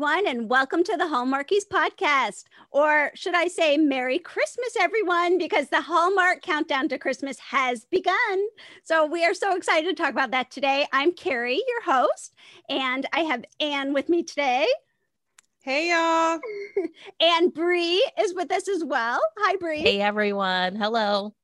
everyone, 0.00 0.26
and 0.26 0.48
welcome 0.48 0.82
to 0.82 0.96
the 0.96 1.04
Hallmarkies 1.04 1.68
podcast. 1.70 2.44
Or 2.70 3.10
should 3.14 3.34
I 3.34 3.48
say, 3.48 3.76
Merry 3.76 4.18
Christmas, 4.18 4.74
everyone, 4.80 5.36
because 5.36 5.68
the 5.68 5.82
Hallmark 5.82 6.40
countdown 6.40 6.88
to 6.88 6.96
Christmas 6.96 7.38
has 7.40 7.84
begun. 7.84 8.46
So 8.82 9.04
we 9.04 9.26
are 9.26 9.34
so 9.34 9.54
excited 9.54 9.94
to 9.94 10.02
talk 10.02 10.12
about 10.12 10.30
that 10.30 10.50
today. 10.50 10.86
I'm 10.94 11.12
Carrie, 11.12 11.62
your 11.68 11.82
host, 11.82 12.34
and 12.70 13.04
I 13.12 13.20
have 13.20 13.44
Anne 13.60 13.92
with 13.92 14.08
me 14.08 14.22
today. 14.22 14.66
Hey, 15.64 15.90
y'all. 15.90 16.40
and 17.20 17.52
Bree 17.52 18.02
is 18.18 18.32
with 18.32 18.50
us 18.52 18.68
as 18.70 18.82
well. 18.82 19.20
Hi, 19.40 19.56
Bree. 19.56 19.80
Hey, 19.80 20.00
everyone. 20.00 20.76
Hello. 20.76 21.34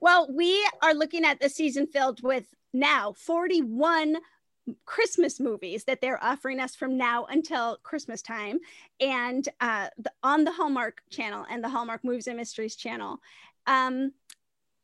Well, 0.00 0.28
we 0.32 0.64
are 0.84 0.94
looking 0.94 1.24
at 1.24 1.40
the 1.40 1.48
season 1.48 1.88
filled 1.88 2.22
with 2.22 2.44
now 2.72 3.12
41 3.18 4.18
Christmas 4.84 5.40
movies 5.40 5.84
that 5.84 6.00
they're 6.00 6.22
offering 6.22 6.60
us 6.60 6.74
from 6.74 6.96
now 6.96 7.26
until 7.26 7.78
Christmas 7.82 8.22
time, 8.22 8.58
and 9.00 9.48
uh, 9.60 9.88
the, 9.98 10.12
on 10.22 10.44
the 10.44 10.52
Hallmark 10.52 11.02
channel 11.10 11.46
and 11.50 11.62
the 11.62 11.68
Hallmark 11.68 12.04
Movies 12.04 12.26
and 12.26 12.36
Mysteries 12.36 12.76
channel. 12.76 13.20
Um, 13.66 14.12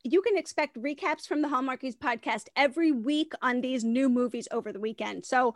you 0.03 0.21
can 0.21 0.37
expect 0.37 0.81
recaps 0.81 1.27
from 1.27 1.41
the 1.41 1.47
Hallmarkies 1.47 1.97
podcast 1.97 2.45
every 2.55 2.91
week 2.91 3.33
on 3.41 3.61
these 3.61 3.83
new 3.83 4.07
movies 4.07 4.47
over 4.51 4.71
the 4.71 4.79
weekend. 4.79 5.25
So 5.25 5.55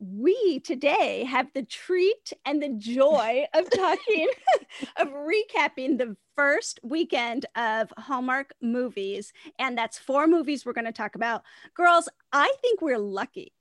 we 0.00 0.60
today 0.60 1.24
have 1.24 1.48
the 1.54 1.64
treat 1.64 2.32
and 2.44 2.62
the 2.62 2.68
joy 2.68 3.44
of 3.54 3.68
talking 3.74 4.28
of 4.96 5.08
recapping 5.08 5.98
the 5.98 6.16
first 6.36 6.78
weekend 6.82 7.46
of 7.56 7.92
Hallmark 7.98 8.54
movies 8.60 9.32
and 9.58 9.76
that's 9.76 9.98
four 9.98 10.26
movies 10.26 10.64
we're 10.64 10.72
going 10.72 10.84
to 10.84 10.92
talk 10.92 11.14
about. 11.14 11.42
Girls, 11.74 12.08
I 12.32 12.52
think 12.62 12.80
we're 12.80 12.98
lucky 12.98 13.52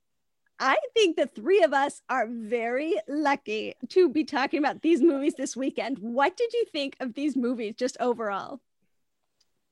I 0.59 0.77
think 0.93 1.15
the 1.15 1.27
three 1.27 1.61
of 1.61 1.73
us 1.73 2.01
are 2.09 2.27
very 2.27 2.95
lucky 3.07 3.75
to 3.89 4.09
be 4.09 4.23
talking 4.23 4.59
about 4.59 4.81
these 4.81 5.01
movies 5.01 5.35
this 5.35 5.55
weekend. 5.55 5.99
What 5.99 6.35
did 6.35 6.51
you 6.53 6.65
think 6.71 6.95
of 6.99 7.13
these 7.13 7.35
movies 7.35 7.75
just 7.77 7.97
overall? 7.99 8.59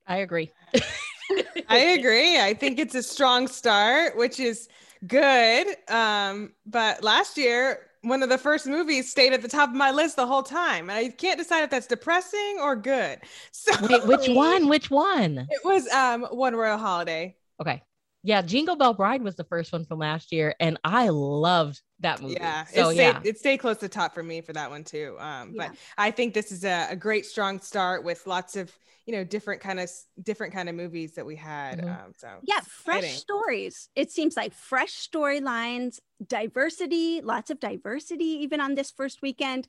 I 0.06 0.18
agree. 0.18 0.52
I 1.68 1.78
agree. 1.78 2.40
I 2.40 2.54
think 2.54 2.78
it's 2.78 2.94
a 2.94 3.02
strong 3.02 3.48
start, 3.48 4.16
which 4.16 4.38
is 4.38 4.68
good. 5.08 5.66
Um, 5.88 6.52
but 6.64 7.02
last 7.02 7.36
year, 7.36 7.88
one 8.02 8.22
of 8.22 8.28
the 8.28 8.38
first 8.38 8.68
movies 8.68 9.10
stayed 9.10 9.32
at 9.32 9.42
the 9.42 9.48
top 9.48 9.70
of 9.70 9.74
my 9.74 9.90
list 9.90 10.14
the 10.14 10.26
whole 10.26 10.44
time. 10.44 10.88
And 10.88 10.98
I 10.98 11.08
can't 11.08 11.38
decide 11.38 11.64
if 11.64 11.70
that's 11.70 11.88
depressing 11.88 12.58
or 12.60 12.76
good. 12.76 13.18
So 13.50 13.72
Wait, 13.88 14.06
which 14.06 14.28
one? 14.28 14.68
Which 14.68 14.90
one? 14.92 15.48
It 15.50 15.64
was 15.64 15.88
um 15.88 16.22
One 16.30 16.54
Royal 16.54 16.78
Holiday. 16.78 17.34
Okay 17.60 17.82
yeah, 18.26 18.42
Jingle 18.42 18.74
Bell 18.74 18.92
Bride 18.92 19.22
was 19.22 19.36
the 19.36 19.44
first 19.44 19.72
one 19.72 19.84
from 19.84 20.00
last 20.00 20.32
year, 20.32 20.56
and 20.58 20.80
I 20.82 21.10
loved 21.10 21.80
that 22.00 22.20
movie. 22.20 22.34
Yeah, 22.34 22.64
so 22.64 22.88
it 22.88 22.94
stayed, 22.94 23.02
yeah, 23.02 23.20
it 23.22 23.38
stayed 23.38 23.58
close 23.58 23.76
to 23.78 23.88
top 23.88 24.14
for 24.14 24.22
me 24.22 24.40
for 24.40 24.52
that 24.52 24.68
one 24.68 24.82
too. 24.82 25.14
Um, 25.20 25.52
yeah. 25.54 25.68
but 25.68 25.76
I 25.96 26.10
think 26.10 26.34
this 26.34 26.50
is 26.50 26.64
a, 26.64 26.88
a, 26.90 26.96
great 26.96 27.24
strong 27.24 27.60
start 27.60 28.02
with 28.02 28.26
lots 28.26 28.56
of 28.56 28.76
you 29.06 29.14
know 29.14 29.22
different 29.22 29.60
kind 29.60 29.78
of 29.78 29.88
different 30.20 30.52
kind 30.52 30.68
of 30.68 30.74
movies 30.74 31.14
that 31.14 31.24
we 31.24 31.36
had. 31.36 31.78
Mm-hmm. 31.78 31.88
Um, 31.88 32.12
so 32.18 32.28
yeah, 32.42 32.58
fresh 32.66 33.04
exciting. 33.04 33.16
stories. 33.16 33.90
It 33.94 34.10
seems 34.10 34.36
like 34.36 34.52
fresh 34.52 35.08
storylines, 35.08 36.00
diversity, 36.26 37.20
lots 37.20 37.52
of 37.52 37.60
diversity 37.60 38.24
even 38.24 38.60
on 38.60 38.74
this 38.74 38.90
first 38.90 39.22
weekend. 39.22 39.68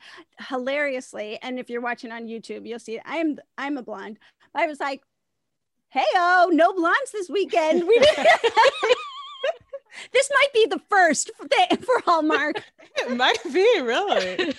Hilariously, 0.49 1.37
and 1.43 1.59
if 1.59 1.69
you're 1.69 1.79
watching 1.79 2.11
on 2.11 2.25
YouTube, 2.25 2.67
you'll 2.67 2.79
see 2.79 2.99
I'm 3.05 3.37
I'm 3.55 3.77
a 3.77 3.83
blonde. 3.83 4.17
I 4.55 4.65
was 4.65 4.79
like, 4.79 5.03
hey 5.89 6.05
oh 6.15 6.49
no 6.51 6.73
blondes 6.73 7.11
this 7.11 7.29
weekend 7.29 7.87
we 7.87 7.99
this 10.11 10.29
might 10.33 10.53
be 10.53 10.65
the 10.65 10.81
first 10.89 11.31
for, 11.37 11.47
for 11.81 12.01
hallmark 12.05 12.61
it 12.97 13.15
might 13.15 13.41
be 13.45 13.81
really 13.81 14.53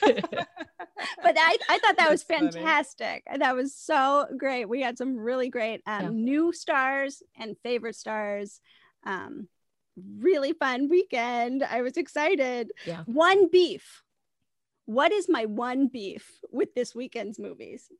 but 1.22 1.36
I, 1.38 1.56
I 1.68 1.78
thought 1.78 1.96
that 1.98 2.10
was 2.10 2.22
fantastic 2.22 3.24
funny. 3.26 3.38
that 3.40 3.54
was 3.54 3.74
so 3.74 4.26
great 4.36 4.68
we 4.68 4.80
had 4.80 4.96
some 4.96 5.16
really 5.16 5.50
great 5.50 5.82
um, 5.86 6.02
yeah. 6.02 6.10
new 6.10 6.52
stars 6.52 7.22
and 7.38 7.56
favorite 7.62 7.96
stars 7.96 8.60
um, 9.04 9.48
really 10.18 10.54
fun 10.54 10.88
weekend 10.88 11.62
i 11.62 11.82
was 11.82 11.96
excited 11.96 12.72
yeah. 12.86 13.02
one 13.04 13.50
beef 13.50 14.02
what 14.86 15.12
is 15.12 15.28
my 15.28 15.44
one 15.44 15.88
beef 15.88 16.40
with 16.50 16.74
this 16.74 16.94
weekend's 16.94 17.38
movies 17.38 17.90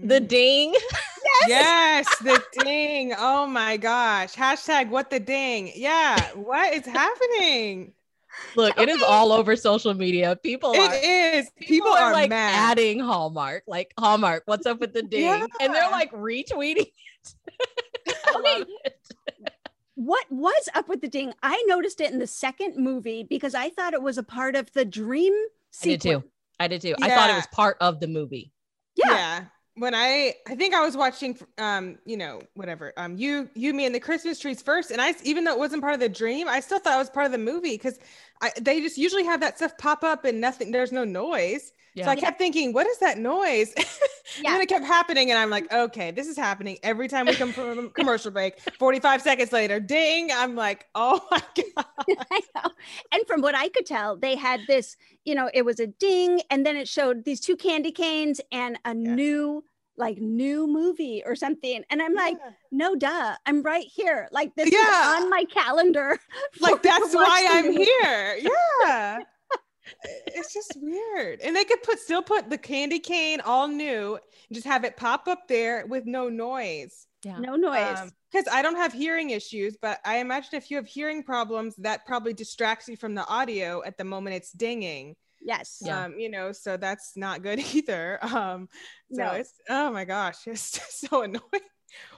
the 0.00 0.20
mm. 0.20 0.28
ding. 0.28 0.74
Yes. 1.46 2.06
yes, 2.18 2.18
the 2.18 2.62
ding. 2.64 3.14
Oh 3.16 3.46
my 3.46 3.76
gosh. 3.76 4.34
Hashtag 4.34 4.88
what 4.88 5.10
the 5.10 5.20
ding. 5.20 5.72
Yeah. 5.74 6.18
What 6.34 6.74
is 6.74 6.86
happening? 6.86 7.92
Look, 8.56 8.72
okay. 8.72 8.82
it 8.84 8.88
is 8.88 9.02
all 9.02 9.32
over 9.32 9.56
social 9.56 9.94
media. 9.94 10.36
People 10.42 10.72
it 10.72 10.78
are, 10.78 10.94
is. 10.94 11.50
People, 11.56 11.66
people 11.68 11.90
are, 11.90 12.10
are, 12.10 12.12
like 12.12 12.30
mad. 12.30 12.54
adding 12.54 13.00
Hallmark, 13.00 13.64
like 13.66 13.92
Hallmark, 13.98 14.44
what's 14.46 14.66
up 14.66 14.80
with 14.80 14.92
the 14.92 15.02
ding? 15.10 15.22
Yeah. 15.22 15.46
And 15.60 15.74
they're 15.74 15.90
like 15.90 16.12
retweeting 16.12 16.86
it. 16.86 17.34
okay. 18.36 18.64
what 19.94 20.24
was 20.30 20.68
up 20.74 20.88
with 20.88 21.00
the 21.00 21.08
ding? 21.08 21.32
I 21.42 21.62
noticed 21.66 22.00
it 22.00 22.12
in 22.12 22.18
the 22.18 22.26
second 22.26 22.76
movie 22.76 23.22
because 23.22 23.54
I 23.54 23.70
thought 23.70 23.94
it 23.94 24.02
was 24.02 24.18
a 24.18 24.22
part 24.22 24.56
of 24.56 24.72
the 24.72 24.84
dream 24.84 25.34
sequence. 25.70 26.04
I 26.04 26.08
did 26.08 26.22
too. 26.22 26.24
I 26.60 26.68
did 26.68 26.80
too. 26.82 26.94
Yeah. 26.98 27.06
I 27.06 27.08
thought 27.10 27.30
it 27.30 27.36
was 27.36 27.46
part 27.48 27.76
of 27.80 28.00
the 28.00 28.06
movie. 28.06 28.52
Yeah. 28.94 29.10
yeah 29.10 29.44
when 29.78 29.94
I 29.94 30.34
I 30.46 30.54
think 30.54 30.74
I 30.74 30.84
was 30.84 30.96
watching 30.96 31.38
um 31.58 31.98
you 32.04 32.16
know 32.16 32.40
whatever 32.54 32.92
um 32.96 33.16
you 33.16 33.48
you 33.54 33.72
me 33.72 33.86
and 33.86 33.94
the 33.94 34.00
Christmas 34.00 34.38
trees 34.38 34.60
first. 34.60 34.90
And 34.90 35.00
I 35.00 35.14
even 35.22 35.44
though 35.44 35.52
it 35.52 35.58
wasn't 35.58 35.82
part 35.82 35.94
of 35.94 36.00
the 36.00 36.08
dream 36.08 36.48
I 36.48 36.60
still 36.60 36.78
thought 36.78 36.94
it 36.94 36.98
was 36.98 37.10
part 37.10 37.26
of 37.26 37.32
the 37.32 37.38
movie 37.38 37.74
because 37.74 37.98
they 38.60 38.80
just 38.80 38.98
usually 38.98 39.24
have 39.24 39.40
that 39.40 39.56
stuff 39.56 39.76
pop 39.78 40.04
up 40.04 40.24
and 40.24 40.40
nothing 40.40 40.72
there's 40.72 40.92
no 40.92 41.04
noise 41.04 41.72
yeah. 41.94 42.04
so 42.04 42.10
I 42.10 42.16
kept 42.16 42.38
thinking 42.38 42.72
what 42.72 42.86
is 42.86 42.98
that 42.98 43.18
noise 43.18 43.72
yeah. 43.76 43.84
and 44.38 44.54
then 44.54 44.60
it 44.60 44.68
kept 44.68 44.84
happening 44.84 45.30
and 45.30 45.38
I'm 45.38 45.50
like 45.50 45.72
okay 45.72 46.10
this 46.10 46.26
is 46.26 46.36
happening 46.36 46.78
every 46.82 47.08
time 47.08 47.26
we 47.26 47.34
come 47.34 47.52
from 47.52 47.90
commercial 47.90 48.30
break 48.30 48.60
45 48.78 49.22
seconds 49.22 49.52
later 49.52 49.80
ding 49.80 50.30
I'm 50.32 50.54
like 50.54 50.86
oh 50.94 51.26
my 51.30 51.42
god 52.54 52.72
and 53.12 53.26
from 53.26 53.40
what 53.40 53.54
I 53.54 53.68
could 53.68 53.86
tell 53.86 54.16
they 54.16 54.36
had 54.36 54.60
this 54.66 54.96
you 55.24 55.34
know 55.34 55.50
it 55.52 55.64
was 55.64 55.80
a 55.80 55.86
ding 55.86 56.40
and 56.50 56.64
then 56.64 56.76
it 56.76 56.88
showed 56.88 57.24
these 57.24 57.40
two 57.40 57.56
candy 57.56 57.92
canes 57.92 58.40
and 58.52 58.78
a 58.84 58.94
yeah. 58.94 59.14
new 59.14 59.64
like 59.98 60.18
new 60.18 60.66
movie 60.66 61.22
or 61.26 61.34
something. 61.34 61.82
And 61.90 62.00
I'm 62.00 62.14
yeah. 62.14 62.22
like, 62.22 62.36
no, 62.70 62.94
duh, 62.94 63.34
I'm 63.44 63.62
right 63.62 63.84
here. 63.84 64.28
Like 64.30 64.54
this 64.54 64.70
yeah. 64.72 65.16
is 65.16 65.22
on 65.24 65.30
my 65.30 65.44
calendar. 65.50 66.18
Like 66.60 66.82
that's 66.82 67.14
why 67.14 67.48
I'm 67.50 67.72
here. 67.72 68.38
Yeah. 68.40 69.18
It's 70.26 70.52
just 70.52 70.76
weird. 70.80 71.40
And 71.40 71.54
they 71.54 71.64
could 71.64 71.82
put 71.82 71.98
still 71.98 72.22
put 72.22 72.50
the 72.50 72.58
candy 72.58 72.98
cane 72.98 73.40
all 73.40 73.68
new 73.68 74.14
and 74.14 74.54
just 74.54 74.66
have 74.66 74.84
it 74.84 74.96
pop 74.96 75.28
up 75.28 75.48
there 75.48 75.86
with 75.86 76.06
no 76.06 76.28
noise. 76.28 77.06
Yeah. 77.24 77.38
No 77.38 77.56
noise. 77.56 78.12
Because 78.30 78.46
um, 78.46 78.54
I 78.54 78.62
don't 78.62 78.76
have 78.76 78.92
hearing 78.92 79.30
issues, 79.30 79.76
but 79.80 79.98
I 80.04 80.18
imagine 80.18 80.50
if 80.54 80.70
you 80.70 80.76
have 80.76 80.86
hearing 80.86 81.22
problems, 81.22 81.74
that 81.76 82.06
probably 82.06 82.32
distracts 82.32 82.88
you 82.88 82.96
from 82.96 83.14
the 83.14 83.26
audio 83.26 83.82
at 83.84 83.98
the 83.98 84.04
moment 84.04 84.36
it's 84.36 84.52
dinging. 84.52 85.16
Yes. 85.40 85.82
Yeah. 85.84 86.04
Um, 86.04 86.18
you 86.18 86.30
know, 86.30 86.52
so 86.52 86.76
that's 86.76 87.16
not 87.16 87.42
good 87.42 87.58
either. 87.74 88.18
Um, 88.22 88.68
so 89.12 89.22
no. 89.22 89.32
it's 89.32 89.52
oh 89.68 89.90
my 89.90 90.04
gosh, 90.04 90.36
it's 90.46 91.08
so 91.08 91.22
annoying. 91.22 91.42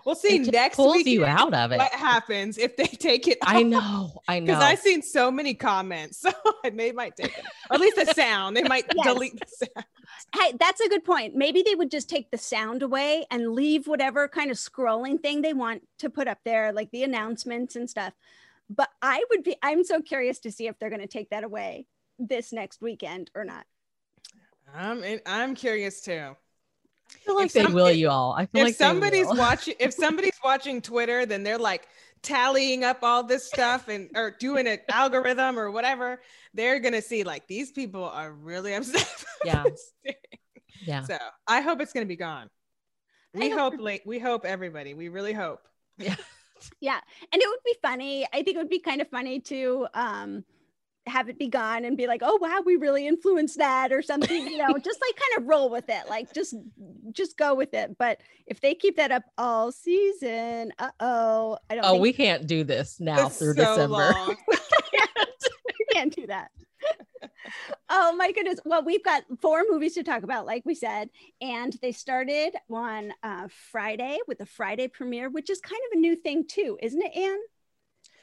We'll 0.05 0.15
see 0.15 0.37
it 0.37 0.53
next 0.53 0.77
pulls 0.77 0.97
week. 0.97 1.07
you 1.07 1.25
out 1.25 1.53
of 1.55 1.73
it. 1.73 1.79
What 1.79 1.93
happens 1.93 2.59
if 2.59 2.77
they 2.77 2.87
take 2.87 3.29
it? 3.29 3.39
I 3.43 3.63
know, 3.63 4.23
I 4.27 4.39
know. 4.41 4.47
Because 4.47 4.63
I've 4.63 4.79
seen 4.79 5.03
so 5.03 5.31
many 5.31 5.55
comments, 5.55 6.19
so 6.21 6.33
they 6.65 6.93
might 6.93 7.17
take 7.17 7.37
it, 7.37 7.45
or 7.71 7.75
at 7.75 7.81
least 7.81 7.97
the 7.97 8.07
sound. 8.15 8.57
They 8.57 8.63
might 8.63 8.87
yes. 8.95 9.07
delete 9.07 9.39
the 9.39 9.67
sound. 9.67 9.87
Hey, 10.35 10.57
that's 10.59 10.81
a 10.81 10.89
good 10.89 11.05
point. 11.05 11.35
Maybe 11.35 11.63
they 11.63 11.75
would 11.75 11.91
just 11.91 12.09
take 12.09 12.31
the 12.31 12.39
sound 12.39 12.83
away 12.83 13.27
and 13.31 13.53
leave 13.53 13.87
whatever 13.87 14.29
kind 14.29 14.51
of 14.51 14.57
scrolling 14.57 15.21
thing 15.21 15.43
they 15.43 15.55
want 15.55 15.83
to 15.99 16.11
put 16.11 16.29
up 16.29 16.39
there, 16.45 16.73
like 16.73 16.91
the 16.91 17.03
announcements 17.03 17.77
and 17.77 17.89
stuff. 17.89 18.15
But 18.69 18.89
I 19.03 19.25
would 19.31 19.43
be, 19.43 19.57
I'm 19.63 19.85
so 19.85 20.01
curious 20.01 20.39
to 20.41 20.53
see 20.53 20.69
if 20.69 20.79
they're 20.79 20.91
going 20.91 21.01
to 21.01 21.09
take 21.09 21.31
that 21.31 21.45
away 21.45 21.87
this 22.19 22.53
next 22.53 22.81
weekend 22.81 23.31
or 23.35 23.45
not. 23.45 23.65
I'm 24.73 25.03
I'm 25.27 25.55
curious 25.55 26.01
too. 26.01 26.37
I 27.39 27.49
feel 27.49 27.63
like 27.63 27.69
if 27.69 27.69
they 27.69 27.75
will 27.75 27.91
you 27.91 28.09
all. 28.09 28.33
I 28.33 28.47
feel 28.47 28.63
if 28.63 28.67
like 28.69 28.75
somebody's 28.75 29.27
watching 29.27 29.75
if 29.81 29.93
somebody's 29.93 30.39
watching 30.45 30.81
Twitter, 30.81 31.27
then 31.27 31.43
they're 31.43 31.59
like 31.59 31.89
tallying 32.23 32.85
up 32.85 32.99
all 33.03 33.23
this 33.23 33.47
stuff 33.47 33.89
and 33.89 34.11
or 34.15 34.33
doing 34.39 34.67
an 34.67 34.79
algorithm 34.91 35.59
or 35.59 35.71
whatever. 35.71 36.21
They're 36.55 36.81
gonna 36.81 37.03
see 37.03 37.25
like 37.25 37.47
these 37.47 37.73
people 37.73 38.05
are 38.05 38.33
really 38.33 38.75
upset. 38.75 39.25
Yeah. 39.45 39.65
Yeah. 40.87 41.03
So 41.03 41.19
I 41.47 41.61
hope 41.61 41.81
it's 41.81 41.93
gonna 41.93 42.07
be 42.07 42.17
gone. 42.17 42.49
We 43.35 43.47
I 43.47 43.49
hope, 43.51 43.75
hope 43.75 43.81
like 43.81 44.03
we 44.05 44.19
hope 44.19 44.45
everybody. 44.45 44.95
We 44.95 45.09
really 45.09 45.33
hope. 45.33 45.61
Yeah. 45.99 46.17
yeah. 46.81 47.01
And 47.33 47.41
it 47.41 47.49
would 47.49 47.61
be 47.65 47.77
funny. 47.83 48.27
I 48.33 48.43
think 48.43 48.57
it 48.57 48.59
would 48.59 48.69
be 48.69 48.81
kind 48.81 49.01
of 49.01 49.09
funny 49.09 49.41
to 49.41 49.87
um 49.95 50.45
have 51.11 51.29
it 51.29 51.39
be 51.39 51.49
gone 51.49 51.85
and 51.85 51.97
be 51.97 52.07
like, 52.07 52.21
oh 52.25 52.39
wow, 52.41 52.63
we 52.65 52.77
really 52.77 53.07
influenced 53.07 53.59
that 53.59 53.93
or 53.93 54.03
something, 54.03 54.47
you 54.47 54.59
know, 54.59 54.79
just 54.79 55.01
like 55.01 55.17
kind 55.17 55.39
of 55.39 55.49
roll 55.49 55.69
with 55.69 55.89
it, 55.89 56.09
like 56.09 56.33
just 56.33 56.55
just 57.13 57.37
go 57.37 57.55
with 57.55 57.75
it. 57.75 57.97
But 57.99 58.21
if 58.47 58.61
they 58.61 58.75
keep 58.75 58.97
that 58.97 59.11
up 59.11 59.25
all 59.37 59.73
season, 59.73 60.73
uh 60.79 60.91
oh, 61.01 61.59
I 61.69 61.75
don't. 61.75 61.85
Oh, 61.85 61.97
we 61.97 62.13
can't 62.13 62.47
do 62.47 62.65
this 62.65 63.01
now 63.01 63.27
it's 63.27 63.39
through 63.39 63.55
so 63.55 63.65
December. 63.65 64.15
we, 64.49 64.57
can't, 64.93 65.39
we 65.67 65.87
can't 65.93 66.15
do 66.15 66.27
that. 66.29 66.51
oh 67.89 68.15
my 68.17 68.33
goodness. 68.33 68.61
Well, 68.65 68.85
we've 68.85 69.05
got 69.05 69.25
four 69.41 69.65
movies 69.69 69.95
to 69.95 70.03
talk 70.03 70.23
about, 70.23 70.47
like 70.47 70.63
we 70.65 70.75
said, 70.75 71.11
and 71.41 71.77
they 71.83 71.93
started 71.93 72.55
on 72.71 73.13
uh, 73.23 73.49
Friday 73.71 74.19
with 74.27 74.39
the 74.39 74.47
Friday 74.47 74.89
premiere, 74.89 75.29
which 75.29 75.51
is 75.51 75.61
kind 75.61 75.81
of 75.91 75.99
a 75.99 76.01
new 76.01 76.17
thing 76.17 76.47
too, 76.47 76.79
isn't 76.81 77.03
it, 77.03 77.17
Anne? 77.17 77.41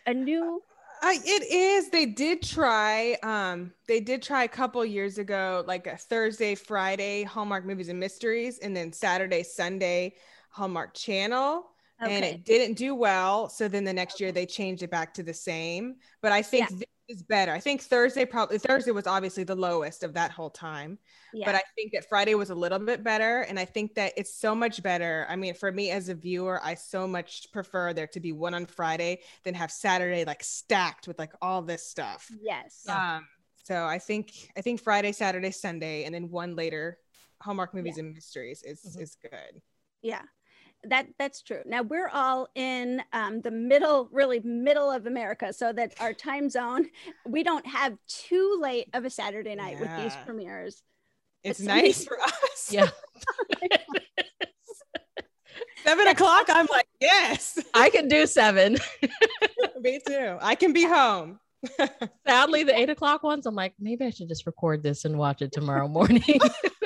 A 0.06 0.14
new. 0.14 0.62
Uh, 1.02 1.14
it 1.14 1.44
is. 1.52 1.90
They 1.90 2.06
did 2.06 2.42
try. 2.42 3.18
Um, 3.24 3.72
they 3.88 4.00
did 4.00 4.22
try 4.24 4.44
a 4.44 4.48
couple 4.48 4.84
years 4.84 5.18
ago, 5.18 5.64
like 5.68 5.86
a 5.88 5.96
Thursday, 5.96 6.56
Friday 6.56 7.24
Hallmark 7.24 7.66
movies 7.66 7.90
and 7.90 8.00
mysteries, 8.00 8.60
and 8.60 8.76
then 8.76 8.92
Saturday, 8.92 9.44
Sunday 9.44 10.16
Hallmark 10.50 10.94
Channel. 10.94 11.66
Okay. 12.02 12.16
And 12.16 12.24
it 12.24 12.46
didn't 12.46 12.78
do 12.78 12.94
well. 12.94 13.50
So 13.50 13.68
then 13.68 13.84
the 13.84 13.94
next 13.94 14.20
year 14.20 14.32
they 14.32 14.46
changed 14.46 14.84
it 14.84 14.92
back 14.92 15.14
to 15.16 15.24
the 15.24 15.34
same. 15.34 15.96
But 16.22 16.32
I 16.32 16.44
think 16.44 16.70
yeah. 16.70 16.78
this 16.78 17.18
is 17.18 17.24
better. 17.24 17.52
I 17.52 17.60
think 17.60 17.82
Thursday 17.82 18.24
probably 18.24 18.60
Thursday 18.60 18.92
was 18.92 19.08
obviously 19.08 19.44
the 19.44 19.56
lowest 19.56 20.04
of 20.04 20.14
that 20.14 20.30
whole 20.30 20.52
time. 20.52 21.00
Yeah. 21.34 21.48
But 21.48 21.56
I 21.56 21.62
think 21.76 21.94
that 21.94 22.08
Friday 22.08 22.36
was 22.36 22.52
a 22.52 22.56
little 22.56 22.78
bit 22.78 23.04
better. 23.04 23.42
And 23.42 23.60
I 23.60 23.66
think 23.66 23.96
that 23.96 24.14
it's 24.16 24.34
so 24.36 24.54
much 24.54 24.84
better. 24.84 25.26
I 25.28 25.36
mean, 25.36 25.56
for 25.56 25.72
me 25.72 25.90
as 25.90 26.10
a 26.10 26.14
viewer, 26.14 26.62
I 26.64 26.76
so 26.76 27.08
much 27.08 27.48
prefer 27.52 27.94
there 27.94 28.08
to 28.08 28.20
be 28.20 28.32
one 28.32 28.54
on 28.54 28.68
Friday 28.68 29.22
than 29.44 29.56
have 29.56 29.72
Saturday 29.72 30.24
like 30.24 30.44
stacked 30.44 31.08
with 31.08 31.18
like 31.18 31.34
all 31.42 31.64
this 31.64 31.84
stuff. 31.90 32.30
Yes. 32.40 32.86
Um, 32.88 33.26
so 33.64 33.86
I 33.86 33.98
think 33.98 34.32
I 34.56 34.62
think 34.62 34.82
Friday, 34.82 35.14
Saturday, 35.14 35.52
Sunday, 35.52 36.04
and 36.04 36.14
then 36.14 36.30
one 36.30 36.56
later, 36.56 37.00
Hallmark 37.42 37.74
movies 37.74 37.96
yeah. 37.98 38.04
and 38.04 38.14
mysteries 38.14 38.62
is 38.64 38.82
mm-hmm. 38.82 39.02
is 39.02 39.16
good. 39.16 39.62
Yeah 40.04 40.22
that 40.90 41.08
that's 41.18 41.42
true. 41.42 41.62
Now 41.66 41.82
we're 41.82 42.10
all 42.10 42.48
in 42.56 43.02
um, 43.14 43.42
the 43.42 43.52
middle, 43.52 44.10
really 44.12 44.40
middle 44.42 44.92
of 44.92 45.06
America, 45.06 45.54
so 45.54 45.72
that 45.74 45.94
our 46.00 46.14
time 46.14 46.50
zone, 46.50 46.88
we 47.26 47.44
don't 47.44 47.66
have 47.66 47.98
too 48.08 48.60
late 48.62 48.90
of 48.94 49.06
a 49.06 49.10
Saturday 49.10 49.56
night 49.56 49.78
yeah. 49.80 49.96
with 49.98 50.04
these 50.04 50.18
premieres. 50.26 50.82
It's, 51.44 51.60
it's 51.60 51.68
nice 51.68 52.06
for 52.06 52.20
us. 52.20 52.70
Yeah. 52.72 52.90
seven 55.84 56.08
o'clock. 56.08 56.48
I'm 56.50 56.68
like, 56.70 56.88
yes. 57.00 57.60
I 57.74 57.90
can 57.90 58.08
do 58.08 58.28
seven. 58.28 58.78
Me 59.82 60.00
too. 60.06 60.38
I 60.42 60.56
can 60.56 60.74
be 60.74 60.84
home. 60.84 61.40
Sadly, 62.28 62.64
the 62.64 62.78
eight 62.78 62.90
o'clock 62.90 63.24
ones, 63.24 63.46
I'm 63.46 63.56
like, 63.56 63.74
maybe 63.80 64.06
I 64.06 64.10
should 64.10 64.28
just 64.28 64.46
record 64.46 64.84
this 64.84 65.06
and 65.06 65.18
watch 65.18 65.42
it 65.42 65.52
tomorrow 65.52 65.88
morning. 65.88 66.24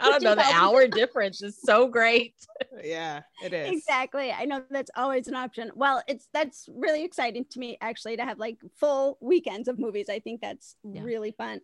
I 0.00 0.10
don't 0.10 0.22
know. 0.22 0.34
The 0.34 0.42
hour 0.42 0.86
difference 0.88 1.42
is 1.42 1.60
so 1.60 1.88
great. 1.88 2.34
Yeah, 2.82 3.22
it 3.42 3.52
is. 3.52 3.70
Exactly. 3.72 4.32
I 4.32 4.44
know 4.44 4.62
that's 4.70 4.90
always 4.96 5.28
an 5.28 5.34
option. 5.34 5.70
Well, 5.74 6.02
it's 6.08 6.28
that's 6.32 6.68
really 6.74 7.04
exciting 7.04 7.44
to 7.50 7.58
me 7.58 7.78
actually 7.80 8.16
to 8.16 8.24
have 8.24 8.38
like 8.38 8.58
full 8.76 9.18
weekends 9.20 9.68
of 9.68 9.78
movies. 9.78 10.08
I 10.08 10.20
think 10.20 10.40
that's 10.40 10.76
yeah. 10.84 11.02
really 11.02 11.32
fun. 11.32 11.60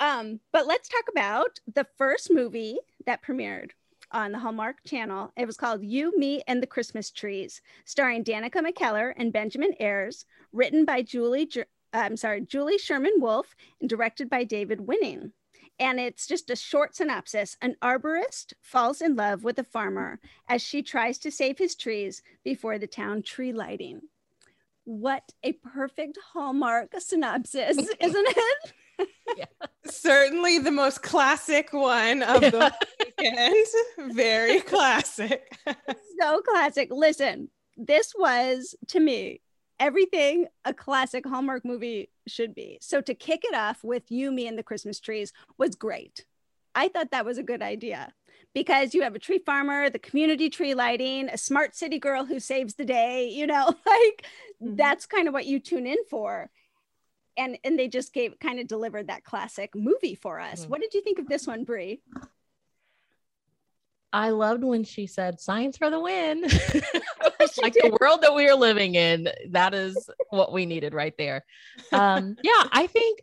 Um, 0.00 0.40
but 0.52 0.66
let's 0.66 0.88
talk 0.88 1.04
about 1.10 1.60
the 1.72 1.86
first 1.96 2.32
movie 2.32 2.78
that 3.06 3.22
premiered 3.22 3.70
on 4.10 4.32
the 4.32 4.38
Hallmark 4.38 4.76
Channel. 4.86 5.32
It 5.36 5.46
was 5.46 5.56
called 5.56 5.84
You, 5.84 6.16
Me, 6.18 6.42
and 6.46 6.62
the 6.62 6.66
Christmas 6.66 7.10
Trees, 7.10 7.60
starring 7.84 8.24
Danica 8.24 8.56
McKellar 8.56 9.12
and 9.16 9.32
Benjamin 9.32 9.74
Ayres, 9.80 10.24
written 10.52 10.84
by 10.84 11.02
Julie. 11.02 11.48
I'm 11.92 12.16
sorry, 12.16 12.40
Julie 12.42 12.78
Sherman 12.78 13.14
Wolfe, 13.18 13.54
and 13.80 13.88
directed 13.88 14.28
by 14.28 14.44
David 14.44 14.80
Winning 14.80 15.32
and 15.82 15.98
it's 15.98 16.28
just 16.28 16.48
a 16.48 16.54
short 16.54 16.94
synopsis. 16.94 17.56
An 17.60 17.74
arborist 17.82 18.52
falls 18.60 19.02
in 19.02 19.16
love 19.16 19.42
with 19.42 19.58
a 19.58 19.64
farmer 19.64 20.20
as 20.48 20.62
she 20.62 20.80
tries 20.80 21.18
to 21.18 21.32
save 21.32 21.58
his 21.58 21.74
trees 21.74 22.22
before 22.44 22.78
the 22.78 22.86
town 22.86 23.22
tree 23.22 23.52
lighting. 23.52 24.00
What 24.84 25.24
a 25.42 25.52
perfect 25.52 26.18
Hallmark 26.32 26.92
synopsis, 27.00 27.78
isn't 28.00 28.28
it? 28.28 28.72
yeah. 29.36 29.66
Certainly 29.84 30.60
the 30.60 30.70
most 30.70 31.02
classic 31.02 31.72
one 31.72 32.22
of 32.22 32.42
the 32.42 32.72
weekend. 33.18 34.14
Very 34.14 34.60
classic. 34.60 35.58
so 36.20 36.40
classic. 36.42 36.92
Listen, 36.92 37.48
this 37.76 38.12
was 38.16 38.76
to 38.86 39.00
me 39.00 39.40
everything 39.82 40.46
a 40.64 40.72
classic 40.72 41.26
Hallmark 41.26 41.64
movie 41.64 42.08
should 42.28 42.54
be. 42.54 42.78
So 42.80 43.00
to 43.00 43.14
kick 43.14 43.40
it 43.42 43.54
off 43.54 43.82
with 43.82 44.12
You, 44.12 44.30
Me, 44.30 44.46
and 44.46 44.56
the 44.56 44.62
Christmas 44.62 45.00
Trees 45.00 45.32
was 45.58 45.74
great. 45.74 46.24
I 46.72 46.86
thought 46.86 47.10
that 47.10 47.24
was 47.24 47.36
a 47.36 47.42
good 47.42 47.62
idea 47.62 48.14
because 48.54 48.94
you 48.94 49.02
have 49.02 49.16
a 49.16 49.18
tree 49.18 49.40
farmer, 49.44 49.90
the 49.90 49.98
community 49.98 50.48
tree 50.48 50.74
lighting, 50.74 51.28
a 51.28 51.36
smart 51.36 51.74
city 51.74 51.98
girl 51.98 52.24
who 52.24 52.38
saves 52.38 52.74
the 52.74 52.84
day, 52.84 53.28
you 53.28 53.44
know, 53.44 53.66
like 53.86 54.24
mm-hmm. 54.62 54.76
that's 54.76 55.04
kind 55.04 55.26
of 55.26 55.34
what 55.34 55.46
you 55.46 55.58
tune 55.58 55.88
in 55.88 55.98
for. 56.08 56.48
And 57.36 57.58
and 57.64 57.76
they 57.76 57.88
just 57.88 58.12
gave 58.12 58.38
kind 58.38 58.60
of 58.60 58.68
delivered 58.68 59.08
that 59.08 59.24
classic 59.24 59.74
movie 59.74 60.14
for 60.14 60.38
us. 60.38 60.60
Mm-hmm. 60.60 60.70
What 60.70 60.80
did 60.80 60.94
you 60.94 61.02
think 61.02 61.18
of 61.18 61.28
this 61.28 61.46
one, 61.46 61.64
Brie? 61.64 62.02
I 64.12 64.30
loved 64.30 64.62
when 64.62 64.84
she 64.84 65.06
said 65.06 65.40
science 65.40 65.76
for 65.76 65.90
the 65.90 66.00
win. 66.00 66.42
like 67.62 67.74
the 67.74 67.96
world 68.00 68.22
that 68.22 68.34
we 68.34 68.48
are 68.48 68.56
living 68.56 68.94
in, 68.94 69.28
that 69.50 69.74
is 69.74 70.10
what 70.30 70.52
we 70.52 70.66
needed 70.66 70.94
right 70.94 71.14
there. 71.16 71.44
Um, 71.92 72.36
yeah, 72.42 72.64
I 72.72 72.86
think 72.86 73.20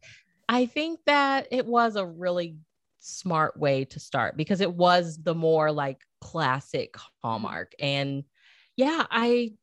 I 0.47 0.65
think 0.65 0.99
that 1.05 1.47
it 1.51 1.65
was 1.65 1.95
a 1.95 2.05
really 2.05 2.57
smart 2.99 3.57
way 3.57 3.85
to 3.85 3.99
start 3.99 4.35
because 4.35 4.61
it 4.61 4.73
was 4.73 5.17
the 5.21 5.35
more 5.35 5.71
like 5.71 6.01
classic 6.21 6.95
Hallmark. 7.23 7.73
And 7.79 8.23
yeah, 8.75 9.05
I 9.11 9.53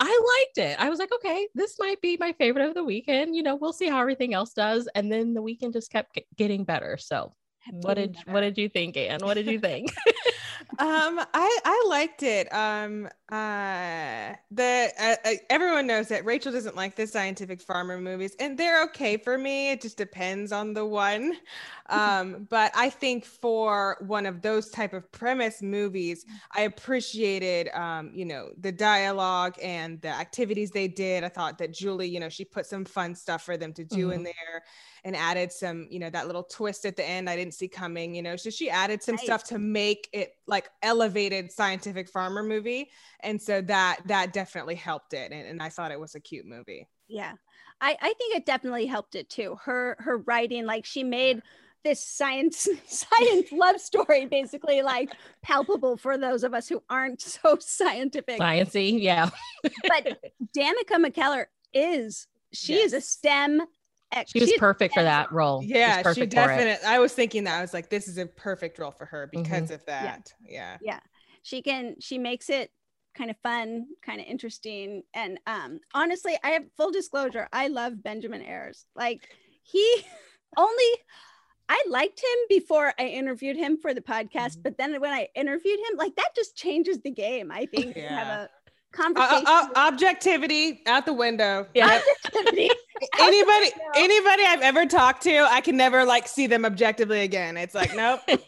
I 0.00 0.44
liked 0.46 0.58
it. 0.68 0.78
I 0.78 0.90
was 0.90 0.98
like, 0.98 1.12
okay, 1.12 1.48
this 1.54 1.76
might 1.78 2.00
be 2.00 2.16
my 2.20 2.32
favorite 2.32 2.68
of 2.68 2.74
the 2.74 2.84
weekend. 2.84 3.34
You 3.34 3.42
know, 3.42 3.56
we'll 3.56 3.72
see 3.72 3.88
how 3.88 4.00
everything 4.00 4.32
else 4.32 4.52
does. 4.52 4.88
And 4.94 5.10
then 5.10 5.34
the 5.34 5.42
weekend 5.42 5.72
just 5.72 5.90
kept 5.90 6.18
getting 6.36 6.64
better. 6.64 6.96
So 6.98 7.34
what 7.72 7.94
did 7.94 8.14
better. 8.14 8.32
what 8.32 8.40
did 8.42 8.58
you 8.58 8.68
think, 8.68 8.96
Anne? 8.96 9.20
What 9.22 9.34
did 9.34 9.46
you 9.46 9.58
think? 9.58 9.92
um, 10.78 11.20
I 11.34 11.60
I 11.64 11.86
liked 11.88 12.22
it. 12.22 12.52
Um, 12.52 13.08
uh, 13.30 14.34
the 14.50 14.90
uh, 14.98 15.14
uh, 15.24 15.32
everyone 15.50 15.86
knows 15.86 16.08
that 16.08 16.24
Rachel 16.24 16.50
doesn't 16.50 16.76
like 16.76 16.96
the 16.96 17.06
scientific 17.06 17.60
farmer 17.60 18.00
movies, 18.00 18.34
and 18.40 18.56
they're 18.56 18.82
okay 18.84 19.18
for 19.18 19.36
me. 19.36 19.70
It 19.70 19.82
just 19.82 19.98
depends 19.98 20.50
on 20.50 20.72
the 20.72 20.84
one. 20.84 21.34
Um, 21.90 22.46
but 22.50 22.72
I 22.74 22.88
think 22.88 23.26
for 23.26 23.98
one 24.06 24.24
of 24.24 24.40
those 24.40 24.70
type 24.70 24.94
of 24.94 25.10
premise 25.12 25.60
movies, 25.60 26.24
I 26.52 26.62
appreciated, 26.62 27.68
um, 27.74 28.10
you 28.14 28.24
know, 28.24 28.48
the 28.58 28.72
dialogue 28.72 29.56
and 29.62 30.00
the 30.00 30.08
activities 30.08 30.70
they 30.70 30.88
did. 30.88 31.22
I 31.22 31.28
thought 31.28 31.58
that 31.58 31.74
Julie, 31.74 32.08
you 32.08 32.20
know, 32.20 32.30
she 32.30 32.44
put 32.44 32.64
some 32.64 32.84
fun 32.84 33.14
stuff 33.14 33.42
for 33.42 33.58
them 33.58 33.74
to 33.74 33.84
do 33.84 34.04
mm-hmm. 34.08 34.12
in 34.12 34.22
there 34.22 34.62
and 35.04 35.14
added 35.14 35.52
some, 35.52 35.86
you 35.90 35.98
know, 35.98 36.10
that 36.10 36.26
little 36.26 36.42
twist 36.42 36.84
at 36.84 36.96
the 36.96 37.04
end 37.04 37.28
I 37.28 37.36
didn't 37.36 37.54
see 37.54 37.68
coming, 37.68 38.14
you 38.14 38.22
know. 38.22 38.36
So 38.36 38.50
she 38.50 38.70
added 38.70 39.02
some 39.02 39.18
stuff 39.18 39.44
to 39.44 39.58
make 39.58 40.08
it 40.12 40.34
like 40.48 40.68
elevated 40.82 41.52
scientific 41.52 42.08
farmer 42.08 42.42
movie. 42.42 42.90
And 43.20 43.40
so 43.40 43.60
that 43.62 44.00
that 44.06 44.32
definitely 44.32 44.74
helped 44.74 45.12
it. 45.12 45.30
And, 45.30 45.46
and 45.46 45.62
I 45.62 45.68
thought 45.68 45.92
it 45.92 46.00
was 46.00 46.14
a 46.14 46.20
cute 46.20 46.46
movie. 46.46 46.88
Yeah. 47.06 47.34
I, 47.80 47.96
I 48.00 48.12
think 48.14 48.34
it 48.34 48.46
definitely 48.46 48.86
helped 48.86 49.14
it 49.14 49.28
too. 49.30 49.56
Her 49.62 49.96
her 50.00 50.18
writing, 50.18 50.66
like 50.66 50.84
she 50.84 51.04
made 51.04 51.42
this 51.84 52.04
science 52.04 52.66
science 52.86 53.52
love 53.52 53.80
story 53.80 54.26
basically 54.26 54.82
like 54.82 55.12
palpable 55.42 55.96
for 55.96 56.18
those 56.18 56.42
of 56.42 56.54
us 56.54 56.68
who 56.68 56.82
aren't 56.90 57.20
so 57.20 57.56
scientific. 57.60 58.40
Sciencey, 58.40 59.00
yeah. 59.00 59.30
but 59.62 60.18
Danica 60.56 60.96
McKellar 60.96 61.46
is 61.72 62.26
she 62.52 62.74
yes. 62.74 62.86
is 62.86 62.92
a 62.94 63.00
STEM 63.00 63.62
she 64.26 64.40
was 64.40 64.52
perfect 64.58 64.94
for 64.94 65.02
that 65.02 65.32
role. 65.32 65.62
Yeah, 65.62 66.12
she 66.12 66.26
definitely. 66.26 66.86
I 66.86 66.98
was 66.98 67.12
thinking 67.12 67.44
that 67.44 67.58
I 67.58 67.60
was 67.60 67.74
like, 67.74 67.90
this 67.90 68.08
is 68.08 68.18
a 68.18 68.26
perfect 68.26 68.78
role 68.78 68.90
for 68.90 69.04
her 69.06 69.28
because 69.30 69.64
mm-hmm. 69.64 69.74
of 69.74 69.86
that. 69.86 70.32
Yeah. 70.40 70.50
yeah. 70.50 70.78
Yeah. 70.80 71.00
She 71.42 71.62
can, 71.62 71.96
she 72.00 72.18
makes 72.18 72.50
it 72.50 72.70
kind 73.14 73.30
of 73.30 73.36
fun, 73.42 73.86
kind 74.04 74.20
of 74.20 74.26
interesting. 74.26 75.02
And 75.14 75.38
um, 75.46 75.80
honestly, 75.94 76.38
I 76.42 76.50
have 76.50 76.64
full 76.76 76.90
disclosure. 76.90 77.48
I 77.52 77.68
love 77.68 78.02
Benjamin 78.02 78.42
Ayres. 78.42 78.86
Like 78.94 79.28
he 79.62 80.04
only 80.56 80.92
I 81.68 81.84
liked 81.88 82.20
him 82.20 82.38
before 82.48 82.94
I 82.98 83.06
interviewed 83.08 83.56
him 83.56 83.76
for 83.76 83.92
the 83.92 84.00
podcast, 84.00 84.32
mm-hmm. 84.32 84.62
but 84.62 84.78
then 84.78 84.98
when 85.00 85.12
I 85.12 85.28
interviewed 85.34 85.78
him, 85.78 85.98
like 85.98 86.16
that 86.16 86.30
just 86.34 86.56
changes 86.56 87.00
the 87.00 87.10
game. 87.10 87.50
I 87.50 87.66
think 87.66 87.94
yeah. 87.94 88.08
have 88.08 88.28
a 88.28 88.50
conversation. 88.92 89.44
Uh, 89.46 89.68
uh, 89.74 89.88
objectivity 89.88 90.82
out 90.86 91.06
the 91.06 91.12
window. 91.12 91.66
Yeah. 91.74 92.00
Objectivity. 92.26 92.70
anybody, 93.20 93.70
anybody 93.96 94.42
I've 94.44 94.62
ever 94.62 94.86
talked 94.86 95.22
to, 95.22 95.46
I 95.50 95.60
can 95.60 95.76
never 95.76 96.04
like 96.04 96.28
see 96.28 96.46
them 96.46 96.64
objectively 96.64 97.20
again. 97.20 97.56
It's 97.56 97.74
like, 97.74 97.94
nope. 97.94 98.20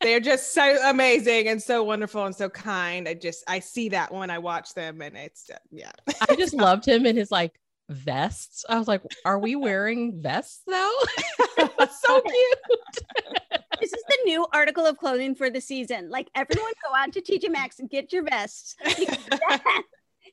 They're 0.00 0.20
just 0.20 0.54
so 0.54 0.78
amazing 0.88 1.48
and 1.48 1.62
so 1.62 1.82
wonderful 1.82 2.24
and 2.24 2.34
so 2.34 2.48
kind. 2.48 3.06
I 3.06 3.14
just 3.14 3.44
I 3.46 3.60
see 3.60 3.90
that 3.90 4.12
when 4.12 4.30
I 4.30 4.38
watch 4.38 4.72
them, 4.72 5.02
and 5.02 5.14
it's 5.14 5.50
uh, 5.50 5.58
yeah. 5.70 5.92
I 6.28 6.36
just 6.36 6.54
loved 6.54 6.86
him 6.86 7.04
in 7.04 7.16
his 7.16 7.30
like 7.30 7.58
vests. 7.90 8.64
I 8.68 8.78
was 8.78 8.88
like, 8.88 9.02
are 9.24 9.38
we 9.38 9.56
wearing 9.56 10.20
vests 10.20 10.62
though? 10.66 10.98
so 11.58 12.20
cute. 12.22 12.58
this 13.80 13.92
is 13.92 14.04
the 14.08 14.18
new 14.24 14.46
article 14.52 14.86
of 14.86 14.96
clothing 14.96 15.34
for 15.34 15.50
the 15.50 15.60
season. 15.60 16.08
Like 16.10 16.28
everyone 16.34 16.72
go 16.88 16.94
out 16.96 17.12
to 17.12 17.20
TJ 17.20 17.50
Maxx 17.50 17.78
and 17.80 17.90
get 17.90 18.12
your 18.12 18.22
vests. 18.24 18.76
That 18.84 19.82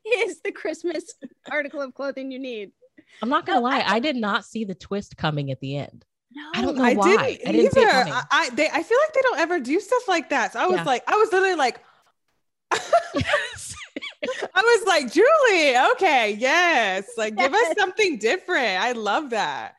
is 0.05 0.41
the 0.41 0.51
Christmas 0.51 1.03
article 1.51 1.81
of 1.81 1.93
clothing 1.93 2.31
you 2.31 2.39
need. 2.39 2.71
I'm 3.21 3.29
not 3.29 3.45
gonna 3.45 3.59
lie, 3.61 3.83
I 3.85 3.99
did 3.99 4.15
not 4.15 4.45
see 4.45 4.63
the 4.63 4.75
twist 4.75 5.17
coming 5.17 5.51
at 5.51 5.59
the 5.59 5.75
end. 5.77 6.05
No, 6.33 6.41
I 6.53 6.61
don't 6.61 6.75
know 6.77 6.93
why. 6.93 7.15
I 7.15 7.27
didn't, 7.33 7.47
I 7.47 7.51
didn't 7.51 7.71
see 7.73 7.79
it. 7.81 7.87
I, 7.89 8.23
I, 8.29 8.49
they, 8.51 8.69
I 8.69 8.83
feel 8.83 8.97
like 9.05 9.13
they 9.13 9.21
don't 9.21 9.39
ever 9.39 9.59
do 9.59 9.79
stuff 9.79 10.07
like 10.07 10.29
that. 10.29 10.53
So 10.53 10.59
I 10.59 10.67
was 10.67 10.77
Yeah. 10.77 10.83
like, 10.83 11.03
I 11.07 11.15
was 11.15 11.31
literally 11.31 11.55
like, 11.55 11.79
I 14.57 14.61
was 14.61 14.87
like, 14.87 15.11
Julie, 15.11 15.77
okay, 15.91 16.35
yes, 16.39 17.05
like 17.15 17.35
give 17.35 17.53
us 17.53 17.73
something 17.77 18.17
different. 18.17 18.81
I 18.81 18.93
love 18.93 19.29
that. 19.29 19.75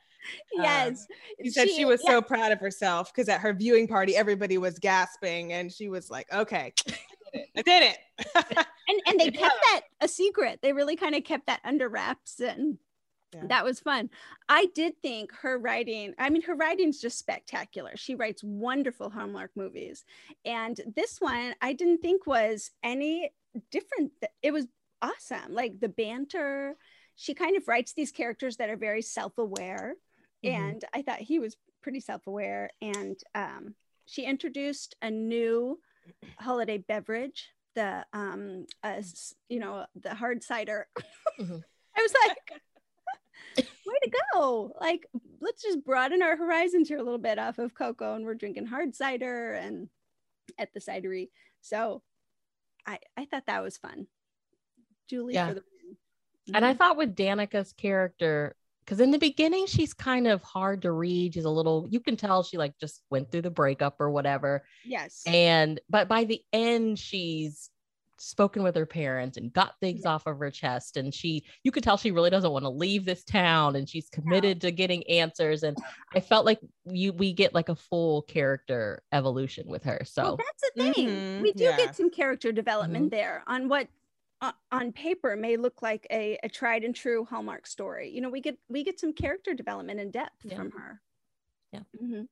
Um, 0.57 0.65
yes. 0.65 1.07
She 1.43 1.51
said 1.51 1.69
she, 1.69 1.85
was 1.85 2.01
so 2.05 2.23
proud 2.23 2.53
of 2.53 2.61
herself 2.61 3.13
because 3.13 3.29
at 3.29 3.41
her 3.41 3.53
viewing 3.53 3.89
party, 3.89 4.15
everybody 4.17 4.59
was 4.59 4.79
gasping, 4.79 5.53
and 5.53 5.73
she 5.73 5.89
was 5.89 6.11
like, 6.11 6.33
"Okay, 6.33 6.73
I 6.77 6.83
did 6.87 6.95
it. 7.35 7.49
I 7.57 7.63
did 7.63 7.83
it." 7.83 8.67
and 8.89 9.01
and 9.07 9.21
they 9.21 9.31
kept 9.31 9.57
that 9.73 9.81
a 10.01 10.09
secret. 10.09 10.61
They 10.63 10.73
really 10.73 10.97
kind 10.97 11.15
of 11.15 11.25
kept 11.25 11.47
that 11.47 11.61
under 11.65 11.89
wraps, 11.89 12.41
and 12.41 12.79
Yeah. 13.35 13.47
that 13.49 13.65
was 13.65 13.81
fun. 13.81 14.11
I 14.49 14.67
did 14.75 15.01
think 15.03 15.33
her 15.33 15.59
writing. 15.59 16.15
I 16.19 16.31
mean, 16.31 16.43
her 16.43 16.55
writing's 16.55 17.01
just 17.01 17.19
spectacular. 17.19 17.93
She 17.97 18.15
writes 18.15 18.45
wonderful 18.45 19.11
Hallmark 19.11 19.51
movies, 19.57 20.05
and 20.45 20.81
this 20.95 21.21
one 21.21 21.55
I 21.61 21.73
didn't 21.73 21.99
think 22.03 22.27
was 22.27 22.71
any 22.83 23.33
different. 23.71 24.13
It 24.43 24.53
was 24.53 24.67
awesome. 25.03 25.53
Like 25.53 25.81
the 25.81 25.89
banter. 25.89 26.77
She 27.17 27.35
kind 27.35 27.57
of 27.57 27.67
writes 27.67 27.95
these 27.95 28.13
characters 28.13 28.57
that 28.59 28.71
are 28.71 28.77
very 28.77 29.03
self-aware, 29.03 29.95
Mhm. 30.45 30.51
and 30.55 30.85
I 30.95 31.03
thought 31.03 31.19
he 31.19 31.39
was 31.41 31.57
pretty 31.83 32.01
self-aware. 32.01 32.71
And 32.81 33.19
um, 33.35 33.75
she 34.07 34.25
introduced 34.25 34.95
a 35.03 35.11
new 35.11 35.81
holiday 36.41 36.79
beverage 36.79 37.51
the 37.75 38.05
um 38.13 38.65
uh, 38.83 39.03
you 39.49 39.59
know 39.59 39.85
the 40.01 40.15
hard 40.15 40.43
cider 40.43 40.89
Mhm. 41.39 41.63
i 41.97 42.03
was 42.03 42.15
like 42.27 42.63
way 43.87 43.99
to 44.03 44.11
go 44.35 44.73
like 44.81 45.07
let's 45.41 45.63
just 45.63 45.85
broaden 45.85 46.23
our 46.23 46.37
horizons 46.37 46.89
here 46.89 46.99
a 46.99 47.03
little 47.03 47.19
bit 47.19 47.39
off 47.39 47.59
of 47.59 47.75
cocoa 47.75 48.15
and 48.15 48.25
we're 48.25 48.35
drinking 48.35 48.67
hard 48.67 48.95
cider 48.95 49.53
and 49.55 49.89
at 50.59 50.73
the 50.75 50.81
cidery 50.81 51.29
so 51.61 52.03
i 52.89 52.99
i 53.17 53.25
thought 53.27 53.47
that 53.47 53.63
was 53.63 53.77
fun 53.79 54.07
julie 55.09 55.35
Yeah. 55.35 55.49
for 55.49 55.55
the. 55.55 55.63
And 56.55 56.65
I 56.65 56.73
Mhm. 56.75 56.79
thought 56.79 56.97
with 56.97 57.15
Danica's 57.15 57.73
character, 57.75 58.57
because 58.81 59.01
in 59.01 59.11
the 59.11 59.19
beginning 59.19 59.67
she's 59.67 59.93
kind 59.93 60.27
of 60.27 60.43
hard 60.43 60.81
to 60.83 60.93
read. 60.93 61.35
She's 61.35 61.45
a 61.45 61.51
little, 61.51 61.87
you 61.91 62.01
can 62.01 62.17
tell 62.17 62.43
she 62.43 62.57
like 62.57 62.79
just 62.79 63.03
went 63.11 63.31
through 63.31 63.43
the 63.43 63.51
breakup 63.51 64.01
or 64.01 64.11
whatever. 64.11 64.65
yes 64.85 65.23
And 65.27 65.79
but 65.91 66.09
by 66.09 66.25
the 66.25 66.43
end, 66.55 66.99
she's 66.99 67.69
spoken 68.21 68.63
with 68.63 68.75
her 68.77 68.87
parents 68.87 69.37
and 69.37 69.53
got 69.53 69.79
things 69.81 70.05
off 70.05 70.27
of 70.27 70.39
her 70.39 70.51
chest. 70.51 70.97
And 70.97 71.15
she, 71.15 71.45
you 71.63 71.71
could 71.71 71.83
tell 71.83 71.97
she 71.97 72.11
really 72.11 72.31
doesn't 72.31 72.51
want 72.51 72.65
to 72.65 72.69
leave 72.71 73.05
this 73.05 73.25
town 73.25 73.77
and 73.77 73.89
she's 73.89 74.09
committed 74.09 74.61
to 74.63 74.71
getting 74.71 75.07
answers. 75.09 75.63
And 75.63 75.77
I 76.15 76.21
felt 76.21 76.45
like 76.47 76.61
you 76.85 77.13
we 77.13 77.33
get 77.33 77.55
like 77.55 77.69
a 77.69 77.77
full 77.77 78.23
character 78.23 79.03
evolution 79.13 79.69
with 79.69 79.85
her. 79.85 80.01
So 80.05 80.23
well, 80.23 80.37
that's 80.37 80.73
the 80.75 80.93
thing. 80.93 81.09
Mhm, 81.09 81.43
We 81.43 81.53
do 81.53 81.65
yeah. 81.65 81.77
get 81.77 81.97
some 81.97 82.11
character 82.11 82.53
development 82.53 83.11
there 83.11 83.45
on 83.47 83.69
what 83.69 83.89
uh, 84.41 84.53
on 84.71 84.93
paper 84.93 85.35
may 85.35 85.57
look 85.57 85.83
like 85.83 86.07
a, 86.13 86.39
a 86.45 86.49
tried 86.49 86.85
and 86.85 86.95
true 86.95 87.25
Hallmark 87.25 87.67
story. 87.67 88.11
You 88.11 88.21
know, 88.21 88.31
we 88.31 88.41
get 88.41 88.57
we 88.69 88.85
get 88.85 89.01
some 89.01 89.13
character 89.13 89.53
development 89.55 89.99
and 90.01 90.13
depth 90.13 90.45
Yeah. 90.45 90.57
from 90.57 90.71
her. 90.73 91.01
Yeah. 91.73 91.81
Mhm. 92.01 92.29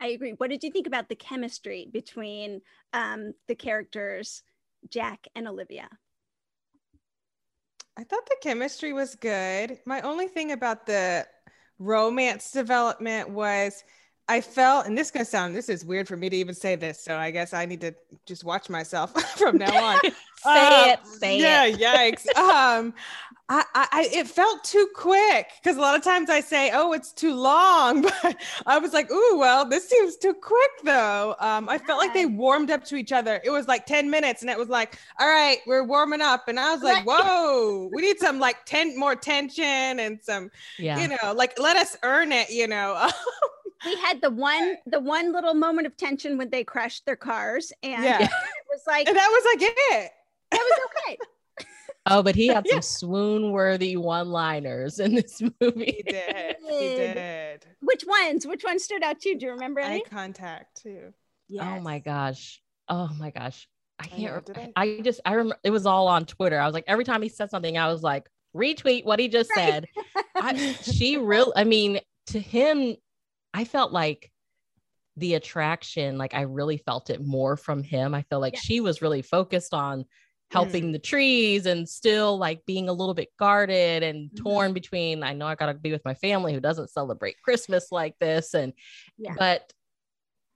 I 0.00 0.08
agree. 0.08 0.32
What 0.32 0.50
did 0.50 0.64
you 0.64 0.70
think 0.70 0.86
about 0.86 1.08
the 1.08 1.14
chemistry 1.14 1.88
between 1.90 2.62
um, 2.92 3.32
the 3.46 3.54
characters 3.54 4.42
Jack 4.88 5.26
and 5.34 5.48
Olivia? 5.48 5.88
I 7.96 8.04
thought 8.04 8.26
the 8.26 8.36
chemistry 8.42 8.92
was 8.92 9.14
good. 9.14 9.78
My 9.86 10.00
only 10.00 10.26
thing 10.26 10.52
about 10.52 10.86
the 10.86 11.26
romance 11.78 12.50
development 12.50 13.30
was 13.30 13.84
I 14.26 14.40
felt, 14.40 14.86
and 14.86 14.96
this 14.96 15.08
is 15.08 15.10
gonna 15.10 15.24
sound 15.26 15.54
this 15.54 15.68
is 15.68 15.84
weird 15.84 16.08
for 16.08 16.16
me 16.16 16.30
to 16.30 16.36
even 16.36 16.54
say 16.54 16.76
this, 16.76 16.98
so 17.00 17.16
I 17.16 17.30
guess 17.30 17.52
I 17.52 17.66
need 17.66 17.82
to 17.82 17.94
just 18.24 18.42
watch 18.42 18.70
myself 18.70 19.12
from 19.38 19.58
now 19.58 19.84
on. 19.84 20.00
say 20.42 20.66
Um, 20.82 20.88
it, 20.90 21.06
say 21.06 21.38
yeah, 21.40 21.64
it. 21.64 21.78
Yeah, 21.78 22.10
yikes. 22.10 22.26
um, 22.36 22.94
I, 23.50 23.62
I, 23.74 24.08
it 24.10 24.26
felt 24.26 24.64
too 24.64 24.88
quick 24.94 25.50
because 25.62 25.76
a 25.76 25.80
lot 25.80 25.94
of 25.94 26.02
times 26.02 26.30
I 26.30 26.40
say, 26.40 26.70
"Oh, 26.72 26.94
it's 26.94 27.12
too 27.12 27.34
long," 27.34 28.00
but 28.02 28.36
I 28.64 28.78
was 28.78 28.94
like, 28.94 29.10
"Ooh, 29.10 29.36
well, 29.38 29.68
this 29.68 29.86
seems 29.90 30.16
too 30.16 30.32
quick, 30.32 30.70
though." 30.84 31.36
Um, 31.40 31.68
I 31.68 31.76
felt 31.76 31.98
like 31.98 32.14
they 32.14 32.24
warmed 32.24 32.70
up 32.70 32.82
to 32.84 32.96
each 32.96 33.12
other. 33.12 33.42
It 33.44 33.50
was 33.50 33.68
like 33.68 33.84
ten 33.84 34.08
minutes, 34.10 34.40
and 34.40 34.50
it 34.50 34.58
was 34.58 34.70
like, 34.70 34.98
"All 35.20 35.28
right, 35.28 35.58
we're 35.66 35.84
warming 35.84 36.22
up," 36.22 36.48
and 36.48 36.58
I 36.58 36.72
was 36.72 36.82
like, 36.82 37.04
"Whoa, 37.04 37.90
we 37.92 38.00
need 38.00 38.18
some 38.18 38.38
like 38.40 38.64
ten 38.64 38.98
more 38.98 39.14
tension 39.14 39.64
and 40.00 40.18
some, 40.22 40.50
Yeah. 40.78 40.98
you 40.98 41.08
know, 41.08 41.34
like 41.34 41.58
let 41.58 41.76
us 41.76 41.98
earn 42.02 42.32
it," 42.32 42.48
you 42.48 42.66
know. 42.66 43.10
We 43.84 43.96
had 43.96 44.20
the 44.20 44.30
one 44.30 44.76
the 44.86 45.00
one 45.00 45.32
little 45.32 45.54
moment 45.54 45.86
of 45.86 45.96
tension 45.96 46.38
when 46.38 46.50
they 46.50 46.64
crashed 46.64 47.04
their 47.06 47.16
cars, 47.16 47.72
and 47.82 48.02
Yeah. 48.04 48.22
it 48.22 48.30
was 48.70 48.80
like 48.86 49.06
and 49.08 49.16
that 49.16 49.28
was 49.30 49.44
like 49.54 49.68
it. 49.70 50.10
that 50.50 50.60
was 50.60 50.80
okay. 51.06 51.16
Oh, 52.06 52.22
but 52.22 52.34
he 52.36 52.48
had 52.48 52.66
Yeah. 52.66 52.80
some 52.80 52.82
swoon 52.82 53.50
worthy 53.50 53.96
one 53.96 54.28
liners 54.30 55.00
in 55.00 55.14
this 55.14 55.40
movie. 55.40 56.02
He 56.04 56.12
did. 56.12 56.56
He 56.60 56.78
Did. 56.96 57.14
did. 57.14 57.66
Which 57.80 58.04
ones? 58.06 58.46
Which 58.46 58.62
ones 58.62 58.84
stood 58.84 59.02
out 59.02 59.20
to 59.20 59.30
you? 59.30 59.38
Do 59.38 59.46
you 59.46 59.52
remember 59.52 59.80
Eye 59.80 59.84
any? 59.86 60.00
contact 60.02 60.82
too. 60.82 61.14
Oh 61.58 61.80
my 61.80 62.00
gosh. 62.00 62.60
Oh 62.90 63.08
my 63.18 63.30
gosh. 63.30 63.66
I 63.98 64.04
I 64.04 64.06
can't. 64.08 64.48
know, 64.48 64.54
I- 64.76 64.82
I 64.96 65.00
just 65.00 65.20
I 65.24 65.32
remember 65.32 65.56
it 65.64 65.70
was 65.70 65.86
all 65.86 66.08
on 66.08 66.26
Twitter. 66.26 66.60
I 66.60 66.66
was 66.66 66.74
like 66.74 66.84
every 66.86 67.04
time 67.04 67.22
he 67.22 67.30
said 67.30 67.48
something, 67.48 67.78
I 67.78 67.90
was 67.90 68.02
like 68.02 68.28
retweet 68.54 69.06
what 69.06 69.18
he 69.18 69.28
just 69.28 69.48
Right. 69.56 69.66
said. 69.70 69.88
I, 70.36 70.72
she 70.82 71.16
real. 71.16 71.54
I 71.56 71.64
mean, 71.64 72.00
to 72.26 72.38
him, 72.38 72.96
I 73.54 73.64
felt 73.64 73.92
like 73.92 74.30
the 75.16 75.34
attraction. 75.34 76.18
Like 76.18 76.34
I 76.34 76.42
really 76.42 76.76
felt 76.76 77.08
it 77.08 77.24
more 77.24 77.56
from 77.56 77.82
him. 77.82 78.14
I 78.14 78.22
feel 78.22 78.40
like 78.40 78.56
she 78.56 78.80
was 78.80 79.00
really 79.00 79.22
focused 79.22 79.72
on 79.72 80.04
helping 80.50 80.92
the 80.92 80.98
trees 80.98 81.66
and 81.66 81.88
still 81.88 82.36
like 82.36 82.66
being 82.66 82.88
a 82.88 82.92
little 82.92 83.14
bit 83.14 83.28
guarded 83.38 84.02
and 84.02 84.30
Mhm. 84.30 84.36
torn 84.36 84.72
between 84.72 85.22
I 85.22 85.32
know 85.32 85.46
I 85.46 85.54
got 85.54 85.66
to 85.66 85.74
be 85.74 85.90
with 85.90 86.04
my 86.04 86.14
family 86.14 86.52
who 86.52 86.60
doesn't 86.60 86.90
celebrate 86.90 87.40
Christmas 87.42 87.90
like 87.90 88.16
this 88.20 88.54
and 88.54 88.72
Yeah. 89.16 89.34
but 89.36 89.72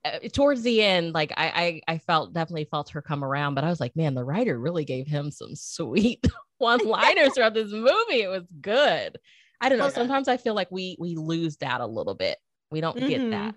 uh, 0.05 0.19
towards 0.31 0.61
the 0.61 0.81
end 0.81 1.13
like 1.13 1.33
I, 1.35 1.81
I 1.87 1.93
I 1.95 1.97
felt 1.97 2.33
definitely 2.33 2.65
felt 2.65 2.89
her 2.91 3.01
come 3.01 3.23
around 3.25 3.55
but 3.55 3.65
I 3.65 3.69
was 3.69 3.81
like 3.81 3.95
man 3.97 4.13
the 4.13 4.23
writer 4.23 4.57
really 4.57 4.85
gave 4.85 5.07
him 5.07 5.31
some 5.31 5.55
sweet 5.55 6.25
one 6.59 6.85
liners 6.85 7.33
throughout 7.33 7.53
this 7.53 7.71
movie 7.71 8.21
it 8.21 8.29
was 8.29 8.45
good 8.61 9.17
I 9.59 9.67
don't 9.67 9.79
know 9.79 9.89
sometimes 9.89 10.29
I 10.29 10.37
feel 10.37 10.53
like 10.53 10.71
we 10.71 10.95
we 10.99 11.15
lose 11.15 11.57
that 11.57 11.81
a 11.81 11.85
little 11.87 12.15
bit 12.15 12.37
we 12.71 12.81
don't 12.81 13.03
get 13.05 13.29
Mhm. 13.29 13.31
that 13.31 13.55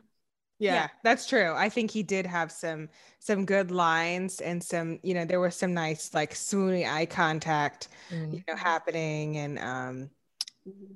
Yeah, 0.58 0.84
Yeah. 0.84 0.88
that's 1.04 1.26
true. 1.28 1.54
I 1.54 1.68
think 1.70 1.90
he 1.90 2.02
did 2.04 2.26
have 2.26 2.52
some 2.52 2.90
some 3.20 3.46
good 3.46 3.70
lines 3.72 4.40
and 4.40 4.62
some, 4.62 5.00
you 5.04 5.14
know, 5.14 5.24
there 5.26 5.40
was 5.40 5.56
some 5.56 5.74
nice 5.74 6.14
like 6.14 6.34
swoony 6.34 6.88
eye 6.90 7.06
contact, 7.06 7.88
Mm. 8.10 8.32
you 8.32 8.40
know, 8.48 8.56
happening. 8.56 9.38
And 9.38 9.58
um. 9.60 10.10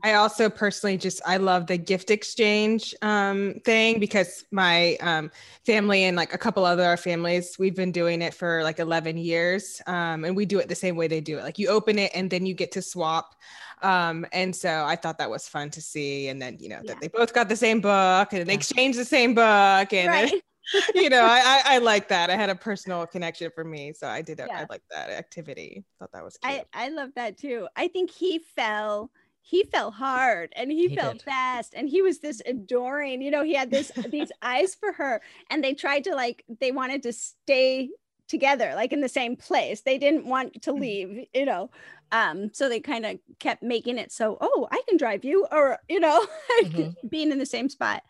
I 0.04 0.14
also 0.14 0.50
personally 0.50 0.98
just 0.98 1.20
I 1.26 1.38
love 1.38 1.66
the 1.66 1.78
gift 1.78 2.10
exchange 2.10 2.94
um 3.02 3.54
thing 3.64 4.00
because 4.00 4.44
my 4.52 4.96
um 5.00 5.30
family 5.66 6.04
and 6.04 6.16
like 6.16 6.34
a 6.34 6.38
couple 6.38 6.64
other 6.64 6.84
our 6.84 6.96
families, 6.96 7.56
we've 7.58 7.74
been 7.76 7.92
doing 7.92 8.22
it 8.22 8.34
for 8.34 8.62
like 8.64 8.78
11 8.78 9.18
years. 9.18 9.82
Um 9.86 10.24
and 10.24 10.36
we 10.36 10.46
do 10.46 10.58
it 10.60 10.68
the 10.68 10.74
same 10.74 10.96
way 10.96 11.08
they 11.08 11.20
do 11.20 11.38
it. 11.38 11.42
Like 11.44 11.58
you 11.58 11.68
open 11.68 11.98
it 11.98 12.12
and 12.14 12.30
then 12.30 12.46
you 12.46 12.54
get 12.54 12.72
to 12.72 12.82
swap. 12.82 13.34
Um 13.82 14.26
and 14.32 14.54
so 14.56 14.84
I 14.86 14.96
thought 14.96 15.18
that 15.18 15.28
was 15.30 15.48
fun 15.48 15.70
to 15.70 15.80
see 15.82 16.28
and 16.28 16.40
then 16.40 16.56
you 16.60 16.68
know 16.68 16.80
Yeah. 16.82 16.94
that 16.94 17.00
they 17.00 17.08
both 17.08 17.32
got 17.34 17.48
the 17.48 17.56
same 17.56 17.80
book 17.80 18.32
and 18.32 18.46
they 18.46 18.54
exchanged 18.54 18.98
the 18.98 19.04
same 19.04 19.34
book 19.34 19.92
and 19.92 20.12
then- 20.12 20.30
Right. 20.32 20.42
you 20.96 21.08
know, 21.08 21.22
I, 21.22 21.62
I 21.64 21.74
I 21.76 21.78
like 21.78 22.08
that. 22.08 22.28
I 22.28 22.34
had 22.34 22.50
a 22.50 22.54
personal 22.56 23.06
connection 23.06 23.52
for 23.54 23.62
me, 23.62 23.92
so 23.92 24.08
I 24.08 24.20
did. 24.20 24.40
it. 24.40 24.46
Yeah. 24.48 24.62
I 24.62 24.66
like 24.68 24.82
that 24.90 25.10
activity. 25.10 25.84
Thought 26.00 26.10
that 26.12 26.24
was 26.24 26.36
cute. 26.38 26.64
I, 26.74 26.86
I 26.86 26.88
love 26.88 27.10
that 27.14 27.38
too. 27.38 27.68
I 27.76 27.86
think 27.86 28.10
he 28.10 28.40
fell 28.40 29.12
he 29.42 29.62
fell 29.62 29.92
hard 29.92 30.52
and 30.56 30.72
he, 30.72 30.88
He 30.88 30.96
fell 30.96 31.12
did. 31.12 31.22
fast 31.22 31.74
and 31.76 31.88
he 31.88 32.02
was 32.02 32.18
this 32.18 32.42
adoring, 32.46 33.22
you 33.22 33.30
know, 33.30 33.44
he 33.44 33.54
had 33.54 33.70
this 33.70 33.92
these 34.10 34.32
eyes 34.42 34.74
for 34.74 34.90
her 34.94 35.22
and 35.50 35.62
they 35.62 35.72
tried 35.72 36.02
to 36.02 36.16
like 36.16 36.44
they 36.60 36.72
wanted 36.72 37.04
to 37.04 37.12
stay 37.12 37.90
together 38.28 38.72
like 38.74 38.92
in 38.92 39.00
the 39.00 39.08
same 39.08 39.36
place. 39.36 39.82
They 39.82 39.98
didn't 39.98 40.26
want 40.26 40.62
to 40.62 40.72
Mhm. 40.74 40.86
leave, 40.86 41.26
you 41.34 41.44
know. 41.44 41.70
Um 42.12 42.52
so 42.52 42.68
they 42.68 42.80
kind 42.80 43.06
of 43.06 43.18
kept 43.40 43.62
making 43.62 43.98
it 43.98 44.12
so, 44.12 44.38
oh, 44.40 44.68
I 44.70 44.82
can 44.88 44.96
drive 44.96 45.24
you 45.24 45.46
or 45.52 45.78
you 45.88 46.00
know, 46.00 46.26
Mhm. 46.60 46.96
being 47.08 47.32
in 47.32 47.38
the 47.38 47.46
same 47.46 47.68
spot. 47.68 48.02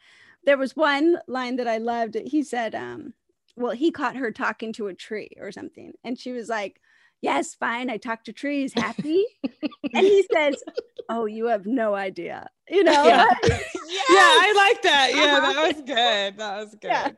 There 0.45 0.59
was 0.59 0.77
one 0.77 1.19
line 1.29 1.57
that 1.57 1.69
I 1.69 1.79
loved. 1.79 2.15
He 2.15 2.43
said 2.43 2.75
um 2.75 3.15
well, 3.57 3.73
he 3.73 3.91
caught 3.91 4.17
her 4.17 4.31
talking 4.31 4.73
to 4.75 4.89
a 4.89 4.95
tree 4.95 5.31
or 5.39 5.51
something 5.53 5.93
and 6.05 6.19
she 6.19 6.33
was 6.33 6.49
like 6.49 6.81
yes, 7.23 7.55
fine. 7.55 7.91
I 7.91 7.97
talk 7.97 8.25
to 8.25 8.33
trees. 8.33 8.73
Happy? 8.75 9.25
and 9.95 10.07
he 10.07 10.25
says, 10.33 10.63
oh, 11.09 11.27
you 11.27 11.47
have 11.47 11.67
no 11.67 11.95
idea. 11.95 12.49
You 12.69 12.85
know? 12.85 13.05
Yeah. 13.05 13.27
yeah, 13.45 13.59
I 14.11 14.53
like 14.57 14.83
that. 14.83 15.11
Yeah, 15.15 15.41
that 15.41 15.67
was 15.69 15.83
good. 15.83 16.37
That 16.39 16.57
was 16.57 16.71
good. 16.81 16.89
Yeah. 16.89 17.11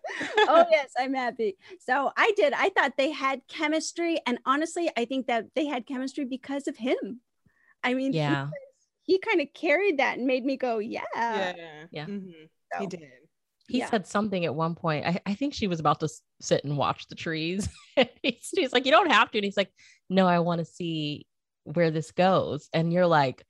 oh 0.49 0.65
yes 0.71 0.91
i'm 0.99 1.15
happy 1.15 1.57
so 1.81 2.11
i 2.17 2.33
did 2.37 2.53
i 2.53 2.69
thought 2.71 2.93
they 2.97 3.11
had 3.11 3.41
chemistry 3.49 4.19
and 4.27 4.39
honestly 4.47 4.91
i 4.97 5.05
think 5.05 5.27
that 5.27 5.47
they 5.55 5.67
had 5.67 5.87
chemistry 5.87 6.25
because 6.25 6.69
of 6.69 6.77
him 6.77 7.21
i 7.83 7.93
mean 7.95 8.13
he 8.13 8.19
yeah 8.19 8.45
was- 8.45 8.53
he, 9.05 9.19
kind 9.19 9.41
of 9.41 9.49
carried 9.55 9.99
that 9.99 10.19
and 10.19 10.27
made 10.27 10.45
me 10.45 10.57
go 10.57 10.79
yeah 10.79 11.03
yeah, 11.15 11.55
Yeah. 11.91 12.07
Mhm. 12.07 12.49
He 12.79 12.87
did. 12.87 13.01
He 13.69 13.79
Yeah. 13.79 13.91
said 13.91 14.07
something 14.07 14.45
at 14.45 14.55
one 14.55 14.75
point. 14.75 15.07
I, 15.07 15.21
I 15.27 15.35
think 15.35 15.55
she 15.55 15.67
was 15.67 15.79
about 15.81 16.01
to 16.01 16.05
s- 16.07 16.23
sit 16.41 16.65
and 16.65 16.77
watch 16.77 17.07
the 17.09 17.15
trees. 17.15 17.69
And 17.97 18.09
he's, 18.23 18.49
he's 18.55 18.73
like, 18.73 18.85
You 18.87 18.93
don't 18.93 19.11
have 19.11 19.31
to. 19.33 19.39
And 19.39 19.45
he's 19.45 19.57
like, 19.57 19.71
No, 20.09 20.27
I 20.27 20.39
want 20.41 20.61
to 20.61 20.65
see 20.65 21.27
where 21.65 21.91
this 21.91 22.13
goes. 22.13 22.69
And 22.73 22.93
you're 22.93 23.07
like, 23.07 23.45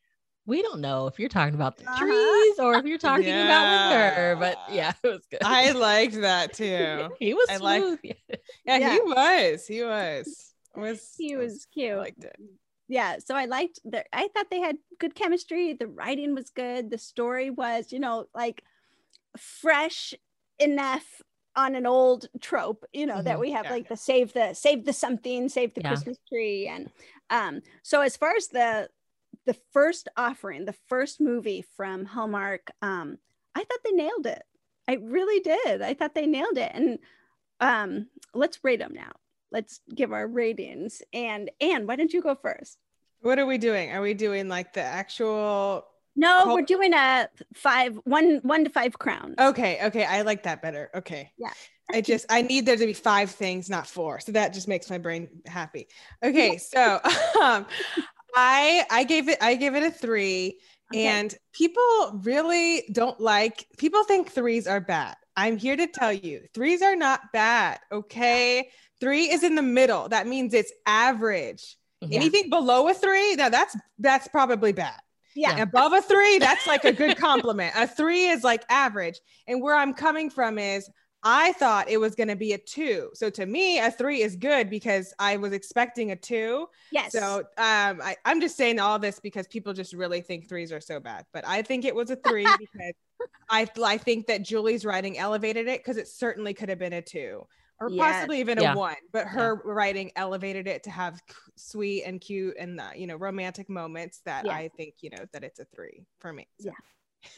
We 0.46 0.62
don't 0.62 0.80
know 0.80 1.06
if 1.06 1.18
you're 1.18 1.28
talking 1.28 1.54
about 1.54 1.76
the 1.76 1.84
Uh-huh. 1.88 2.04
trees 2.04 2.58
or 2.58 2.74
if 2.76 2.84
you're 2.86 2.98
talking 2.98 3.28
about 3.28 3.90
with 3.90 4.14
her. 4.14 4.36
But 4.40 4.58
Yeah. 4.70 4.74
yeah, 4.74 4.92
it 5.04 5.08
was 5.08 5.26
good. 5.30 5.40
I 5.44 5.72
liked 5.72 6.14
that 6.20 6.52
too. 6.54 7.10
he 7.20 7.34
was 7.34 7.46
I 7.50 7.56
like- 7.58 7.82
smooth. 7.82 7.98
Yeah, 8.02 8.76
Yeah. 8.78 8.92
he 8.92 9.00
was. 9.00 9.66
He 9.66 9.82
was. 9.82 10.52
Was 10.76 11.14
he 11.18 11.36
was 11.36 11.66
cute. 11.72 11.92
I 11.92 11.96
liked 11.96 12.24
it. 12.24 12.36
yeah 12.88 13.16
so 13.18 13.34
i 13.34 13.44
liked 13.46 13.80
the 13.84 14.02
i 14.14 14.28
thought 14.32 14.46
they 14.50 14.60
had 14.60 14.76
good 14.98 15.14
chemistry 15.14 15.74
the 15.74 15.86
writing 15.88 16.34
was 16.34 16.48
good 16.50 16.88
the 16.90 16.96
story 16.96 17.50
was 17.50 17.92
you 17.92 17.98
know 17.98 18.26
like 18.34 18.62
fresh 19.38 20.14
enough 20.58 21.22
on 21.56 21.74
an 21.74 21.86
old 21.86 22.28
trope 22.40 22.84
you 22.92 23.06
know 23.06 23.20
that 23.22 23.36
Mhm. 23.36 23.40
we 23.40 23.50
have 23.52 23.66
Yeah. 23.66 23.72
like 23.72 23.88
the 23.88 23.96
save 23.96 24.32
the 24.32 24.54
save 24.54 24.84
the 24.84 24.92
something 24.92 25.48
save 25.48 25.74
the 25.74 25.80
Yeah. 25.80 25.88
christmas 25.90 26.18
tree 26.28 26.68
and 26.68 26.90
um 27.30 27.60
so 27.82 28.00
as 28.00 28.16
far 28.16 28.34
as 28.36 28.48
the 28.48 28.88
the 29.46 29.56
first 29.72 30.08
offering 30.16 30.64
the 30.64 30.76
first 30.88 31.20
movie 31.20 31.62
from 31.76 32.04
hallmark 32.04 32.70
um 32.82 33.18
i 33.54 33.60
thought 33.64 33.78
they 33.84 33.92
nailed 33.92 34.26
it 34.26 34.42
i 34.86 34.94
really 34.94 35.40
did 35.40 35.82
i 35.82 35.94
thought 35.94 36.14
they 36.14 36.26
nailed 36.26 36.58
it 36.58 36.70
and 36.74 36.98
um 37.60 38.06
let's 38.34 38.62
rate 38.62 38.78
them 38.78 38.94
now 38.94 39.12
let's 39.50 39.80
give 39.94 40.12
our 40.12 40.26
ratings 40.28 41.02
and 41.12 41.50
and 41.60 41.88
why 41.88 41.96
don't 41.96 42.12
you 42.12 42.22
go 42.22 42.34
first 42.34 42.78
What 43.20 43.38
are 43.40 43.46
we 43.46 43.58
doing? 43.58 43.90
Are 43.90 44.00
we 44.00 44.14
doing 44.14 44.48
like 44.48 44.74
the 44.74 44.82
actual 44.82 45.84
No, 46.18 46.42
Col- 46.42 46.54
we're 46.56 46.62
doing 46.62 46.94
a 46.94 47.28
five, 47.54 47.96
one, 48.02 48.40
one 48.42 48.64
to 48.64 48.70
five 48.70 48.98
crowns. 48.98 49.36
Okay, 49.38 49.78
okay, 49.84 50.04
I 50.04 50.22
like 50.22 50.42
that 50.42 50.60
better. 50.60 50.90
Okay. 50.92 51.30
Yeah. 51.38 51.52
I 51.90 52.00
just 52.00 52.26
I 52.28 52.42
need 52.42 52.66
there 52.66 52.76
to 52.76 52.86
be 52.86 52.92
five 52.92 53.30
things, 53.30 53.70
not 53.70 53.86
four. 53.86 54.18
So 54.20 54.32
that 54.32 54.52
just 54.52 54.66
makes 54.66 54.90
my 54.90 54.98
brain 54.98 55.28
happy. 55.46 55.86
Okay, 56.22 56.58
so 56.58 57.00
um 57.40 57.66
I 58.34 58.84
I 58.90 59.04
gave 59.04 59.28
it 59.28 59.38
I 59.40 59.54
give 59.54 59.74
it 59.76 59.84
a 59.84 59.90
3 59.90 60.58
Okay. 60.92 61.06
and 61.06 61.34
people 61.52 62.20
really 62.24 62.88
don't 62.92 63.18
like 63.20 63.66
people 63.78 64.02
think 64.04 64.30
threes 64.30 64.66
are 64.66 64.80
bad. 64.80 65.16
I'm 65.36 65.56
here 65.56 65.76
to 65.76 65.86
tell 65.86 66.12
you, 66.12 66.42
threes 66.52 66.82
are 66.82 66.96
not 66.96 67.20
bad, 67.32 67.78
okay? 67.92 68.70
3 69.00 69.30
is 69.30 69.44
in 69.44 69.54
the 69.54 69.62
middle. 69.62 70.08
That 70.08 70.26
means 70.26 70.52
it's 70.52 70.72
average. 70.84 71.76
Yeah. 72.00 72.18
Anything 72.18 72.50
below 72.50 72.88
a 72.88 72.94
3, 72.94 73.36
now 73.36 73.48
that's 73.50 73.76
that's 73.98 74.28
probably 74.28 74.72
bad 74.72 74.98
yeah. 75.38 75.62
above 75.62 75.92
a 75.92 76.02
three, 76.02 76.38
that's 76.38 76.66
like 76.66 76.84
a 76.84 76.92
good 76.92 77.16
compliment. 77.16 77.72
a 77.76 77.86
three 77.86 78.26
is 78.26 78.44
like 78.44 78.64
average. 78.68 79.20
And 79.46 79.62
where 79.62 79.74
I'm 79.74 79.94
coming 79.94 80.30
from 80.30 80.58
is 80.58 80.88
I 81.22 81.52
thought 81.52 81.88
it 81.88 81.98
was 81.98 82.14
going 82.14 82.28
to 82.28 82.36
be 82.36 82.52
a 82.52 82.58
two. 82.58 83.10
So 83.14 83.28
to 83.30 83.44
me, 83.44 83.78
a 83.78 83.90
three 83.90 84.22
is 84.22 84.36
good 84.36 84.70
because 84.70 85.12
I 85.18 85.36
was 85.36 85.52
expecting 85.52 86.12
a 86.12 86.16
two. 86.16 86.68
Yes. 86.92 87.12
So 87.12 87.38
um, 87.38 88.00
I, 88.02 88.16
I'm 88.24 88.40
just 88.40 88.56
saying 88.56 88.78
all 88.78 88.98
this 88.98 89.18
because 89.18 89.48
people 89.48 89.72
just 89.72 89.92
really 89.92 90.20
think 90.20 90.48
threes 90.48 90.72
are 90.72 90.80
so 90.80 91.00
bad. 91.00 91.24
But 91.32 91.46
I 91.46 91.62
think 91.62 91.84
it 91.84 91.94
was 91.94 92.10
a 92.10 92.16
three 92.16 92.46
because 92.58 92.92
I, 93.50 93.66
I 93.84 93.98
think 93.98 94.28
that 94.28 94.42
Julie's 94.42 94.84
writing 94.84 95.18
elevated 95.18 95.66
it 95.66 95.80
because 95.80 95.96
it 95.96 96.06
certainly 96.06 96.54
could 96.54 96.68
have 96.68 96.78
been 96.78 96.92
a 96.92 97.02
two. 97.02 97.46
Or 97.80 97.90
Yes. 97.90 98.30
possibly 98.30 98.40
even 98.40 98.58
Yeah. 98.58 98.72
a 98.72 98.74
one, 98.76 98.96
but 99.12 99.28
her 99.28 99.54
writing 99.64 100.10
elevated 100.16 100.66
it 100.66 100.82
to 100.84 100.90
have 100.90 101.22
sweet 101.56 102.02
and 102.04 102.20
cute 102.20 102.56
and 102.58 102.80
uh, 102.80 102.90
you 102.96 103.06
know 103.06 103.16
romantic 103.16 103.68
moments 103.68 104.20
that. 104.24 104.46
I 104.48 104.68
think 104.76 104.96
you 105.00 105.10
know 105.10 105.26
that 105.32 105.44
it's 105.44 105.60
a 105.60 105.64
three 105.64 106.04
for 106.18 106.32
me. 106.32 106.48
Yeah. 106.58 106.72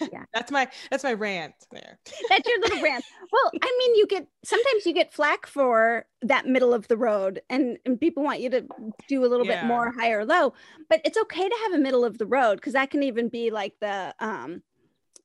Yeah. 0.12 0.24
that's 0.33 0.50
my 0.50 0.68
that's 0.90 1.05
my 1.05 1.12
rant 1.12 1.55
there. 1.72 1.98
That's 2.29 2.48
your 2.48 2.61
little 2.61 2.79
rant. 2.81 3.05
Well, 3.33 3.53
I 3.62 3.76
mean, 3.79 3.94
you 3.96 4.07
get 4.07 4.26
sometimes 4.44 4.85
you 4.87 4.92
get 4.92 5.12
flack 5.12 5.46
for 5.46 6.07
that 6.22 6.46
middle 6.46 6.74
of 6.74 6.88
the 6.88 6.96
road, 6.96 7.40
and, 7.48 7.79
and 7.87 8.00
people 8.00 8.22
want 8.24 8.40
you 8.40 8.50
to 8.50 8.66
do 9.09 9.24
a 9.24 9.29
little 9.29 9.44
Yeah. 9.44 9.46
bit 9.46 9.62
more 9.62 9.92
high 9.98 10.11
or 10.11 10.24
low, 10.24 10.53
but 10.88 11.00
it's 11.05 11.18
okay 11.18 11.48
to 11.48 11.57
have 11.62 11.72
a 11.74 11.79
middle 11.79 12.05
of 12.05 12.18
the 12.18 12.26
road 12.26 12.57
because 12.57 12.72
that 12.72 12.90
can 12.90 13.03
even 13.03 13.29
be 13.29 13.50
like 13.50 13.74
the 13.81 14.14
um 14.20 14.62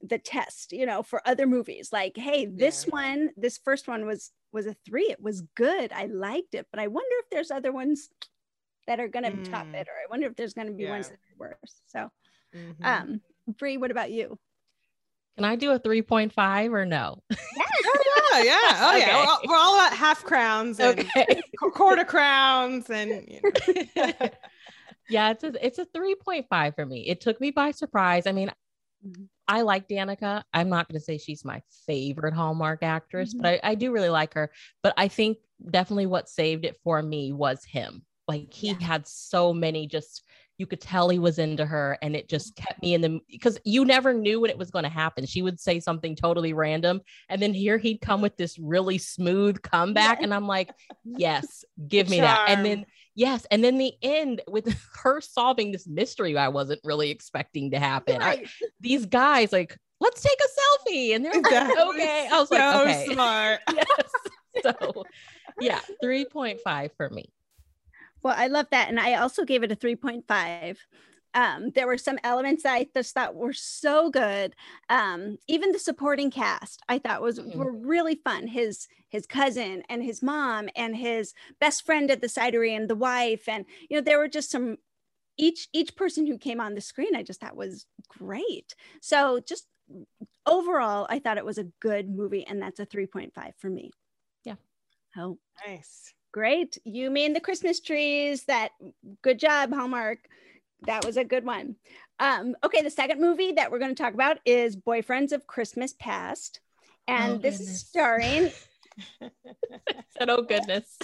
the 0.01 0.19
test, 0.19 0.71
you 0.73 0.85
know, 0.85 1.03
for 1.03 1.21
other 1.27 1.47
movies. 1.47 1.91
Like, 1.93 2.17
hey, 2.17 2.45
this 2.47 2.85
Yeah. 2.85 2.89
one, 2.89 3.31
this 3.37 3.57
first 3.57 3.87
one 3.87 4.05
was 4.05 4.31
was 4.55 4.65
a 4.65 4.75
three. 4.85 5.11
It 5.11 5.21
was 5.21 5.41
good. 5.53 5.91
I 5.93 6.05
liked 6.07 6.55
it, 6.55 6.65
but 6.71 6.79
I 6.79 6.87
wonder 6.87 7.15
if 7.19 7.29
there's 7.29 7.51
other 7.51 7.71
ones 7.71 8.09
that 8.87 8.99
are 8.99 9.07
gonna 9.07 9.31
top 9.43 9.67
Mm. 9.67 9.81
it, 9.81 9.87
or 9.87 9.93
I 9.93 10.07
wonder 10.09 10.25
if 10.27 10.35
there's 10.35 10.53
gonna 10.53 10.71
be 10.71 10.85
ones 10.87 11.09
that 11.09 11.15
are 11.15 11.37
worse. 11.37 11.81
So, 11.85 12.09
Mhm. 12.53 12.85
um, 12.85 13.21
Bree, 13.59 13.77
what 13.77 13.91
about 13.91 14.09
you? 14.11 14.39
Can 15.35 15.43
I 15.43 15.57
do 15.57 15.71
a 15.71 15.79
3.5 15.79 16.73
or 16.73 16.85
no? 16.85 17.21
oh 17.29 18.41
yeah, 18.43 18.79
oh 18.89 18.95
yeah. 18.95 19.03
Okay. 19.03 19.13
We're, 19.13 19.25
all, 19.25 19.39
we're 19.47 19.57
all 19.57 19.75
about 19.75 19.93
half 19.93 20.23
crowns 20.23 20.79
and 20.79 20.99
Okay. 20.99 21.43
quarter 21.57 22.05
crowns 22.05 22.89
and 22.89 23.27
you 23.27 23.41
know. 23.43 24.29
yeah, 25.09 25.31
it's 25.31 25.43
a, 25.43 25.65
it's 25.65 25.79
a 25.79 25.85
3.5 25.87 26.75
for 26.75 26.85
me. 26.85 27.07
It 27.09 27.19
took 27.19 27.41
me 27.41 27.51
by 27.51 27.71
surprise. 27.71 28.27
I 28.27 28.31
mean, 28.31 28.49
Mhm. 29.05 29.27
I 29.47 29.61
like 29.61 29.87
Danica. 29.87 30.43
I'm 30.53 30.69
not 30.69 30.87
going 30.87 30.99
to 30.99 31.05
say 31.05 31.17
she's 31.17 31.45
my 31.45 31.61
favorite 31.85 32.33
Hallmark 32.33 32.81
actress, 32.81 33.33
Mhm. 33.33 33.41
but 33.41 33.47
I, 33.63 33.71
I 33.71 33.75
do 33.75 33.91
really 33.91 34.09
like 34.09 34.33
her. 34.33 34.51
But 34.81 34.93
I 34.97 35.07
think 35.07 35.37
definitely 35.69 36.07
what 36.07 36.29
saved 36.29 36.65
it 36.65 36.77
for 36.83 37.01
me 37.01 37.31
was 37.31 37.63
him. 37.63 38.03
Like 38.27 38.51
he 38.51 38.69
Yeah. 38.69 38.79
had 38.81 39.07
so 39.07 39.53
many 39.53 39.85
just, 39.87 40.23
you 40.57 40.65
could 40.65 40.81
tell 40.81 41.09
he 41.09 41.19
was 41.19 41.37
into 41.37 41.63
her 41.65 41.97
and 42.01 42.15
it 42.15 42.27
just 42.27 42.55
kept 42.55 42.81
me 42.81 42.95
in 42.95 43.01
the, 43.01 43.19
because 43.29 43.59
you 43.65 43.85
never 43.85 44.13
knew 44.13 44.39
when 44.39 44.49
it 44.49 44.57
was 44.57 44.71
going 44.71 44.83
to 44.83 44.89
happen. 44.89 45.27
She 45.27 45.43
would 45.43 45.59
say 45.59 45.79
something 45.79 46.15
totally 46.15 46.53
random. 46.53 47.01
And 47.29 47.39
then 47.39 47.53
here 47.53 47.77
he'd 47.77 48.01
come 48.01 48.21
with 48.21 48.37
this 48.37 48.57
really 48.57 48.97
smooth 48.97 49.61
comeback. 49.61 50.23
And 50.23 50.33
I'm 50.33 50.47
like, 50.47 50.71
yes, 51.05 51.63
give 51.87 52.09
me 52.09 52.21
that. 52.21 52.45
And 52.47 52.65
then, 52.65 52.85
yes. 53.15 53.45
And 53.49 53.63
then 53.63 53.77
the 53.77 53.93
end 54.01 54.41
with 54.47 54.75
her 55.03 55.21
solving 55.21 55.71
this 55.71 55.87
mystery 55.87 56.37
I 56.37 56.49
wasn't 56.49 56.81
really 56.83 57.09
expecting 57.09 57.71
to 57.71 57.79
happen. 57.79 58.21
I- 58.21 58.45
these 58.79 59.05
guys 59.05 59.51
like 59.51 59.77
let's 59.99 60.21
take 60.21 60.37
a 60.37 60.89
selfie 60.91 61.15
and 61.15 61.23
they're 61.23 61.33
like 61.33 61.77
okay 61.79 62.27
i 62.31 62.39
was 62.39 62.49
so 62.49 62.55
like 62.55 62.75
okay 62.81 63.05
smart. 63.13 63.59
yes 63.73 64.11
so 64.61 65.05
yeah 65.59 65.79
3.5 66.03 66.91
for 66.97 67.09
me 67.09 67.31
Well, 68.21 68.35
I 68.37 68.47
love 68.47 68.67
that. 68.71 68.89
And 68.89 68.99
I 68.99 69.15
also 69.15 69.45
gave 69.45 69.63
it 69.63 69.71
a 69.71 69.75
3.5. 69.75 70.77
Um, 71.35 71.71
there 71.75 71.85
were 71.87 71.97
some 71.97 72.17
elements 72.23 72.63
that 72.63 72.73
I 72.73 72.87
just 72.95 73.13
thought 73.13 73.35
were 73.35 73.53
so 73.53 74.09
good. 74.09 74.55
Um, 74.89 75.37
even 75.47 75.71
the 75.71 75.79
supporting 75.79 76.31
cast 76.31 76.81
I 76.89 76.97
thought 76.97 77.21
was 77.21 77.39
Mhm. 77.39 77.55
were 77.57 77.71
really 77.73 78.15
fun. 78.15 78.47
His 78.47 78.87
his 79.09 79.27
cousin 79.27 79.83
and 79.89 80.03
his 80.03 80.23
mom 80.23 80.69
and 80.75 80.95
his 80.95 81.33
best 81.59 81.85
friend 81.85 82.09
at 82.09 82.21
the 82.21 82.27
cidery 82.27 82.71
and 82.75 82.89
the 82.89 82.95
wife. 82.95 83.47
And 83.47 83.65
you 83.89 83.97
know, 83.97 84.01
there 84.01 84.17
were 84.17 84.27
just 84.27 84.49
some 84.49 84.77
each 85.37 85.67
each 85.73 85.95
person 85.95 86.25
who 86.27 86.37
came 86.37 86.61
on 86.61 86.75
the 86.75 86.81
screen, 86.81 87.15
I 87.15 87.23
just 87.23 87.41
thought 87.41 87.55
was 87.57 87.85
great. 88.09 88.75
So 89.01 89.39
just 89.41 89.67
overall, 90.45 91.07
I 91.09 91.19
thought 91.19 91.37
it 91.37 91.45
was 91.45 91.57
a 91.57 91.65
good 91.81 92.09
movie, 92.09 92.45
and 92.47 92.61
that's 92.61 92.79
a 92.79 92.85
3.5 92.85 93.53
for 93.57 93.69
me. 93.69 93.91
Yeah. 94.43 94.55
Oh, 95.17 95.37
Nice. 95.65 96.13
Great. 96.31 96.77
You 96.83 97.09
mean 97.09 97.33
the 97.33 97.39
Christmas 97.39 97.79
trees. 97.79 98.43
That 98.45 98.71
good 99.21 99.39
job, 99.39 99.73
Hallmark. 99.73 100.27
That 100.87 101.05
was 101.05 101.17
a 101.17 101.23
good 101.23 101.45
one. 101.45 101.75
Um, 102.19 102.55
okay, 102.63 102.81
the 102.81 102.89
second 102.89 103.19
movie 103.21 103.51
that 103.53 103.71
we're 103.71 103.79
going 103.79 103.93
to 103.95 104.01
talk 104.01 104.13
about 104.13 104.37
is 104.45 104.75
Boyfriends 104.75 105.31
of 105.31 105.47
Christmas 105.47 105.93
Past. 105.97 106.59
And 107.07 107.33
Oh, 107.33 107.37
this 107.37 107.57
goodness. 107.57 107.75
is 107.75 107.79
starring, 107.87 108.51
said 110.17 110.29
oh 110.29 110.41
goodness 110.41 110.97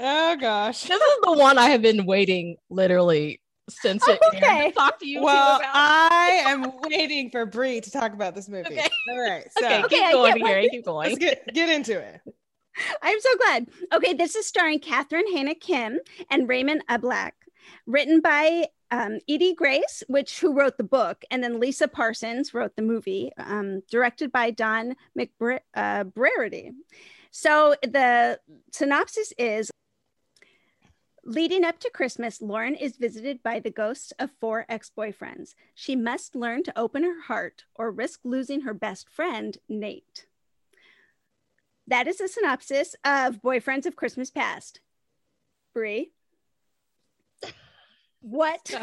Oh 0.00 0.36
gosh. 0.36 0.82
this 0.82 1.00
is 1.00 1.18
the 1.22 1.32
one 1.32 1.58
i 1.58 1.68
have 1.70 1.80
been 1.80 2.04
waiting 2.04 2.56
literally 2.70 3.40
since 3.70 4.02
it 4.08 4.18
aired 4.34 4.42
Okay. 4.42 4.68
to 4.70 4.74
talk 4.74 4.98
to 4.98 5.06
you 5.08 5.22
Well, 5.22 5.56
about 5.58 5.70
I 5.72 6.42
am 6.46 6.72
waiting 6.82 7.30
for 7.30 7.46
Brie 7.46 7.80
to 7.80 7.90
talk 7.90 8.12
about 8.12 8.34
this 8.34 8.48
movie. 8.48 8.66
Okay. 8.78 8.88
All 9.10 9.20
right. 9.30 9.46
So 9.58 9.64
okay, 9.66 9.84
Okay, 9.84 9.96
keep 9.96 10.02
I 10.04 10.12
going 10.12 10.36
get 10.38 10.46
here 10.46 10.68
keep 10.70 10.84
going 10.84 11.08
let's 11.10 11.18
get 11.18 11.54
get 11.54 11.68
into 11.68 11.98
it. 11.98 12.20
I'm 13.02 13.20
so 13.20 13.30
glad. 13.38 13.68
Okay, 13.94 14.12
this 14.12 14.34
is 14.36 14.46
starring 14.46 14.78
Catherine 14.80 15.26
Haena 15.32 15.54
Kim 15.54 15.98
and 16.30 16.48
Raymond 16.48 16.82
Ablack, 16.90 17.32
written 17.86 18.20
by 18.20 18.66
um, 18.90 19.18
Edie 19.28 19.54
Grace, 19.54 20.02
which 20.08 20.40
who 20.40 20.52
wrote 20.52 20.76
the 20.78 20.84
book, 20.84 21.24
and 21.30 21.42
then 21.42 21.60
Lisa 21.60 21.88
Parsons 21.88 22.54
wrote 22.54 22.76
the 22.76 22.82
movie, 22.82 23.32
um, 23.36 23.82
directed 23.90 24.30
by 24.32 24.50
Don 24.50 24.94
McBrearty. 25.18 26.68
Uh, 26.68 26.72
so 27.30 27.74
the 27.82 28.40
synopsis 28.72 29.32
is. 29.38 29.70
Leading 31.28 31.64
up 31.64 31.80
to 31.80 31.90
Christmas, 31.90 32.40
Lauren 32.40 32.76
is 32.76 32.98
visited 32.98 33.42
by 33.42 33.58
the 33.58 33.70
ghosts 33.70 34.12
of 34.20 34.30
four 34.40 34.64
ex 34.68 34.92
boyfriends. 34.96 35.56
She 35.74 35.96
must 35.96 36.36
learn 36.36 36.62
to 36.62 36.78
open 36.78 37.02
her 37.02 37.20
heart 37.22 37.64
or 37.74 37.90
risk 37.90 38.20
losing 38.22 38.60
her 38.60 38.72
best 38.72 39.08
friend, 39.10 39.58
Nate. 39.68 40.26
That 41.88 42.06
is 42.06 42.20
a 42.20 42.28
synopsis 42.28 42.94
of 43.04 43.42
Boyfriends 43.42 43.86
of 43.86 43.96
Christmas 43.96 44.30
Past. 44.30 44.80
Brie, 45.74 46.12
what? 48.20 48.70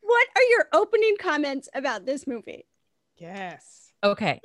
what 0.00 0.28
are 0.36 0.42
your 0.50 0.68
opening 0.72 1.16
comments 1.18 1.68
about 1.74 2.06
this 2.06 2.26
movie? 2.26 2.66
Yes. 3.16 3.92
Okay. 4.02 4.40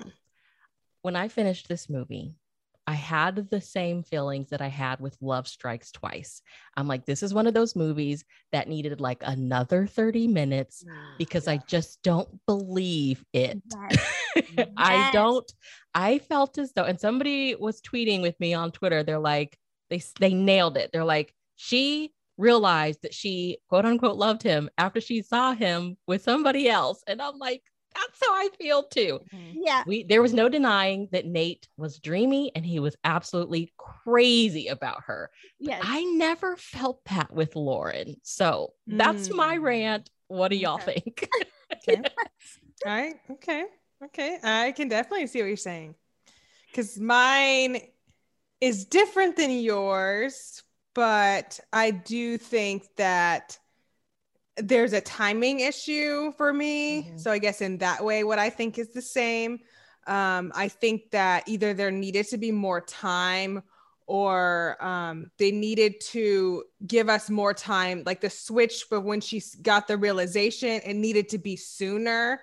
When 1.01 1.15
I 1.15 1.27
finished 1.27 1.67
this 1.67 1.89
movie, 1.89 2.35
I 2.85 2.93
had 2.93 3.49
the 3.49 3.61
same 3.61 4.03
feelings 4.03 4.49
that 4.49 4.61
I 4.61 4.67
had 4.67 4.99
with 4.99 5.17
Love 5.21 5.47
Strikes 5.47 5.91
Twice. 5.91 6.41
I'm 6.75 6.87
like, 6.87 7.05
this 7.05 7.23
is 7.23 7.33
one 7.33 7.47
of 7.47 7.53
those 7.53 7.75
movies 7.75 8.25
that 8.51 8.67
needed 8.67 8.99
like 8.99 9.23
another 9.25 9.87
30 9.87 10.27
minutes 10.27 10.83
ah, 10.89 11.15
because 11.17 11.47
I 11.47 11.57
just 11.67 12.01
don't 12.03 12.29
believe 12.45 13.23
it. 13.31 13.61
Yes. 14.35 14.67
I 14.77 15.11
don't, 15.13 15.49
I 15.93 16.19
felt 16.19 16.57
as 16.57 16.73
though, 16.73 16.83
and 16.83 16.99
somebody 16.99 17.55
was 17.55 17.79
tweeting 17.81 18.21
with 18.21 18.37
me 18.39 18.53
on 18.53 18.71
Twitter. 18.71 19.03
They're 19.03 19.19
like, 19.19 19.57
they, 19.89 20.01
they 20.19 20.33
nailed 20.33 20.75
it. 20.75 20.89
They're 20.91 21.05
like, 21.05 21.33
she 21.55 22.12
realized 22.37 23.01
that 23.03 23.13
she 23.13 23.57
quote 23.69 23.85
unquote 23.85 24.17
loved 24.17 24.43
him 24.43 24.69
after 24.77 24.99
she 24.99 25.21
saw 25.21 25.53
him 25.53 25.97
with 26.07 26.21
somebody 26.23 26.69
else. 26.69 27.03
And 27.07 27.21
I'm 27.21 27.37
like, 27.37 27.61
that's 27.93 28.19
how 28.25 28.33
I 28.33 28.49
feel 28.57 28.83
too 28.83 29.19
Yeah. 29.53 29.83
we 29.85 30.01
there 30.03 30.21
was 30.23 30.33
no 30.33 30.49
denying 30.49 31.09
that 31.11 31.27
Nate 31.27 31.67
was 31.77 31.99
dreamy 31.99 32.51
and 32.55 32.65
he 32.65 32.79
was 32.79 32.95
absolutely 33.03 33.71
crazy 33.77 34.67
about 34.67 35.03
her. 35.05 35.29
Yes. 35.59 35.81
I 35.83 36.03
never 36.03 36.57
felt 36.57 37.03
that 37.05 37.31
with 37.31 37.55
Lauren. 37.55 38.15
So 38.23 38.73
that's 38.87 39.31
my 39.31 39.57
Mm. 39.57 39.63
rant. 39.63 40.09
What 40.27 40.47
do 40.47 40.55
y'all 40.55 40.75
Okay. 40.81 40.99
think? 41.05 41.29
Okay. 41.87 42.01
All 42.85 42.91
right. 42.91 43.15
Okay. 43.29 43.65
Okay. 44.05 44.39
I 44.43 44.71
can 44.71 44.87
definitely 44.87 45.27
see 45.27 45.39
what 45.41 45.47
you're 45.47 45.57
saying. 45.57 45.95
Because 46.71 46.99
mine 46.99 47.79
is 48.59 48.85
different 48.85 49.35
than 49.35 49.51
yours, 49.51 50.63
but 50.93 51.59
I 51.71 51.91
do 51.91 52.37
think 52.37 52.87
that 52.97 53.57
there's 54.57 54.93
a 54.93 55.01
timing 55.01 55.61
issue 55.61 56.31
for 56.33 56.53
me. 56.53 57.03
Mhm. 57.03 57.19
So 57.19 57.31
I 57.31 57.39
guess 57.39 57.61
in 57.61 57.79
that 57.79 58.03
way, 58.03 58.23
what 58.23 58.39
I 58.39 58.49
think 58.49 58.77
is 58.77 58.93
the 58.93 59.01
same. 59.01 59.59
Um, 60.05 60.51
I 60.53 60.67
think 60.67 61.11
that 61.11 61.47
either 61.47 61.73
there 61.73 61.91
needed 61.91 62.27
to 62.29 62.37
be 62.37 62.51
more 62.51 62.81
time 62.81 63.63
or 64.05 64.77
um, 64.83 65.31
they 65.37 65.51
needed 65.51 66.01
to 66.01 66.65
give 66.85 67.07
us 67.07 67.29
more 67.29 67.53
time. 67.53 68.03
Like 68.05 68.19
the 68.19 68.29
switch, 68.29 68.85
but 68.89 69.01
when 69.01 69.21
she 69.21 69.41
got 69.61 69.87
the 69.87 69.97
realization, 69.97 70.81
it 70.85 70.95
needed 70.95 71.29
to 71.29 71.37
be 71.37 71.55
sooner 71.55 72.41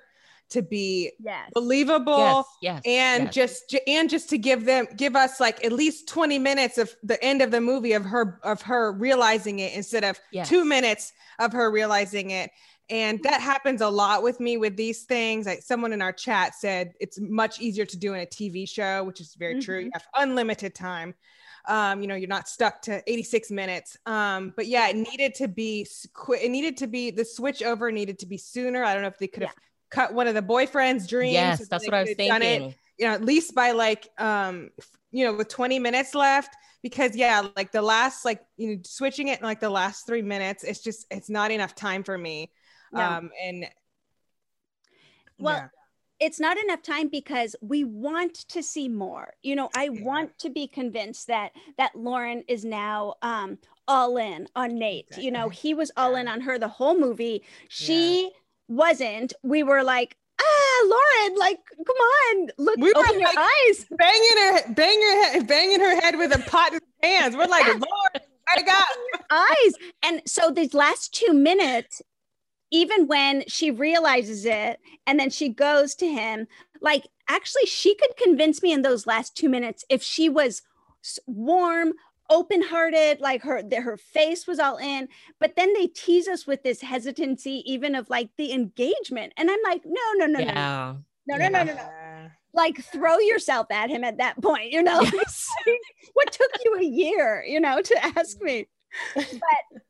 to 0.51 0.63
be 0.63 1.13
yes. 1.19 1.51
believable 1.55 2.45
yes, 2.61 2.83
yes. 2.83 2.83
and 2.85 3.25
yes. 3.25 3.35
just 3.35 3.71
ju- 3.71 3.79
and 3.87 4.11
just 4.11 4.29
to 4.31 4.39
give 4.39 4.65
them 4.65 4.87
give 4.97 5.17
us 5.17 5.41
like 5.41 5.65
at 5.65 5.73
least 5.73 6.09
20 6.09 6.39
minutes 6.39 6.79
of 6.79 6.95
the 7.03 7.23
end 7.25 7.41
of 7.43 7.51
the 7.51 7.61
movie 7.61 7.93
of 7.93 8.05
her 8.05 8.39
of 8.45 8.61
her 8.63 8.93
realizing 8.93 9.61
it 9.61 9.73
instead 9.75 10.05
of 10.05 10.21
Yes. 10.33 10.49
two 10.49 10.65
minutes 10.65 11.13
of 11.39 11.53
her 11.53 11.71
realizing 11.71 12.31
it 12.31 12.51
and 12.89 13.21
that 13.23 13.41
happens 13.41 13.81
a 13.81 13.89
lot 13.89 14.23
with 14.23 14.41
me 14.41 14.57
with 14.57 14.77
these 14.77 15.05
things 15.05 15.47
like 15.47 15.63
someone 15.63 15.93
in 15.93 16.03
our 16.03 16.13
chat 16.13 16.55
said 16.55 16.93
it's 17.01 17.19
much 17.21 17.61
easier 17.61 17.87
to 17.87 17.97
do 17.97 18.15
in 18.15 18.21
a 18.21 18.27
tv 18.27 18.69
show 18.69 19.05
which 19.05 19.21
is 19.21 19.35
very 19.39 19.61
true 19.61 19.79
you 19.79 19.91
have 19.93 20.05
unlimited 20.17 20.75
time 20.75 21.15
um 21.69 22.01
you 22.01 22.09
know 22.09 22.15
you're 22.15 22.29
not 22.29 22.49
stuck 22.49 22.81
to 22.83 23.03
86 23.07 23.51
minutes 23.51 23.97
um 24.07 24.53
but 24.57 24.67
yeah 24.67 24.89
it 24.89 24.97
needed 24.97 25.35
to 25.37 25.47
be 25.47 25.83
s- 25.83 26.07
it 26.43 26.51
needed 26.51 26.77
to 26.79 26.87
be 26.87 27.11
the 27.11 27.25
switch 27.25 27.63
over 27.63 27.93
needed 27.93 28.19
to 28.19 28.27
be 28.27 28.39
sooner 28.39 28.83
i 28.83 28.93
don't 28.95 29.03
know 29.03 29.09
if 29.09 29.19
they 29.19 29.29
could 29.29 29.43
have 29.45 29.55
cut 29.91 30.15
one 30.15 30.27
of 30.29 30.35
the 30.35 30.43
boyfriend's 30.43 31.07
dreams 31.07 31.59
yes, 31.59 31.69
that's 31.69 31.87
what 31.87 31.95
I 31.95 32.01
was 32.01 32.13
could 32.13 32.19
have 32.19 32.27
done 32.27 32.43
it 32.43 32.63
thinking. 32.63 32.75
you 32.99 33.07
know, 33.07 33.15
at 33.15 33.25
least 33.25 33.55
by 33.55 33.73
like, 33.73 34.09
um, 34.19 34.71
you 35.11 35.25
know, 35.25 35.33
with 35.35 35.49
20 35.49 35.79
minutes 35.79 36.15
left, 36.15 36.55
because 36.83 37.17
yeah, 37.17 37.49
like 37.57 37.73
the 37.73 37.81
last, 37.83 38.25
like, 38.27 38.43
you 38.59 38.69
know, 38.77 38.83
switching 38.85 39.29
it 39.29 39.41
in 39.41 39.45
like 39.47 39.61
the 39.61 39.71
last 39.71 40.07
three 40.07 40.21
minutes, 40.23 40.65
it's 40.65 40.83
just, 40.83 41.07
it's 41.11 41.31
not 41.31 41.51
enough 41.51 41.75
time 41.75 42.03
for 42.05 42.17
me. 42.19 42.51
No. 42.93 43.19
Um, 43.19 43.31
and 43.43 43.67
Well, 45.39 45.55
yeah. 45.55 45.69
it's 46.19 46.39
not 46.41 46.59
enough 46.59 46.83
time 46.83 47.09
because 47.09 47.57
we 47.63 47.85
want 47.85 48.35
to 48.49 48.63
see 48.63 48.89
more. 48.89 49.35
You 49.43 49.57
know, 49.57 49.71
I 49.75 49.89
Yeah. 49.93 50.03
want 50.03 50.39
to 50.41 50.51
be 50.51 50.67
convinced 50.67 51.27
that 51.29 51.53
that 51.79 51.97
Lauren 51.97 52.45
is 52.49 52.65
now 52.65 53.15
um 53.23 53.59
all 53.89 54.17
in 54.19 54.47
on 54.55 54.79
Nate. 54.79 55.17
You 55.17 55.31
know, 55.31 55.49
he 55.49 55.75
was 55.75 55.91
all 55.97 56.15
in 56.17 56.29
on 56.29 56.43
her 56.43 56.59
the 56.59 56.69
whole 56.69 56.99
movie. 56.99 57.43
She 57.69 58.33
wasn't. 58.71 59.33
We 59.43 59.63
were 59.63 59.83
like, 59.83 60.17
ah, 60.41 60.87
Lauren, 60.87 61.39
like, 61.39 61.59
come 61.87 61.97
on, 61.97 62.49
look, 62.59 62.77
We 62.79 62.93
were 62.93 63.05
your 63.13 63.21
like- 63.23 63.37
eyes. 63.39 63.87
banging 63.91 64.39
her, 64.39 64.73
banging 64.75 65.03
her 65.03 65.23
head, 65.33 65.47
banging 65.47 65.81
her 65.81 66.01
head 66.01 66.17
with 66.17 66.35
a 66.35 66.39
pot 66.51 66.73
in 66.73 66.79
her 67.03 67.09
hands. 67.09 67.37
We're 67.37 67.47
like, 67.47 67.67
Lord, 67.67 68.21
I 68.49 68.63
got 68.63 68.85
eyes. 69.31 69.75
And 70.03 70.23
so 70.27 70.51
these 70.51 70.73
last 70.73 71.13
two 71.15 71.35
minutes, 71.35 72.01
even 72.71 73.07
when 73.07 73.45
she 73.49 73.71
realizes 73.71 74.45
it 74.47 74.79
and 75.07 75.19
then 75.19 75.29
she 75.31 75.49
goes 75.49 75.95
to 75.97 76.07
him, 76.07 76.47
like 76.81 77.07
actually, 77.29 77.67
she 77.67 77.95
could 77.97 78.17
convince 78.17 78.63
me 78.63 78.73
in 78.73 78.83
those 78.83 79.07
last 79.07 79.37
two 79.37 79.49
minutes 79.49 79.85
if 79.91 80.03
she 80.03 80.29
was 80.29 80.63
warm, 81.27 81.93
open 82.31 82.63
hearted, 82.63 83.21
like 83.21 83.43
her, 83.43 83.63
that 83.63 83.83
her 83.83 83.97
face 83.97 84.47
was 84.47 84.59
all 84.59 84.79
in. 84.79 85.09
But 85.39 85.57
then 85.57 85.73
they 85.75 85.89
tease 85.89 86.29
us 86.29 86.47
with 86.47 86.63
this 86.63 86.81
hesitancy, 86.81 87.63
even 87.67 87.95
of 87.95 88.09
like 88.09 88.31
the 88.39 88.53
engagement. 88.53 89.33
And 89.37 89.51
I'm 89.51 89.59
like, 89.65 89.83
no, 89.85 90.01
no, 90.15 90.27
no, 90.27 90.39
no, 90.39 90.45
yeah. 90.45 90.95
no, 91.27 91.37
no, 91.37 91.49
no, 91.49 91.65
no, 91.65 91.65
no. 91.65 91.73
Yeah. 91.73 92.29
Like 92.53 92.83
throw 92.83 93.19
yourself 93.19 93.67
at 93.71 93.91
him 93.91 94.03
at 94.05 94.19
that 94.19 94.41
point, 94.43 94.73
you 94.73 94.83
know? 94.83 95.03
Yes. 95.03 95.47
what 96.15 96.33
took 96.33 96.51
you 96.65 96.77
a 96.77 96.85
year, 96.85 97.45
you 97.47 97.61
know, 97.61 97.83
to 97.83 98.05
ask 98.19 98.41
me? 98.41 98.67
But 99.15 99.83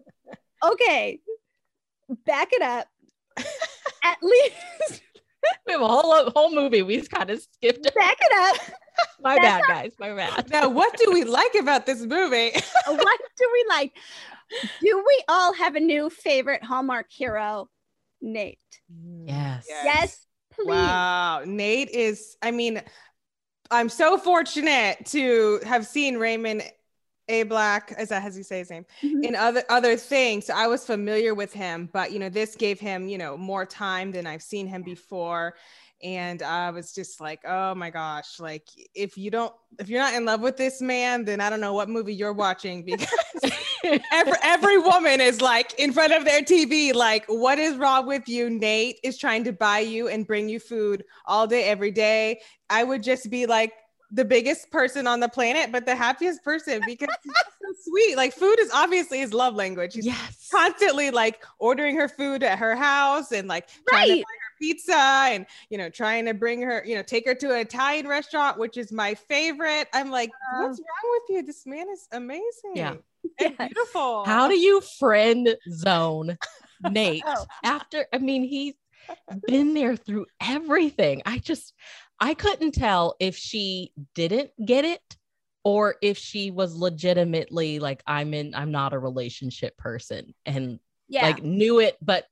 okay, 0.72 1.20
back 2.26 2.48
it 2.52 2.62
up. 2.62 2.88
At 4.02 4.18
least 4.22 5.02
We 5.66 5.72
have 5.72 5.82
a 5.82 5.88
whole 5.88 6.30
whole 6.30 6.54
movie. 6.54 6.82
We 6.82 6.98
just 6.98 7.10
kind 7.10 7.30
of 7.30 7.40
skipped 7.40 7.86
it. 7.86 7.94
back 7.94 8.18
it 8.20 8.32
up. 8.38 8.74
My 9.20 9.36
That's 9.36 9.66
bad, 9.66 9.68
guys. 9.68 9.92
My 9.98 10.14
bad. 10.14 10.50
Now, 10.50 10.68
what 10.68 10.96
do 10.96 11.10
we 11.12 11.24
like 11.24 11.54
about 11.54 11.86
this 11.86 12.00
movie? 12.00 12.52
What 12.86 13.20
do 13.36 13.50
we 13.52 13.64
like? 13.68 13.92
Do 14.80 15.04
we 15.06 15.24
all 15.28 15.52
have 15.54 15.76
a 15.76 15.80
new 15.80 16.10
favorite 16.10 16.64
Hallmark 16.64 17.06
hero? 17.10 17.68
Nate. 18.20 18.58
Yes. 19.24 19.66
Yes, 19.68 20.26
please. 20.52 20.68
Wow. 20.68 21.42
Nate 21.46 21.90
is, 21.90 22.36
I 22.42 22.50
mean, 22.50 22.82
I'm 23.70 23.88
so 23.88 24.18
fortunate 24.18 25.06
to 25.06 25.60
have 25.64 25.86
seen 25.86 26.16
Raymond 26.16 26.62
Ablack, 27.30 27.98
is 28.00 28.08
that 28.08 28.24
as 28.24 28.36
you 28.36 28.42
say 28.42 28.58
his 28.58 28.70
name? 28.70 28.84
Mhm. 29.02 29.24
In 29.24 29.36
other 29.36 29.62
other 29.68 29.96
things. 29.96 30.50
I 30.50 30.66
was 30.66 30.84
familiar 30.84 31.32
with 31.34 31.52
him, 31.52 31.88
but 31.92 32.10
you 32.10 32.18
know, 32.18 32.28
this 32.28 32.56
gave 32.56 32.80
him, 32.80 33.08
you 33.08 33.18
know, 33.18 33.36
more 33.36 33.64
time 33.64 34.10
than 34.10 34.26
I've 34.26 34.42
seen 34.42 34.66
him 34.66 34.82
before. 34.82 35.54
And 36.02 36.42
I 36.42 36.70
was 36.70 36.92
just 36.94 37.20
like, 37.20 37.40
oh 37.46 37.74
my 37.74 37.90
gosh, 37.90 38.40
like 38.40 38.68
if 38.94 39.18
you 39.18 39.30
don't, 39.30 39.52
if 39.78 39.88
you're 39.88 40.00
not 40.00 40.14
in 40.14 40.24
love 40.24 40.40
with 40.40 40.56
this 40.56 40.80
man, 40.80 41.24
then 41.24 41.40
I 41.40 41.50
don't 41.50 41.60
know 41.60 41.74
what 41.74 41.88
movie 41.88 42.14
you're 42.14 42.32
watching 42.32 42.82
because 42.82 43.06
every, 44.12 44.32
every 44.42 44.78
woman 44.78 45.20
is 45.20 45.40
like 45.40 45.78
in 45.78 45.92
front 45.92 46.12
of 46.12 46.24
their 46.24 46.40
TV, 46.42 46.94
like, 46.94 47.26
what 47.26 47.58
is 47.58 47.76
wrong 47.76 48.06
with 48.06 48.28
you? 48.28 48.48
Nate 48.48 48.98
is 49.04 49.18
trying 49.18 49.44
to 49.44 49.52
buy 49.52 49.80
you 49.80 50.08
and 50.08 50.26
bring 50.26 50.48
you 50.48 50.58
food 50.58 51.04
all 51.26 51.46
day, 51.46 51.64
every 51.64 51.90
day. 51.90 52.40
I 52.70 52.82
would 52.84 53.02
just 53.02 53.30
be 53.30 53.46
like 53.46 53.72
the 54.12 54.24
biggest 54.24 54.70
person 54.72 55.06
on 55.06 55.20
the 55.20 55.28
planet, 55.28 55.70
but 55.70 55.86
the 55.86 55.94
happiest 55.94 56.42
person 56.42 56.80
because 56.86 57.08
he's 57.22 57.32
so 57.34 57.90
sweet. 57.90 58.16
Like, 58.16 58.32
food 58.32 58.58
is 58.58 58.70
obviously 58.72 59.18
his 59.18 59.32
love 59.32 59.54
language. 59.54 59.94
He's 59.94 60.06
yes. 60.06 60.48
constantly 60.50 61.10
like 61.10 61.44
ordering 61.58 61.96
her 61.96 62.08
food 62.08 62.42
at 62.42 62.58
her 62.58 62.74
house 62.74 63.32
and 63.32 63.48
like 63.48 63.68
trying 63.88 64.06
to 64.08 64.12
Right. 64.14 64.24
buy 64.24 64.32
her 64.32 64.49
pizza 64.60 64.94
and 64.94 65.46
you 65.70 65.78
know 65.78 65.88
trying 65.88 66.26
to 66.26 66.34
bring 66.34 66.60
her 66.60 66.82
you 66.86 66.94
know 66.94 67.02
take 67.02 67.26
her 67.26 67.34
to 67.34 67.50
an 67.52 67.60
italian 67.60 68.06
restaurant 68.06 68.58
which 68.58 68.76
is 68.76 68.92
my 68.92 69.14
favorite 69.14 69.88
i'm 69.94 70.10
like 70.10 70.30
what's 70.58 70.78
wrong 70.78 71.12
with 71.12 71.22
you 71.30 71.42
this 71.42 71.66
man 71.66 71.86
is 71.90 72.06
amazing 72.12 72.42
Yeah. 72.74 72.90
and 73.40 73.56
Yes. 73.58 73.70
beautiful 73.74 74.24
How 74.26 74.48
do 74.48 74.58
you 74.58 74.80
friend 74.98 75.56
zone 75.70 76.36
Nate 76.82 77.24
Oh. 77.26 77.46
after? 77.64 78.06
I 78.12 78.18
mean, 78.18 78.44
he's 78.44 78.74
been 79.46 79.74
there 79.74 79.96
through 79.96 80.26
everything. 80.40 81.22
I 81.26 81.38
just, 81.38 81.74
I 82.18 82.34
couldn't 82.34 82.72
tell 82.72 83.16
if 83.20 83.36
she 83.36 83.92
didn't 84.14 84.50
get 84.64 84.84
it 84.84 85.02
or 85.64 85.96
if 86.02 86.16
she 86.18 86.50
was 86.50 86.74
legitimately 86.74 87.78
like, 87.78 88.02
I'm 88.06 88.34
in, 88.34 88.54
I'm 88.54 88.72
not 88.72 88.92
a 88.92 88.98
relationship 88.98 89.76
person 89.76 90.34
and 90.46 90.80
Yeah. 91.08 91.22
like 91.26 91.42
knew 91.42 91.80
it, 91.80 91.96
but 92.02 92.24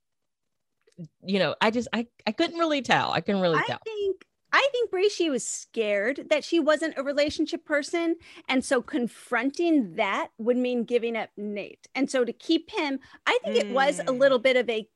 you 1.23 1.39
know, 1.39 1.55
I 1.61 1.71
just, 1.71 1.87
I, 1.93 2.07
I 2.27 2.31
couldn't 2.31 2.57
really 2.57 2.81
tell. 2.81 3.11
I 3.11 3.21
couldn't 3.21 3.41
really 3.41 3.55
tell. 3.57 3.63
I 3.63 3.67
tell. 3.67 3.79
think 3.85 4.25
I 4.51 4.67
think 4.71 4.89
Bracey 4.89 5.29
was 5.29 5.45
scared 5.45 6.25
that 6.31 6.43
she 6.43 6.59
wasn't 6.59 6.97
a 6.97 7.03
relationship 7.03 7.65
person. 7.65 8.15
And 8.47 8.65
so 8.65 8.81
confronting 8.81 9.95
that 9.95 10.29
would 10.39 10.57
mean 10.57 10.85
giving 10.85 11.15
up 11.15 11.29
Nate. 11.37 11.87
And 11.93 12.09
so 12.09 12.25
to 12.25 12.33
keep 12.33 12.71
him, 12.71 12.99
I 13.27 13.37
think 13.43 13.57
it 13.57 13.69
was 13.71 13.99
a 13.99 14.05
Mm. 14.05 14.19
little 14.19 14.39
bit 14.39 14.55
of 14.55 14.67
a 14.69 14.89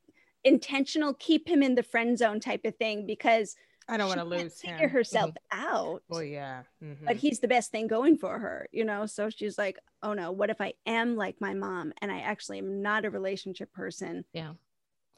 intentional 0.44 1.14
keep 1.14 1.48
him 1.48 1.62
in 1.64 1.76
the 1.76 1.84
friend 1.84 2.18
zone 2.18 2.40
type 2.40 2.66
of 2.66 2.76
thing 2.76 3.06
because 3.06 3.56
i 3.88 3.96
don't 3.96 4.08
want 4.10 4.20
to 4.20 4.26
lose 4.26 4.60
figure 4.60 4.76
him 4.88 4.90
herself 4.90 5.32
out. 5.52 6.02
oh 6.12 6.20
yeah 6.20 6.64
Mhm. 6.84 7.06
But 7.06 7.16
he's 7.18 7.40
the 7.40 7.48
best 7.48 7.72
thing 7.72 7.88
going 7.88 8.18
for 8.18 8.38
her, 8.40 8.68
you 8.72 8.84
know. 8.84 9.06
So 9.06 9.30
she's 9.30 9.58
like, 9.58 9.78
oh 10.02 10.14
no, 10.14 10.32
what 10.34 10.50
if 10.50 10.60
I 10.60 10.74
am 10.86 11.16
like 11.16 11.40
my 11.40 11.54
mom 11.54 11.94
and 12.02 12.12
I 12.12 12.20
actually 12.20 12.58
am 12.58 12.82
not 12.82 13.06
a 13.06 13.10
relationship 13.10 13.72
person? 13.72 14.26
Yeah. 14.34 14.54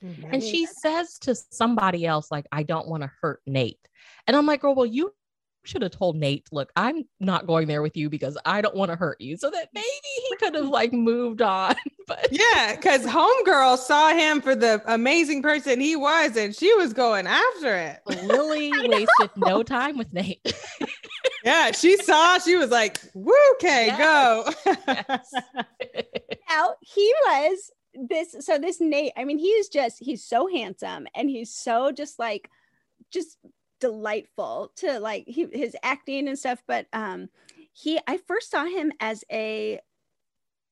Mhm. 0.04 0.30
And 0.34 0.44
she 0.44 0.66
says 0.66 1.18
to 1.20 1.36
somebody 1.36 2.06
else, 2.06 2.32
like, 2.32 2.46
I 2.52 2.64
don't 2.64 2.88
want 2.88 3.04
to 3.04 3.12
hurt 3.22 3.42
Nate. 3.46 3.80
And 4.28 4.36
I'm 4.36 4.46
like, 4.46 4.62
girl, 4.62 4.76
well, 4.76 4.86
you 4.86 5.14
should 5.64 5.82
have 5.82 5.92
told 5.92 6.16
Nate, 6.16 6.48
look, 6.52 6.72
I'm 6.76 7.08
not 7.20 7.48
going 7.48 7.68
there 7.68 7.82
with 7.82 7.98
you 7.98 8.10
because 8.10 8.38
I 8.46 8.62
don't 8.62 8.76
want 8.76 8.92
to 8.92 8.96
hurt 8.98 9.20
you. 9.20 9.36
So 9.36 9.50
that 9.50 9.70
maybe 9.74 9.86
he 10.30 10.36
could 10.38 10.54
have 10.56 10.68
like 10.68 10.94
moved 10.94 11.42
on. 11.42 11.76
But 12.08 12.28
Yeah, 12.30 12.76
because 12.76 13.04
Homegirl 13.04 13.80
saw 13.80 14.10
him 14.14 14.40
for 14.40 14.54
the 14.54 14.80
amazing 14.86 15.42
person 15.42 15.80
he 15.80 15.96
was, 15.96 16.38
and 16.38 16.56
she 16.56 16.72
was 16.76 16.94
going 16.94 17.26
after 17.26 17.76
it. 17.76 18.00
Lily 18.26 18.72
wasted 18.88 19.32
no 19.36 19.64
time 19.64 19.98
with 19.98 20.14
Nate. 20.14 20.40
Yeah, 21.44 21.72
she 21.72 21.96
saw, 21.98 22.40
she 22.40 22.56
was 22.56 22.70
like, 22.72 23.00
Woo, 23.14 23.34
okay, 23.56 23.94
go. 23.98 24.52
Yes. 24.88 25.32
Now 26.50 26.74
he 26.82 27.14
was 27.28 27.72
this. 27.96 28.36
So 28.42 28.58
this 28.58 28.82
Nate. 28.82 29.14
I 29.18 29.24
mean, 29.24 29.38
he's 29.38 29.70
just 29.70 30.00
he's 30.00 30.24
so 30.24 30.48
handsome 30.48 31.08
and 31.16 31.30
he's 31.30 31.54
so 31.54 31.92
just 31.92 32.20
like 32.20 32.50
just 33.12 33.38
delightful 33.80 34.72
to 34.78 35.00
like 35.00 35.26
he, 35.28 35.48
his 35.52 35.76
acting 35.84 36.28
and 36.28 36.38
stuff. 36.38 36.62
But 36.68 36.88
um, 36.94 37.30
he 37.74 38.00
I 38.08 38.18
first 38.18 38.52
saw 38.52 38.66
him 38.66 38.92
as 39.00 39.24
a 39.32 39.80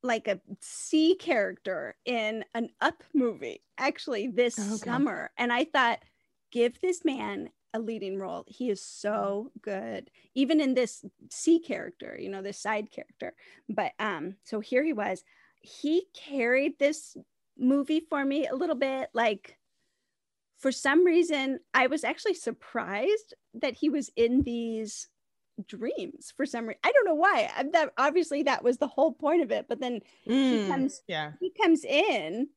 like 0.03 0.27
a 0.27 0.41
C 0.59 1.15
character 1.15 1.95
in 2.05 2.43
an 2.53 2.69
Up 2.81 3.03
movie 3.13 3.61
actually 3.77 4.27
this 4.27 4.55
Okay. 4.57 4.79
summer, 4.81 5.31
and 5.37 5.51
I 5.51 5.65
thought, 5.65 5.99
give 6.51 6.79
this 6.81 7.05
man 7.05 7.49
a 7.73 7.79
leading 7.79 8.19
role. 8.19 8.43
He 8.47 8.69
is 8.69 8.81
so 8.81 9.51
good, 9.61 10.11
even 10.35 10.61
in 10.61 10.75
this 10.75 11.03
C 11.31 11.59
character, 11.59 12.17
you 12.19 12.29
know, 12.29 12.41
this 12.41 12.59
side 12.59 12.91
character. 12.91 13.33
But 13.67 13.93
um, 13.99 14.35
so 14.43 14.59
here 14.59 14.83
he 14.83 14.93
was. 14.93 15.23
He 15.63 16.03
carried 16.13 16.77
this 16.77 17.17
movie 17.57 18.01
for 18.09 18.23
me 18.23 18.45
a 18.47 18.55
little 18.55 18.75
bit. 18.75 19.09
Like, 19.13 19.57
for 20.59 20.71
some 20.71 21.03
reason, 21.03 21.59
I 21.73 21.87
was 21.87 22.03
actually 22.03 22.35
surprised 22.35 23.33
that 23.55 23.73
he 23.73 23.89
was 23.89 24.11
in 24.15 24.43
these 24.43 25.07
dreams 25.67 26.33
for 26.35 26.45
some 26.45 26.65
reason. 26.67 26.79
I 26.83 26.91
don't 26.91 27.05
know 27.05 27.15
why. 27.15 27.49
I, 27.55 27.63
that 27.73 27.93
obviously 27.97 28.43
that 28.43 28.63
was 28.63 28.77
the 28.77 28.87
whole 28.87 29.13
point 29.13 29.41
of 29.41 29.51
it. 29.51 29.67
But 29.67 29.79
then 29.79 30.01
Mm, 30.27 30.67
comes- 30.67 31.01
yeah. 31.07 31.31
he 31.39 31.49
comes 31.51 31.83
in 31.85 32.49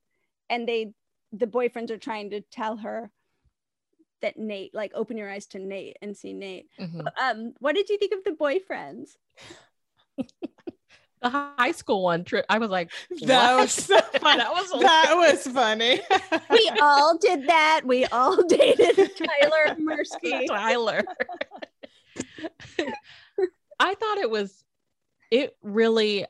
and 0.50 0.68
they 0.68 0.92
the 1.32 1.46
boyfriends 1.46 1.90
are 1.90 1.98
trying 1.98 2.30
to 2.30 2.40
tell 2.40 2.76
her 2.78 3.10
that 4.22 4.38
Nate, 4.38 4.72
like 4.74 4.92
open 4.94 5.16
your 5.18 5.30
eyes 5.30 5.46
to 5.48 5.58
Nate 5.58 5.96
and 6.00 6.16
see 6.16 6.32
Nate. 6.32 6.68
Mhm. 6.78 7.04
Um, 7.20 7.54
what 7.58 7.74
did 7.74 7.88
you 7.88 7.98
think 7.98 8.12
of 8.14 8.24
the 8.24 8.30
boyfriends? 8.30 9.16
The 11.22 11.30
high 11.30 11.72
school 11.72 12.02
one 12.02 12.24
trip, 12.24 12.44
I 12.48 12.58
was 12.58 12.70
like, 12.70 12.90
That 13.22 13.56
was 13.56 13.72
so 13.86 13.98
funny. 14.20 14.38
that 14.38 14.50
was 14.52 14.80
That 14.82 15.14
was 15.16 15.46
funny. 15.52 16.00
We 16.50 16.70
all 16.80 17.16
did 17.18 17.46
that. 17.48 17.82
We 17.84 18.04
all 18.06 18.42
dated 18.48 18.96
Tyler 19.16 19.76
Mursky. 19.80 20.46
Tyler. 20.46 21.02
I 23.78 23.94
thought 23.94 24.18
it 24.18 24.30
was, 24.30 24.64
it 25.30 25.56
really 25.62 26.26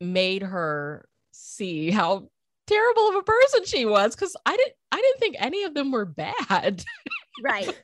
made 0.00 0.42
her 0.42 1.06
see 1.32 1.90
how 1.90 2.28
terrible 2.66 3.08
of 3.10 3.14
a 3.16 3.22
person 3.22 3.64
she 3.64 3.84
was 3.86 4.14
because 4.14 4.36
I 4.46 4.56
didn't, 4.56 4.74
I 4.90 4.96
didn't 4.96 5.18
think 5.20 5.36
any 5.38 5.64
of 5.64 5.74
them 5.74 5.90
were 5.92 6.04
bad. 6.06 6.84
Right. 7.42 7.76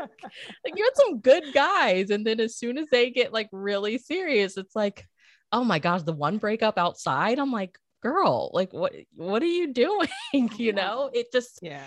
Like 0.00 0.74
you 0.76 0.84
had 0.84 0.96
some 0.96 1.20
good 1.20 1.44
guys, 1.54 2.10
and 2.10 2.26
then 2.26 2.40
as 2.40 2.56
soon 2.56 2.78
as 2.78 2.86
they 2.90 3.10
get 3.10 3.32
like 3.32 3.48
really 3.52 3.98
serious, 3.98 4.56
it's 4.56 4.76
like, 4.76 5.06
oh 5.52 5.64
my 5.64 5.78
gosh, 5.78 6.02
the 6.02 6.12
one 6.12 6.38
breakup 6.38 6.78
outside. 6.78 7.38
I'm 7.38 7.52
like, 7.52 7.78
girl, 8.02 8.50
like 8.52 8.72
what, 8.72 8.92
what 9.14 9.42
are 9.42 9.46
you 9.46 9.72
doing? 9.72 10.08
you 10.56 10.72
know, 10.72 11.10
it 11.12 11.32
just 11.32 11.60
yeah. 11.62 11.82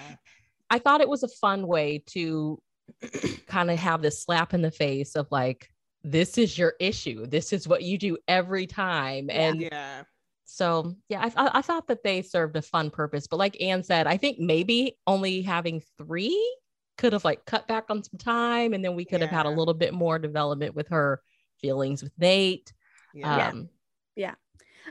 I 0.69 0.79
thought 0.79 1.01
it 1.01 1.09
was 1.09 1.23
a 1.23 1.27
fun 1.27 1.65
way 1.67 2.03
to 2.07 2.61
kind 3.47 3.71
of 3.71 3.79
have 3.79 4.01
this 4.01 4.23
slap 4.23 4.53
in 4.53 4.61
the 4.61 4.71
face 4.71 5.15
of 5.15 5.27
like, 5.31 5.69
this 6.03 6.37
is 6.37 6.57
your 6.57 6.73
issue. 6.79 7.25
This 7.25 7.51
is 7.53 7.67
what 7.67 7.83
you 7.83 7.97
do 7.97 8.17
every 8.27 8.67
time. 8.67 9.29
And 9.29 9.61
Yeah. 9.61 10.03
so, 10.45 10.93
yeah, 11.09 11.21
I, 11.35 11.45
I, 11.45 11.51
I 11.55 11.61
thought 11.61 11.87
that 11.87 12.03
they 12.03 12.21
served 12.21 12.55
a 12.55 12.61
fun 12.61 12.89
purpose. 12.89 13.27
But 13.27 13.37
like 13.37 13.61
Anne 13.61 13.83
said, 13.83 14.07
I 14.07 14.17
think 14.17 14.39
maybe 14.39 14.97
only 15.07 15.41
having 15.41 15.81
three 15.97 16.55
could 16.99 17.13
have 17.13 17.23
like 17.25 17.45
cut 17.45 17.67
back 17.67 17.85
on 17.89 18.03
some 18.03 18.17
time. 18.19 18.73
And 18.73 18.83
then 18.83 18.93
we 18.95 19.05
could 19.05 19.21
have 19.21 19.29
had 19.29 19.45
a 19.45 19.49
little 19.49 19.73
bit 19.73 19.93
more 19.93 20.19
development 20.19 20.75
with 20.75 20.89
her 20.89 21.21
feelings 21.61 22.03
with 22.03 22.11
Nate. 22.17 22.73
Yeah. 23.13 23.47
Um, 23.49 23.69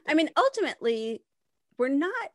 I 0.07 0.14
mean, 0.14 0.31
ultimately, 0.37 1.23
we're 1.77 1.88
not. 1.88 2.31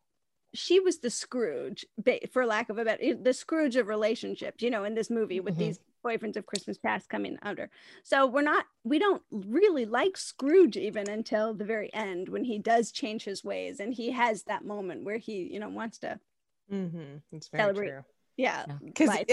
She 0.53 0.79
was 0.79 0.99
the 0.99 1.09
Scrooge, 1.09 1.85
for 2.31 2.45
lack 2.45 2.69
of 2.69 2.77
a 2.77 2.85
better, 2.85 3.15
the 3.15 3.33
Scrooge 3.33 3.75
of 3.75 3.87
relationships. 3.87 4.61
You 4.61 4.69
know, 4.69 4.83
in 4.83 4.93
this 4.95 5.09
movie 5.09 5.39
with 5.39 5.55
Mhm. 5.55 5.59
these 5.59 5.79
boyfriends 6.03 6.35
of 6.35 6.45
Christmas 6.45 6.77
past 6.77 7.09
coming 7.09 7.37
under. 7.41 7.69
So 8.03 8.27
we're 8.27 8.41
not. 8.41 8.65
We 8.83 8.99
don't 8.99 9.23
really 9.31 9.85
like 9.85 10.17
Scrooge 10.17 10.77
even 10.77 11.09
until 11.09 11.53
the 11.53 11.63
very 11.65 11.91
end 11.93 12.27
when 12.29 12.43
he 12.43 12.59
does 12.59 12.91
change 12.91 13.23
his 13.23 13.43
ways 13.43 13.79
and 13.79 13.93
he 13.93 14.11
has 14.11 14.43
that 14.43 14.65
moment 14.65 15.03
where 15.05 15.17
he, 15.17 15.43
you 15.53 15.59
know, 15.59 15.69
wants 15.69 15.99
to. 15.99 16.19
Mm-hmm. 16.71 17.17
It's 17.31 17.47
very 17.47 17.63
Celebrate. 17.63 17.89
true. 17.89 18.03
Yeah. 18.35 18.65
Yeah. 18.67 18.77
because 18.83 19.07
life. 19.09 19.25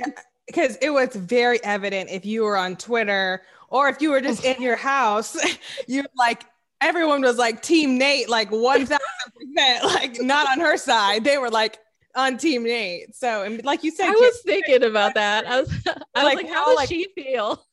Because 0.47 0.77
it 0.83 0.91
was 0.91 1.15
very 1.15 1.63
evident 1.65 2.11
if 2.11 2.25
you 2.25 2.43
were 2.43 2.57
on 2.57 2.77
Twitter 2.77 3.43
or 3.69 3.89
if 3.89 4.01
you 4.03 4.11
were 4.11 4.21
just 4.21 4.45
in 4.45 4.61
your 4.61 4.77
house, 4.77 5.37
you 5.89 6.05
like 6.17 6.45
everyone 6.81 7.21
was 7.23 7.37
like 7.39 7.63
Team 7.63 7.99
Nate, 7.99 8.29
like 8.29 8.51
one 8.51 8.87
thousand 8.87 8.99
percent, 9.37 9.85
like 9.95 10.21
not 10.21 10.49
on 10.49 10.61
her 10.61 10.77
side. 10.77 11.25
They 11.25 11.39
were 11.39 11.51
like 11.51 11.79
on 12.17 12.37
Team 12.39 12.65
Nate. 12.65 13.15
So 13.15 13.43
and 13.45 13.63
like 13.65 13.85
you 13.85 13.93
said, 13.93 14.09
I 14.09 14.13
was 14.13 14.41
thinking 14.45 14.83
about 14.83 15.15
that. 15.15 15.47
I 15.47 15.61
was, 15.61 15.71
I 15.87 16.25
was 16.25 16.35
Like, 16.35 16.37
like, 16.45 16.49
how 16.49 16.63
all 16.65 16.67
does 16.71 16.77
like- 16.77 16.89
she 16.89 17.07
feel? 17.15 17.65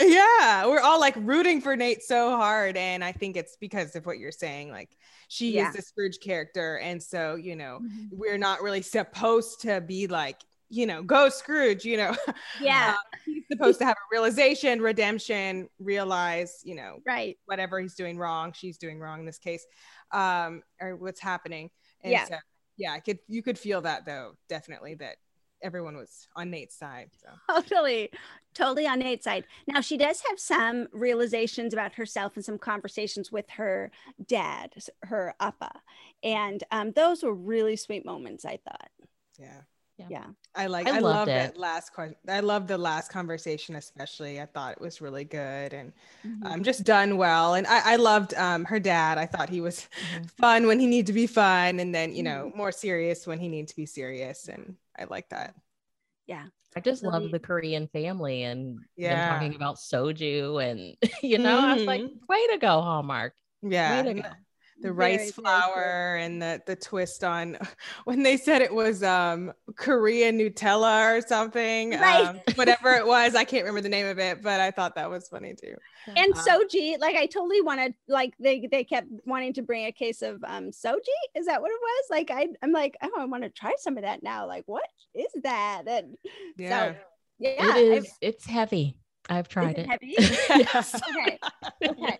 yeah, 0.00 0.66
we're 0.66 0.80
all 0.80 0.98
like 1.00 1.14
rooting 1.18 1.60
for 1.60 1.76
Nate 1.76 2.02
so 2.02 2.30
hard, 2.36 2.76
and 2.76 3.04
I 3.04 3.12
think 3.12 3.36
it's 3.36 3.56
because 3.56 3.94
of 3.96 4.04
what 4.06 4.18
you're 4.18 4.32
saying. 4.32 4.70
Like 4.70 4.90
she 5.28 5.52
Yeah. 5.54 5.68
is 5.70 5.76
the 5.76 5.82
Scrooge 5.82 6.18
character, 6.20 6.78
and 6.78 7.00
so 7.02 7.36
you 7.36 7.54
know 7.56 7.80
Mhm. 7.82 8.08
we're 8.10 8.38
not 8.38 8.62
really 8.62 8.82
supposed 8.82 9.60
to 9.62 9.80
be 9.80 10.06
like 10.08 10.40
you 10.68 10.86
know 10.86 11.02
go 11.02 11.28
Scrooge. 11.28 11.84
You 11.84 11.96
know, 11.98 12.16
Yeah. 12.60 12.94
he's 13.24 13.44
supposed 13.50 13.78
to 13.80 13.84
have 13.84 13.96
a 13.96 14.06
realization, 14.12 14.80
redemption, 14.82 15.68
realize, 15.78 16.60
you 16.64 16.74
know, 16.74 16.98
Right. 17.06 17.38
whatever 17.46 17.80
he's 17.80 17.94
doing 17.94 18.18
wrong, 18.18 18.52
she's 18.52 18.78
doing 18.78 18.98
wrong 19.00 19.20
in 19.20 19.26
this 19.26 19.38
case, 19.38 19.64
um, 20.12 20.62
or 20.80 20.96
what's 20.96 21.20
happening. 21.20 21.70
And 22.02 22.12
Yeah. 22.12 22.24
so, 22.26 22.36
yeah, 22.76 22.92
I 22.92 23.00
could 23.00 23.18
you 23.28 23.42
could 23.42 23.58
feel 23.58 23.80
that 23.82 24.04
though, 24.06 24.36
definitely 24.48 24.94
that 24.96 25.16
everyone 25.62 25.96
was 25.96 26.28
on 26.36 26.50
Nate's 26.50 26.76
side. 26.76 27.10
So 27.20 27.28
Totally, 27.62 28.10
totally 28.54 28.86
on 28.86 28.98
Nate's 28.98 29.24
side. 29.24 29.44
Now 29.66 29.80
she 29.80 29.96
does 29.96 30.20
have 30.28 30.38
some 30.38 30.86
realizations 30.92 31.72
about 31.72 31.94
herself 31.94 32.32
and 32.36 32.44
some 32.44 32.58
conversations 32.58 33.32
with 33.32 33.48
her 33.50 33.90
dad, 34.26 34.74
her 35.04 35.34
appa, 35.40 35.72
and 36.22 36.62
um, 36.70 36.92
those 36.92 37.22
were 37.22 37.32
really 37.34 37.76
sweet 37.76 38.04
moments. 38.04 38.44
I 38.44 38.58
thought. 38.58 38.90
yeah. 39.38 39.62
Yeah. 39.98 40.26
I 40.54 40.66
like 40.66 40.86
I 40.86 40.96
I, 40.96 40.98
love 41.00 41.02
loved 41.02 41.28
that 41.30 41.54
it. 41.54 41.56
last 41.58 41.92
question. 41.94 42.16
I 42.28 42.40
love 42.40 42.66
the 42.66 42.76
last 42.76 43.10
conversation 43.10 43.76
especially. 43.76 44.40
I 44.40 44.46
thought 44.46 44.72
it 44.72 44.80
was 44.80 45.00
really 45.00 45.24
good 45.24 45.72
and 45.72 45.92
Mhm. 46.24 46.44
um, 46.44 46.62
just 46.62 46.84
done 46.84 47.16
well. 47.16 47.54
And 47.54 47.66
I, 47.66 47.92
I 47.92 47.96
loved 47.96 48.34
um, 48.34 48.64
her 48.66 48.78
dad. 48.78 49.16
I 49.18 49.24
thought 49.26 49.48
he 49.48 49.60
was 49.62 49.88
Mhm. 50.14 50.30
fun 50.38 50.66
when 50.66 50.78
he 50.80 50.86
needed 50.86 51.06
to 51.06 51.12
be 51.14 51.26
fun, 51.26 51.80
and 51.80 51.94
then 51.94 52.14
you 52.14 52.22
know 52.22 52.52
more 52.54 52.72
serious 52.72 53.26
when 53.26 53.38
he 53.40 53.48
needed 53.48 53.68
to 53.68 53.76
be 53.76 53.86
serious. 53.86 54.48
And 54.48 54.76
I 54.98 55.04
like 55.04 55.28
that. 55.30 55.54
Yeah, 56.26 56.44
I 56.76 56.80
just 56.80 57.02
Really- 57.02 57.12
love 57.20 57.30
the 57.30 57.40
Korean 57.40 57.88
family 57.88 58.42
and 58.42 58.80
Yeah. 58.96 59.14
them 59.16 59.34
talking 59.40 59.54
about 59.56 59.76
soju 59.76 60.62
and 60.62 60.96
you 61.22 61.38
know, 61.38 61.58
I 61.58 61.74
was 61.74 61.84
like, 61.84 62.02
Mhm. 62.02 62.28
way 62.28 62.46
to 62.48 62.58
go, 62.58 62.82
Hallmark. 62.82 63.34
Yeah, 63.62 64.02
Way 64.02 64.14
to 64.14 64.20
go. 64.22 64.28
The 64.82 64.92
Very, 64.92 65.12
rice 65.12 65.18
very 65.18 65.32
true. 65.32 65.42
flour 65.42 66.16
and 66.16 66.40
the 66.40 66.60
the 66.66 66.76
twist 66.76 67.24
on 67.24 67.56
when 68.04 68.22
they 68.22 68.36
said 68.36 68.62
it 68.62 68.72
was 68.74 69.02
um 69.02 69.52
Korean 69.76 70.38
Nutella 70.38 71.16
or 71.18 71.26
something. 71.26 71.90
Right. 71.92 72.26
Um, 72.28 72.40
whatever 72.54 72.92
it 72.92 73.06
was, 73.06 73.34
I 73.34 73.44
can't 73.44 73.64
remember 73.64 73.80
the 73.82 73.88
name 73.88 74.06
of 74.06 74.18
it, 74.18 74.42
but 74.42 74.60
I 74.60 74.70
thought 74.70 74.94
that 74.96 75.10
was 75.10 75.28
funny 75.28 75.54
too. 75.54 75.74
And 76.06 76.34
Uh, 76.34 76.38
soji, 76.38 76.98
like 77.00 77.16
I 77.16 77.26
totally 77.26 77.60
wanted, 77.62 77.94
like 78.08 78.34
they 78.38 78.66
they 78.70 78.84
kept 78.84 79.08
wanting 79.24 79.54
to 79.54 79.62
bring 79.62 79.86
a 79.86 79.92
case 79.92 80.22
of 80.22 80.42
um 80.44 80.70
soji. 80.70 81.18
Is 81.34 81.46
that 81.46 81.60
what 81.60 81.70
it 81.70 81.80
was? 81.80 82.04
Like 82.10 82.30
I 82.30 82.46
I'm 82.62 82.72
like, 82.72 82.96
oh, 83.02 83.10
I 83.18 83.24
want 83.24 83.42
to 83.44 83.50
try 83.50 83.72
some 83.78 83.96
of 83.96 84.02
that 84.04 84.22
now. 84.22 84.46
Like, 84.46 84.64
what 84.66 84.84
is 85.14 85.26
that? 85.42 85.82
And 85.88 86.16
Yeah. 86.56 86.94
so 86.94 86.96
yeah, 87.38 87.50
it 87.76 87.92
I- 87.92 87.96
is 87.98 88.18
it's 88.20 88.46
heavy. 88.46 88.98
I've 89.28 89.48
is 89.48 89.48
tried 89.48 89.78
it 89.78 89.78
it. 89.78 89.90
heavy? 89.90 90.14
yes. 90.54 91.02
Okay. 91.10 91.38
Okay. 91.88 92.18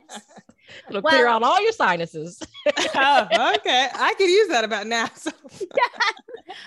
It'll 0.88 1.02
Well- 1.02 1.12
clear 1.12 1.26
out 1.26 1.42
all 1.42 1.60
your 1.62 1.72
sinuses. 1.72 2.42
oh, 2.94 3.54
okay. 3.56 3.88
I 3.94 4.14
could 4.18 4.28
use 4.28 4.48
that 4.48 4.64
about 4.64 4.86
now. 4.86 5.08
So. 5.14 5.30
yeah. 5.60 5.66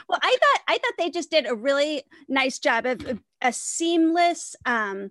well 0.09 0.19
i 0.21 0.35
thought 0.41 0.61
i 0.67 0.73
thought 0.77 0.93
they 0.97 1.09
just 1.09 1.31
did 1.31 1.45
a 1.47 1.55
really 1.55 2.03
nice 2.27 2.59
job 2.59 2.85
of 2.85 3.05
of 3.05 3.19
a 3.41 3.51
seamless 3.53 4.55
um 4.65 5.09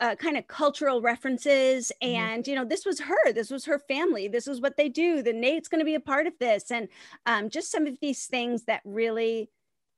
uh, 0.00 0.14
kind 0.14 0.36
of 0.36 0.46
cultural 0.46 1.00
references 1.00 1.90
Mhm. 2.02 2.08
and 2.08 2.46
you 2.48 2.54
know 2.54 2.64
this 2.64 2.84
was 2.84 3.00
her 3.00 3.32
this 3.32 3.50
was 3.50 3.64
her 3.64 3.78
family 3.78 4.28
this 4.28 4.46
was 4.46 4.60
what 4.60 4.76
they 4.76 4.88
do 4.88 5.22
the 5.22 5.32
nate's 5.32 5.68
going 5.68 5.78
to 5.80 5.84
be 5.86 5.94
a 5.94 6.00
part 6.00 6.26
of 6.26 6.34
this 6.38 6.70
and 6.70 6.88
um, 7.26 7.48
just 7.48 7.70
some 7.70 7.86
of 7.86 7.98
these 8.00 8.26
things 8.26 8.64
that 8.64 8.80
really 8.84 9.50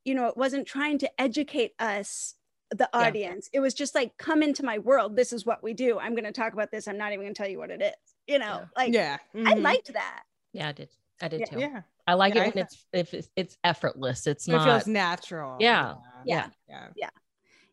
you 0.05 0.15
know 0.15 0.27
it 0.27 0.37
wasn't 0.37 0.67
trying 0.67 0.99
to 0.99 1.11
educate 1.21 1.73
us 1.81 2.35
the 2.71 2.89
Yeah. 2.95 3.01
audience 3.07 3.49
it 3.53 3.61
was 3.61 3.75
just 3.75 3.95
like 3.95 4.17
come 4.19 4.43
into 4.43 4.65
my 4.65 4.79
world 4.79 5.17
this 5.17 5.33
is 5.33 5.45
what 5.47 5.63
we 5.63 5.75
do 5.75 5.99
i'm 5.99 6.13
going 6.15 6.25
to 6.25 6.33
talk 6.33 6.53
about 6.53 6.71
this 6.71 6.87
i'm 6.87 6.99
not 6.99 7.13
even 7.13 7.25
going 7.25 7.35
to 7.35 7.39
tell 7.43 7.51
you 7.51 7.59
what 7.59 7.71
it 7.71 7.83
is 7.83 8.15
you 8.29 8.39
know 8.39 8.61
Yeah. 8.61 8.65
like 8.77 8.93
yeah. 8.93 9.17
i 9.35 9.55
mhm. 9.55 9.63
liked 9.63 9.93
that 9.93 10.23
Yeah, 10.53 10.69
I 10.69 10.73
did. 10.73 10.89
I 11.21 11.29
did 11.29 11.41
Yeah. 11.41 11.47
too. 11.47 11.59
Yeah. 11.61 11.83
I 12.07 12.15
like 12.15 12.35
Yeah, 12.35 12.41
it 12.41 12.45
I 12.45 12.47
when 12.47 12.53
thought- 12.53 12.73
it's 12.73 12.87
if 12.93 13.15
it's, 13.15 13.31
it's 13.37 13.59
effortless. 13.65 14.27
It's 14.27 14.47
It 14.49 14.53
not. 14.53 14.65
feels 14.65 14.87
natural. 14.87 15.57
Yeah. 15.61 15.97
Yeah. 16.25 16.49
Yeah. 16.69 17.11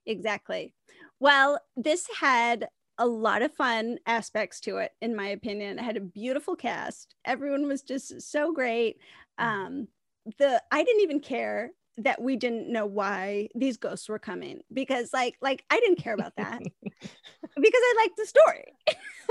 exactly 0.08 0.74
well 1.20 1.60
this 1.76 2.08
had 2.20 2.68
a 2.98 3.06
lot 3.08 3.42
of 3.42 3.52
fun 3.54 3.98
aspects 4.06 4.60
to 4.62 4.78
it 4.78 4.92
in 5.02 5.16
my 5.16 5.30
opinion 5.30 5.80
it 5.80 5.82
had 5.84 5.98
a 5.98 6.02
beautiful 6.02 6.56
cast 6.56 7.16
everyone 7.26 7.68
was 7.68 7.82
just 7.82 8.22
so 8.22 8.54
great 8.54 8.98
um 9.40 9.88
the 10.38 10.62
i 10.72 10.84
didn't 10.84 11.02
even 11.02 11.20
care 11.20 11.72
that 11.98 12.22
we 12.22 12.36
didn't 12.36 12.72
know 12.72 12.86
why 12.86 13.48
these 13.56 13.78
ghosts 13.78 14.10
were 14.10 14.20
coming 14.20 14.62
because 14.74 15.12
like 15.14 15.36
like 15.42 15.64
i 15.70 15.80
didn't 15.80 15.98
care 15.98 16.14
about 16.14 16.34
that 16.36 16.60
because 16.92 17.02
i 17.56 17.94
liked 17.98 18.18
the 18.18 18.26
story 18.26 18.66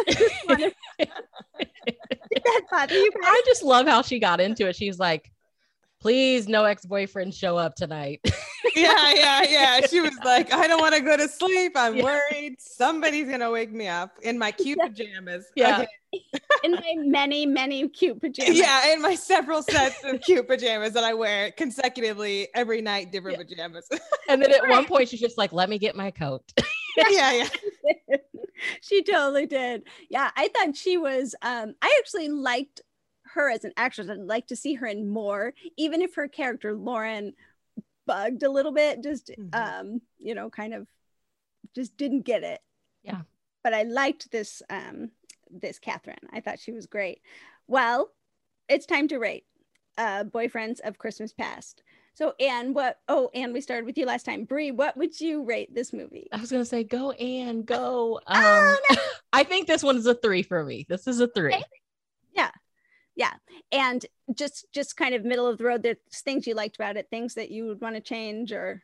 I 0.08 0.12
just 0.12 0.48
wanted- 0.48 0.74
did 0.98 2.42
that 2.44 2.62
bother 2.70 2.94
you 2.94 3.10
guys? 3.12 3.22
I 3.24 3.42
just 3.46 3.62
love 3.62 3.86
how 3.86 4.02
she 4.02 4.18
got 4.18 4.40
into 4.40 4.66
it. 4.68 4.74
She's 4.74 4.98
like, 4.98 5.30
please, 6.04 6.46
no 6.48 6.64
ex 6.64 6.84
boyfriend 6.84 7.32
show 7.34 7.56
up 7.56 7.74
tonight. 7.76 8.20
yeah, 8.76 9.14
yeah, 9.14 9.42
yeah. 9.42 9.80
She 9.86 10.02
was 10.02 10.12
like, 10.22 10.52
I 10.52 10.66
don't 10.66 10.78
want 10.82 10.94
to 10.94 11.00
go 11.00 11.16
to 11.16 11.26
sleep. 11.26 11.72
I'm 11.76 11.96
Yeah. 11.96 12.02
worried 12.04 12.56
somebody's 12.58 13.26
gonna 13.26 13.50
wake 13.50 13.72
me 13.72 13.88
up 13.88 14.10
in 14.20 14.38
my 14.38 14.52
cute 14.52 14.78
Yeah. 14.78 14.88
pajamas. 14.88 15.46
Yeah. 15.56 15.78
Okay. 15.78 16.22
in 16.64 16.72
my 16.72 16.94
many 16.98 17.46
many 17.46 17.88
cute 17.88 18.20
pajamas 18.20 18.54
Yeah, 18.58 18.92
in 18.92 19.00
my 19.00 19.14
several 19.14 19.62
sets 19.62 20.04
of 20.04 20.20
cute 20.20 20.46
pajamas 20.46 20.92
that 20.92 21.04
I 21.04 21.14
wear 21.14 21.50
consecutively 21.52 22.48
every 22.54 22.82
night, 22.82 23.10
different 23.10 23.38
pajamas. 23.38 23.88
and 24.28 24.42
then 24.42 24.52
at 24.52 24.68
one 24.68 24.84
point, 24.84 25.08
she's 25.08 25.20
just 25.20 25.38
like, 25.38 25.54
let 25.54 25.70
me 25.70 25.78
get 25.78 25.96
my 25.96 26.10
coat. 26.10 26.42
yeah, 27.08 27.32
yeah. 27.32 28.16
she 28.82 29.02
totally 29.02 29.46
did. 29.46 29.84
Yeah, 30.10 30.30
I 30.36 30.48
thought 30.48 30.76
she 30.76 30.98
was 30.98 31.34
um 31.40 31.74
I 31.80 31.96
actually 31.98 32.28
liked 32.28 32.82
her 33.34 33.50
as 33.50 33.64
an 33.64 33.72
actress. 33.76 34.08
I'd 34.08 34.18
like 34.18 34.46
to 34.48 34.56
see 34.56 34.74
her 34.74 34.86
in 34.86 35.08
more, 35.08 35.52
even 35.76 36.02
if 36.02 36.14
her 36.14 36.26
character 36.28 36.74
Lauren 36.74 37.34
bugged 38.06 38.42
a 38.42 38.50
little 38.50 38.72
bit, 38.72 39.02
just 39.02 39.30
Mhm. 39.38 39.54
um, 39.54 40.00
you 40.18 40.34
know, 40.34 40.50
kind 40.50 40.74
of 40.74 40.88
just 41.74 41.96
didn't 41.96 42.22
get 42.22 42.42
it. 42.42 42.60
Yeah. 43.02 43.22
But 43.62 43.74
I 43.74 43.82
liked 43.84 44.30
this 44.30 44.62
um 44.70 45.10
this 45.50 45.78
Catherine. 45.78 46.28
I 46.32 46.40
thought 46.40 46.58
she 46.58 46.72
was 46.72 46.86
great. 46.86 47.22
Well, 47.66 48.12
it's 48.68 48.86
time 48.86 49.08
to 49.08 49.18
rate 49.18 49.46
uh 49.98 50.24
boyfriends 50.24 50.80
of 50.80 50.98
Christmas 50.98 51.32
past. 51.32 51.82
So 52.14 52.34
Anne, 52.38 52.74
what 52.74 53.00
oh 53.08 53.30
and 53.34 53.52
we 53.52 53.60
started 53.60 53.86
with 53.86 53.96
you 53.98 54.06
last 54.06 54.24
time. 54.24 54.44
Brie, 54.44 54.70
what 54.70 54.96
would 54.96 55.18
you 55.20 55.42
rate 55.44 55.74
this 55.74 55.92
movie? 55.92 56.28
I 56.32 56.40
was 56.40 56.50
gonna 56.52 56.64
say, 56.64 56.84
go 56.84 57.10
and 57.12 57.64
go. 57.66 58.20
Um, 58.26 58.36
Oh, 58.36 58.96
I 59.32 59.44
think 59.44 59.66
this 59.66 59.82
one 59.82 59.96
is 59.96 60.06
a 60.06 60.14
three 60.14 60.42
for 60.42 60.62
me. 60.64 60.86
This 60.88 61.06
is 61.06 61.20
a 61.20 61.26
three. 61.28 61.54
Okay. 61.54 61.64
And 63.72 64.06
just 64.34 64.66
just 64.72 64.96
kind 64.96 65.14
of 65.14 65.24
middle 65.24 65.46
of 65.46 65.58
the 65.58 65.64
road 65.64 65.82
there's 65.82 65.96
things 66.24 66.46
you 66.46 66.54
liked 66.54 66.76
about 66.76 66.96
it 66.96 67.08
things 67.10 67.34
that 67.34 67.50
you 67.50 67.66
would 67.66 67.80
want 67.80 67.94
to 67.94 68.00
change 68.00 68.52
or 68.52 68.82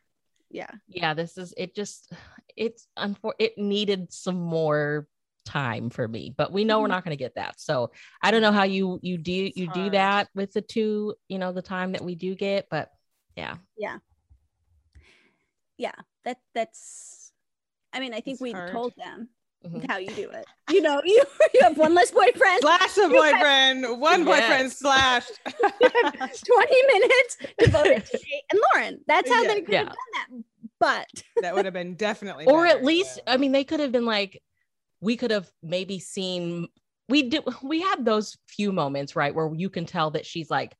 yeah 0.49 0.69
Yeah, 0.87 1.13
this 1.13 1.37
is 1.37 1.53
it. 1.57 1.73
Just 1.75 2.11
it's 2.57 2.87
unfor- 2.97 3.39
It 3.39 3.57
needed 3.57 4.11
some 4.11 4.39
more 4.41 5.07
time 5.45 5.89
for 5.89 6.07
me, 6.07 6.33
but 6.37 6.51
we 6.51 6.63
know 6.65 6.79
we're 6.81 6.87
Mhm. 6.87 6.89
not 6.89 7.03
going 7.05 7.17
to 7.17 7.23
get 7.23 7.35
that. 7.35 7.59
So 7.59 7.91
I 8.21 8.31
don't 8.31 8.41
know 8.41 8.51
how 8.51 8.63
you 8.63 8.99
you 9.01 9.17
do 9.17 9.51
you 9.55 9.67
do 9.67 9.89
that 9.91 10.27
with 10.35 10.51
the 10.53 10.61
two. 10.61 11.15
You 11.29 11.39
know, 11.39 11.51
the 11.53 11.61
time 11.61 11.93
that 11.93 12.03
we 12.03 12.15
do 12.15 12.35
get, 12.35 12.67
but 12.69 12.89
yeah, 13.37 13.57
yeah 13.77 13.97
Yeah. 15.77 15.95
that 16.25 16.37
that's 16.53 17.31
i 17.93 17.99
mean 17.99 18.13
i 18.13 18.21
think 18.21 18.35
It's 18.35 18.41
we 18.41 18.51
hard. 18.51 18.71
told 18.71 18.93
them 18.95 19.29
Mhm. 19.65 19.85
how 19.89 19.97
you 19.97 20.09
do 20.09 20.27
it 20.29 20.45
you 20.71 20.81
know 20.81 20.99
you, 21.05 21.21
you 21.53 21.59
have 21.61 21.77
one 21.77 21.93
less 21.93 22.09
boyfriend 22.11 22.61
Slash 22.61 22.97
a 22.97 23.07
boyfriend, 23.09 23.99
one 24.01 24.25
boyfriend 24.25 24.63
Yes. 24.69 24.77
slashed. 24.79 25.39
20 25.45 26.83
minutes 26.93 27.37
devoted 27.59 28.05
to 28.05 28.17
Kate 28.17 28.43
and 28.51 28.59
lauren 28.73 28.99
that's 29.07 29.31
how 29.31 29.41
Yeah. 29.43 29.47
they 29.53 29.61
could 29.61 29.73
Yeah. 29.73 29.79
have 29.79 29.87
done 29.87 29.95
that 30.13 30.27
but 30.79 31.23
that 31.41 31.53
would 31.53 31.65
have 31.65 31.75
been 31.75 31.93
definitely 31.95 32.45
or 32.45 32.63
better, 32.63 32.77
at 32.79 32.83
least 32.83 33.19
yeah. 33.25 33.33
I 33.33 33.37
mean, 33.37 33.51
they 33.51 33.63
could 33.63 33.79
have 33.79 33.91
been 33.91 34.05
like, 34.05 34.41
we 34.99 35.15
could 35.15 35.29
have 35.29 35.47
maybe 35.61 35.99
seen. 35.99 36.67
We 37.07 37.29
do. 37.29 37.41
We 37.61 37.81
had 37.81 38.03
those 38.03 38.35
few 38.47 38.71
moments, 38.71 39.15
right, 39.15 39.33
where 39.35 39.53
you 39.53 39.69
can 39.69 39.85
tell 39.85 40.09
that 40.11 40.25
she's 40.25 40.49
like. 40.49 40.75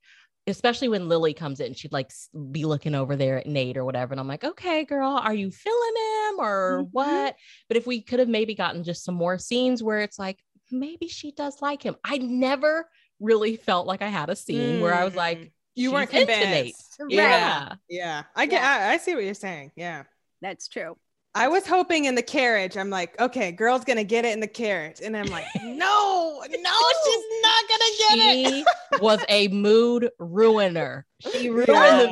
Especially 0.47 0.89
when 0.89 1.07
Lily 1.07 1.35
comes 1.35 1.59
in, 1.59 1.75
she'd 1.75 1.91
like 1.93 2.09
be 2.51 2.65
looking 2.65 2.95
over 2.95 3.15
there 3.15 3.37
at 3.37 3.45
Nate 3.45 3.77
or 3.77 3.85
whatever. 3.85 4.11
And 4.11 4.19
I'm 4.19 4.27
like, 4.27 4.43
okay, 4.43 4.85
girl, 4.85 5.11
are 5.23 5.35
you 5.35 5.51
feeling 5.51 5.93
him 5.95 6.10
or 6.41 6.83
Mhm. 6.83 6.89
what? 6.91 7.35
But 7.67 7.77
if 7.77 7.85
we 7.87 8.01
could 8.01 8.19
have 8.19 8.27
maybe 8.29 8.55
gotten 8.55 8.83
just 8.83 9.03
some 9.03 9.15
more 9.15 9.37
scenes 9.37 9.81
where 9.83 9.99
it's 9.99 10.19
like, 10.19 10.39
maybe 10.71 11.07
she 11.07 11.31
does 11.31 11.61
like 11.61 11.83
him. 11.83 11.95
I 12.03 12.17
never 12.17 12.89
really 13.19 13.55
felt 13.57 13.87
like 13.87 14.01
I 14.01 14.07
had 14.07 14.29
a 14.29 14.35
scene 14.35 14.81
where 14.81 14.93
I 14.93 15.03
was 15.05 15.15
like, 15.15 15.37
Mm. 15.39 15.51
you 15.75 15.91
weren't 15.91 16.09
convinced. 16.09 16.95
Right. 16.99 17.11
yeah. 17.11 17.75
Yeah, 17.89 18.23
I 18.35 18.45
get. 18.45 18.63
I, 18.63 18.93
I 18.93 18.97
see 18.97 19.13
what 19.15 19.23
you're 19.23 19.33
saying. 19.33 19.71
Yeah. 19.75 20.03
that's 20.41 20.67
true 20.67 20.97
I 21.35 21.47
was 21.47 21.65
hoping 21.65 22.05
in 22.05 22.15
the 22.15 22.21
carriage. 22.23 22.75
I'm 22.75 22.89
like, 22.89 23.17
okay, 23.21 23.53
girl's 23.53 23.85
gonna 23.85 24.03
get 24.03 24.25
it 24.25 24.33
in 24.33 24.41
the 24.41 24.47
carriage, 24.47 24.99
and 25.01 25.15
I'm 25.15 25.27
like, 25.27 25.45
no, 25.63 26.41
no, 26.41 26.45
she's 27.05 27.25
not 27.41 27.63
gonna 27.69 27.91
get 27.99 28.17
it. 28.17 28.47
She 28.47 28.65
was 29.01 29.19
a 29.29 29.47
mood 29.49 30.09
ruiner. 30.19 31.05
She 31.31 31.49
ruined 31.51 31.67
the 31.67 32.07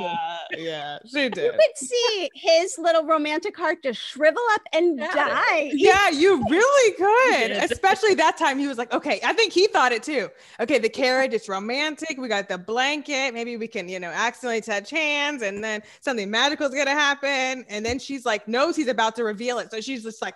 movie. 0.52 0.64
Yeah, 0.64 0.98
she 1.06 1.30
did. 1.30 1.38
you 1.38 1.52
could 1.52 1.78
see 1.78 2.30
his 2.34 2.78
little 2.78 3.06
romantic 3.06 3.56
heart 3.58 3.84
just 3.84 4.00
shrivel 4.02 4.42
up 4.54 4.62
and 4.74 4.98
Yeah. 5.00 5.14
die 5.14 5.72
Yeah, 5.74 6.10
you 6.10 6.44
really 6.50 6.94
could. 6.96 7.52
Especially 7.72 8.14
that 8.26 8.38
time, 8.38 8.58
he 8.60 8.68
was 8.68 8.78
like, 8.78 8.94
okay, 8.94 9.20
I 9.24 9.34
think 9.34 9.54
he 9.54 9.68
thought 9.68 9.92
it 9.92 10.04
too. 10.04 10.30
Okay, 10.60 10.80
the 10.80 10.90
carriage, 10.90 11.34
it's 11.34 11.48
romantic. 11.50 12.18
We 12.18 12.28
got 12.28 12.50
the 12.50 12.58
blanket. 12.58 13.34
Maybe 13.34 13.58
we 13.58 13.68
can, 13.68 13.88
you 13.90 14.00
know, 14.00 14.10
accidentally 14.10 14.62
touch 14.62 14.90
hands, 14.90 15.42
and 15.44 15.64
then 15.64 15.82
something 16.02 16.30
magical 16.30 16.68
is 16.68 16.74
gonna 16.76 16.92
happen. 16.92 17.66
And 17.70 17.86
then 17.86 18.00
she's 18.00 18.26
like, 18.26 18.48
knows 18.48 18.76
he's 18.76 18.88
about 18.88 19.16
to 19.18 19.24
reveal 19.24 19.60
it, 19.60 19.72
so 19.72 19.82
she's 19.82 20.04
just 20.04 20.22
like 20.22 20.36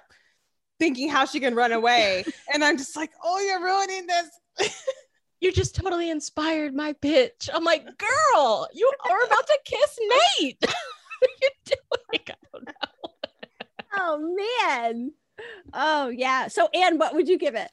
thinking 0.79 1.09
how 1.09 1.25
she 1.25 1.39
can 1.39 1.55
run 1.55 1.71
away. 1.71 2.23
and 2.53 2.63
I'm 2.63 2.77
just 2.77 2.95
like, 2.95 3.12
oh, 3.23 3.39
you're 3.39 3.63
ruining 3.63 4.07
this. 4.07 4.71
You 5.43 5.51
just 5.51 5.75
totally 5.75 6.10
inspired 6.10 6.73
my 6.73 6.93
pitch. 6.93 7.49
I'm 7.53 7.65
like, 7.65 7.86
girl, 7.97 8.67
you 8.73 8.91
are 9.10 9.25
about 9.25 9.45
to 9.45 9.60
kiss 9.65 9.99
Nate. 10.39 10.58
what 10.62 11.29
are 11.29 11.38
you 11.41 11.49
doing? 11.65 12.23
I 12.29 12.34
don't 12.53 12.65
know. 12.65 12.73
oh 13.95 14.36
man 14.82 15.12
oh 15.73 16.10
yeah 16.10 16.47
so 16.47 16.67
anne 16.73 16.97
what 16.97 17.13
would 17.13 17.27
you 17.27 17.38
give 17.38 17.56
it 17.56 17.69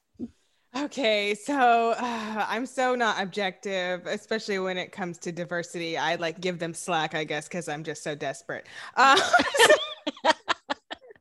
Okay, 0.77 1.35
so 1.35 1.97
uh, 1.99 2.47
I'm 2.49 2.65
so 2.65 2.95
not 2.95 3.21
objective, 3.21 4.07
especially 4.07 4.61
when 4.61 4.79
it 4.79 4.93
comes 4.93 5.19
to 5.19 5.33
diversity. 5.33 5.99
I 5.99 6.15
like 6.15 6.41
give 6.41 6.61
them 6.61 6.75
slack, 6.75 7.13
I 7.13 7.25
guess, 7.25 7.49
because 7.49 7.69
I'm 7.69 7.83
just 7.83 8.05
so 8.05 8.15
desperate. 8.15 8.69
Uh, 8.95 9.21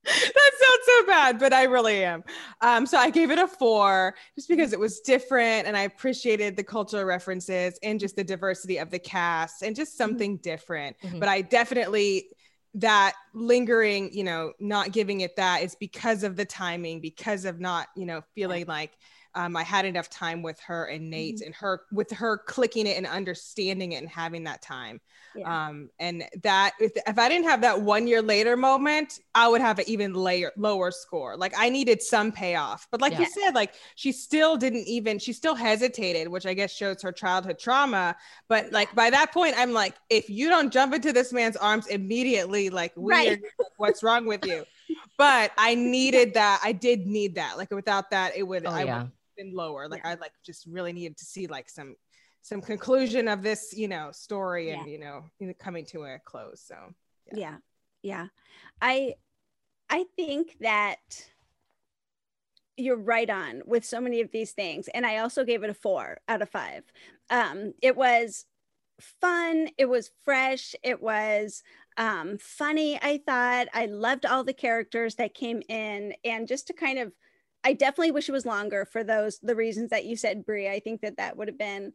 that 0.10 0.52
sounds 0.60 0.86
so 0.86 1.06
bad, 1.06 1.40
but 1.40 1.54
I 1.54 1.64
really 1.64 2.04
am. 2.04 2.24
Um, 2.62 2.86
so 2.86 2.98
I 2.98 3.10
gave 3.10 3.32
it 3.32 3.40
a 3.40 3.48
four 3.48 4.16
just 4.36 4.50
because 4.50 4.74
it 4.74 4.80
was 4.80 5.00
different 5.02 5.68
and 5.68 5.78
I 5.78 5.84
appreciated 5.84 6.56
the 6.56 6.64
cultural 6.64 7.04
references 7.04 7.78
and 7.84 8.00
just 8.00 8.16
the 8.16 8.24
diversity 8.24 8.78
of 8.78 8.90
the 8.90 9.00
cast 9.00 9.62
and 9.62 9.76
just 9.76 9.98
something 9.98 10.38
different. 10.38 10.98
Mhm. 11.04 11.20
But 11.20 11.30
I 11.30 11.42
definitely 11.42 12.30
that 12.76 13.14
lingering, 13.34 14.12
you 14.14 14.24
know, 14.24 14.54
not 14.60 14.92
giving 14.92 15.22
it 15.22 15.36
that 15.38 15.64
is 15.64 15.76
because 15.76 16.24
of 16.24 16.36
the 16.36 16.46
timing, 16.46 17.02
because 17.02 17.46
of 17.46 17.60
not, 17.60 17.88
you 17.96 18.06
know, 18.06 18.22
feeling 18.36 18.66
like 18.68 18.92
um, 19.40 19.56
I 19.56 19.64
had 19.64 19.86
enough 19.86 20.10
time 20.10 20.42
with 20.42 20.60
her 20.62 20.86
and 20.86 21.10
Nate 21.10 21.42
and 21.42 21.56
her 21.56 21.82
with 21.92 22.12
her 22.12 22.38
clicking 22.38 22.88
it 22.88 22.98
and 22.98 23.08
understanding 23.08 23.94
it 23.94 23.98
and 23.98 24.10
having 24.10 24.44
that 24.46 24.62
time. 24.62 25.02
Yeah. 25.34 25.46
Um, 25.46 25.90
and 26.00 26.26
that 26.44 26.74
if, 26.80 26.92
if 27.08 27.18
I 27.18 27.30
didn't 27.30 27.48
have 27.48 27.62
that 27.62 27.82
one 27.82 28.08
year 28.08 28.22
later 28.22 28.58
moment, 28.58 29.20
I 29.34 29.48
would 29.48 29.62
have 29.62 29.80
an 29.80 29.86
even 29.88 30.14
layer 30.14 30.52
lower 30.58 30.92
score. 30.92 31.38
Like 31.38 31.54
I 31.58 31.70
needed 31.70 32.02
some 32.02 32.34
payoff, 32.34 32.88
but 32.92 33.00
like 33.00 33.18
you 33.18 33.26
said, 33.26 33.52
like 33.56 33.74
she 33.96 34.12
still 34.12 34.58
didn't 34.58 34.88
even 34.88 35.18
she 35.18 35.32
still 35.32 35.56
hesitated, 35.56 36.28
which 36.28 36.46
I 36.46 36.54
guess 36.54 36.74
shows 36.76 37.02
her 37.04 37.14
childhood 37.14 37.58
trauma. 37.58 38.18
But 38.50 38.74
like 38.74 38.94
by 38.94 39.10
that 39.12 39.32
point, 39.34 39.56
I'm 39.58 39.72
like, 39.72 39.96
if 40.10 40.30
you 40.30 40.50
don't 40.50 40.74
jump 40.74 40.94
into 40.94 41.14
this 41.14 41.32
man's 41.32 41.56
arms 41.56 41.88
immediately, 41.88 42.70
like 42.70 42.92
Right. 43.00 43.38
weird, 43.38 43.42
what's 43.78 44.04
wrong 44.04 44.26
with 44.26 44.44
you? 44.44 44.66
But 45.18 45.52
I 45.58 45.76
needed 45.76 46.36
that. 46.36 46.62
I 46.64 46.72
did 46.72 47.06
need 47.08 47.36
that. 47.36 47.58
Like 47.58 47.72
without 47.72 48.12
that, 48.12 48.36
it 48.38 48.44
would 48.44 48.66
Oh, 48.66 48.76
I 48.76 48.86
yeah. 48.86 48.86
have 48.86 49.08
been 49.40 49.54
lower. 49.54 49.88
Like 49.88 50.02
Yeah. 50.04 50.12
I 50.12 50.16
like 50.16 50.34
just 50.46 50.66
really 50.66 50.94
needed 50.94 51.18
to 51.18 51.26
see 51.26 51.48
like 51.48 51.70
some 51.70 51.96
some 52.42 52.62
conclusion 52.62 53.28
of 53.28 53.42
this, 53.44 53.74
you 53.76 53.88
know, 53.88 54.12
story 54.12 54.72
and 54.72 54.86
Yeah. 54.86 54.92
you 54.92 55.00
know, 55.00 55.54
coming 55.60 55.86
to 55.88 56.04
a 56.04 56.20
close. 56.26 56.62
So 56.62 56.76
yeah 57.34 57.58
yeah 58.02 58.26
i 58.82 59.14
i 59.92 60.04
think 60.16 60.58
that 60.60 60.98
you're 62.76 62.96
right 62.96 63.30
on 63.30 63.62
with 63.66 63.84
so 63.86 64.00
many 64.00 64.22
of 64.22 64.32
these 64.32 64.54
things. 64.54 64.88
And 64.94 65.06
I 65.06 65.18
also 65.18 65.44
gave 65.44 65.64
it 65.64 65.70
a 65.70 65.74
four 65.74 66.20
out 66.28 66.42
of 66.42 66.50
five. 66.50 66.84
Um, 67.30 67.74
it 67.82 67.96
was 67.96 68.46
fun, 69.00 69.70
it 69.78 69.86
was 69.86 70.12
fresh, 70.24 70.76
it 70.82 71.02
was 71.02 71.62
um, 71.98 72.38
funny. 72.40 72.98
I 73.02 73.22
thought 73.26 73.68
I 73.74 73.86
loved 73.88 74.26
all 74.26 74.44
the 74.44 74.54
characters 74.54 75.16
that 75.16 75.34
came 75.34 75.62
in, 75.68 76.14
and 76.24 76.48
just 76.48 76.68
to 76.68 76.74
kind 76.74 77.00
of, 77.00 77.12
I 77.64 77.74
definitely 77.74 78.12
wish 78.12 78.30
it 78.30 78.34
was 78.34 78.46
longer 78.46 78.86
for 78.86 79.04
those 79.04 79.40
the 79.40 79.56
reasons 79.56 79.90
that 79.90 80.06
you 80.06 80.16
said, 80.16 80.46
Brie. 80.46 80.70
I 80.70 80.80
think 80.80 81.02
that 81.02 81.18
that 81.18 81.38
would 81.38 81.48
have 81.48 81.58
been 81.58 81.94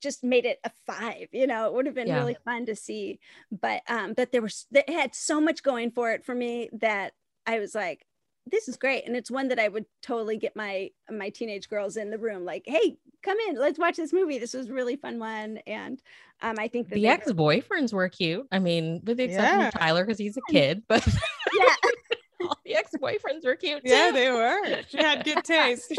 just 0.00 0.24
made 0.24 0.44
it 0.44 0.58
a 0.64 0.70
five 0.86 1.28
you 1.32 1.46
know 1.46 1.66
it 1.66 1.72
would 1.72 1.86
have 1.86 1.94
been 1.94 2.08
yeah. 2.08 2.18
really 2.18 2.36
fun 2.44 2.66
to 2.66 2.74
see 2.74 3.18
but 3.52 3.82
um 3.88 4.14
but 4.14 4.32
there 4.32 4.42
was 4.42 4.66
it 4.72 4.88
had 4.88 5.14
so 5.14 5.40
much 5.40 5.62
going 5.62 5.90
for 5.90 6.10
it 6.10 6.24
for 6.24 6.34
me 6.34 6.68
that 6.72 7.12
i 7.46 7.58
was 7.58 7.74
like 7.74 8.04
this 8.46 8.68
is 8.68 8.76
great 8.76 9.06
and 9.06 9.16
it's 9.16 9.30
one 9.30 9.48
that 9.48 9.58
i 9.58 9.68
would 9.68 9.86
totally 10.02 10.36
get 10.36 10.56
my 10.56 10.90
my 11.10 11.28
teenage 11.30 11.68
girls 11.68 11.96
in 11.96 12.10
the 12.10 12.18
room 12.18 12.44
like 12.44 12.62
hey 12.66 12.96
come 13.22 13.38
in 13.48 13.56
let's 13.56 13.78
watch 13.78 13.96
this 13.96 14.12
movie 14.12 14.38
this 14.38 14.54
was 14.54 14.70
really 14.70 14.96
fun 14.96 15.18
one 15.18 15.58
and 15.66 16.00
um 16.42 16.56
i 16.58 16.68
think 16.68 16.88
the 16.88 17.06
ex-boyfriends 17.06 17.92
were 17.92 18.08
cute 18.08 18.46
i 18.52 18.58
mean 18.58 19.00
with 19.04 19.16
the 19.16 19.24
exception 19.24 19.60
yeah. 19.60 19.68
of 19.68 19.74
tyler 19.74 20.04
because 20.04 20.18
he's 20.18 20.36
a 20.36 20.52
kid 20.52 20.82
but 20.88 21.06
yeah 21.06 21.74
all 22.40 22.58
the 22.64 22.74
ex-boyfriends 22.74 23.44
were 23.44 23.56
cute 23.56 23.84
too. 23.84 23.90
yeah 23.90 24.10
they 24.10 24.30
were 24.30 24.82
she 24.88 24.98
had 24.98 25.24
good 25.24 25.42
taste 25.44 25.92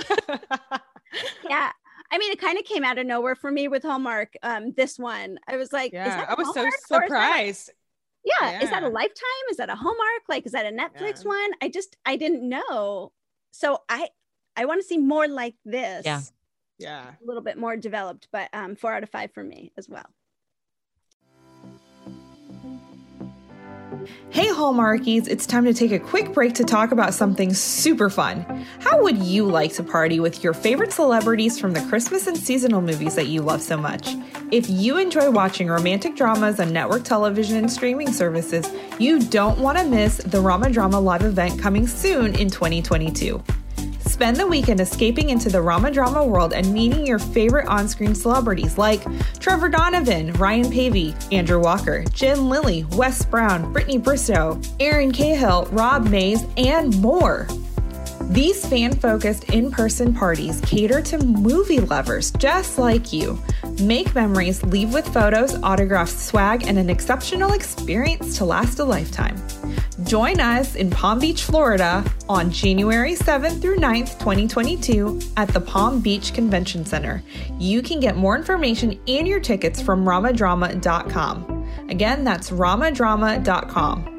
yeah 1.49 1.71
I 2.09 2.17
mean, 2.17 2.31
it 2.31 2.39
kind 2.39 2.57
of 2.57 2.63
came 2.63 2.85
out 2.85 2.97
of 2.97 3.05
nowhere 3.05 3.35
for 3.35 3.51
me 3.51 3.67
with 3.67 3.83
Hallmark. 3.83 4.33
Um, 4.41 4.71
this 4.77 4.97
one, 4.97 5.39
I 5.45 5.57
was 5.57 5.73
like, 5.73 5.91
yeah, 5.91 6.25
I 6.29 6.35
was 6.35 6.47
Hallmark 6.47 6.73
so 6.87 6.99
surprised. 7.01 7.71
Yeah, 8.23 8.51
yeah, 8.51 8.63
is 8.63 8.69
that 8.69 8.83
a 8.83 8.87
Lifetime? 8.87 9.45
Is 9.51 9.57
that 9.57 9.69
a 9.69 9.75
Hallmark? 9.75 10.23
Like, 10.29 10.45
is 10.45 10.53
that 10.53 10.65
a 10.65 10.69
Netflix 10.69 11.23
yeah. 11.23 11.29
one? 11.29 11.51
I 11.61 11.69
just 11.69 11.97
I 12.05 12.15
didn't 12.15 12.47
know. 12.47 13.11
So 13.51 13.79
I 13.89 14.09
I 14.55 14.65
want 14.65 14.81
to 14.81 14.87
see 14.87 14.97
more 14.97 15.27
like 15.27 15.55
this. 15.65 16.05
Yeah, 16.05 16.21
yeah, 16.77 17.09
a 17.09 17.25
little 17.25 17.43
bit 17.43 17.57
more 17.57 17.75
developed. 17.75 18.27
But 18.31 18.49
um, 18.53 18.75
four 18.75 18.93
out 18.93 19.03
of 19.03 19.09
five 19.09 19.31
for 19.33 19.43
me 19.43 19.71
as 19.77 19.89
well. 19.89 20.05
Hey 24.29 24.47
Hallmarkies, 24.47 25.27
it's 25.27 25.47
time 25.47 25.63
to 25.65 25.73
take 25.73 25.91
a 25.91 25.99
quick 25.99 26.33
break 26.33 26.53
to 26.55 26.63
talk 26.63 26.91
about 26.91 27.13
something 27.13 27.53
super 27.53 28.09
fun. 28.09 28.65
How 28.81 29.01
would 29.01 29.17
you 29.17 29.45
like 29.45 29.73
to 29.73 29.83
party 29.83 30.19
with 30.19 30.43
your 30.43 30.53
favorite 30.53 30.91
celebrities 30.91 31.59
from 31.59 31.71
the 31.71 31.81
Christmas 31.81 32.27
and 32.27 32.37
seasonal 32.37 32.81
movies 32.81 33.15
that 33.15 33.27
you 33.27 33.41
love 33.41 33.61
so 33.61 33.77
much? 33.77 34.15
If 34.51 34.69
you 34.69 34.97
enjoy 34.97 35.31
watching 35.31 35.69
romantic 35.69 36.15
dramas 36.15 36.59
on 36.59 36.73
network 36.73 37.03
television 37.03 37.57
and 37.57 37.71
streaming 37.71 38.11
services, 38.11 38.69
you 38.99 39.19
don't 39.19 39.59
want 39.59 39.77
to 39.77 39.85
miss 39.85 40.17
the 40.17 40.41
Rama 40.41 40.69
Drama 40.69 40.99
live 40.99 41.23
event 41.23 41.59
coming 41.59 41.87
soon 41.87 42.35
in 42.35 42.49
2022. 42.49 43.41
Spend 44.17 44.37
the 44.37 44.47
weekend 44.47 44.79
escaping 44.79 45.29
into 45.29 45.47
the 45.47 45.61
Rama 45.61 45.91
Drama 45.91 46.25
world 46.25 46.51
and 46.51 46.73
meeting 46.73 47.05
your 47.05 47.19
favorite 47.19 47.67
on 47.67 47.87
screen 47.87 48.15
celebrities 48.15 48.75
like 48.75 49.03
Trevor 49.37 49.69
Donovan, 49.69 50.33
Ryan 50.33 50.71
Paevey, 50.71 51.13
Andrew 51.31 51.59
Walker, 51.59 52.03
Jen 52.13 52.49
Lilley, 52.49 52.83
Wes 52.93 53.23
Brown, 53.23 53.71
Brittany 53.71 53.99
Bristow, 53.99 54.59
Erin 54.79 55.11
Cahill, 55.11 55.67
Rob 55.71 56.07
Mayes, 56.07 56.43
and 56.57 56.99
more. 56.99 57.47
These 58.29 58.65
fan 58.65 58.93
focused 58.93 59.45
in 59.51 59.71
person 59.71 60.13
parties 60.13 60.59
cater 60.61 61.01
to 61.01 61.17
movie 61.17 61.79
lovers 61.79 62.31
just 62.31 62.77
like 62.77 63.13
you. 63.13 63.41
Make 63.81 64.13
memories, 64.15 64.61
leave 64.63 64.93
with 64.93 65.07
photos, 65.13 65.55
autographs, 65.63 66.25
swag, 66.25 66.67
and 66.67 66.77
an 66.77 66.89
exceptional 66.89 67.53
experience 67.53 68.37
to 68.37 68.45
last 68.45 68.79
a 68.79 68.83
lifetime. 68.83 69.37
Join 70.03 70.41
us 70.41 70.75
in 70.75 70.89
Palm 70.89 71.19
Beach, 71.19 71.43
Florida 71.43 72.03
on 72.27 72.51
January 72.51 73.15
7th 73.15 73.61
through 73.61 73.77
9th, 73.77 74.19
2022 74.19 75.21
at 75.37 75.47
the 75.49 75.61
Palm 75.61 76.01
Beach 76.01 76.33
Convention 76.33 76.85
Center. 76.85 77.23
You 77.57 77.81
can 77.81 78.01
get 78.01 78.17
more 78.17 78.35
information 78.35 78.99
and 79.07 79.27
your 79.27 79.39
tickets 79.39 79.81
from 79.81 80.05
ramadrama.com. 80.05 81.69
Again, 81.89 82.23
that's 82.25 82.49
ramadrama.com. 82.49 84.16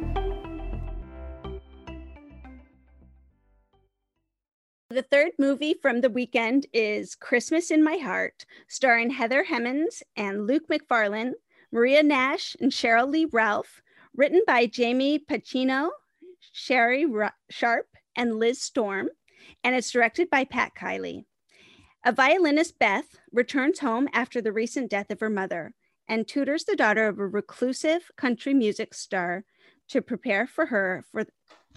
The 4.98 5.04
third 5.04 5.30
movie 5.38 5.74
from 5.74 6.00
the 6.00 6.10
weekend 6.10 6.66
is 6.72 7.14
Christmas 7.14 7.70
in 7.70 7.84
My 7.84 7.98
Heart, 7.98 8.44
starring 8.66 9.10
Heather 9.10 9.44
Hemmens 9.44 10.02
and 10.16 10.48
Luke 10.48 10.64
Macfarlane, 10.68 11.34
Maria 11.70 12.02
Nash, 12.02 12.56
and 12.60 12.72
Cheryl 12.72 13.08
Lee 13.08 13.24
Ralph 13.26 13.80
written 14.16 14.42
by 14.44 14.66
Jamie 14.66 15.20
Pachino, 15.20 15.90
Sherry 16.50 17.06
Sharp, 17.48 17.86
and 18.16 18.40
Liz 18.40 18.60
Storm, 18.60 19.10
and 19.62 19.76
it's 19.76 19.92
directed 19.92 20.30
by 20.30 20.42
Pat 20.42 20.72
Kiely. 20.74 21.26
A 22.04 22.10
violinist, 22.10 22.80
Beth, 22.80 23.20
returns 23.30 23.78
home 23.78 24.08
after 24.12 24.40
the 24.40 24.50
recent 24.50 24.90
death 24.90 25.12
of 25.12 25.20
her 25.20 25.30
mother 25.30 25.74
and 26.08 26.26
tutors 26.26 26.64
the 26.64 26.74
daughter 26.74 27.06
of 27.06 27.20
a 27.20 27.26
reclusive 27.28 28.10
country 28.16 28.52
music 28.52 28.94
star 28.94 29.44
to 29.90 30.02
prepare 30.02 30.48
for 30.48 30.66
her 30.66 31.04
for, 31.12 31.24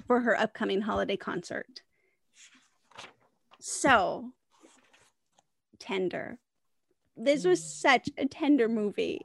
for 0.07 0.21
her 0.21 0.35
upcoming 0.35 0.81
holiday 0.81 1.17
concert. 1.17 1.83
So 3.61 4.31
tender. 5.79 6.39
This 7.17 7.45
was 7.45 7.59
mm. 7.59 7.63
such 7.63 8.09
a 8.17 8.25
tender 8.25 8.67
movie. 8.67 9.21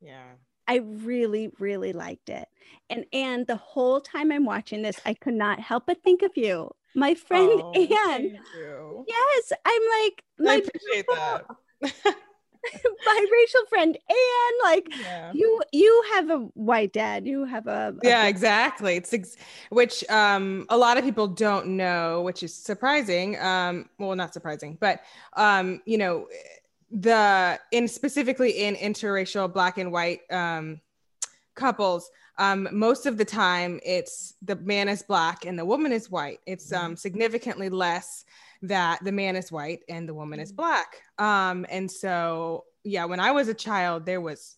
Yeah. 0.00 0.24
I 0.66 0.76
really, 0.76 1.50
really 1.58 1.92
liked 1.92 2.28
it. 2.28 2.46
And 2.90 3.06
and 3.12 3.46
the 3.46 3.56
whole 3.56 4.00
time 4.00 4.30
I'm 4.30 4.44
watching 4.44 4.82
this, 4.82 5.00
I 5.06 5.14
could 5.14 5.34
not 5.34 5.60
help 5.60 5.84
but 5.86 6.02
think 6.02 6.22
of 6.22 6.36
you, 6.36 6.70
my 6.94 7.14
friend 7.14 7.60
oh, 7.64 7.72
Anne. 7.74 8.38
Yes, 9.08 9.52
I'm 9.64 9.82
like 10.02 10.24
I 10.46 10.54
appreciate 10.56 11.06
that. 11.08 12.14
biracial 13.06 13.68
friend 13.68 13.96
and 14.08 14.54
Like 14.62 14.88
yeah. 15.00 15.32
you, 15.34 15.62
you 15.72 16.04
have 16.14 16.30
a 16.30 16.38
white 16.54 16.92
dad. 16.92 17.26
You 17.26 17.44
have 17.44 17.66
a, 17.66 17.94
a 18.02 18.06
yeah, 18.06 18.26
exactly. 18.26 18.96
It's 18.96 19.12
ex- 19.12 19.36
which 19.70 20.08
um 20.10 20.66
a 20.68 20.76
lot 20.76 20.98
of 20.98 21.04
people 21.04 21.26
don't 21.26 21.68
know, 21.68 22.22
which 22.22 22.42
is 22.42 22.54
surprising. 22.54 23.38
Um, 23.40 23.88
well, 23.98 24.14
not 24.16 24.34
surprising, 24.34 24.76
but 24.80 25.00
um, 25.36 25.80
you 25.84 25.98
know 25.98 26.26
the 26.90 27.58
in 27.70 27.86
specifically 27.86 28.62
in 28.62 28.74
interracial 28.76 29.52
black 29.52 29.78
and 29.78 29.92
white 29.92 30.20
um, 30.30 30.80
couples 31.54 32.10
um, 32.38 32.68
most 32.72 33.04
of 33.06 33.18
the 33.18 33.24
time 33.24 33.80
it's 33.84 34.34
the 34.42 34.56
man 34.56 34.88
is 34.88 35.02
black 35.02 35.44
and 35.44 35.58
the 35.58 35.64
woman 35.64 35.92
is 35.92 36.10
white 36.10 36.40
it's 36.46 36.72
um, 36.72 36.92
mm-hmm. 36.92 36.94
significantly 36.94 37.68
less 37.68 38.24
that 38.62 39.02
the 39.04 39.12
man 39.12 39.36
is 39.36 39.52
white 39.52 39.80
and 39.88 40.08
the 40.08 40.14
woman 40.14 40.40
is 40.40 40.52
mm-hmm. 40.52 40.62
black 40.62 41.02
um, 41.18 41.66
and 41.70 41.90
so 41.90 42.64
yeah 42.84 43.04
when 43.04 43.20
i 43.20 43.30
was 43.30 43.48
a 43.48 43.54
child 43.54 44.06
there 44.06 44.20
was 44.20 44.56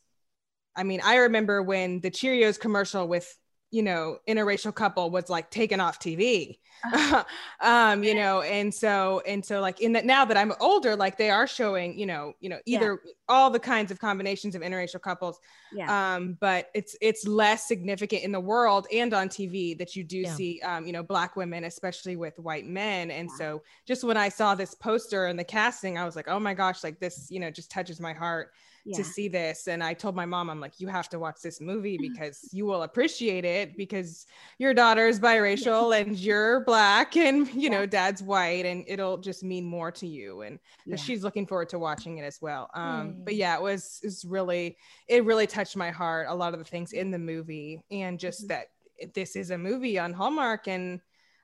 i 0.76 0.82
mean 0.82 1.01
i 1.05 1.16
remember 1.16 1.62
when 1.62 2.01
the 2.01 2.11
cheerios 2.11 2.59
commercial 2.59 3.07
with 3.07 3.36
you 3.71 3.83
know 3.83 4.18
interracial 4.29 4.75
couple 4.75 5.11
was 5.11 5.31
like 5.31 5.51
taken 5.51 5.81
off 5.81 5.99
tv 5.99 6.59
uh-huh. 6.85 7.25
um 7.61 8.03
you 8.03 8.14
know 8.14 8.43
and 8.43 8.73
so 8.73 9.23
and 9.27 9.45
so 9.45 9.61
like 9.61 9.81
in 9.81 9.93
that 9.93 10.05
now 10.05 10.25
that 10.25 10.37
i'm 10.37 10.53
older 10.61 10.97
like 10.97 11.16
they 11.16 11.31
are 11.31 11.47
showing 11.47 11.99
you 11.99 12.07
know 12.07 12.33
you 12.41 12.49
know 12.49 12.59
either 12.66 13.01
yeah. 13.05 13.12
all 13.29 13.51
the 13.51 13.59
kinds 13.59 13.91
of 13.91 13.99
combinations 13.99 14.55
of 14.55 14.62
interracial 14.62 15.01
couples 15.01 15.39
yeah. 15.73 16.14
um 16.14 16.37
but 16.41 16.71
it's 16.75 16.97
it's 17.01 17.27
less 17.27 17.68
significant 17.68 18.23
in 18.23 18.33
the 18.33 18.41
world 18.41 18.87
and 18.93 19.14
on 19.14 19.29
tv 19.29 19.77
that 19.79 19.95
you 19.95 20.03
do 20.03 20.18
yeah. 20.18 20.35
see 20.35 20.61
um 20.62 20.87
you 20.87 20.93
know 20.93 21.03
black 21.03 21.37
women 21.37 21.64
especially 21.64 22.16
with 22.16 22.39
white 22.39 22.66
men 22.66 23.11
and 23.11 23.29
yeah. 23.31 23.37
so 23.37 23.62
just 23.87 24.05
when 24.05 24.16
i 24.16 24.29
saw 24.29 24.55
this 24.55 24.75
poster 24.75 25.27
and 25.27 25.39
the 25.39 25.45
casting 25.45 25.99
i 25.99 26.05
was 26.05 26.16
like 26.16 26.29
oh 26.29 26.41
my 26.41 26.55
gosh 26.55 26.83
like 26.83 26.99
this 26.99 27.29
you 27.31 27.39
know 27.39 27.51
just 27.51 27.71
touches 27.71 28.01
my 28.01 28.12
heart 28.12 28.53
yeah. 28.85 28.97
to 28.97 29.05
see 29.05 29.28
this. 29.28 29.68
And 29.68 29.83
I 29.83 29.95
told 29.95 30.14
my 30.16 30.26
mom, 30.26 30.51
I'm 30.51 30.61
like, 30.61 30.81
you 30.81 30.89
have 30.89 31.09
to 31.11 31.18
watch 31.18 31.41
this 31.43 31.61
movie 31.61 31.99
because 31.99 32.49
you 32.53 32.66
will 32.66 32.83
appreciate 32.83 33.45
it 33.45 33.76
because 33.76 34.26
your 34.59 34.74
daughter 34.74 35.07
is 35.07 35.20
biracial 35.20 35.99
and 35.99 36.16
you're 36.18 36.64
black 36.64 37.16
and, 37.16 37.47
you 37.49 37.62
yeah. 37.62 37.68
know, 37.70 37.87
dad's 37.87 38.22
white 38.22 38.66
and 38.66 38.85
it'll 38.87 39.18
just 39.18 39.43
mean 39.43 39.64
more 39.64 39.91
to 39.93 40.07
you. 40.07 40.43
And 40.43 40.59
yeah. 40.87 40.97
she's 40.97 41.22
looking 41.22 41.47
forward 41.47 41.68
to 41.70 41.78
watching 41.78 42.18
it 42.18 42.22
as 42.22 42.41
well. 42.41 42.70
Um, 42.74 43.12
mm. 43.12 43.24
But 43.24 43.37
yeah, 43.37 43.57
it 43.57 43.62
was, 43.62 44.01
it 44.03 44.07
was 44.07 44.24
really, 44.24 44.76
it 45.09 45.24
really 45.24 45.47
touched 45.47 45.76
my 45.76 45.91
heart. 45.91 46.26
A 46.28 46.35
lot 46.35 46.53
of 46.53 46.59
the 46.59 46.64
things 46.64 46.93
in 46.93 47.11
the 47.11 47.18
movie 47.18 47.83
and 47.91 48.18
just 48.18 48.43
mm-hmm. 48.43 48.49
that 48.49 49.14
this 49.14 49.37
is 49.37 49.51
a 49.51 49.59
movie 49.59 49.99
on 49.99 50.12
Hallmark 50.12 50.68
and 50.68 51.01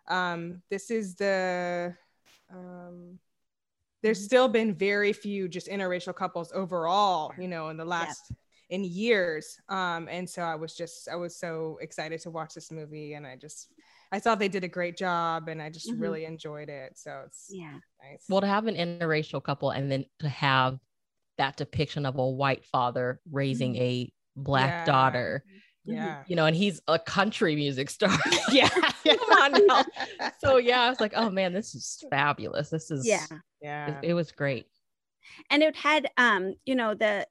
um, 0.09 0.62
this 0.70 0.91
is 0.91 1.16
the, 1.16 1.95
um, 2.53 3.18
there's 4.07 4.18
mm-hmm. 4.20 4.26
still 4.26 4.48
been 4.48 4.72
very 4.72 5.12
few 5.12 5.48
just 5.48 5.66
interracial 5.66 6.14
couples 6.14 6.52
overall, 6.54 7.32
you 7.36 7.48
know, 7.48 7.70
in 7.70 7.76
the 7.76 7.84
last 7.84 8.30
in 8.70 8.84
years. 8.84 9.59
Um, 9.68 10.07
and 10.09 10.30
so 10.30 10.42
I 10.42 10.54
was 10.54 10.76
just 10.76 11.09
I 11.09 11.16
was 11.16 11.36
so 11.36 11.76
excited 11.80 12.20
to 12.20 12.30
watch 12.30 12.54
this 12.54 12.70
movie 12.70 13.14
and 13.14 13.26
I 13.26 13.34
just 13.34 13.72
I 14.12 14.20
thought 14.20 14.38
they 14.38 14.46
did 14.46 14.62
a 14.62 14.68
great 14.68 14.96
job 14.96 15.48
and 15.48 15.61
I 15.61 15.70
just 15.70 15.90
mm-hmm. 15.90 16.00
really 16.00 16.24
enjoyed 16.24 16.68
it. 16.68 16.92
So 16.96 17.24
it's 17.26 17.48
yeah. 17.50 17.72
Nice. 18.00 18.26
Well, 18.28 18.40
to 18.42 18.46
have 18.46 18.68
an 18.68 18.76
interracial 18.76 19.42
couple 19.42 19.72
and 19.72 19.90
then 19.90 20.04
to 20.20 20.28
have 20.28 20.78
that 21.38 21.57
depiction 21.57 22.07
of 22.07 22.16
a 22.16 22.28
white 22.28 22.64
father 22.64 23.20
raising 23.32 23.74
mm-hmm. 23.74 23.82
a 23.82 24.12
black 24.36 24.70
yeah. 24.70 24.84
daughter 24.84 25.44
Yeah. 25.95 26.22
you 26.26 26.37
know, 26.37 26.47
and 26.47 26.57
he's 26.57 26.80
a 26.89 26.99
country 26.99 27.55
music 27.57 27.91
star. 27.91 28.16
Yeah. 28.51 28.68
Come 28.68 29.18
on 29.55 29.66
now. 29.66 29.84
So 30.39 30.57
yeah, 30.57 30.82
I 30.82 30.89
was 30.89 31.01
like, 31.01 31.12
oh 31.16 31.30
man, 31.30 31.53
this 31.53 31.74
is 31.74 32.05
fabulous. 32.11 32.70
This 32.70 32.91
is 32.91 33.07
Yeah. 33.07 33.26
Yeah. 33.61 33.99
it, 34.03 34.11
it 34.11 34.14
was 34.14 34.32
great. 34.32 34.66
and 35.51 35.62
it 35.62 35.76
had 35.76 36.09
um 36.16 36.55
you 36.64 36.74
know 36.74 36.95
the 36.95 37.26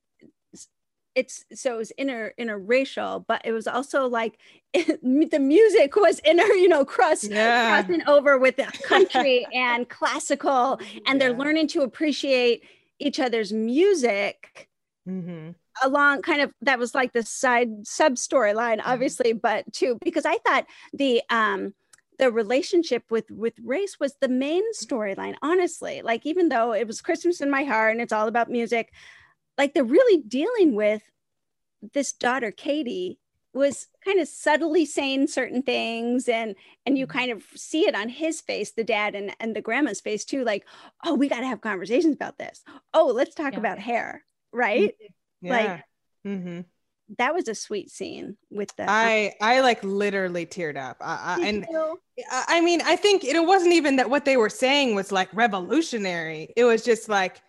it's 1.15 1.45
so 1.53 1.75
it 1.75 1.77
was 1.77 1.91
inter 1.91 2.33
interracial 2.37 3.23
but 3.25 3.41
it 3.45 3.53
was 3.53 3.67
also 3.67 4.05
like 4.07 4.37
the 4.73 5.39
music 5.39 5.95
was 5.95 6.19
inner, 6.25 6.43
you 6.43 6.67
know 6.67 6.83
cross 6.83 7.23
Yeah. 7.23 7.81
crossing 7.83 8.05
over 8.07 8.37
with 8.37 8.57
the 8.57 8.65
country 8.83 9.47
and 9.53 9.87
classical 9.87 10.79
and 11.07 11.21
they're 11.21 11.33
learning 11.33 11.67
to 11.69 11.81
appreciate 11.83 12.63
each 12.99 13.19
other's 13.19 13.53
music 13.53 14.67
hmm 15.05 15.51
along 15.83 16.21
kind 16.21 16.41
of 16.41 16.51
that 16.61 16.79
was 16.79 16.95
like 16.95 17.13
the 17.13 17.23
side 17.23 17.69
sub 17.85 18.13
storyline 18.13 18.77
mm-hmm. 18.79 18.91
obviously 18.91 19.33
but 19.33 19.71
too 19.73 19.97
because 20.03 20.25
i 20.25 20.37
thought 20.39 20.65
the 20.93 21.21
um 21.29 21.73
the 22.17 22.31
relationship 22.31 23.03
with 23.09 23.29
with 23.29 23.53
race 23.63 23.99
was 23.99 24.15
the 24.21 24.29
main 24.29 24.63
mm-hmm. 24.63 24.95
storyline 24.95 25.35
honestly. 25.41 26.01
Like 26.01 26.25
even 26.25 26.49
though 26.49 26.73
it 26.73 26.87
was 26.87 27.01
christmas 27.01 27.41
in 27.41 27.49
my 27.49 27.63
heart 27.63 27.91
and 27.91 28.01
it's 28.01 28.13
all 28.13 28.27
about 28.27 28.49
music 28.49 28.91
like 29.57 29.73
they're 29.73 29.83
really 29.83 30.21
dealing 30.23 30.75
with 30.75 31.01
this 31.93 32.13
daughter 32.13 32.51
katie 32.51 33.19
was 33.53 33.87
kind 34.03 34.19
of 34.19 34.27
subtly 34.27 34.85
saying 34.85 35.27
certain 35.27 35.61
things 35.61 36.27
and 36.27 36.55
and 36.85 36.97
you 36.97 37.07
mm-hmm. 37.07 37.17
kind 37.17 37.31
of 37.31 37.43
see 37.55 37.87
it 37.87 37.95
on 37.95 38.09
his 38.09 38.41
face 38.41 38.71
the 38.71 38.83
dad 38.83 39.15
and 39.15 39.35
and 39.39 39.55
the 39.55 39.61
grandma's 39.61 40.01
face 40.01 40.25
too 40.25 40.43
like 40.43 40.65
oh 41.05 41.13
we 41.13 41.29
got 41.29 41.39
to 41.39 41.47
have 41.47 41.61
conversations 41.61 42.15
about 42.15 42.37
this. 42.37 42.63
Oh 42.93 43.11
let's 43.13 43.35
talk 43.35 43.53
Yeah. 43.53 43.59
about 43.59 43.79
hair 43.79 44.23
right 44.51 44.95
Like- 45.49 45.83
Yeah. 46.23 46.37
hmm 46.37 46.61
that 47.19 47.35
was 47.35 47.47
a 47.47 47.53
sweet 47.53 47.91
scene 47.91 48.35
with 48.49 48.75
the 48.77 48.85
I 48.89 49.33
I 49.39 49.59
like 49.61 49.83
literally 49.83 50.45
teared 50.47 50.75
up. 50.75 50.97
I, 51.01 51.37
I, 51.39 51.47
and? 51.47 51.67
I 51.69 52.45
I 52.47 52.61
mean, 52.61 52.81
I 52.83 52.95
think 52.95 53.23
it 53.23 53.39
wasn't 53.45 53.73
even 53.73 53.97
that 53.97 54.09
what 54.09 54.25
they 54.25 54.37
were 54.37 54.49
saying 54.49 54.95
was 54.95 55.11
like 55.11 55.29
revolutionary. 55.31 56.51
It 56.55 56.63
was 56.63 56.83
just 56.83 57.07
like, 57.07 57.41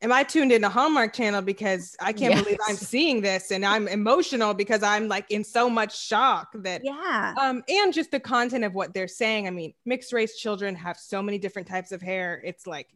am 0.00 0.12
I 0.12 0.22
tuned 0.22 0.52
into 0.52 0.68
Hallmark 0.68 1.12
Channel 1.12 1.42
because 1.42 1.96
I 2.00 2.12
can't 2.12 2.36
believe 2.44 2.58
I'm 2.68 2.76
seeing 2.76 3.20
this 3.20 3.50
and 3.50 3.64
I'm 3.66 3.88
emotional 3.88 4.54
because 4.54 4.84
I'm 4.84 5.08
like 5.08 5.28
in 5.28 5.42
so 5.42 5.68
much 5.68 5.98
shock 5.98 6.50
that 6.54 6.82
yeah 6.84 7.34
um 7.40 7.64
and 7.68 7.92
just 7.92 8.12
the 8.12 8.20
content 8.20 8.62
of 8.62 8.74
what 8.74 8.94
they're 8.94 9.08
saying. 9.08 9.48
I 9.48 9.50
mean, 9.50 9.74
mixed 9.84 10.12
race 10.12 10.36
children 10.36 10.76
have 10.76 10.96
so 10.98 11.20
many 11.20 11.38
different 11.38 11.66
types 11.66 11.90
of 11.90 12.00
hair. 12.00 12.40
It's 12.44 12.64
like 12.64 12.88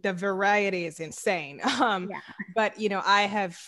the 0.00 0.12
variety 0.12 0.86
is 0.86 1.00
insane. 1.00 1.60
Um 1.80 2.08
Yeah. 2.08 2.20
but 2.54 2.78
you 2.78 2.88
know, 2.88 3.02
I 3.04 3.22
have 3.22 3.58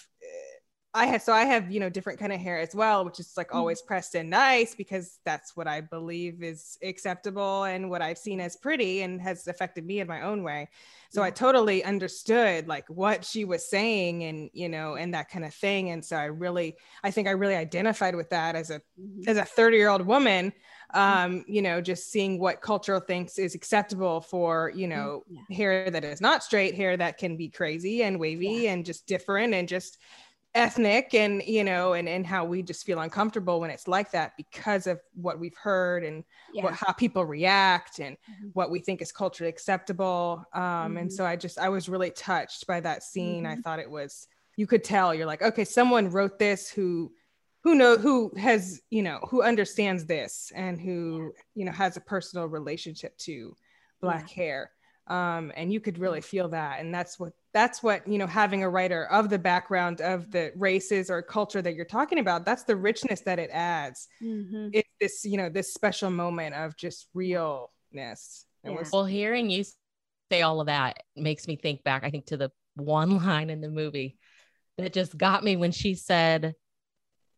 I 0.95 1.07
have 1.07 1.23
so 1.23 1.33
I 1.33 1.45
have 1.47 1.71
you 1.71 1.81
know 1.81 1.89
different 1.89 2.19
kind 2.19 2.33
of 2.35 2.41
hair 2.41 2.59
as 2.59 2.75
well, 2.75 3.03
which 3.05 3.19
is 3.19 3.35
like 3.37 3.51
Mhm. 3.53 3.53
always 3.55 3.81
pressed 3.81 4.15
and 4.15 4.29
nice 4.29 4.75
because 4.75 5.21
that's 5.25 5.57
what 5.57 5.67
I 5.67 5.81
believe 5.81 6.43
is 6.43 6.77
acceptable 6.83 7.65
and 7.65 7.89
what 7.89 8.03
I've 8.03 8.19
seen 8.19 8.41
as 8.41 8.57
pretty 8.57 9.01
and 9.01 9.21
has 9.23 9.47
affected 9.47 9.87
me 9.87 10.01
in 10.01 10.07
my 10.07 10.21
own 10.21 10.43
way. 10.43 10.69
So 11.09 11.23
I 11.23 11.31
totally 11.31 11.83
understood 11.83 12.69
like 12.69 12.87
what 12.91 13.25
she 13.25 13.47
was 13.47 13.69
saying 13.69 14.23
and 14.25 14.51
you 14.53 14.69
know 14.69 14.95
and 14.95 15.15
that 15.15 15.31
kind 15.31 15.47
of 15.47 15.55
thing. 15.55 15.89
And 15.89 16.05
so 16.05 16.17
I 16.17 16.25
really 16.25 16.77
I 17.03 17.11
think 17.11 17.27
I 17.27 17.33
really 17.33 17.57
identified 17.57 18.15
with 18.15 18.29
that 18.29 18.55
as 18.55 18.69
a 18.69 18.83
Mhm. 18.97 19.27
as 19.27 19.39
a 19.39 19.45
30 19.45 19.77
year 19.79 19.89
old 19.89 20.07
woman 20.07 20.53
um 20.95 21.45
you 21.47 21.63
know 21.63 21.81
just 21.81 22.11
seeing 22.11 22.39
what 22.41 22.61
cultural 22.61 23.01
thinks 23.01 23.39
is 23.39 23.55
acceptable 23.55 24.21
for 24.21 24.73
you 24.75 24.87
know 24.87 25.23
Yeah. 25.27 25.43
hair 25.51 25.89
that 25.91 26.05
is 26.05 26.21
not 26.21 26.43
straight 26.43 26.75
hair 26.75 26.97
that 26.97 27.19
can 27.19 27.37
be 27.37 27.49
crazy 27.49 28.03
and 28.03 28.19
wavy 28.19 28.67
and 28.67 28.85
just 28.85 29.07
different 29.07 29.55
and 29.55 29.69
just 29.69 29.99
ethnic 30.55 31.15
and 31.15 31.43
you 31.47 31.65
know 31.65 31.95
and 31.95 32.09
and 32.09 32.27
how 32.27 32.45
we 32.45 32.63
just 32.63 32.85
feel 32.85 33.01
uncomfortable 33.01 33.59
when 33.61 33.71
it's 33.71 33.89
like 33.89 34.11
that 34.11 34.33
because 34.37 34.87
of 34.87 35.01
what 35.15 35.39
we've 35.39 35.57
heard 35.57 36.05
and 36.05 36.25
yeah. 36.53 36.63
what 36.65 36.75
how 36.75 36.93
people 36.93 37.25
react 37.25 37.99
and 38.01 38.17
Mhm. 38.31 38.51
what 38.53 38.71
we 38.71 38.79
think 38.79 39.01
is 39.01 39.13
culturally 39.13 39.49
acceptable 39.49 40.45
um 40.53 40.97
and 40.99 41.09
Mhm. 41.09 41.13
so 41.13 41.25
i 41.25 41.37
just 41.37 41.59
i 41.59 41.69
was 41.71 41.89
really 41.89 42.11
touched 42.11 42.67
by 42.67 42.81
that 42.81 43.03
scene 43.03 43.47
i 43.47 43.57
Mhm. 43.57 43.63
thought 43.63 43.79
it 43.79 43.91
was 43.91 44.27
you 44.57 44.67
could 44.67 44.85
tell 44.85 45.15
you're 45.15 45.27
like 45.27 45.43
okay 45.43 45.65
someone 45.65 46.11
wrote 46.11 46.39
this 46.39 46.71
who 46.71 47.11
who 47.63 47.75
know 47.75 47.97
who 47.97 48.31
has 48.37 48.83
you 48.91 49.03
know 49.03 49.21
who 49.31 49.43
understands 49.43 50.05
this 50.05 50.53
and 50.55 50.79
who 50.79 51.33
you 51.55 51.65
know 51.65 51.73
has 51.73 51.97
a 51.97 52.01
personal 52.01 52.47
relationship 52.47 53.17
to 53.17 53.57
black 54.03 54.29
hair 54.29 54.71
um 55.07 55.51
and 55.57 55.73
you 55.73 55.81
could 55.81 55.99
really 55.99 56.21
feel 56.21 56.49
that 56.49 56.81
and 56.81 56.95
that's 56.95 57.19
what 57.19 57.33
that's 57.55 57.83
what 57.83 58.07
you 58.09 58.19
know 58.19 58.27
having 58.27 58.63
a 58.63 58.69
writer 58.69 59.05
of 59.07 59.29
the 59.29 59.39
background 59.39 60.01
of 60.01 60.31
the 60.31 60.53
races 60.57 61.11
or 61.11 61.21
culture 61.23 61.61
that 61.63 61.75
you're 61.75 61.85
talking 61.85 62.19
about 62.19 62.45
that's 62.47 62.65
the 62.65 62.75
richness 62.77 63.21
that 63.21 63.39
it 63.39 63.51
adds 63.53 64.09
Mhm. 64.23 64.71
it's 64.73 64.89
this 65.01 65.25
you 65.25 65.37
know 65.37 65.49
this 65.49 65.73
special 65.75 66.11
moment 66.11 66.55
of 66.55 66.77
just 66.77 67.09
realness 67.15 68.47
it 68.65 68.71
Yeah. 68.71 68.79
was 68.79 68.91
Well, 68.93 69.05
hearing 69.05 69.51
you 69.51 69.65
say 70.31 70.43
all 70.43 70.61
of 70.61 70.67
that 70.67 71.03
makes 71.17 71.47
me 71.49 71.57
think 71.57 71.83
back, 71.85 72.05
I 72.05 72.11
think, 72.11 72.27
to 72.27 72.37
the 72.37 72.51
one 72.77 73.17
line 73.25 73.51
in 73.51 73.61
the 73.61 73.69
movie 73.69 74.17
that 74.79 74.93
just 74.93 75.19
got 75.19 75.43
me 75.45 75.57
when 75.57 75.73
she 75.73 75.95
said, 75.95 76.55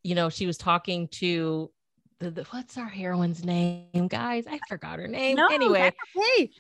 you 0.05 0.15
know, 0.15 0.29
she 0.29 0.47
was 0.47 0.59
talking 0.59 1.09
to 1.09 1.73
the, 2.21 2.31
the 2.31 2.45
what's 2.51 2.77
our 2.79 2.89
heroine's 2.89 3.43
name, 3.45 4.07
guys? 4.09 4.45
I 4.47 4.61
forgot 4.69 4.99
her 5.01 5.09
name. 5.09 5.37
No, 5.37 5.49
anyway, 5.49 5.91
hey 6.15 6.21
okay. 6.21 6.43
It 6.43 6.51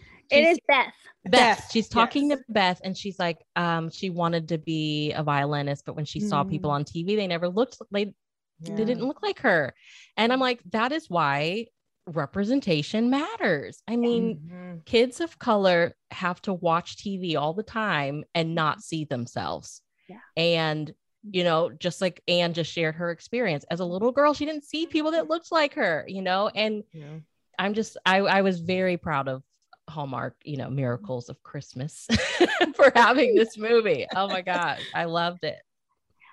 she's- 0.44 0.52
is 0.54 0.58
Beth. 0.66 0.92
Beth, 1.24 1.58
Beth, 1.58 1.70
she's 1.72 1.88
talking 1.88 2.30
yes. 2.30 2.38
to 2.38 2.44
Beth 2.52 2.80
and 2.84 2.96
she's 2.96 3.18
like, 3.18 3.38
um, 3.56 3.90
she 3.90 4.10
wanted 4.10 4.48
to 4.48 4.58
be 4.58 5.12
a 5.12 5.22
violinist, 5.22 5.84
but 5.86 5.96
when 5.96 6.04
she 6.04 6.20
saw 6.20 6.44
people 6.44 6.70
Mm. 6.70 6.74
on 6.74 6.84
TV, 6.84 7.16
they 7.16 7.26
never 7.26 7.48
looked 7.48 7.78
they 7.90 8.14
yeah. 8.60 8.74
they 8.76 8.84
didn't 8.84 9.06
look 9.06 9.22
like 9.22 9.40
her. 9.40 9.74
And 10.16 10.32
I'm 10.32 10.40
like, 10.40 10.60
that 10.72 10.92
is 10.92 11.08
why 11.10 11.66
representation 12.06 13.10
matters. 13.10 13.82
I 13.88 13.96
mean, 13.96 14.38
Mhm. 14.52 14.84
kids 14.84 15.20
of 15.20 15.38
color 15.38 15.94
have 16.10 16.40
to 16.42 16.52
watch 16.52 16.96
TV 16.96 17.36
all 17.36 17.54
the 17.54 17.62
time 17.62 18.24
and 18.34 18.54
not 18.54 18.82
see 18.82 19.04
themselves. 19.04 19.80
Yeah. 20.08 20.18
And, 20.36 20.92
you 21.30 21.44
know, 21.44 21.70
just 21.70 22.00
like 22.00 22.22
Anne 22.28 22.52
just 22.52 22.70
shared 22.70 22.96
her 22.96 23.10
experience 23.10 23.64
as 23.70 23.80
a 23.80 23.84
little 23.86 24.12
girl, 24.12 24.34
she 24.34 24.44
didn't 24.44 24.64
see 24.64 24.86
people 24.86 25.12
that 25.12 25.28
looked 25.30 25.50
like 25.50 25.74
her, 25.74 26.04
you 26.06 26.20
know, 26.22 26.48
and 26.48 26.84
Yeah. 26.92 27.18
I'm 27.58 27.72
just, 27.74 27.96
I, 28.04 28.18
I 28.18 28.42
was 28.42 28.60
very 28.60 28.96
proud 28.96 29.28
of 29.28 29.42
Hallmark, 29.88 30.36
you 30.44 30.56
know, 30.56 30.70
Miracles 30.70 31.28
of 31.28 31.42
Christmas 31.42 32.08
for 32.74 32.92
having 32.94 33.34
this 33.36 33.58
movie. 33.58 34.06
Oh 34.14 34.28
my 34.28 34.42
God. 34.42 34.78
I 34.94 35.04
loved 35.04 35.44
it. 35.44 35.60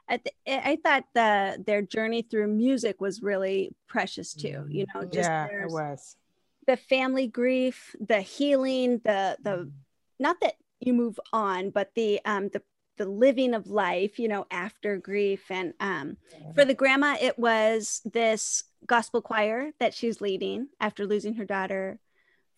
I, 0.09 0.17
th- 0.17 0.35
I 0.47 0.77
thought 0.83 1.05
the 1.13 1.63
their 1.65 1.81
journey 1.81 2.21
through 2.21 2.47
music 2.47 2.99
was 2.99 3.21
really 3.21 3.73
precious 3.87 4.33
too. 4.33 4.65
You 4.69 4.85
know, 4.93 5.05
just 5.05 5.29
yeah 5.29 5.47
it 5.63 5.71
was 5.71 6.17
the 6.67 6.77
family 6.77 7.27
grief, 7.27 7.95
the 7.99 8.21
healing, 8.21 8.99
the 9.03 9.37
the 9.41 9.71
not 10.19 10.39
that 10.41 10.55
you 10.79 10.93
move 10.93 11.19
on, 11.31 11.69
but 11.69 11.91
the 11.95 12.19
um 12.25 12.49
the 12.49 12.61
the 12.97 13.05
living 13.05 13.53
of 13.53 13.67
life, 13.67 14.19
you 14.19 14.27
know, 14.27 14.45
after 14.51 14.97
grief. 14.97 15.49
And 15.49 15.73
um 15.79 16.17
for 16.55 16.65
the 16.65 16.73
grandma, 16.73 17.15
it 17.19 17.39
was 17.39 18.01
this 18.05 18.63
gospel 18.85 19.21
choir 19.21 19.71
that 19.79 19.93
she's 19.93 20.21
leading 20.21 20.67
after 20.79 21.05
losing 21.05 21.35
her 21.35 21.45
daughter. 21.45 21.99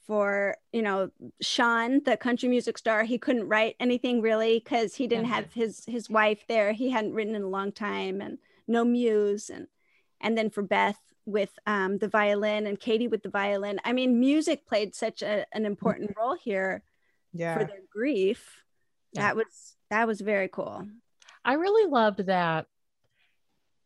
For 0.06 0.58
you 0.74 0.82
know, 0.82 1.12
Sean, 1.42 2.04
the 2.04 2.18
country 2.18 2.50
music 2.50 2.78
star, 2.78 3.04
he 3.04 3.18
couldn't 3.18 3.48
write 3.48 3.76
anything 3.80 4.22
really 4.22 4.60
because 4.60 4.96
he 4.96 5.08
didn't 5.08 5.26
Yeah. 5.28 5.36
have 5.36 5.54
his 5.54 5.86
his 5.86 6.10
wife 6.10 6.44
there. 6.48 6.74
He 6.74 6.90
hadn't 6.90 7.14
written 7.14 7.36
in 7.36 7.44
a 7.44 7.48
long 7.50 7.72
time, 7.72 8.20
and 8.22 8.38
no 8.68 8.84
muse. 8.84 9.50
And 9.50 9.68
and 10.20 10.38
then 10.38 10.50
for 10.50 10.62
Beth 10.62 11.00
with 11.26 11.58
um, 11.66 12.00
the 12.00 12.10
violin 12.10 12.68
and 12.68 12.78
Katie 12.80 13.08
with 13.08 13.24
the 13.24 13.30
violin. 13.30 13.80
I 13.86 13.94
mean, 13.94 14.20
music 14.20 14.68
played 14.68 14.94
such 14.94 15.22
a, 15.22 15.46
an 15.54 15.66
important 15.66 16.16
role 16.18 16.36
here 16.36 16.84
yeah 17.32 17.58
for 17.58 17.64
their 17.64 17.82
grief. 17.90 18.64
Yeah. 19.14 19.22
That 19.22 19.36
was 19.38 19.76
that 19.90 20.06
was 20.06 20.20
very 20.20 20.50
cool. 20.50 20.86
I 21.46 21.54
really 21.54 21.90
loved 21.90 22.26
that 22.26 22.68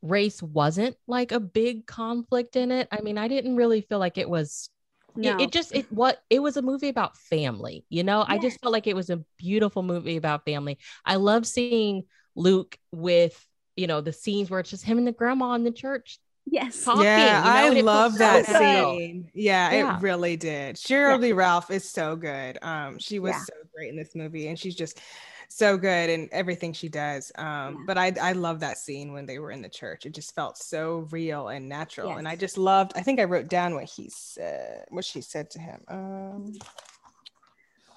race 0.02 0.42
wasn't 0.42 0.96
like 1.08 1.32
a 1.32 1.40
big 1.40 1.86
conflict 1.86 2.56
in 2.56 2.72
it. 2.72 2.88
I 2.92 3.02
mean, 3.02 3.18
I 3.18 3.28
didn't 3.28 3.56
really 3.56 3.82
feel 3.82 4.00
like 4.00 4.18
it 4.18 4.30
was 4.30 4.70
No, 5.16 5.30
it, 5.30 5.36
it 5.40 5.52
just 5.52 5.74
it 5.76 5.92
what 5.92 6.20
it 6.30 6.42
was 6.42 6.58
a 6.58 6.62
movie 6.62 6.90
about 6.90 7.18
family 7.18 7.86
you 7.90 8.04
know 8.04 8.24
i 8.28 8.38
just 8.38 8.60
felt 8.62 8.72
like 8.74 8.88
it 8.88 8.96
was 8.96 9.10
a 9.10 9.24
beautiful 9.38 9.82
movie 9.82 10.16
about 10.18 10.46
family 10.46 10.78
i 11.06 11.16
love 11.16 11.46
seeing 11.48 12.04
luke 12.36 12.78
with 12.92 13.48
you 13.76 13.88
know 13.88 14.02
the 14.02 14.14
scenes 14.14 14.50
where 14.50 14.60
it's 14.60 14.70
just 14.70 14.84
him 14.84 14.98
and 15.00 15.08
the 15.08 15.12
grandma 15.12 15.54
in 15.54 15.64
the 15.64 15.72
church 15.72 16.20
yes, 16.46 16.86
talking, 16.86 17.00
yeah, 17.00 17.42
you 17.44 17.52
know, 17.52 17.70
I 17.70 17.70
it 17.72 17.86
love 17.86 18.20
that 18.20 18.46
real. 18.48 18.48
scene. 18.48 19.30
Yeah, 19.34 19.72
Yeah. 19.72 19.98
it 19.98 20.02
really 20.02 20.38
did. 20.38 20.76
Cheryl 20.78 21.20
Lee 21.20 21.34
Ralph 21.34 21.70
is 21.72 21.90
so 21.90 22.16
good. 22.16 22.58
Um, 22.62 22.98
she 23.00 23.20
was 23.20 23.36
Yeah. 23.36 23.46
so 23.46 23.54
great 23.76 23.90
in 23.90 23.98
this 23.98 24.16
movie, 24.16 24.48
and 24.48 24.58
she's 24.58 24.76
just 24.76 25.00
so 25.50 25.78
good 25.78 26.10
in 26.10 26.30
everything 26.32 26.74
she 26.74 26.90
does. 26.90 27.32
Um, 27.36 27.46
Yeah. 27.46 27.84
but 27.88 27.98
I 27.98 28.14
I 28.22 28.32
love 28.34 28.60
that 28.60 28.78
scene 28.78 29.14
when 29.14 29.26
they 29.26 29.40
were 29.40 29.52
in 29.52 29.62
the 29.62 29.70
church. 29.70 30.06
It 30.06 30.14
just 30.14 30.36
felt 30.36 30.58
so 30.58 31.08
real 31.12 31.48
and 31.50 31.68
natural, 31.70 32.18
and 32.18 32.28
I 32.28 32.36
just 32.36 32.58
loved. 32.58 32.94
I 32.96 33.02
think 33.02 33.20
I 33.20 33.24
wrote 33.24 33.48
down 33.48 33.74
what 33.74 33.86
he 33.86 34.10
said, 34.10 34.86
what 34.90 35.06
she 35.06 35.22
said 35.22 35.50
to 35.52 35.60
him. 35.60 35.84
Um, 35.88 36.54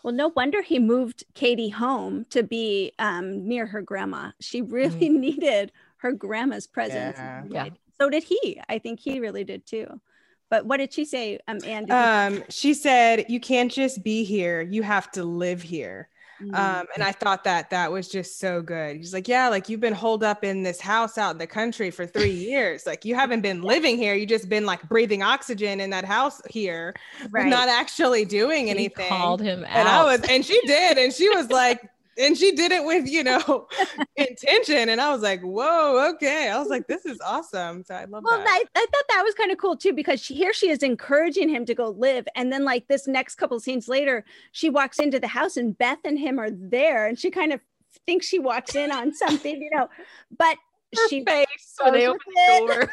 Well, 0.03 0.15
no 0.15 0.29
wonder 0.29 0.63
he 0.63 0.79
moved 0.79 1.25
Katie 1.35 1.69
home 1.69 2.25
to 2.31 2.43
be 2.43 2.93
um, 2.99 3.47
near 3.47 3.67
her 3.67 3.83
grandma. 3.83 4.31
She 4.41 4.63
really 4.63 5.09
needed 5.11 5.73
her 5.99 6.13
grandma's 6.13 6.67
presence. 6.67 7.19
Yeah. 7.19 7.45
Yeah. 7.51 7.69
So 8.01 8.09
did 8.09 8.23
he. 8.23 8.59
I 8.69 8.79
think 8.79 8.99
he 8.99 9.21
really 9.21 9.45
did 9.45 9.67
too. 9.67 10.01
But 10.49 10.65
what 10.65 10.79
did 10.79 10.93
she 10.93 11.05
say, 11.05 11.39
um, 11.47 11.61
Anne? 11.65 11.91
Um, 11.91 12.43
she 12.49 12.75
said, 12.75 13.27
"You 13.29 13.39
can't 13.39 13.71
just 13.71 14.03
be 14.03 14.25
here; 14.25 14.63
you 14.63 14.83
have 14.83 15.11
to 15.13 15.23
live 15.23 15.63
here." 15.63 16.09
Mm-hmm. 16.41 16.55
Um, 16.55 16.87
and 16.95 17.03
I 17.03 17.13
thought 17.13 17.45
that 17.45 17.71
that 17.71 17.93
was 17.93 18.09
just 18.09 18.39
so 18.39 18.63
good. 18.63 18.97
He's 18.97 19.13
like, 19.13 19.29
yeah, 19.29 19.49
like 19.49 19.69
you've 19.69 19.81
been 19.81 19.95
holed 19.95 20.25
up 20.25 20.45
in 20.45 20.63
this 20.63 20.81
house 20.81 21.19
out 21.19 21.33
in 21.33 21.39
the 21.39 21.47
country 21.47 21.91
for 21.91 22.07
three 22.07 22.31
years. 22.31 22.87
Like 22.87 23.05
you 23.05 23.15
haven't 23.15 23.43
been 23.43 23.63
living 23.63 23.97
here. 23.97 24.15
You 24.15 24.27
just 24.27 24.49
been 24.49 24.65
like 24.65 24.89
breathing 24.89 25.23
oxygen 25.23 25.81
in 25.81 25.91
that 25.91 26.05
house 26.05 26.41
here, 26.49 26.95
right. 27.31 27.47
not 27.47 27.69
actually 27.69 28.25
doing 28.25 28.67
she 28.67 28.71
anything. 28.71 29.09
Called 29.09 29.43
him 29.43 29.65
out. 29.65 29.71
And 29.71 29.89
I 29.89 30.05
was, 30.05 30.21
and 30.29 30.45
she 30.45 30.61
did, 30.67 30.97
and 30.99 31.13
she 31.13 31.29
was 31.29 31.51
like, 31.51 31.90
and 32.21 32.37
she 32.37 32.53
did 32.53 32.73
it 32.73 32.85
with 32.85 33.09
you 33.09 33.25
know 33.25 33.67
intention 34.17 34.89
and 34.89 35.01
i 35.01 35.13
was 35.13 35.23
like 35.23 35.41
whoa 35.43 36.13
okay. 36.15 36.49
I 36.51 36.59
was 36.59 36.69
like 36.69 36.87
this 36.87 37.07
is 37.07 37.21
awesome. 37.21 37.85
So 37.85 37.95
i 37.95 38.05
love 38.05 38.23
well, 38.25 38.39
that. 38.39 38.47
I, 38.49 38.65
I 38.75 38.87
thought 38.93 39.05
that 39.09 39.23
was 39.25 39.35
kind 39.35 39.51
of 39.51 39.59
cool 39.59 39.77
too 39.77 39.93
because 39.93 40.21
she, 40.21 40.35
here 40.35 40.53
she 40.53 40.71
is 40.71 40.83
encouraging 40.83 41.49
him 41.49 41.65
to 41.67 41.75
go 41.75 41.91
live 41.91 42.27
and 42.35 42.53
then 42.53 42.65
like 42.65 42.89
this 42.89 43.07
next 43.07 43.37
couple 43.37 43.59
scenes 43.61 43.89
later 43.89 44.25
she 44.53 44.71
walks 44.71 44.99
into 44.99 45.19
the 45.19 45.29
house 45.29 45.57
and 45.57 45.77
beth 45.77 45.99
and 46.05 46.19
him 46.19 46.39
are 46.39 46.51
there 46.51 47.07
and 47.07 47.19
she 47.19 47.31
kind 47.31 47.53
of 47.53 47.61
thinks 48.07 48.27
she 48.27 48.39
walks 48.39 48.75
in 48.75 48.93
on 48.93 49.15
something 49.15 49.61
you 49.61 49.71
know 49.73 49.89
but 50.37 50.57
Her 50.97 51.09
she 51.09 51.25
face 51.25 51.77
when 51.81 51.93
they 51.93 52.09
open 52.09 52.19
the 52.35 52.67
door. 52.67 52.91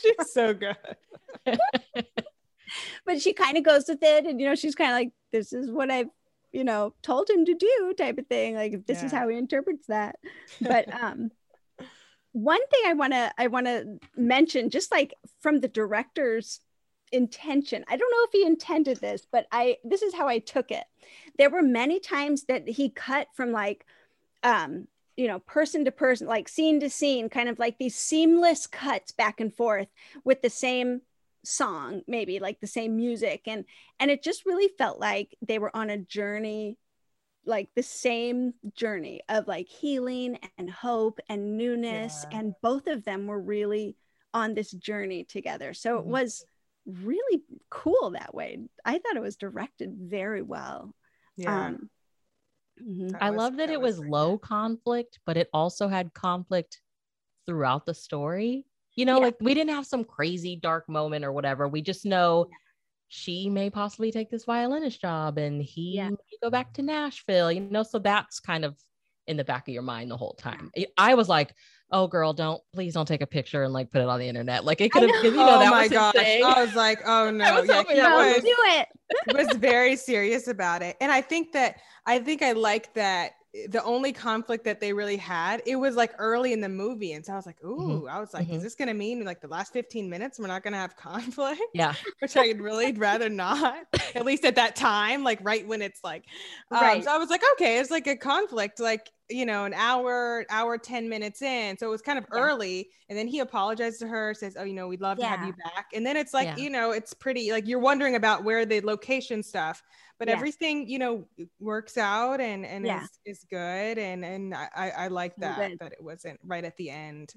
She's 0.00 0.32
so 0.32 0.54
good. 0.54 0.76
But 3.04 3.20
she 3.20 3.32
kind 3.32 3.56
of 3.56 3.64
goes 3.64 3.86
with 3.88 4.02
it 4.02 4.24
and 4.24 4.40
you 4.40 4.48
know 4.48 4.54
she's 4.54 4.74
kind 4.74 4.90
of 4.90 4.96
like 4.96 5.12
this 5.32 5.52
is 5.52 5.70
what 5.70 5.90
i've 5.90 6.08
you 6.56 6.64
know 6.64 6.94
told 7.02 7.28
him 7.28 7.44
to 7.44 7.52
do 7.52 7.94
type 7.98 8.16
of 8.16 8.26
thing 8.28 8.54
like 8.54 8.86
this 8.86 9.00
yeah. 9.00 9.06
is 9.06 9.12
how 9.12 9.28
he 9.28 9.36
interprets 9.36 9.86
that 9.88 10.16
but 10.60 10.92
um 11.02 11.30
one 12.32 12.66
thing 12.68 12.80
i 12.86 12.94
want 12.94 13.12
to 13.12 13.30
i 13.36 13.46
want 13.46 13.66
to 13.66 13.98
mention 14.16 14.70
just 14.70 14.90
like 14.90 15.14
from 15.40 15.60
the 15.60 15.68
director's 15.68 16.60
intention 17.12 17.84
i 17.88 17.96
don't 17.96 18.10
know 18.10 18.24
if 18.24 18.32
he 18.32 18.46
intended 18.46 18.96
this 18.98 19.26
but 19.30 19.46
i 19.52 19.76
this 19.84 20.00
is 20.00 20.14
how 20.14 20.26
i 20.26 20.38
took 20.38 20.70
it 20.70 20.84
there 21.36 21.50
were 21.50 21.62
many 21.62 22.00
times 22.00 22.44
that 22.44 22.66
he 22.66 22.88
cut 22.88 23.28
from 23.34 23.52
like 23.52 23.84
um 24.42 24.88
you 25.16 25.28
know 25.28 25.38
person 25.40 25.84
to 25.84 25.92
person 25.92 26.26
like 26.26 26.48
scene 26.48 26.80
to 26.80 26.88
scene 26.88 27.28
kind 27.28 27.50
of 27.50 27.58
like 27.58 27.78
these 27.78 27.94
seamless 27.94 28.66
cuts 28.66 29.12
back 29.12 29.40
and 29.40 29.54
forth 29.54 29.88
with 30.24 30.40
the 30.40 30.50
same 30.50 31.02
song 31.46 32.02
maybe 32.06 32.40
like 32.40 32.60
the 32.60 32.66
same 32.66 32.96
music 32.96 33.42
and 33.46 33.64
and 34.00 34.10
it 34.10 34.22
just 34.22 34.44
really 34.46 34.68
felt 34.76 34.98
like 34.98 35.34
they 35.46 35.58
were 35.58 35.74
on 35.76 35.90
a 35.90 35.98
journey 35.98 36.76
like 37.44 37.68
the 37.76 37.82
same 37.82 38.52
journey 38.74 39.20
of 39.28 39.46
like 39.46 39.68
healing 39.68 40.38
and 40.58 40.68
hope 40.68 41.20
and 41.28 41.56
newness 41.56 42.26
yeah. 42.30 42.38
and 42.38 42.54
both 42.62 42.88
of 42.88 43.04
them 43.04 43.26
were 43.26 43.40
really 43.40 43.96
on 44.34 44.54
this 44.54 44.70
journey 44.72 45.24
together 45.24 45.72
so 45.72 45.96
mm-hmm. 45.96 46.08
it 46.08 46.12
was 46.12 46.44
really 46.86 47.42
cool 47.70 48.10
that 48.10 48.34
way 48.34 48.58
i 48.84 48.98
thought 48.98 49.16
it 49.16 49.22
was 49.22 49.36
directed 49.36 49.94
very 49.96 50.42
well 50.42 50.94
yeah 51.36 51.66
um, 51.66 51.88
mm-hmm. 52.82 53.16
i 53.20 53.30
was, 53.30 53.38
love 53.38 53.56
that, 53.56 53.68
that 53.68 53.72
it 53.72 53.80
was, 53.80 54.00
was 54.00 54.08
low 54.08 54.36
conflict 54.36 55.20
but 55.24 55.36
it 55.36 55.48
also 55.52 55.88
had 55.88 56.12
conflict 56.12 56.80
throughout 57.46 57.86
the 57.86 57.94
story 57.94 58.64
you 58.96 59.04
know, 59.04 59.18
yeah. 59.18 59.24
like 59.26 59.36
we 59.40 59.54
didn't 59.54 59.74
have 59.74 59.86
some 59.86 60.04
crazy 60.04 60.56
dark 60.56 60.88
moment 60.88 61.24
or 61.24 61.32
whatever. 61.32 61.68
We 61.68 61.82
just 61.82 62.04
know 62.04 62.48
she 63.08 63.48
may 63.48 63.70
possibly 63.70 64.10
take 64.10 64.30
this 64.30 64.44
violinist 64.44 65.00
job 65.00 65.38
and 65.38 65.62
he 65.62 65.96
yeah. 65.96 66.08
may 66.08 66.16
go 66.42 66.50
back 66.50 66.72
to 66.74 66.82
Nashville, 66.82 67.52
you 67.52 67.60
know, 67.60 67.82
so 67.82 67.98
that's 67.98 68.40
kind 68.40 68.64
of 68.64 68.76
in 69.26 69.36
the 69.36 69.44
back 69.44 69.68
of 69.68 69.74
your 69.74 69.82
mind 69.82 70.10
the 70.10 70.16
whole 70.16 70.34
time. 70.34 70.70
I 70.96 71.14
was 71.14 71.28
like, 71.28 71.54
oh 71.92 72.08
girl, 72.08 72.32
don't 72.32 72.60
please 72.72 72.94
don't 72.94 73.06
take 73.06 73.22
a 73.22 73.26
picture 73.26 73.62
and 73.62 73.72
like 73.72 73.90
put 73.90 74.00
it 74.00 74.08
on 74.08 74.18
the 74.18 74.28
internet. 74.28 74.64
Like 74.64 74.80
it 74.80 74.90
could 74.90 75.02
have, 75.08 75.24
you 75.24 75.30
know, 75.32 75.56
oh 75.56 75.58
that 75.60 75.70
my 75.70 75.82
was 75.82 75.90
gosh. 75.90 76.14
I 76.16 76.64
was 76.64 76.74
like, 76.74 77.00
oh 77.06 77.30
no, 77.30 77.60
was 77.60 77.68
yeah, 77.68 78.08
no, 78.08 78.16
was, 78.16 78.42
do 78.42 78.56
it. 78.56 78.88
was 79.34 79.56
very 79.58 79.96
serious 79.96 80.48
about 80.48 80.82
it. 80.82 80.96
And 81.00 81.12
I 81.12 81.20
think 81.20 81.52
that 81.52 81.76
I 82.06 82.18
think 82.18 82.42
I 82.42 82.52
like 82.52 82.92
that 82.94 83.32
the 83.68 83.82
only 83.84 84.12
conflict 84.12 84.64
that 84.64 84.80
they 84.80 84.92
really 84.92 85.16
had, 85.16 85.62
it 85.66 85.76
was 85.76 85.96
like 85.96 86.12
early 86.18 86.52
in 86.52 86.60
the 86.60 86.68
movie. 86.68 87.12
And 87.12 87.24
so 87.24 87.32
I 87.32 87.36
was 87.36 87.46
like, 87.46 87.60
mm-hmm. 87.60 87.68
ooh, 87.68 88.00
mm-hmm. 88.00 88.08
I 88.08 88.20
was 88.20 88.34
like, 88.34 88.46
mm-hmm. 88.46 88.56
is 88.56 88.62
this 88.62 88.74
going 88.74 88.88
to 88.88 88.94
mean 88.94 89.24
like 89.24 89.40
the 89.40 89.48
last 89.48 89.72
15 89.72 90.08
minutes 90.10 90.38
we're 90.38 90.46
not 90.46 90.62
going 90.62 90.72
to 90.72 90.78
have 90.78 90.96
conflict? 90.96 91.62
Yeah. 91.72 91.94
Which 92.20 92.36
I'd 92.36 92.60
really 92.60 92.92
rather 92.92 93.28
not, 93.28 93.76
at 94.14 94.24
least 94.24 94.44
at 94.44 94.56
that 94.56 94.76
time, 94.76 95.24
like 95.24 95.38
right 95.42 95.66
when 95.66 95.82
it's 95.82 96.04
like, 96.04 96.24
um, 96.70 96.80
right. 96.80 97.04
So 97.04 97.14
I 97.14 97.18
was 97.18 97.30
like, 97.30 97.42
okay, 97.54 97.78
it's 97.78 97.90
like 97.90 98.06
a 98.06 98.16
conflict, 98.16 98.80
like, 98.80 99.10
you 99.28 99.46
know, 99.46 99.64
an 99.64 99.74
hour, 99.74 100.44
hour, 100.50 100.78
10 100.78 101.08
minutes 101.08 101.42
in. 101.42 101.76
So 101.78 101.86
it 101.86 101.90
was 101.90 102.02
kind 102.02 102.18
of 102.18 102.26
yeah. 102.32 102.38
early. 102.38 102.88
And 103.08 103.18
then 103.18 103.26
he 103.26 103.40
apologized 103.40 104.00
to 104.00 104.08
her, 104.08 104.34
says, 104.34 104.56
oh, 104.58 104.64
you 104.64 104.74
know, 104.74 104.88
we'd 104.88 105.00
love 105.00 105.18
yeah. 105.18 105.30
to 105.30 105.36
have 105.36 105.46
you 105.46 105.52
back. 105.52 105.86
And 105.94 106.06
then 106.06 106.16
it's 106.16 106.32
like, 106.32 106.46
yeah. 106.46 106.56
you 106.56 106.70
know, 106.70 106.92
it's 106.92 107.12
pretty, 107.14 107.50
like 107.50 107.66
you're 107.66 107.80
wondering 107.80 108.14
about 108.14 108.44
where 108.44 108.64
the 108.64 108.80
location 108.80 109.42
stuff 109.42 109.82
but 110.18 110.28
everything 110.28 110.88
you 110.88 110.98
know 110.98 111.26
works 111.60 111.98
out 111.98 112.40
and 112.40 112.64
and 112.64 112.86
is, 112.86 113.10
is 113.24 113.44
good 113.50 113.98
and 113.98 114.24
and 114.24 114.54
i 114.54 114.90
i 114.96 115.08
like 115.08 115.36
that 115.36 115.72
that 115.78 115.92
it 115.92 116.02
wasn't 116.02 116.38
right 116.44 116.64
at 116.64 116.76
the 116.76 116.90
end 116.90 117.34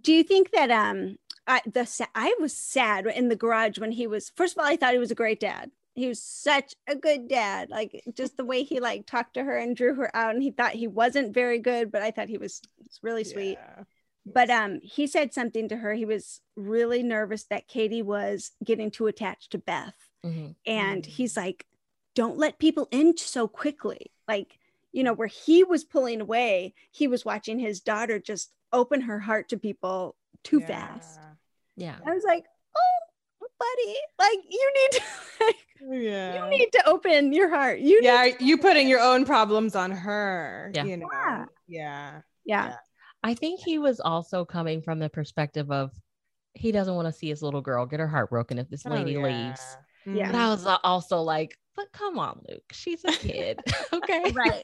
do 0.00 0.12
you 0.12 0.22
think 0.22 0.50
that 0.50 0.70
um 0.70 1.16
I, 1.46 1.62
the 1.64 2.08
I 2.14 2.34
was 2.40 2.56
sad 2.56 3.06
in 3.06 3.28
the 3.28 3.36
garage 3.36 3.78
when 3.78 3.92
he 3.92 4.06
was 4.08 4.32
first 4.34 4.56
of 4.56 4.58
all 4.58 4.68
I 4.68 4.76
thought 4.76 4.92
he 4.92 4.98
was 4.98 5.12
a 5.12 5.16
great 5.16 5.38
dad 5.38 5.70
he 5.96 6.08
was 6.08 6.22
such 6.22 6.74
a 6.86 6.94
good 6.94 7.26
dad 7.28 7.70
like 7.70 8.02
just 8.14 8.36
the 8.36 8.44
way 8.44 8.62
he 8.62 8.80
like 8.80 9.06
talked 9.06 9.34
to 9.34 9.42
her 9.42 9.56
and 9.56 9.76
drew 9.76 9.94
her 9.94 10.14
out 10.14 10.34
and 10.34 10.42
he 10.42 10.50
thought 10.50 10.72
he 10.72 10.86
wasn't 10.86 11.34
very 11.34 11.58
good 11.58 11.90
but 11.90 12.02
I 12.02 12.10
thought 12.10 12.28
he 12.28 12.38
was, 12.38 12.62
was 12.78 13.00
really 13.02 13.24
sweet 13.24 13.58
yeah. 13.60 13.84
but 14.24 14.50
um 14.50 14.78
he 14.82 15.06
said 15.06 15.34
something 15.34 15.68
to 15.68 15.76
her 15.76 15.94
he 15.94 16.04
was 16.04 16.40
really 16.54 17.02
nervous 17.02 17.44
that 17.44 17.66
Katie 17.66 18.02
was 18.02 18.52
getting 18.64 18.90
too 18.90 19.08
attached 19.08 19.52
to 19.52 19.58
Beth 19.58 19.96
mm-hmm. 20.24 20.52
and 20.66 21.02
mm-hmm. 21.02 21.10
he's 21.10 21.36
like 21.36 21.66
don't 22.16 22.38
let 22.38 22.58
people 22.58 22.88
in 22.90 23.16
so 23.16 23.46
quickly. 23.46 24.10
Like, 24.26 24.58
you 24.90 25.04
know, 25.04 25.12
where 25.12 25.28
he 25.28 25.62
was 25.62 25.84
pulling 25.84 26.20
away, 26.20 26.74
he 26.90 27.06
was 27.06 27.24
watching 27.24 27.60
his 27.60 27.80
daughter 27.80 28.18
just 28.18 28.50
open 28.72 29.02
her 29.02 29.20
heart 29.20 29.50
to 29.50 29.58
people 29.58 30.16
too 30.42 30.58
yeah. 30.60 30.66
fast. 30.66 31.20
Yeah. 31.76 31.96
I 32.04 32.10
was 32.12 32.24
like, 32.24 32.44
oh, 32.76 33.05
buddy, 33.58 33.96
like 34.18 34.38
you 34.48 34.72
need 34.74 34.90
to 34.92 35.02
like, 35.44 35.56
yeah. 36.02 36.44
you 36.44 36.50
need 36.50 36.68
to 36.72 36.88
open 36.88 37.32
your 37.32 37.48
heart. 37.48 37.80
You 37.80 38.00
yeah, 38.02 38.28
you 38.40 38.58
putting 38.58 38.88
your 38.88 39.00
own 39.00 39.24
problems 39.24 39.74
on 39.74 39.90
her. 39.90 40.72
Yeah. 40.74 40.84
You 40.84 40.96
know? 40.98 41.08
yeah. 41.12 41.44
yeah. 41.68 42.20
Yeah. 42.44 42.76
I 43.22 43.34
think 43.34 43.60
he 43.60 43.78
was 43.78 44.00
also 44.00 44.44
coming 44.44 44.80
from 44.80 45.00
the 45.00 45.08
perspective 45.08 45.70
of 45.70 45.92
he 46.54 46.72
doesn't 46.72 46.94
want 46.94 47.06
to 47.06 47.12
see 47.12 47.28
his 47.28 47.42
little 47.42 47.60
girl 47.60 47.84
get 47.84 48.00
her 48.00 48.08
heart 48.08 48.30
broken 48.30 48.58
if 48.58 48.68
this 48.70 48.86
oh, 48.86 48.90
lady 48.90 49.16
oh, 49.16 49.26
yeah. 49.26 49.46
leaves. 49.48 49.76
Yeah. 50.06 50.30
But 50.30 50.38
I 50.38 50.48
was 50.48 50.66
also 50.84 51.20
like, 51.20 51.58
but 51.74 51.92
come 51.92 52.18
on, 52.18 52.40
Luke, 52.48 52.62
she's 52.72 53.04
a 53.04 53.12
kid. 53.12 53.60
okay. 53.92 54.32
right. 54.32 54.62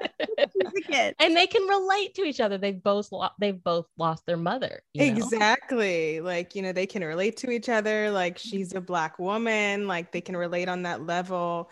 And 1.18 1.36
they 1.36 1.46
can 1.46 1.62
relate 1.66 2.14
to 2.14 2.22
each 2.22 2.40
other. 2.40 2.58
They've 2.58 2.82
both 2.82 3.12
lo- 3.12 3.28
they've 3.38 3.62
both 3.62 3.86
lost 3.96 4.26
their 4.26 4.36
mother. 4.36 4.82
Exactly. 4.94 6.18
Know? 6.18 6.24
Like, 6.24 6.54
you 6.54 6.62
know, 6.62 6.72
they 6.72 6.86
can 6.86 7.04
relate 7.04 7.36
to 7.38 7.50
each 7.50 7.68
other. 7.68 8.10
Like 8.10 8.38
she's 8.38 8.74
a 8.74 8.80
black 8.80 9.18
woman. 9.18 9.86
Like 9.86 10.12
they 10.12 10.20
can 10.20 10.36
relate 10.36 10.68
on 10.68 10.82
that 10.82 11.06
level. 11.06 11.70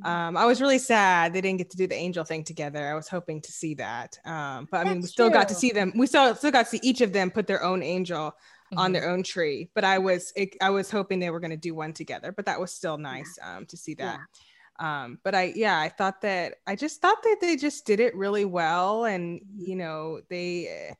Mm-hmm. 0.00 0.10
Um, 0.10 0.36
I 0.36 0.44
was 0.44 0.60
really 0.60 0.78
sad 0.78 1.32
they 1.32 1.40
didn't 1.40 1.58
get 1.58 1.70
to 1.70 1.76
do 1.76 1.86
the 1.86 1.94
angel 1.94 2.24
thing 2.24 2.44
together. 2.44 2.86
I 2.86 2.94
was 2.94 3.08
hoping 3.08 3.40
to 3.42 3.52
see 3.52 3.74
that. 3.74 4.18
Um, 4.24 4.68
but 4.70 4.86
I 4.86 4.90
mean, 4.90 5.00
we 5.00 5.08
still 5.08 5.28
true. 5.28 5.34
got 5.34 5.48
to 5.48 5.54
see 5.54 5.70
them. 5.70 5.92
We 5.96 6.06
still 6.06 6.34
still 6.34 6.50
got 6.50 6.64
to 6.64 6.70
see 6.70 6.80
each 6.82 7.00
of 7.00 7.12
them 7.12 7.30
put 7.30 7.46
their 7.46 7.62
own 7.62 7.82
angel 7.82 8.30
mm-hmm. 8.30 8.78
on 8.78 8.92
their 8.92 9.08
own 9.08 9.22
tree. 9.22 9.70
But 9.74 9.84
I 9.84 9.98
was 9.98 10.32
it, 10.36 10.56
I 10.60 10.70
was 10.70 10.90
hoping 10.90 11.18
they 11.18 11.30
were 11.30 11.40
going 11.40 11.50
to 11.50 11.56
do 11.56 11.74
one 11.74 11.92
together. 11.94 12.30
But 12.32 12.46
that 12.46 12.60
was 12.60 12.72
still 12.72 12.98
nice 12.98 13.38
um, 13.42 13.64
to 13.66 13.76
see 13.76 13.94
that. 13.94 14.18
Yeah. 14.18 14.40
Um, 14.78 15.18
but 15.24 15.34
I 15.34 15.52
yeah 15.56 15.78
I 15.78 15.88
thought 15.88 16.20
that 16.22 16.56
I 16.66 16.76
just 16.76 17.00
thought 17.00 17.22
that 17.22 17.38
they 17.40 17.56
just 17.56 17.86
did 17.86 18.00
it 18.00 18.14
really 18.14 18.44
well, 18.44 19.04
and 19.04 19.40
mm-hmm. 19.40 19.64
you 19.64 19.76
know 19.76 20.20
they. 20.28 20.94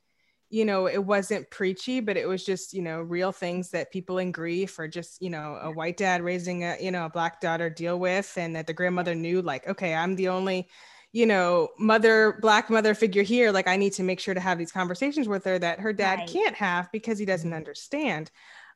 You 0.48 0.64
know, 0.64 0.86
it 0.86 1.04
wasn't 1.04 1.50
preachy, 1.50 1.98
but 1.98 2.16
it 2.16 2.28
was 2.28 2.44
just, 2.44 2.72
you 2.72 2.80
know, 2.80 3.00
real 3.00 3.32
things 3.32 3.70
that 3.72 3.90
people 3.90 4.18
in 4.18 4.30
grief 4.30 4.78
or 4.78 4.86
just, 4.86 5.20
you 5.20 5.28
know, 5.28 5.58
a 5.60 5.72
white 5.72 5.96
dad 5.96 6.22
raising 6.22 6.62
a, 6.62 6.76
you 6.80 6.92
know, 6.92 7.06
a 7.06 7.10
black 7.10 7.40
daughter 7.40 7.68
deal 7.68 7.98
with. 7.98 8.32
And 8.36 8.54
that 8.54 8.68
the 8.68 8.72
grandmother 8.72 9.16
knew, 9.16 9.42
like, 9.42 9.66
okay, 9.66 9.92
I'm 9.92 10.14
the 10.14 10.28
only, 10.28 10.68
you 11.10 11.26
know, 11.26 11.70
mother, 11.80 12.38
black 12.40 12.70
mother 12.70 12.94
figure 12.94 13.24
here, 13.24 13.50
like 13.50 13.66
I 13.66 13.76
need 13.76 13.94
to 13.94 14.04
make 14.04 14.20
sure 14.20 14.34
to 14.34 14.40
have 14.40 14.56
these 14.56 14.70
conversations 14.70 15.26
with 15.26 15.44
her 15.46 15.58
that 15.58 15.80
her 15.80 15.92
dad 15.92 16.20
right. 16.20 16.28
can't 16.28 16.54
have 16.54 16.92
because 16.92 17.18
he 17.18 17.24
doesn't 17.24 17.50
mm-hmm. 17.50 17.56
understand. 17.56 18.30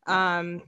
Um, 0.08 0.62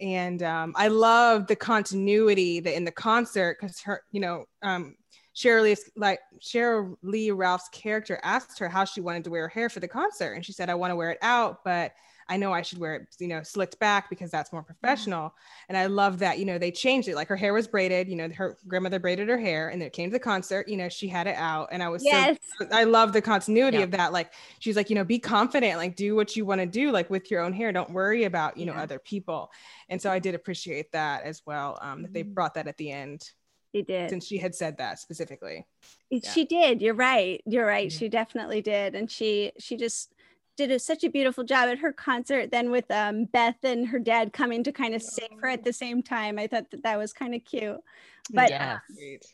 and 0.00 0.42
um, 0.42 0.72
I 0.76 0.88
love 0.88 1.46
the 1.46 1.56
continuity 1.56 2.60
that 2.60 2.76
in 2.76 2.84
the 2.84 2.92
concert 2.92 3.58
because 3.60 3.80
her, 3.82 4.02
you 4.12 4.20
know, 4.20 4.44
um, 4.62 4.96
Cheryl 5.34 5.62
Lee's 5.62 5.90
like 5.96 6.20
Cheryl 6.40 6.96
Lee 7.02 7.30
Ralph's 7.30 7.68
character 7.68 8.18
asked 8.22 8.58
her 8.58 8.68
how 8.68 8.84
she 8.84 9.00
wanted 9.00 9.24
to 9.24 9.30
wear 9.30 9.42
her 9.42 9.48
hair 9.48 9.68
for 9.68 9.80
the 9.80 9.88
concert, 9.88 10.32
and 10.32 10.44
she 10.44 10.52
said, 10.52 10.68
"I 10.68 10.74
want 10.74 10.90
to 10.90 10.96
wear 10.96 11.10
it 11.10 11.18
out, 11.22 11.64
but 11.64 11.92
I 12.28 12.36
know 12.36 12.52
I 12.52 12.62
should 12.62 12.78
wear 12.78 12.94
it, 12.96 13.16
you 13.18 13.28
know, 13.28 13.42
slicked 13.42 13.78
back 13.78 14.10
because 14.10 14.30
that's 14.30 14.52
more 14.52 14.62
professional. 14.62 15.34
And 15.68 15.76
I 15.78 15.86
love 15.86 16.18
that, 16.18 16.38
you 16.38 16.44
know, 16.44 16.58
they 16.58 16.70
changed 16.70 17.08
it. 17.08 17.14
Like 17.14 17.28
her 17.28 17.36
hair 17.36 17.54
was 17.54 17.66
braided, 17.66 18.08
you 18.08 18.16
know, 18.16 18.28
her 18.30 18.58
grandmother 18.66 18.98
braided 18.98 19.28
her 19.28 19.38
hair 19.38 19.68
and 19.70 19.80
then 19.80 19.86
it 19.86 19.92
came 19.94 20.10
to 20.10 20.12
the 20.12 20.18
concert, 20.20 20.68
you 20.68 20.76
know, 20.76 20.88
she 20.88 21.08
had 21.08 21.26
it 21.26 21.36
out. 21.36 21.68
And 21.72 21.82
I 21.82 21.88
was 21.88 22.04
Yes. 22.04 22.36
so, 22.60 22.66
I 22.70 22.84
love 22.84 23.12
the 23.12 23.22
continuity 23.22 23.78
Yeah. 23.78 23.84
of 23.84 23.90
that. 23.92 24.12
Like 24.12 24.32
she's 24.58 24.76
like, 24.76 24.90
you 24.90 24.94
know, 24.96 25.04
be 25.04 25.18
confident, 25.18 25.78
like 25.78 25.96
do 25.96 26.14
what 26.14 26.36
you 26.36 26.44
want 26.44 26.60
to 26.60 26.66
do, 26.66 26.90
like 26.90 27.08
with 27.10 27.30
your 27.30 27.40
own 27.40 27.52
hair. 27.54 27.72
Don't 27.72 27.90
worry 27.90 28.24
about, 28.24 28.56
you 28.58 28.66
know, 28.66 28.74
Yeah. 28.74 28.82
other 28.82 28.98
people. 28.98 29.50
And 29.88 30.00
so 30.00 30.10
I 30.10 30.18
did 30.18 30.34
appreciate 30.34 30.92
that 30.92 31.24
as 31.24 31.42
well. 31.46 31.78
Um, 31.80 32.02
that 32.02 32.12
they 32.12 32.24
Mhm. 32.24 32.34
brought 32.34 32.54
that 32.54 32.68
at 32.68 32.76
the 32.76 32.90
end 32.90 33.30
She 33.74 33.82
did. 33.82 34.10
since 34.10 34.26
she 34.26 34.38
had 34.38 34.54
said 34.54 34.78
that 34.78 34.98
specifically. 34.98 35.66
yeah. 36.10 36.30
She 36.32 36.44
did. 36.44 36.80
You're 36.82 36.94
right. 36.94 37.42
You're 37.46 37.66
right. 37.66 37.88
Mhm. 37.88 37.98
She 37.98 38.08
definitely 38.08 38.62
did. 38.62 38.94
And 38.94 39.10
she 39.10 39.52
she 39.58 39.76
just 39.76 40.14
did 40.58 40.72
a, 40.72 40.78
such 40.78 41.04
a 41.04 41.08
beautiful 41.08 41.44
job 41.44 41.68
at 41.68 41.78
her 41.78 41.92
concert 41.92 42.50
then 42.50 42.70
with 42.70 42.90
um, 42.90 43.24
Beth 43.26 43.62
and 43.62 43.86
her 43.86 44.00
dad 44.00 44.32
coming 44.32 44.64
to 44.64 44.72
kind 44.72 44.94
of 44.94 45.00
save 45.00 45.30
her 45.40 45.48
at 45.48 45.64
the 45.64 45.72
same 45.72 46.02
time. 46.02 46.38
I 46.38 46.48
thought 46.48 46.70
that 46.72 46.82
that 46.82 46.98
was 46.98 47.12
kind 47.12 47.34
of 47.34 47.44
cute. 47.44 47.80
But 48.34 48.50
Yes. 48.50 48.80
Great. 48.94 49.24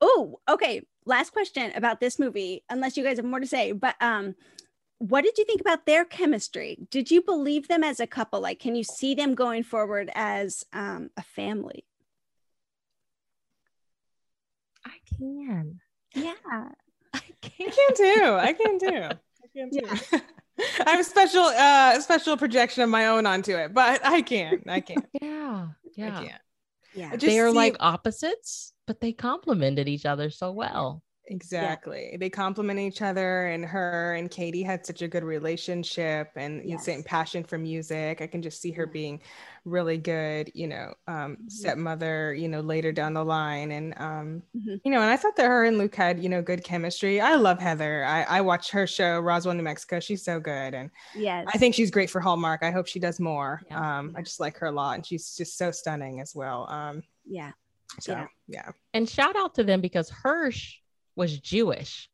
oh, 0.00 0.38
okay. 0.48 0.82
Last 1.06 1.32
question 1.32 1.72
about 1.74 1.98
this 1.98 2.18
movie, 2.18 2.62
unless 2.68 2.96
you 2.96 3.02
guys 3.02 3.16
have 3.16 3.24
more 3.24 3.40
to 3.40 3.46
say. 3.46 3.72
But 3.72 3.96
um, 4.00 4.34
what 4.98 5.24
did 5.24 5.38
you 5.38 5.46
think 5.46 5.62
about 5.62 5.86
their 5.86 6.04
chemistry? 6.04 6.86
Did 6.90 7.10
you 7.10 7.22
believe 7.22 7.68
them 7.68 7.82
as 7.82 7.98
a 7.98 8.06
couple? 8.06 8.40
Like, 8.40 8.60
can 8.60 8.74
you 8.74 8.84
see 8.84 9.14
them 9.14 9.34
going 9.34 9.62
forward 9.62 10.10
as 10.14 10.64
um, 10.74 11.10
a 11.16 11.22
family? 11.22 11.84
I 14.84 14.98
can. 15.18 15.80
Yeah. 16.14 16.34
I 17.14 17.20
can, 17.40 17.68
I 17.68 17.70
can. 17.70 17.70
can 17.70 17.96
too. 17.96 18.34
I 18.34 18.52
can 18.52 18.78
too. 18.78 19.16
I 19.42 19.48
can 19.54 19.70
too. 19.70 20.20
I 20.58 20.90
have 20.90 21.00
a 21.00 21.04
special 21.04 21.42
uh 21.42 22.00
special 22.00 22.36
projection 22.36 22.82
of 22.82 22.88
my 22.90 23.06
own 23.08 23.26
onto 23.26 23.56
it, 23.56 23.74
but 23.74 24.04
I 24.04 24.22
can't. 24.22 24.62
I 24.68 24.80
can. 24.80 25.02
Yeah. 25.20 25.68
I 25.68 25.90
Yeah. 25.96 26.20
can. 26.20 26.38
Yeah. 26.94 27.10
I 27.12 27.16
They're 27.16 27.50
see- 27.50 27.56
like 27.56 27.76
opposites, 27.80 28.72
but 28.86 29.00
they 29.00 29.12
complemented 29.12 29.88
each 29.88 30.06
other 30.06 30.30
so 30.30 30.52
well. 30.52 31.02
Exactly. 31.28 32.16
They 32.20 32.30
complement 32.30 32.78
each 32.78 33.02
other, 33.02 33.46
and 33.46 33.64
her 33.64 34.14
and 34.14 34.30
Katie 34.30 34.62
had 34.62 34.86
such 34.86 35.02
a 35.02 35.08
good 35.08 35.24
relationship 35.24 36.30
and 36.36 36.64
know, 36.64 36.76
same 36.76 37.02
passion 37.02 37.42
for 37.42 37.58
music. 37.58 38.20
I 38.20 38.26
can 38.26 38.42
just 38.42 38.60
see 38.60 38.70
her 38.72 38.86
being 38.86 39.20
really 39.64 39.98
good, 39.98 40.52
you 40.54 40.68
know, 40.68 40.94
um, 41.08 41.36
Mhm. 41.36 41.50
stepmother, 41.50 42.32
you 42.34 42.46
know, 42.48 42.60
later 42.60 42.92
down 42.92 43.14
the 43.14 43.24
line. 43.24 43.72
And, 43.72 43.94
um, 43.96 44.42
Mhm. 44.56 44.80
you 44.84 44.92
know, 44.92 45.00
and 45.00 45.10
I 45.10 45.16
thought 45.16 45.34
that 45.36 45.46
her 45.46 45.64
and 45.64 45.78
Luke 45.78 45.96
had, 45.96 46.22
you 46.22 46.28
know, 46.28 46.40
good 46.40 46.62
chemistry. 46.62 47.20
I 47.20 47.34
love 47.34 47.58
Heather. 47.58 48.04
I, 48.04 48.22
I 48.22 48.40
watch 48.42 48.70
her 48.70 48.86
show, 48.86 49.18
Roswell, 49.18 49.54
New 49.56 49.64
Mexico. 49.64 49.98
She's 49.98 50.22
so 50.24 50.38
good. 50.38 50.74
And 50.74 50.90
Yes. 51.16 51.48
I 51.52 51.58
think 51.58 51.74
she's 51.74 51.90
great 51.90 52.10
for 52.10 52.20
Hallmark. 52.20 52.62
I 52.62 52.70
hope 52.70 52.86
she 52.86 53.00
does 53.00 53.18
more. 53.18 53.62
Yeah. 53.68 53.98
Um, 53.98 54.14
I 54.16 54.22
just 54.22 54.38
like 54.38 54.56
her 54.58 54.66
a 54.66 54.72
lot. 54.72 54.94
And 54.94 55.04
she's 55.04 55.34
just 55.34 55.58
so 55.58 55.72
stunning 55.72 56.20
as 56.20 56.34
well. 56.36 56.70
Um, 56.70 57.02
yeah. 57.24 57.50
so, 58.00 58.12
Yeah. 58.12 58.26
yeah. 58.46 58.70
And 58.94 59.08
shout 59.08 59.34
out 59.36 59.54
to 59.56 59.64
them 59.64 59.80
because 59.80 60.08
Hirsch 60.10 60.76
was 61.16 61.38
Jewish. 61.38 62.08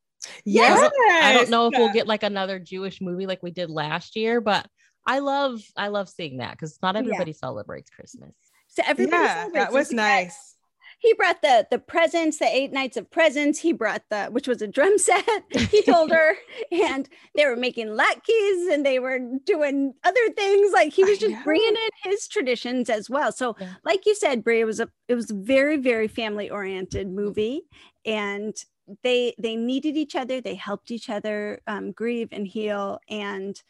Yes. 0.44 0.90
I 1.10 1.32
don't 1.34 1.50
know 1.50 1.66
if 1.66 1.74
we'll 1.76 1.92
get 1.92 2.06
like 2.06 2.22
another 2.22 2.58
Jewish 2.58 3.00
movie 3.00 3.26
like 3.26 3.42
we 3.42 3.50
did 3.50 3.70
last 3.70 4.14
year, 4.16 4.40
but 4.40 4.66
I 5.06 5.18
love 5.18 5.60
I 5.76 5.88
love 5.88 6.08
seeing 6.08 6.38
that 6.38 6.52
because 6.52 6.78
not 6.82 6.94
Yeah. 6.94 7.00
everybody 7.00 7.32
celebrates 7.32 7.90
Christmas. 7.90 8.32
So 8.68 8.82
everybody 8.86 9.22
yeah, 9.24 9.34
celebrates 9.42 9.66
that 9.66 9.72
was 9.72 9.92
nice. 9.92 10.56
He 11.00 11.12
brought 11.14 11.42
the 11.42 11.66
the 11.68 11.80
presents, 11.80 12.38
the 12.38 12.46
eight 12.46 12.72
nights 12.72 12.96
of 12.96 13.10
presents. 13.10 13.58
He 13.58 13.72
brought 13.72 14.02
the 14.10 14.26
which 14.26 14.46
was 14.46 14.62
a 14.62 14.68
drum 14.68 14.96
set. 14.98 15.26
He 15.72 15.82
told 15.82 16.12
her, 16.12 16.36
and 16.70 17.08
they 17.34 17.44
were 17.46 17.56
making 17.56 17.88
latkes 17.88 18.72
and 18.72 18.86
they 18.86 19.00
were 19.00 19.18
doing 19.44 19.94
other 20.04 20.30
things. 20.36 20.72
Like 20.72 20.92
he 20.92 21.02
I 21.02 21.06
was 21.06 21.18
just 21.18 21.32
know. 21.34 21.42
bringing 21.42 21.74
in 22.04 22.10
his 22.12 22.28
traditions 22.28 22.88
as 22.88 23.10
well. 23.10 23.32
So, 23.32 23.56
Yeah. 23.58 23.72
like 23.84 24.06
you 24.06 24.14
said, 24.14 24.44
Brie, 24.44 24.60
it 24.60 24.64
was 24.64 24.78
a 24.78 24.88
it 25.08 25.16
was 25.16 25.32
a 25.32 25.34
very 25.34 25.78
very 25.78 26.06
family 26.06 26.48
oriented 26.48 27.08
movie, 27.10 27.62
and 28.06 28.54
they 29.02 29.34
they 29.38 29.56
needed 29.56 29.96
each 29.96 30.16
other. 30.16 30.40
They 30.40 30.54
helped 30.54 30.90
each 30.90 31.08
other 31.08 31.60
um, 31.66 31.92
grieve 31.92 32.28
and 32.32 32.46
heal, 32.46 32.98
and 33.08 33.60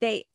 they 0.00 0.26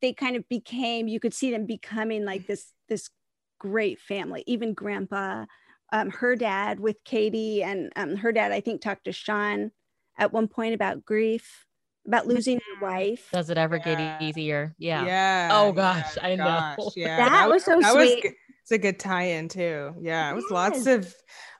they 0.00 0.12
kind 0.12 0.36
of 0.36 0.48
became. 0.48 1.08
You 1.08 1.20
could 1.20 1.34
see 1.34 1.50
them 1.50 1.66
becoming 1.66 2.24
like 2.24 2.46
this 2.46 2.72
this 2.88 3.10
great 3.58 4.00
family. 4.00 4.44
Even 4.46 4.74
Grandpa, 4.74 5.46
um, 5.92 6.10
her 6.10 6.36
dad 6.36 6.80
with 6.80 6.96
Katie, 7.04 7.62
and 7.62 7.92
um, 7.96 8.16
her 8.16 8.32
dad 8.32 8.52
I 8.52 8.60
think 8.60 8.80
talked 8.80 9.04
to 9.04 9.12
Sean 9.12 9.70
at 10.18 10.32
one 10.32 10.48
point 10.48 10.74
about 10.74 11.04
grief, 11.04 11.66
about 12.06 12.26
losing 12.26 12.60
your 12.66 12.80
wife. 12.80 13.30
Does 13.32 13.50
it 13.50 13.58
ever 13.58 13.76
Yeah. 13.76 14.18
get 14.18 14.22
easier? 14.22 14.74
Yeah. 14.78 15.06
Yeah. 15.06 15.48
Oh, 15.52 15.72
gosh, 15.72 16.16
I 16.20 16.36
know. 16.36 16.74
Yeah. 16.94 17.28
That 17.28 17.48
was 17.48 17.64
so 17.64 17.80
that 17.80 17.92
sweet. 17.92 18.22
good. 18.22 18.34
It's 18.62 18.72
a 18.72 18.78
good 18.78 18.98
tie-in 18.98 19.48
too. 19.48 19.94
Yeah, 20.00 20.30
it 20.30 20.34
was 20.34 20.50
lots 20.50 20.86
of 20.86 21.14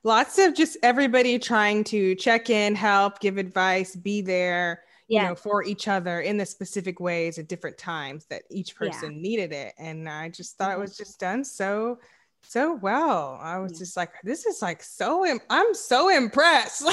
lots 0.04 0.38
of 0.38 0.54
just 0.54 0.76
everybody 0.82 1.38
trying 1.38 1.82
to 1.84 2.14
check 2.14 2.50
in, 2.50 2.74
help, 2.74 3.20
give 3.20 3.38
advice, 3.38 3.96
be 3.96 4.20
there, 4.20 4.82
you 5.08 5.20
know, 5.20 5.34
for 5.34 5.64
each 5.64 5.88
other 5.88 6.20
in 6.20 6.36
the 6.36 6.46
specific 6.46 7.00
ways 7.00 7.38
at 7.38 7.48
different 7.48 7.76
times 7.78 8.26
that 8.26 8.42
each 8.50 8.74
Yeah. 8.80 8.90
person 8.90 9.20
needed 9.20 9.52
it. 9.52 9.74
And 9.78 10.08
I 10.08 10.28
just 10.28 10.56
thought 10.56 10.70
Mhm. 10.70 10.74
it 10.74 10.80
was 10.80 10.96
just 10.96 11.18
done 11.18 11.44
so 11.44 11.98
so 12.46 12.74
well. 12.74 13.38
I 13.42 13.58
was 13.58 13.72
Yeah. 13.72 13.78
just 13.78 13.96
like, 13.96 14.10
this 14.22 14.44
is 14.44 14.60
like 14.60 14.82
so 14.82 15.24
im- 15.24 15.40
I'm 15.48 15.72
so 15.74 16.10
impressed. 16.10 16.82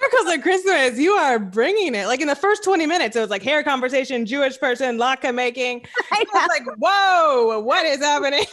Miracles 0.00 0.32
at 0.32 0.42
Christmas, 0.42 0.98
you 0.98 1.12
are 1.12 1.40
bringing 1.40 1.96
it. 1.96 2.06
Like 2.06 2.20
in 2.20 2.28
the 2.28 2.36
first 2.36 2.62
20 2.62 2.86
minutes, 2.86 3.16
it 3.16 3.20
was 3.20 3.28
like 3.30 3.42
hair 3.42 3.64
conversation, 3.64 4.24
Jewish 4.24 4.56
person, 4.58 4.98
latke 4.98 5.34
making. 5.34 5.84
I 6.12 6.24
was 6.32 6.48
like, 6.48 6.62
whoa, 6.78 7.58
what 7.58 7.84
is 7.86 7.98
happening? 7.98 8.44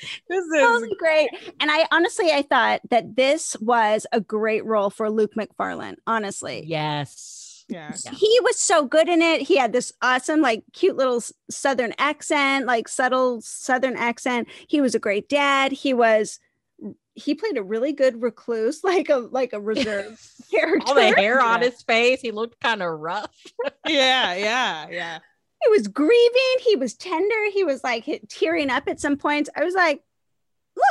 this 0.28 0.44
is 0.44 0.52
totally 0.60 0.94
great. 0.98 1.28
And 1.60 1.70
I 1.70 1.86
honestly, 1.90 2.30
I 2.32 2.42
thought 2.42 2.80
that 2.90 3.16
this 3.16 3.56
was 3.60 4.06
a 4.12 4.20
great 4.20 4.64
role 4.64 4.90
for 4.90 5.10
Luke 5.10 5.36
Macfarlane. 5.36 5.96
Honestly, 6.06 6.64
Yes. 6.66 7.64
yeah. 7.68 7.92
Yeah. 8.04 8.12
he 8.12 8.38
was 8.42 8.58
so 8.58 8.84
good 8.86 9.08
in 9.08 9.22
it. 9.22 9.42
He 9.42 9.56
had 9.56 9.72
this 9.72 9.92
awesome, 10.02 10.40
like, 10.40 10.62
cute 10.72 10.96
little 10.96 11.22
Southern 11.50 11.94
accent, 11.98 12.66
like 12.66 12.88
subtle 12.88 13.40
Southern 13.40 13.96
accent. 13.96 14.48
He 14.68 14.80
was 14.80 14.94
a 14.94 15.00
great 15.00 15.28
dad. 15.28 15.72
He 15.72 15.92
was. 15.94 16.38
He 17.18 17.34
played 17.34 17.56
a 17.56 17.62
really 17.62 17.94
good 17.94 18.20
recluse, 18.20 18.80
like 18.84 19.08
a 19.08 19.16
like 19.16 19.54
a 19.54 19.60
reserve 19.60 20.20
character. 20.50 20.86
All 20.88 20.94
the 20.94 21.14
hair 21.14 21.40
on 21.40 21.62
Yeah. 21.62 21.70
his 21.70 21.82
face, 21.82 22.20
he 22.20 22.30
looked 22.30 22.60
kind 22.60 22.82
of 22.82 23.00
rough. 23.00 23.30
Yeah, 23.88 24.34
yeah, 24.34 24.86
yeah. 24.90 25.18
He 25.62 25.70
was 25.70 25.88
grieving. 25.88 26.56
He 26.64 26.76
was 26.76 26.94
tender. 26.94 27.50
He 27.52 27.64
was 27.64 27.82
like 27.82 28.04
tearing 28.28 28.70
up 28.70 28.88
at 28.88 29.00
some 29.00 29.16
points. 29.16 29.48
I 29.56 29.64
was 29.64 29.74
like, 29.74 30.02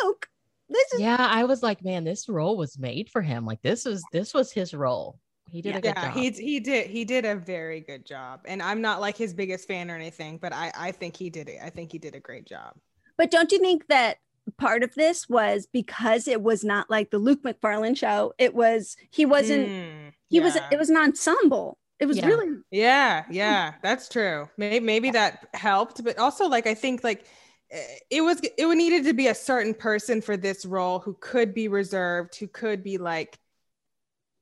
Luke, 0.03 0.27
this 0.69 0.93
is 0.93 1.01
Yeah, 1.01 1.17
I 1.19 1.43
was 1.43 1.61
like, 1.61 1.83
man, 1.83 2.03
this 2.03 2.27
role 2.27 2.57
was 2.57 2.77
made 2.79 3.09
for 3.09 3.21
him. 3.21 3.45
Like 3.45 3.61
this 3.61 3.85
was 3.85 4.03
this 4.11 4.33
was 4.33 4.51
his 4.51 4.73
role. 4.73 5.19
He 5.51 5.61
did 5.61 5.73
Yeah. 5.73 5.77
a 5.77 5.81
good 5.81 5.93
Yeah, 5.95 6.05
job. 6.07 6.17
he 6.17 6.29
he 6.31 6.59
did 6.59 6.87
he 6.87 7.05
did 7.05 7.25
a 7.25 7.35
very 7.35 7.81
good 7.81 8.05
job. 8.05 8.41
And 8.45 8.61
I'm 8.61 8.81
not 8.81 8.99
like 9.01 9.15
his 9.15 9.33
biggest 9.33 9.67
fan 9.67 9.91
or 9.91 9.95
anything, 9.95 10.39
but 10.39 10.51
I 10.53 10.71
I 10.75 10.91
think 10.91 11.15
he 11.15 11.29
did 11.29 11.47
it. 11.49 11.59
I 11.63 11.69
think 11.69 11.91
he 11.91 11.99
did 11.99 12.15
a 12.15 12.19
great 12.19 12.45
job. 12.45 12.73
But 13.17 13.31
don't 13.31 13.51
you 13.51 13.59
think 13.59 13.87
that 13.87 14.17
part 14.57 14.83
of 14.83 14.93
this 14.95 15.29
was 15.29 15.67
because 15.71 16.27
it 16.27 16.41
was 16.41 16.63
not 16.63 16.89
like 16.89 17.11
the 17.11 17.19
Luke 17.19 17.43
Macfarlane 17.43 17.95
show? 17.95 18.33
It 18.39 18.55
was 18.55 18.97
he 19.11 19.25
wasn't 19.25 19.69
Mm, 19.69 20.11
he 20.29 20.39
was 20.39 20.55
it 20.55 20.79
was 20.79 20.89
an 20.89 20.97
ensemble. 20.97 21.77
It 21.99 22.05
was 22.07 22.21
Yeah. 22.21 22.23
really 22.23 22.57
Yeah, 22.71 23.25
yeah, 23.29 23.75
that's 23.81 24.09
true. 24.09 24.49
Maybe 24.57 24.83
maybe 24.85 25.11
that 25.11 25.47
helped, 25.53 26.03
but 26.03 26.17
also 26.17 26.47
like 26.47 26.67
I 26.67 26.73
think 26.73 27.03
like 27.03 27.25
eh, 27.71 27.95
it 28.09 28.21
was 28.21 28.41
it 28.57 28.65
would 28.65 28.77
needed 28.77 29.05
to 29.05 29.13
be 29.13 29.27
a 29.27 29.35
certain 29.35 29.73
person 29.73 30.21
for 30.21 30.35
this 30.35 30.65
role 30.65 30.99
who 30.99 31.15
could 31.21 31.53
be 31.53 31.67
reserved, 31.67 32.35
who 32.35 32.47
could 32.47 32.83
be 32.83 32.97
like 32.97 33.37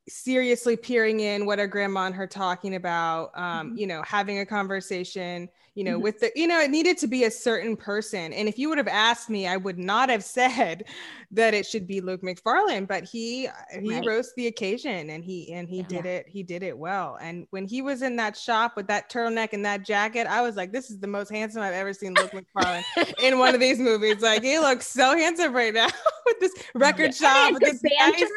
seriously 0.10 0.76
peering 0.76 1.22
in 1.22 1.45
what 1.45 1.60
a 1.60 1.68
grandma 1.68 2.06
and 2.06 2.16
her 2.16 2.28
talking 2.28 2.76
about 2.76 3.32
um 3.36 3.72
Mhm. 3.72 3.78
you 3.80 3.88
know 3.88 4.01
having 4.06 4.39
a 4.39 4.45
conversation 4.45 5.47
you 5.76 5.84
know 5.86 5.97
Mhm. 5.97 6.01
with 6.04 6.20
the 6.20 6.30
you 6.36 6.45
know 6.45 6.60
it 6.60 6.70
needed 6.70 6.97
to 6.97 7.08
be 7.08 7.24
a 7.24 7.32
certain 7.32 7.78
person 7.78 8.34
and 8.34 8.49
if 8.49 8.60
you 8.60 8.68
would 8.68 8.78
have 8.78 8.88
asked 8.89 9.30
me 9.30 9.47
i 9.47 9.56
would 9.56 9.80
not 9.80 10.10
have 10.10 10.22
said 10.39 10.84
that 11.32 11.54
it 11.54 11.66
should 11.66 11.88
be 11.88 12.01
luke 12.01 12.22
macfarlane 12.22 12.84
but 12.86 13.06
he 13.06 13.47
he 13.82 13.93
Right. 13.93 14.06
rose 14.06 14.34
the 14.36 14.47
occasion 14.47 15.10
and 15.10 15.24
he 15.24 15.54
and 15.54 15.70
he 15.70 15.78
Yeah. 15.78 15.84
did 15.88 16.06
it 16.06 16.26
he 16.28 16.43
did 16.43 16.64
it 16.64 16.78
well 16.78 17.18
and 17.22 17.47
when 17.51 17.66
he 17.66 17.82
was 17.82 18.01
in 18.01 18.18
that 18.18 18.36
shop 18.36 18.76
with 18.76 18.88
that 18.88 19.10
turtleneck 19.10 19.54
and 19.54 19.64
that 19.66 19.84
jacket 19.84 20.28
i 20.28 20.41
was 20.41 20.58
like 20.58 20.74
this 20.74 20.91
is 20.91 20.99
the 20.99 21.08
most 21.08 21.30
handsome 21.30 21.62
i've 21.62 21.74
ever 21.74 21.93
seen 21.93 22.14
luke 22.14 22.34
macfarlane 22.34 22.84
in 23.24 23.39
one 23.39 23.56
of 23.56 23.62
these 23.62 23.80
movies 23.80 24.22
like 24.22 24.43
he 24.43 24.60
looks 24.60 24.86
so 24.86 25.16
handsome 25.18 25.54
right 25.54 25.74
now 25.74 25.88
with 26.26 26.39
this 26.41 26.54
record 26.76 27.16
shop 27.16 27.47
and 27.47 27.54
with 27.54 27.64
this 27.64 27.82
nice- 27.84 28.12
banter. 28.12 28.28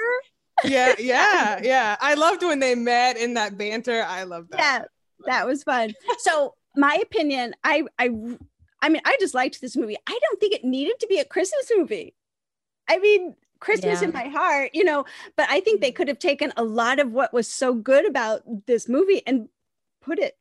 Yeah, 0.65 0.95
yeah, 0.99 1.61
yeah. 1.63 1.97
I 2.01 2.15
loved 2.15 2.43
when 2.43 2.61
they 2.61 2.75
met 2.75 3.17
in 3.17 3.35
that 3.35 3.57
banter. 3.59 4.05
I 4.07 4.25
loved 4.25 4.53
that. 4.53 4.59
Yeah, 4.61 4.83
that 5.27 5.47
was 5.47 5.63
fun. 5.63 5.95
So 6.19 6.55
my 6.77 6.99
opinion, 7.03 7.55
I 7.65 7.85
I 7.99 8.11
I 8.83 8.89
mean, 8.89 9.03
I 9.05 9.17
just 9.21 9.35
liked 9.35 9.61
this 9.61 9.77
movie. 9.77 9.97
I 10.07 10.19
don't 10.23 10.41
think 10.41 10.55
it 10.55 10.65
needed 10.65 10.99
to 11.01 11.07
be 11.07 11.19
a 11.19 11.25
Christmas 11.25 11.71
movie. 11.77 12.15
I 12.89 12.99
mean, 12.99 13.35
Christmas 13.59 14.03
in 14.03 14.13
my 14.13 14.29
heart, 14.29 14.71
you 14.75 14.85
know, 14.85 15.05
but 15.37 15.49
I 15.51 15.61
think 15.61 15.81
they 15.81 15.91
could 15.91 16.09
have 16.09 16.19
taken 16.19 16.53
a 16.57 16.65
lot 16.65 16.99
of 16.99 17.13
what 17.13 17.33
was 17.33 17.49
so 17.49 17.75
good 17.75 18.07
about 18.07 18.43
this 18.67 18.89
movie 18.89 19.23
and 19.27 19.49
put 20.03 20.19
it 20.19 20.37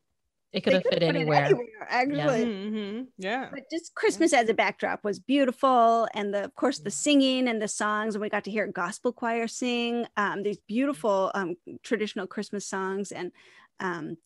It 0.56 0.64
could 0.64 0.74
have 0.74 0.84
fit 0.84 0.94
put 0.94 1.04
it 1.04 1.06
anywhere. 1.16 1.48
actually. 1.90 2.46
hmm 2.46 3.02
Yeah. 3.18 3.50
But 3.52 3.64
just 3.72 3.94
Christmas 3.96 4.34
as 4.34 4.50
a 4.50 4.54
backdrop 4.54 5.04
was 5.04 5.20
beautiful, 5.20 6.08
and 6.14 6.34
the 6.34 6.46
of 6.46 6.56
course 6.56 6.80
the 6.80 6.90
Mm-hmm. 6.90 6.96
singing 6.96 7.48
and 7.48 7.62
the 7.62 7.68
songs, 7.68 8.16
and 8.16 8.22
we 8.22 8.30
got 8.30 8.44
to 8.46 8.52
hear 8.52 8.68
gospel 8.68 9.12
choir 9.14 9.48
sing 9.48 10.08
um, 10.18 10.44
these 10.44 10.58
beautiful 10.68 11.32
um, 11.36 11.56
traditional 11.84 12.28
Christmas 12.28 12.66
songs, 12.66 13.12
and 13.12 13.32
um, 13.80 14.18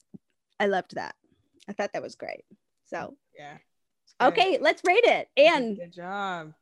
I 0.59 0.67
loved 0.67 0.95
that. 0.95 1.15
I 1.67 1.73
thought 1.73 1.91
that 1.93 2.01
was 2.01 2.15
great. 2.15 2.45
So 2.85 3.15
Yeah. 3.37 3.57
Okay, 4.21 4.57
let's 4.59 4.83
rate 4.85 5.03
it. 5.05 5.29
And 5.37 5.77
good 5.77 5.93
job. 5.93 6.53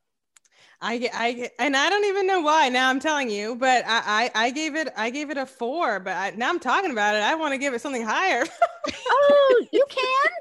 I 0.80 0.97
get, 0.99 1.16
I 1.16 1.34
get, 1.34 1.53
and 1.60 1.76
I 1.76 1.89
don't 1.89 2.05
even 2.05 2.28
know 2.28 2.41
why. 2.41 2.70
Now 2.70 2.89
I'm 2.89 2.99
telling 2.99 3.30
you, 3.30 3.55
but 3.55 3.84
I, 3.88 4.30
I, 4.36 4.45
I 4.45 4.49
gave 4.51 4.76
it, 4.76 4.89
I 4.95 5.10
gave 5.10 5.30
it 5.32 5.38
a 5.38 5.45
four. 5.45 5.99
But 5.99 6.14
I, 6.16 6.30
now 6.36 6.49
I'm 6.49 6.60
talking 6.60 6.91
about 6.91 7.16
it. 7.16 7.24
I 7.24 7.36
want 7.36 7.53
to 7.53 7.58
give 7.58 7.74
it 7.74 7.82
something 7.82 8.03
higher. 8.03 8.43
oh, 9.10 9.66
you 9.72 9.86
can 9.89 10.32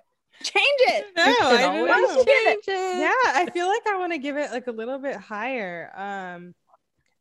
change 0.42 0.64
it. 0.80 1.06
no, 1.16 1.22
I 1.22 1.34
can 1.34 1.60
don't 1.60 1.90
always 1.90 2.08
know. 2.08 2.24
change 2.24 2.64
it. 2.68 3.00
yeah 3.00 3.32
i 3.34 3.48
feel 3.52 3.66
like 3.66 3.86
i 3.88 3.96
want 3.96 4.12
to 4.12 4.18
give 4.18 4.36
it 4.36 4.50
like 4.52 4.66
a 4.66 4.72
little 4.72 4.98
bit 4.98 5.16
higher 5.16 5.90
um 5.96 6.54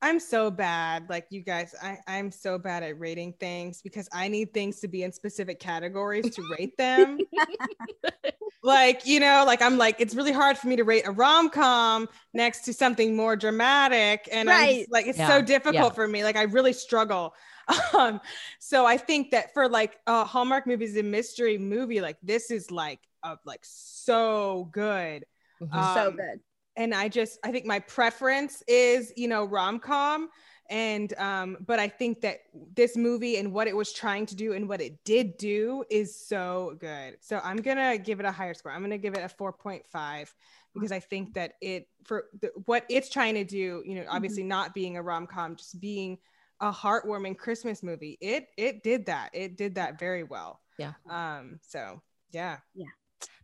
i'm 0.01 0.19
so 0.19 0.51
bad 0.51 1.09
like 1.09 1.25
you 1.29 1.41
guys 1.41 1.73
i 1.81 1.97
i'm 2.07 2.29
so 2.29 2.57
bad 2.59 2.83
at 2.83 2.99
rating 2.99 3.33
things 3.39 3.81
because 3.81 4.09
i 4.13 4.27
need 4.27 4.53
things 4.53 4.79
to 4.81 4.87
be 4.87 5.03
in 5.03 5.11
specific 5.11 5.59
categories 5.59 6.29
to 6.35 6.43
rate 6.57 6.77
them 6.77 7.17
like 8.63 9.05
you 9.05 9.19
know 9.19 9.43
like 9.45 9.61
i'm 9.61 9.77
like 9.77 9.95
it's 9.99 10.15
really 10.15 10.31
hard 10.31 10.57
for 10.57 10.67
me 10.67 10.75
to 10.75 10.83
rate 10.83 11.03
a 11.05 11.11
rom-com 11.11 12.07
next 12.33 12.61
to 12.61 12.73
something 12.73 13.15
more 13.15 13.35
dramatic 13.35 14.27
and 14.31 14.49
I'm 14.49 14.61
Right. 14.61 14.69
just, 14.69 14.91
like 14.91 15.05
it's 15.07 15.19
Yeah, 15.19 15.27
so 15.27 15.41
difficult 15.41 15.73
yeah. 15.73 15.95
for 15.95 16.07
me 16.07 16.23
like 16.23 16.35
i 16.35 16.43
really 16.43 16.73
struggle 16.73 17.35
um 17.97 18.19
so 18.59 18.85
i 18.85 18.97
think 18.97 19.31
that 19.31 19.53
for 19.53 19.67
like 19.69 19.99
uh 20.07 20.23
hallmark 20.23 20.67
movies 20.67 20.95
and 20.97 21.11
mystery 21.11 21.57
movie 21.57 22.01
like 22.01 22.17
this 22.23 22.51
is 22.51 22.71
like 22.71 22.99
uh, 23.23 23.35
like 23.45 23.61
so 23.63 24.69
good 24.71 25.25
Mhm. 25.61 25.83
so 25.83 26.11
um, 26.11 26.15
good. 26.17 26.39
and 26.75 26.93
I 26.93 27.07
just 27.09 27.39
I 27.43 27.51
think 27.51 27.65
my 27.65 27.79
preference 27.79 28.61
is 28.67 29.13
you 29.15 29.27
know 29.27 29.45
rom 29.45 29.79
com, 29.79 30.29
and 30.69 31.13
um, 31.17 31.57
but 31.65 31.79
I 31.79 31.87
think 31.87 32.21
that 32.21 32.39
this 32.73 32.97
movie 32.97 33.37
and 33.37 33.53
what 33.53 33.67
it 33.67 33.75
was 33.75 33.93
trying 33.93 34.25
to 34.27 34.35
do 34.35 34.53
and 34.53 34.67
what 34.67 34.81
it 34.81 35.03
did 35.03 35.37
do 35.37 35.83
is 35.89 36.15
so 36.15 36.75
good. 36.79 37.17
So 37.21 37.39
I'm 37.43 37.57
gonna 37.57 37.97
give 37.97 38.19
it 38.19 38.25
a 38.25 38.31
higher 38.31 38.53
score. 38.53 38.71
I'm 38.71 38.81
gonna 38.81 38.97
give 38.97 39.13
it 39.13 39.19
a 39.19 39.43
4.5 39.43 40.33
because 40.73 40.91
I 40.91 40.99
think 40.99 41.33
that 41.35 41.53
it 41.61 41.87
for 42.03 42.25
the, 42.41 42.51
what 42.65 42.85
it's 42.89 43.09
trying 43.09 43.35
to 43.35 43.43
do, 43.43 43.83
you 43.85 43.95
know, 43.95 44.05
obviously 44.09 44.43
not 44.43 44.73
being 44.73 44.97
a 44.97 45.01
rom 45.01 45.27
com, 45.27 45.55
just 45.55 45.79
being 45.79 46.17
a 46.61 46.71
heartwarming 46.71 47.37
Christmas 47.37 47.83
movie. 47.83 48.17
It 48.21 48.47
it 48.57 48.83
did 48.83 49.05
that. 49.07 49.29
It 49.33 49.57
did 49.57 49.75
that 49.75 49.99
very 49.99 50.23
well. 50.23 50.61
Yeah. 50.77 50.93
Um. 51.09 51.59
So 51.61 52.01
yeah. 52.31 52.57
Yeah. 52.73 52.85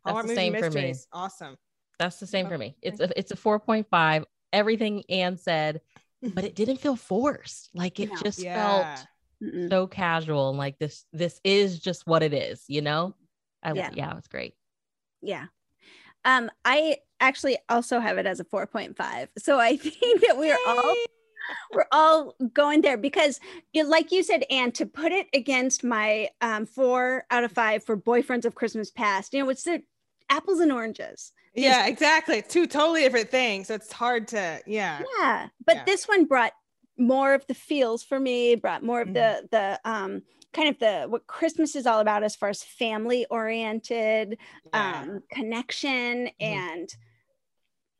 Hallmark 0.03 0.25
the 0.25 0.29
Movie 0.29 0.35
same 0.35 0.53
for 0.53 0.59
me. 0.59 0.61
Mysteries, 0.61 1.07
Awesome. 1.13 1.57
That's 1.99 2.19
the 2.19 2.27
same 2.27 2.47
for 2.47 2.55
Oh, 2.55 2.57
me. 2.57 2.75
It's 2.81 2.99
a 2.99 3.09
it's 3.17 3.31
a 3.31 3.35
4.5. 3.35 4.25
Everything 4.53 5.03
Anne 5.07 5.37
said, 5.37 5.81
but 6.21 6.43
it 6.43 6.55
didn't 6.61 6.77
feel 6.77 6.95
forced. 6.95 7.69
Like 7.73 7.99
it 7.99 8.09
No. 8.09 8.15
just 8.23 8.39
Yeah. 8.39 8.53
felt 8.55 9.07
Mm-mm. 9.41 9.69
so 9.69 9.87
casual 9.87 10.49
and 10.49 10.57
like 10.57 10.77
this 10.77 11.05
this 11.11 11.41
is 11.43 11.79
just 11.79 12.05
what 12.05 12.23
it 12.23 12.33
is, 12.33 12.63
you 12.67 12.81
know? 12.81 13.15
I 13.63 13.73
Yeah. 13.73 13.89
yeah, 13.93 14.11
yeah 14.11 14.17
it's 14.17 14.27
great. 14.27 14.53
Yeah. 15.21 15.45
Um, 16.23 16.51
I 16.63 16.97
actually 17.19 17.57
also 17.69 17.99
have 17.99 18.17
it 18.17 18.25
as 18.25 18.39
a 18.39 18.45
4.5. 18.45 19.29
So 19.37 19.59
I 19.59 19.77
think 19.77 20.21
that 20.21 20.37
we're 20.37 20.57
all 20.67 20.95
we're 21.73 21.87
all 21.91 22.35
going 22.53 22.81
there 22.81 22.97
because 22.97 23.39
you 23.73 23.83
like 23.83 24.11
you 24.11 24.23
said, 24.23 24.43
Anne, 24.49 24.71
to 24.73 24.85
put 24.85 25.11
it 25.11 25.27
against 25.33 25.83
my 25.83 26.29
um 26.41 26.65
four 26.65 27.25
out 27.31 27.43
of 27.43 27.51
five 27.51 27.83
for 27.83 27.97
boyfriends 27.97 28.45
of 28.45 28.55
Christmas 28.55 28.91
past, 28.91 29.33
you 29.33 29.43
know, 29.43 29.49
it's 29.49 29.63
the 29.63 29.81
apples 30.29 30.59
and 30.59 30.71
oranges. 30.71 31.33
Yeah, 31.53 31.87
exactly. 31.87 32.37
It's 32.37 32.53
two 32.53 32.67
totally 32.67 33.01
different 33.01 33.29
things. 33.29 33.67
So 33.67 33.75
it's 33.75 33.91
hard 33.91 34.27
to, 34.29 34.61
yeah. 34.65 35.03
Yeah. 35.19 35.47
But 35.65 35.77
Yeah. 35.77 35.83
this 35.85 36.07
one 36.07 36.25
brought 36.25 36.53
more 36.97 37.33
of 37.33 37.45
the 37.47 37.53
feels 37.53 38.03
for 38.03 38.19
me, 38.19 38.55
brought 38.55 38.83
more 38.83 39.01
of 39.01 39.09
Mhm. 39.09 39.13
the 39.13 39.47
the 39.51 39.89
um 39.89 40.21
kind 40.53 40.69
of 40.69 40.77
the 40.79 41.05
what 41.07 41.27
Christmas 41.27 41.75
is 41.75 41.87
all 41.87 41.99
about 41.99 42.23
as 42.23 42.35
far 42.35 42.49
as 42.49 42.63
family 42.63 43.25
oriented, 43.29 44.37
yeah. 44.73 45.01
um, 45.01 45.23
connection 45.31 46.29
and 46.39 46.93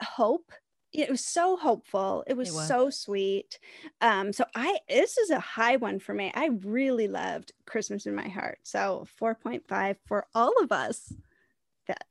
hope. 0.04 0.52
It 0.93 1.10
was 1.10 1.24
so 1.24 1.56
hopeful. 1.56 2.26
It 2.28 2.36
was, 2.36 2.52
was. 2.54 2.68
so 2.68 2.89
sweet. 2.89 3.60
Um, 4.02 4.34
so 4.34 4.43
I 4.56 4.80
this 4.89 5.18
is 5.18 5.30
a 5.30 5.39
high 5.39 5.78
one 5.78 5.99
for 5.99 6.14
me. 6.14 6.32
I 6.36 6.47
really 6.64 7.08
loved 7.08 7.54
Christmas 7.66 8.06
in 8.06 8.14
my 8.14 8.28
heart. 8.28 8.60
So 8.64 9.08
4.5 9.20 9.95
for 10.06 10.28
all 10.36 10.54
of 10.62 10.72
us. 10.74 11.14
That 11.88 12.06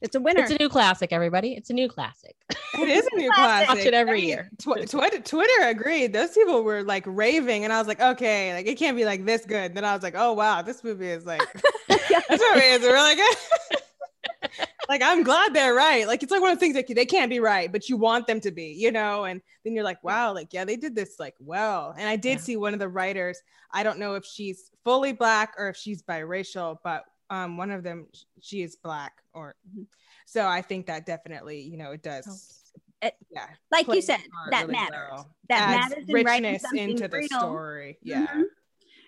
it's 0.00 0.14
a 0.14 0.20
winner. 0.20 0.42
It's 0.42 0.50
a 0.52 0.58
new 0.58 0.68
classic, 0.68 1.12
everybody. 1.12 1.54
It's 1.54 1.70
a 1.70 1.72
new 1.72 1.88
classic. 1.88 2.36
it 2.50 2.88
is 2.88 3.06
a 3.12 3.16
new 3.16 3.30
Classic. 3.32 3.66
classic. 3.66 3.68
Watch 3.68 3.86
it 3.86 3.94
every 3.94 4.12
I 4.18 4.20
mean, 4.20 4.28
year. 4.28 4.50
Tw- 4.58 4.90
Twitter, 4.90 5.20
Twitter 5.20 5.62
agreed. 5.68 6.12
Those 6.12 6.30
people 6.30 6.62
were 6.62 6.82
like 6.82 7.04
raving, 7.06 7.64
and 7.64 7.72
I 7.72 7.78
was 7.78 7.88
like, 7.88 8.00
okay, 8.00 8.54
like 8.54 8.66
it 8.66 8.76
can't 8.78 8.96
be 8.96 9.04
like 9.04 9.24
this 9.24 9.44
good. 9.46 9.74
Then 9.74 9.84
I 9.84 9.94
was 9.94 10.02
like, 10.02 10.14
oh 10.16 10.32
wow, 10.34 10.62
this 10.62 10.84
movie 10.84 11.08
is 11.08 11.24
like 11.24 11.40
Yeah. 11.88 12.20
this 12.28 12.40
movie 12.54 12.66
is 12.66 12.82
really 12.82 13.14
good. 13.14 13.36
like 14.88 15.02
I'm 15.02 15.22
glad 15.22 15.54
they're 15.54 15.74
right. 15.74 16.06
Like 16.06 16.22
it's 16.22 16.30
like 16.32 16.40
one 16.40 16.50
of 16.52 16.56
the 16.58 16.60
things 16.60 16.74
that 16.74 16.86
they 16.94 17.06
can't 17.06 17.30
be 17.30 17.40
right, 17.40 17.70
but 17.72 17.88
you 17.88 17.96
want 17.96 18.26
them 18.26 18.40
to 18.40 18.50
be, 18.50 18.74
you 18.78 18.92
know. 18.92 19.24
And 19.24 19.40
then 19.64 19.74
you're 19.74 19.84
like, 19.84 20.02
wow, 20.04 20.32
like 20.34 20.52
yeah, 20.52 20.64
they 20.64 20.76
did 20.76 20.94
this 20.94 21.16
like 21.18 21.34
well. 21.40 21.94
And 21.98 22.08
I 22.08 22.16
did 22.16 22.38
Yeah. 22.38 22.44
see 22.44 22.56
one 22.56 22.74
of 22.74 22.80
the 22.80 22.88
writers. 22.88 23.40
I 23.72 23.82
don't 23.82 23.98
know 23.98 24.14
if 24.14 24.24
she's 24.24 24.70
fully 24.84 25.12
black 25.12 25.54
or 25.58 25.68
if 25.68 25.76
she's 25.76 26.02
biracial, 26.02 26.76
but 26.84 27.04
um, 27.30 27.56
one 27.56 27.70
of 27.70 27.82
them 27.82 28.06
she 28.40 28.62
is 28.62 28.76
black 28.76 29.22
or 29.32 29.54
Mhm. 29.68 29.86
so 30.26 30.46
I 30.46 30.62
think 30.62 30.86
that 30.86 31.06
definitely, 31.06 31.60
you 31.62 31.76
know, 31.76 31.92
it 31.92 32.02
does. 32.02 32.62
It- 33.02 33.16
yeah, 33.30 33.48
like 33.70 33.86
you 33.88 34.00
said, 34.00 34.20
that 34.50 34.62
really 34.62 34.72
matters. 34.72 35.08
well. 35.10 35.34
That 35.48 35.60
Adds 35.84 35.90
matters 35.90 36.08
in 36.08 36.14
richness 36.14 36.62
something 36.62 36.90
into 36.90 37.08
the 37.08 37.16
real. 37.18 37.28
story. 37.28 37.98
Yeah, 38.02 38.26
Mhm. 38.26 38.44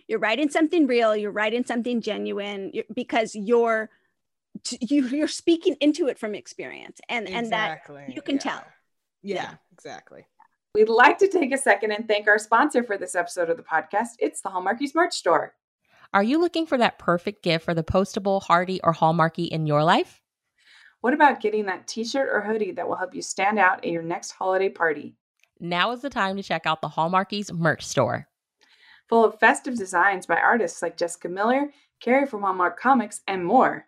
You're 0.08 0.18
writing 0.20 0.48
something 0.50 0.86
real. 0.86 1.14
You're 1.16 1.30
writing 1.32 1.64
something 1.64 2.00
genuine 2.00 2.70
you're- 2.72 2.88
because 2.94 3.34
you're 3.34 3.90
t- 4.64 4.78
you 4.80 5.06
you're 5.06 5.28
speaking 5.28 5.76
into 5.80 6.08
it 6.08 6.18
from 6.18 6.34
experience, 6.34 7.00
and 7.08 7.28
and 7.28 7.50
that 7.52 7.78
exactly. 7.78 8.12
you 8.14 8.22
can 8.22 8.36
yeah. 8.36 8.40
tell. 8.40 8.64
Yeah, 9.22 9.34
Yeah. 9.42 9.54
exactly. 9.72 10.26
We'd 10.74 10.88
like 10.88 11.18
to 11.18 11.28
take 11.28 11.52
a 11.52 11.58
second 11.58 11.92
and 11.92 12.06
thank 12.06 12.28
our 12.28 12.38
sponsor 12.38 12.82
for 12.84 12.96
this 12.98 13.14
episode 13.14 13.50
of 13.50 13.56
the 13.56 13.62
podcast. 13.62 14.10
It's 14.18 14.40
the 14.42 14.50
Hallmarkies 14.50 14.94
merch 14.94 15.14
store. 15.14 15.54
Are 16.14 16.22
you 16.22 16.40
looking 16.40 16.64
for 16.64 16.78
that 16.78 16.98
perfect 16.98 17.42
gift 17.42 17.66
for 17.66 17.74
the 17.74 17.84
postable, 17.84 18.42
hardy, 18.42 18.80
or 18.82 18.94
hallmarky 18.94 19.48
in 19.48 19.66
your 19.66 19.84
life? 19.84 20.22
What 21.02 21.12
about 21.12 21.40
getting 21.40 21.66
that 21.66 21.86
t 21.86 22.02
shirt 22.02 22.30
or 22.32 22.40
hoodie 22.40 22.72
that 22.72 22.88
will 22.88 22.96
help 22.96 23.14
you 23.14 23.20
stand 23.20 23.58
out 23.58 23.84
at 23.84 23.90
your 23.90 24.02
next 24.02 24.30
holiday 24.30 24.70
party? 24.70 25.16
Now 25.60 25.92
is 25.92 26.00
the 26.00 26.08
time 26.08 26.36
to 26.36 26.42
check 26.42 26.64
out 26.64 26.80
the 26.80 26.88
Hallmarkies 26.88 27.52
merch 27.52 27.84
store. 27.84 28.26
Full 29.08 29.24
of 29.24 29.38
festive 29.38 29.76
designs 29.76 30.24
by 30.24 30.36
artists 30.36 30.80
like 30.80 30.96
Jessica 30.96 31.28
Miller, 31.28 31.70
Carrie 32.00 32.26
from 32.26 32.42
Hallmark 32.42 32.80
Comics, 32.80 33.20
and 33.28 33.44
more. 33.44 33.86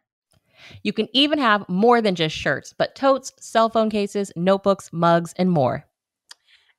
You 0.82 0.92
can 0.92 1.08
even 1.14 1.38
have 1.38 1.68
more 1.68 2.02
than 2.02 2.14
just 2.14 2.36
shirts, 2.36 2.74
but 2.76 2.94
totes, 2.94 3.32
cell 3.40 3.70
phone 3.70 3.88
cases, 3.88 4.30
notebooks, 4.36 4.92
mugs, 4.92 5.32
and 5.36 5.50
more. 5.50 5.86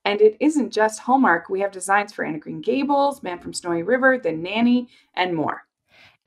And 0.05 0.21
it 0.21 0.37
isn't 0.39 0.71
just 0.71 0.99
Hallmark. 0.99 1.49
We 1.49 1.59
have 1.59 1.71
designs 1.71 2.11
for 2.11 2.25
Anna 2.25 2.39
Green 2.39 2.61
Gables, 2.61 3.21
Man 3.21 3.39
from 3.39 3.53
Snowy 3.53 3.83
River, 3.83 4.17
The 4.17 4.31
Nanny, 4.31 4.89
and 5.13 5.35
more. 5.35 5.63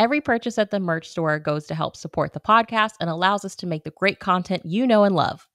Every 0.00 0.20
purchase 0.20 0.58
at 0.58 0.70
the 0.70 0.80
merch 0.80 1.08
store 1.08 1.38
goes 1.38 1.66
to 1.66 1.74
help 1.74 1.96
support 1.96 2.32
the 2.32 2.40
podcast 2.40 2.94
and 3.00 3.08
allows 3.08 3.44
us 3.44 3.54
to 3.56 3.66
make 3.66 3.84
the 3.84 3.90
great 3.90 4.18
content 4.18 4.64
you 4.64 4.86
know 4.86 5.04
and 5.04 5.14
love. 5.14 5.48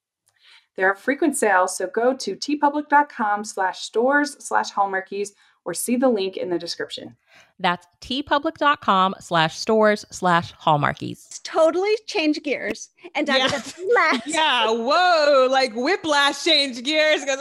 There 0.76 0.90
are 0.90 0.96
frequent 0.96 1.36
sales, 1.36 1.76
so 1.76 1.88
go 1.88 2.16
to 2.16 2.36
teepublic.com 2.38 3.44
slash 3.44 3.82
stores 3.82 4.38
slash 4.40 4.72
hallmarkies 4.72 5.32
or 5.66 5.74
see 5.74 5.96
the 5.98 6.10
link 6.10 6.38
in 6.38 6.50
the 6.50 6.58
description. 6.60 7.16
That's 7.60 7.86
teepublic.com 8.02 9.16
slash 9.20 9.58
stores 9.58 10.06
slash 10.12 10.54
hallmarkies. 10.56 11.42
Totally 11.44 11.94
change 12.08 12.42
gears 12.44 12.90
and 13.16 13.28
talk 13.28 13.38
Yeah. 13.38 13.48
last. 13.96 14.24
Yeah, 14.28 14.72
whoa, 14.72 15.48
like 15.52 15.74
whiplash 15.76 16.44
change 16.44 16.84
gears. 16.84 17.22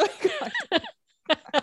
Oh 1.30 1.60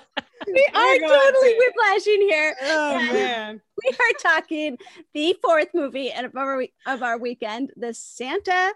we 0.54 0.68
oh 0.76 0.80
are 0.80 1.02
We're 1.02 1.08
totally 1.32 1.54
to- 1.54 1.58
whiplashing 1.58 2.22
here. 2.22 2.56
oh 2.62 3.00
Yeah. 3.00 3.14
man. 3.14 3.62
We 3.84 3.90
are 3.92 4.14
talking 4.22 4.78
the 5.14 5.36
fourth 5.44 5.70
movie 5.74 6.12
of 6.14 6.36
our, 6.36 6.66
of 6.86 7.04
our 7.04 7.18
weekend, 7.18 7.72
The 7.76 7.94
Santa 7.94 8.74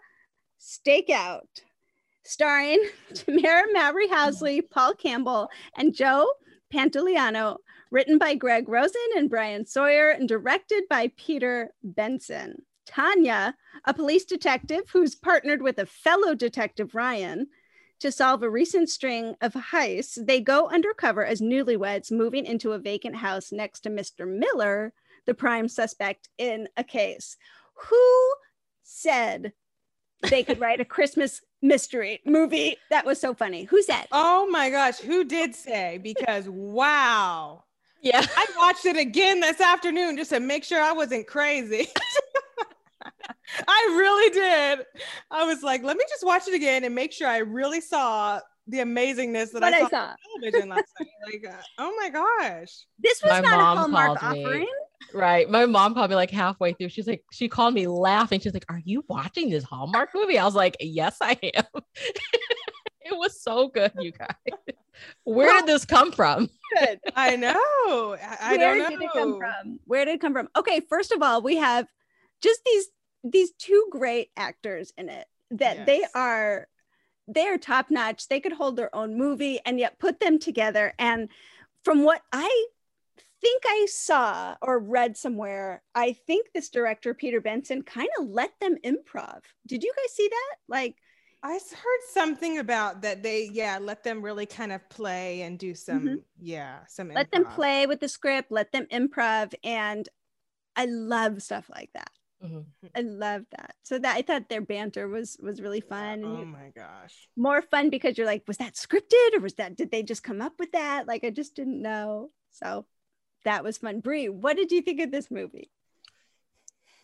Stakeout, 0.60 1.42
starring 2.26 2.84
Tamera 3.14 3.64
Mowry 3.72 4.08
Housley, 4.10 4.62
Paul 4.70 4.94
Campbell, 4.96 5.50
and 5.78 5.94
Joe 5.94 6.28
Pantoliano, 6.74 7.58
written 7.92 8.18
by 8.18 8.36
Greg 8.36 8.70
Rosen 8.70 9.02
and 9.16 9.30
Brian 9.30 9.66
Sawyer, 9.66 10.10
and 10.10 10.28
directed 10.28 10.84
by 10.90 11.12
Peter 11.18 11.74
Benson. 11.84 12.64
Tanya, 12.86 13.56
a 13.86 13.94
police 13.94 14.26
detective 14.26 14.84
who's 14.92 15.16
partnered 15.16 15.62
with 15.62 15.78
a 15.78 15.86
fellow 15.86 16.34
detective, 16.34 16.96
Ryan, 16.96 17.48
to 18.00 18.12
solve 18.12 18.44
a 18.44 18.50
recent 18.50 18.90
string 18.90 19.36
of 19.42 19.54
heists, 19.54 20.26
they 20.26 20.40
go 20.40 20.70
undercover 20.70 21.26
as 21.26 21.42
newlyweds 21.42 22.12
moving 22.12 22.46
into 22.46 22.72
a 22.72 22.80
vacant 22.80 23.18
house 23.18 23.52
next 23.52 23.82
to 23.82 23.90
Mr. 23.90 24.28
Miller, 24.28 24.94
the 25.26 25.34
prime 25.34 25.68
suspect 25.68 26.30
in 26.38 26.68
a 26.78 26.84
case. 26.84 27.38
Who 27.90 28.34
said 28.84 29.54
they 30.24 30.44
could 30.44 30.60
write 30.60 30.82
a 30.82 30.86
Christmas 30.98 31.42
mystery 31.62 32.22
movie. 32.26 32.78
That 32.90 33.06
was 33.06 33.20
so 33.20 33.34
funny. 33.34 33.64
Who 33.66 33.82
said? 33.82 34.08
Oh 34.12 34.48
my 34.50 34.70
gosh, 34.70 35.00
who 35.00 35.24
did 35.24 35.56
say? 35.56 36.00
Because 36.02 36.48
wow. 36.48 37.64
Yeah. 38.02 38.26
I 38.36 38.46
watched 38.58 38.86
it 38.86 38.98
again 38.98 39.40
this 39.40 39.60
afternoon 39.60 40.18
just 40.18 40.30
to 40.32 40.40
make 40.40 40.64
sure 40.64 40.82
I 40.82 40.92
wasn't 40.92 41.28
crazy. 41.28 41.88
I 43.68 43.96
really 43.98 44.30
did. 44.32 44.86
I 45.32 45.44
was 45.46 45.64
like, 45.64 45.84
let 45.84 45.98
me 45.98 46.04
just 46.10 46.26
watch 46.26 46.48
it 46.48 46.54
again 46.54 46.84
and 46.84 46.94
make 46.94 47.12
sure 47.12 47.28
I 47.28 47.40
really 47.40 47.82
saw 47.82 48.40
the 48.68 48.78
amazingness 48.78 49.52
that 49.54 49.64
I 49.64 49.70
I 49.70 49.80
saw, 49.82 49.90
saw. 49.90 49.98
on 50.10 50.16
television 50.42 50.70
last 50.70 50.86
night. 51.00 51.10
Like, 51.26 51.46
uh, 51.54 51.62
oh 51.80 51.94
my 52.00 52.10
gosh. 52.10 52.86
This 53.00 53.22
was 53.24 53.32
My 53.32 53.40
not 53.40 53.60
a 53.60 53.64
Hallmark 53.80 54.20
called 54.20 54.34
me. 54.36 54.46
offering. 54.46 54.68
Right. 55.14 55.50
My 55.50 55.66
mom 55.66 55.94
called 55.96 56.10
me 56.12 56.16
like 56.16 56.30
halfway 56.30 56.74
through. 56.74 56.90
She's 56.90 57.08
like, 57.08 57.24
she 57.32 57.48
called 57.50 57.74
me 57.74 57.88
laughing. 57.88 58.40
She's 58.40 58.54
like, 58.54 58.66
Are 58.70 58.82
you 58.86 59.04
watching 59.08 59.50
this 59.50 59.64
Hallmark 59.64 60.10
movie? 60.14 60.38
I 60.38 60.46
was 60.46 60.56
like, 60.56 60.78
Yes, 60.80 61.18
I 61.22 61.38
am. 61.56 61.64
it 63.12 63.18
was 63.18 63.42
so 63.42 63.68
good, 63.68 63.92
you 64.00 64.12
guys. 64.12 64.36
Where 65.24 65.54
did 65.54 65.66
this 65.66 65.86
come 65.86 66.12
from? 66.12 66.50
I 67.16 67.36
know. 67.36 67.54
I, 68.22 68.38
I 68.42 68.58
Where 68.58 68.76
don't 68.76 68.80
know. 68.80 68.90
did 68.90 69.02
it 69.02 69.12
come 69.14 69.38
from? 69.40 69.80
Where 69.86 70.06
did 70.06 70.16
it 70.16 70.22
come 70.22 70.34
from? 70.34 70.50
Okay, 70.58 70.82
first 70.82 71.12
of 71.12 71.22
all, 71.22 71.42
we 71.42 71.56
have 71.58 71.88
just 72.42 72.62
these 72.66 72.88
these 73.24 73.52
two 73.54 73.88
great 73.92 74.30
actors 74.38 74.94
in 74.98 75.10
it 75.10 75.28
that 75.52 75.86
they 75.86 76.06
are 76.14 76.68
they 77.28 77.48
are 77.48 77.58
top 77.58 77.92
notch. 77.92 78.28
They 78.28 78.40
could 78.40 78.54
hold 78.54 78.76
their 78.76 78.94
own 78.94 79.18
movie 79.18 79.60
and 79.66 79.80
yet 79.80 80.00
put 80.00 80.20
them 80.20 80.40
together. 80.40 80.94
And 80.98 81.30
from 81.84 82.04
what 82.04 82.22
I 82.34 82.66
think 83.42 83.64
I 83.66 83.88
saw 83.90 84.56
or 84.62 84.80
read 84.80 85.16
somewhere, 85.16 85.82
I 85.96 86.14
think 86.14 86.48
this 86.54 86.70
director 86.70 87.14
Peter 87.14 87.40
Benson 87.40 87.84
kind 87.84 88.10
of 88.20 88.28
let 88.28 88.52
them 88.60 88.76
improv. 88.84 89.42
Did 89.68 89.84
you 89.84 89.94
guys 89.96 90.14
see 90.14 90.28
that? 90.28 90.56
Like 90.68 90.96
I 91.42 91.56
s- 91.56 91.72
heard 91.74 92.02
something 92.12 92.58
about 92.58 93.02
that 93.02 93.24
they, 93.24 93.46
yeah, 93.46 93.78
let 93.80 94.04
them 94.04 94.22
really 94.22 94.46
kind 94.46 94.72
of 94.72 94.88
play 94.90 95.42
and 95.42 95.58
do 95.58 95.74
some, 95.74 96.02
Mhm. 96.02 96.24
yeah, 96.40 96.86
some 96.88 97.10
let 97.10 97.32
them 97.32 97.46
play 97.46 97.88
with 97.88 98.00
the 98.02 98.10
script, 98.10 98.52
let 98.52 98.72
them 98.72 98.86
improv 98.88 99.54
and 99.64 100.08
I 100.76 100.86
love 100.86 101.42
stuff 101.42 101.70
like 101.70 101.92
that. 101.94 102.12
Mhm. 102.42 102.66
I 102.96 103.02
love 103.02 103.46
that. 103.52 103.76
So 103.84 104.00
that 104.00 104.16
I 104.16 104.22
thought 104.22 104.48
their 104.50 104.62
banter 104.62 105.08
was 105.08 105.38
was 105.42 105.62
really 105.62 105.82
fun. 105.82 106.24
Oh 106.24 106.46
my 106.46 106.70
gosh. 106.70 107.30
more 107.36 107.62
fun 107.62 107.90
because 107.90 108.18
you're 108.18 108.28
like, 108.28 108.48
was 108.48 108.58
that 108.58 108.76
scripted 108.76 109.34
or 109.34 109.40
was 109.42 109.56
that 109.56 109.76
did 109.76 109.92
they 109.92 110.04
just 110.04 110.24
come 110.24 110.42
up 110.42 110.54
with 110.60 110.72
that? 110.72 111.08
Like 111.08 111.24
I 111.24 111.32
just 111.32 111.56
didn't 111.56 111.82
know. 111.82 112.32
So 112.52 112.86
that 113.44 113.64
was 113.64 113.78
fun. 113.78 114.00
Brie, 114.00 114.30
what 114.30 114.56
did 114.56 114.72
you 114.72 114.82
think 114.82 115.02
of 115.02 115.12
this 115.12 115.30
movie? 115.30 115.70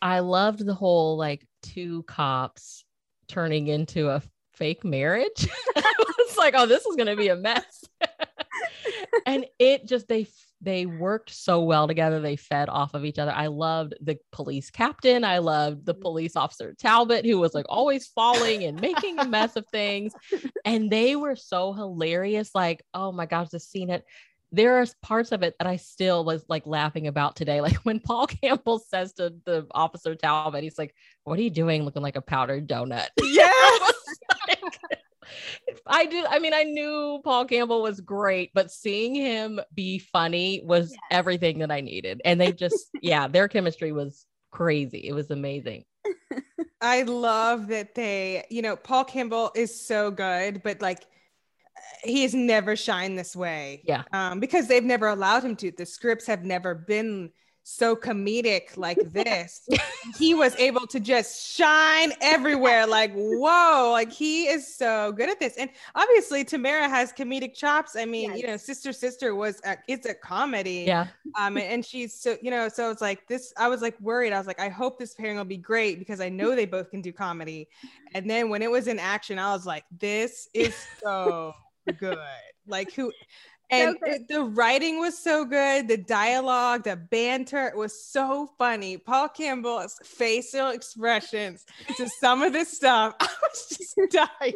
I 0.02 0.20
loved 0.20 0.66
the 0.66 0.74
whole 0.74 1.18
like 1.18 1.46
two 1.62 2.04
cops 2.04 2.85
turning 3.28 3.68
into 3.68 4.10
a 4.10 4.22
fake 4.54 4.84
marriage. 4.84 5.48
I 5.76 5.94
was 6.00 6.38
like, 6.38 6.54
oh, 6.58 6.66
this 6.66 6.86
is 6.86 6.96
gonna 6.96 7.16
be 7.16 7.30
a 7.30 7.36
mess. 7.36 7.84
and 9.26 9.46
it 9.60 9.88
just 9.88 10.08
they 10.08 10.28
they 10.62 10.86
worked 10.86 11.30
so 11.30 11.62
well 11.62 11.88
together. 11.88 12.20
They 12.20 12.36
fed 12.36 12.70
off 12.70 12.94
of 12.94 13.06
each 13.06 13.20
other. 13.20 13.32
I 13.32 13.48
loved 13.48 13.94
the 14.02 14.18
police 14.32 14.72
captain. 14.72 15.24
I 15.24 15.38
loved 15.38 15.86
the 15.86 15.94
mm-hmm. 15.94 16.02
police 16.02 16.36
officer 16.36 16.74
Talbot, 16.74 17.26
who 17.26 17.40
was 17.40 17.54
like 17.54 17.66
always 17.70 18.08
falling 18.08 18.64
and 18.64 18.80
making 18.82 19.20
a 19.20 19.28
mess 19.28 19.56
of 19.56 19.66
things. 19.72 20.14
And 20.66 20.90
they 20.90 21.16
were 21.16 21.36
so 21.36 21.74
hilarious. 21.74 22.50
Like, 22.56 22.84
oh 22.92 23.12
my 23.12 23.28
gosh, 23.28 23.50
the 23.50 23.60
scene 23.60 23.92
at 23.92 24.04
there 24.56 24.82
are 24.82 24.86
parts 25.02 25.32
of 25.32 25.44
it 25.44 25.56
that 25.60 25.68
I 25.68 25.76
still 25.76 26.24
was 26.24 26.46
like 26.48 26.66
laughing 26.66 27.08
about 27.08 27.36
today. 27.36 27.62
Like 27.66 27.78
when 27.78 28.00
Paul 28.00 28.28
Campbell 28.28 28.80
says 28.80 29.14
to 29.14 29.34
the 29.46 29.66
officer 29.72 30.14
Talbot, 30.14 30.64
he's 30.64 30.78
like, 30.78 30.94
What 31.24 31.40
are 31.40 31.42
you 31.42 31.50
doing 31.50 31.84
looking 31.84 32.04
like 32.04 32.16
a 32.16 32.22
powdered 32.22 32.68
donut? 32.68 33.08
Yes. 33.24 33.94
I 35.88 36.06
did. 36.10 36.26
I 36.26 36.38
mean, 36.38 36.54
I 36.54 36.64
knew 36.64 37.20
Paul 37.24 37.46
Campbell 37.46 37.82
was 37.82 38.00
great, 38.00 38.52
but 38.54 38.72
seeing 38.72 39.16
him 39.16 39.60
be 39.74 39.98
funny 39.98 40.62
was 40.64 40.92
Yes. 40.92 41.00
everything 41.12 41.60
that 41.60 41.72
I 41.72 41.82
needed. 41.82 42.22
And 42.24 42.40
they 42.40 42.52
just, 42.52 42.90
yeah, 43.02 43.28
their 43.28 43.48
chemistry 43.48 43.92
was 43.92 44.26
crazy. 44.52 45.00
It 45.08 45.14
was 45.14 45.32
amazing. 45.32 45.86
I 46.80 47.02
love 47.02 47.68
that 47.68 47.96
they, 47.96 48.46
you 48.52 48.62
know, 48.62 48.76
Paul 48.76 49.06
Campbell 49.06 49.52
is 49.56 49.82
so 49.88 50.12
good, 50.12 50.62
but 50.62 50.82
like 50.82 51.04
he 52.04 52.22
has 52.24 52.34
never 52.34 52.76
shined 52.76 53.18
this 53.18 53.36
way. 53.36 53.82
Yeah. 53.86 54.04
Um, 54.14 54.40
because 54.40 54.68
they've 54.68 54.84
never 54.84 55.08
allowed 55.08 55.44
him 55.44 55.56
to. 55.58 55.72
The 55.72 55.86
scripts 55.86 56.26
have 56.28 56.44
never 56.44 56.76
been 56.76 57.32
so 57.68 57.96
comedic 57.96 58.78
like 58.78 59.00
this. 59.12 59.68
he 60.20 60.36
was 60.36 60.56
able 60.58 60.86
to 60.86 61.00
just 61.00 61.52
shine 61.52 62.14
everywhere. 62.22 62.86
Like, 62.96 63.12
whoa, 63.16 63.90
like 63.92 64.12
he 64.12 64.46
is 64.46 64.76
so 64.76 65.12
good 65.14 65.30
at 65.30 65.40
this. 65.40 65.58
And 65.58 65.72
obviously 65.96 66.46
Tamera 66.46 66.88
has 66.88 67.12
comedic 67.12 67.56
chops. 67.56 67.96
I 67.96 68.06
mean, 68.06 68.36
you 68.38 68.46
know, 68.46 68.56
Sister 68.56 68.94
Sister 68.94 69.34
was 69.34 69.60
a, 69.66 69.78
it's 69.88 70.06
a 70.06 70.14
comedy 70.14 70.86
Yeah. 70.88 71.08
um 71.40 71.58
and 71.58 71.84
she's 71.84 72.14
so 72.14 72.38
you 72.44 72.52
know 72.52 72.70
so 72.70 72.92
it's 72.92 73.02
like 73.02 73.28
this 73.28 73.52
i 73.58 73.68
was 73.68 73.82
like 73.82 74.00
worried 74.00 74.32
i 74.32 74.38
was 74.38 74.46
like 74.48 74.60
i 74.60 74.70
hope 74.70 75.00
this 75.00 75.14
pairing 75.16 75.36
will 75.38 75.44
be 75.44 75.58
great 75.58 75.98
because 76.00 76.22
i 76.22 76.30
know 76.30 76.56
they 76.56 76.66
both 76.66 76.92
can 76.92 77.02
do 77.02 77.12
comedy 77.12 77.68
and 78.14 78.30
then 78.30 78.50
when 78.50 78.62
it 78.62 78.70
was 78.70 78.88
in 78.88 79.00
action 79.00 79.38
i 79.40 79.52
was 79.52 79.66
like 79.66 79.84
this 80.00 80.48
is 80.54 80.74
so 81.04 81.54
good. 81.94 82.18
Like 82.68 82.94
who 82.94 83.12
and 83.72 83.98
it- 84.04 84.28
the 84.28 84.44
writing 84.44 85.00
was 85.00 85.18
so 85.18 85.44
good 85.46 85.88
the 85.88 85.98
dialogue 85.98 86.84
the 86.84 86.96
banter 86.96 87.72
was 87.76 88.00
so 88.00 88.50
funny. 88.58 88.98
Paul 88.98 89.30
campbell's 89.30 89.98
facial 90.04 90.70
expressions 90.70 91.66
to 91.98 92.08
some 92.20 92.42
of 92.44 92.54
this 92.54 92.72
stuff 92.72 93.16
i 93.20 93.28
was 93.42 93.68
just 93.70 93.96
dying. 94.12 94.54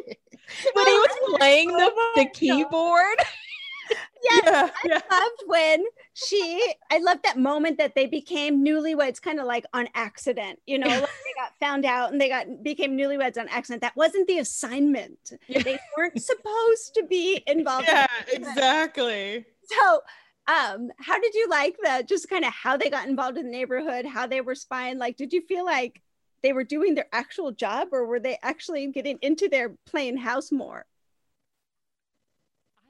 When 0.74 0.86
he 0.86 0.92
was 0.92 1.36
playing 1.38 1.68
the, 1.68 1.90
Oh 1.92 2.12
the 2.16 2.26
keyboard. 2.30 3.16
Yes, 4.22 4.42
yeah, 4.44 4.70
I 4.74 4.88
yeah. 4.88 5.00
loved 5.10 5.42
when 5.46 5.84
she 6.12 6.74
I 6.90 6.98
loved 6.98 7.22
that 7.24 7.38
moment 7.38 7.78
that 7.78 7.94
they 7.94 8.06
became 8.06 8.64
newlyweds 8.64 9.20
kind 9.20 9.40
of 9.40 9.46
like 9.46 9.64
on 9.72 9.88
accident, 9.94 10.58
you 10.66 10.78
know, 10.78 10.88
like 10.88 11.00
they 11.00 11.34
got 11.36 11.52
found 11.58 11.86
out 11.86 12.12
and 12.12 12.20
they 12.20 12.28
got 12.28 12.46
became 12.62 12.98
newlyweds 12.98 13.38
on 13.38 13.48
accident. 13.48 13.80
That 13.82 13.96
wasn't 13.96 14.28
the 14.28 14.38
assignment. 14.38 15.18
Yeah. 15.48 15.62
They 15.62 15.78
weren't 15.96 16.22
supposed 16.22 16.94
to 16.94 17.04
be 17.08 17.42
involved. 17.46 17.86
yeah 17.88 18.06
it. 18.28 18.42
exactly 18.42 19.44
So, 19.64 20.00
um, 20.46 20.90
how 20.98 21.18
did 21.18 21.34
you 21.34 21.48
like 21.48 21.76
that? 21.82 22.08
Just 22.08 22.28
kind 22.28 22.44
of 22.44 22.52
how 22.52 22.76
they 22.76 22.90
got 22.90 23.08
involved 23.08 23.38
in 23.38 23.46
the 23.46 23.50
neighborhood, 23.50 24.04
how 24.04 24.26
they 24.26 24.40
were 24.40 24.54
spying. 24.54 24.98
Like, 24.98 25.16
did 25.16 25.32
you 25.32 25.42
feel 25.42 25.64
like 25.64 26.00
they 26.42 26.52
were 26.52 26.64
doing 26.64 26.94
their 26.94 27.06
actual 27.12 27.52
job, 27.52 27.88
or 27.92 28.06
were 28.06 28.20
they 28.20 28.38
actually 28.42 28.86
getting 28.88 29.18
into 29.22 29.48
their 29.48 29.76
playing 29.86 30.16
house 30.16 30.50
more? 30.50 30.86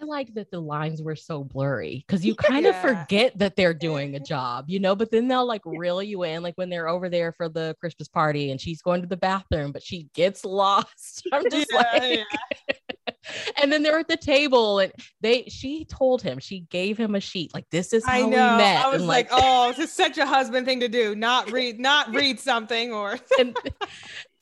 I 0.01 0.07
like 0.07 0.33
that 0.35 0.51
the 0.51 0.61
lines 0.61 1.03
were 1.03 1.17
so 1.17 1.45
blurry 1.45 2.05
because 2.07 2.25
you 2.25 2.35
kind 2.35 2.65
of 2.65 2.75
forget 2.77 3.37
that 3.39 3.55
they're 3.55 3.75
doing 3.75 4.15
a 4.17 4.21
job, 4.35 4.65
you 4.69 4.81
know, 4.81 4.97
but 4.97 5.11
then 5.11 5.29
they'll 5.29 5.47
like 5.47 5.61
reel 5.67 6.03
you 6.03 6.23
in, 6.23 6.43
like 6.43 6.55
when 6.57 6.71
they're 6.71 6.89
over 6.89 7.11
there 7.11 7.33
for 7.33 7.49
the 7.51 7.77
Christmas 7.81 8.09
party 8.09 8.51
and 8.51 8.59
she's 8.61 8.81
going 8.81 9.03
to 9.03 9.07
the 9.07 9.17
bathroom, 9.17 9.73
but 9.73 9.83
she 9.83 10.09
gets 10.15 10.45
lost. 10.47 11.27
I'm 11.33 11.45
just 11.51 11.71
Yeah, 11.71 11.77
like, 11.79 12.21
yeah. 12.69 13.15
and 13.63 13.71
then 13.71 13.83
they're 13.83 13.99
at 13.99 14.09
the 14.09 14.17
table 14.17 14.79
and 14.79 14.91
they, 15.21 15.45
she 15.45 15.85
told 15.85 16.23
him, 16.23 16.39
she 16.39 16.61
gave 16.71 16.97
him 16.97 17.15
a 17.15 17.21
sheet, 17.21 17.53
like, 17.53 17.67
this 17.71 17.93
is 17.93 18.05
how 18.07 18.13
I 18.15 18.23
we 18.25 18.31
know. 18.31 18.57
met. 18.57 18.85
I 18.85 18.89
was 18.89 19.03
and 19.03 19.07
like, 19.09 19.29
oh, 19.31 19.69
this 19.77 19.91
is 19.91 19.93
such 19.93 20.17
a 20.17 20.25
husband 20.25 20.67
thing 20.67 20.81
to 20.81 20.89
do. 20.89 21.15
Not 21.15 21.51
read, 21.51 21.79
not 21.79 22.15
read 22.15 22.41
something 22.41 22.93
or 22.93 23.19
and, 23.39 23.55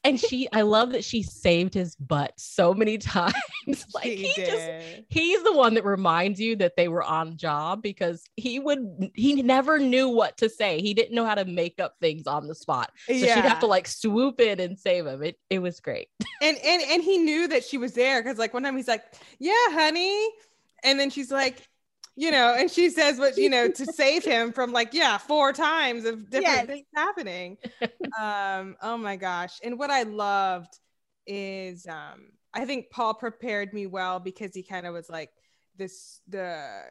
and 0.04 0.18
she, 0.18 0.48
I 0.52 0.62
love 0.62 0.92
that 0.92 1.04
she 1.04 1.22
saved 1.22 1.74
his 1.74 1.96
butt 1.96 2.32
so 2.36 2.72
many 2.72 2.98
times. 2.98 3.34
like, 3.94 4.04
she 4.04 4.28
he 4.28 4.44
just, 4.44 4.70
he's 5.08 5.42
the 5.42 5.52
one 5.52 5.74
that 5.74 5.84
reminds 5.84 6.40
you 6.40 6.56
that 6.56 6.76
they 6.76 6.88
were 6.88 7.02
on 7.02 7.36
job 7.36 7.82
because 7.82 8.24
he 8.36 8.58
would 8.58 9.10
he 9.14 9.42
never 9.42 9.78
knew 9.78 10.08
what 10.08 10.36
to 10.38 10.48
say. 10.48 10.80
He 10.80 10.94
didn't 10.94 11.14
know 11.14 11.24
how 11.24 11.34
to 11.34 11.44
make 11.44 11.80
up 11.80 11.96
things 12.00 12.26
on 12.26 12.46
the 12.46 12.54
spot. 12.54 12.92
So 13.06 13.14
she'd 13.14 13.28
have 13.28 13.60
to 13.60 13.66
like 13.66 13.88
swoop 13.88 14.40
in 14.40 14.60
and 14.60 14.78
save 14.78 15.06
him. 15.06 15.22
It 15.22 15.38
it 15.50 15.58
was 15.60 15.80
great. 15.80 16.08
And 16.40 16.56
and 16.58 16.82
and 16.82 17.02
he 17.02 17.18
knew 17.18 17.48
that 17.48 17.64
she 17.64 17.78
was 17.78 17.94
there 17.94 18.22
because 18.22 18.38
like 18.38 18.54
one 18.54 18.62
time 18.62 18.76
he's 18.76 18.86
like, 18.86 19.02
"Yeah, 19.40 19.52
honey," 19.70 20.30
and 20.84 21.00
then 21.00 21.10
she's 21.10 21.32
like, 21.32 21.68
you 22.18 22.32
know, 22.32 22.54
and 22.58 22.70
she 22.70 22.90
says 22.90 23.18
what 23.18 23.38
you 23.38 23.48
know 23.48 23.68
to 23.68 23.86
save 23.86 24.24
him 24.26 24.52
from 24.52 24.72
like 24.72 24.92
yeah 24.92 25.18
four 25.18 25.52
times 25.52 26.04
of 26.04 26.30
different 26.30 26.64
Yes. 26.64 26.66
things 26.66 26.86
happening. 26.94 27.58
um, 28.20 28.76
oh 28.82 28.96
my 28.96 29.16
gosh! 29.16 29.58
And 29.62 29.78
what 29.78 29.90
I 29.90 30.02
loved 30.02 30.78
is 31.26 31.86
um, 31.86 32.30
I 32.54 32.64
think 32.64 32.90
Paul 32.90 33.14
prepared 33.14 33.72
me 33.72 33.86
well 33.86 34.18
because 34.20 34.54
he 34.54 34.62
kind 34.64 34.86
of 34.86 34.94
was 34.94 35.08
like 35.08 35.30
this 35.76 36.20
the 36.28 36.82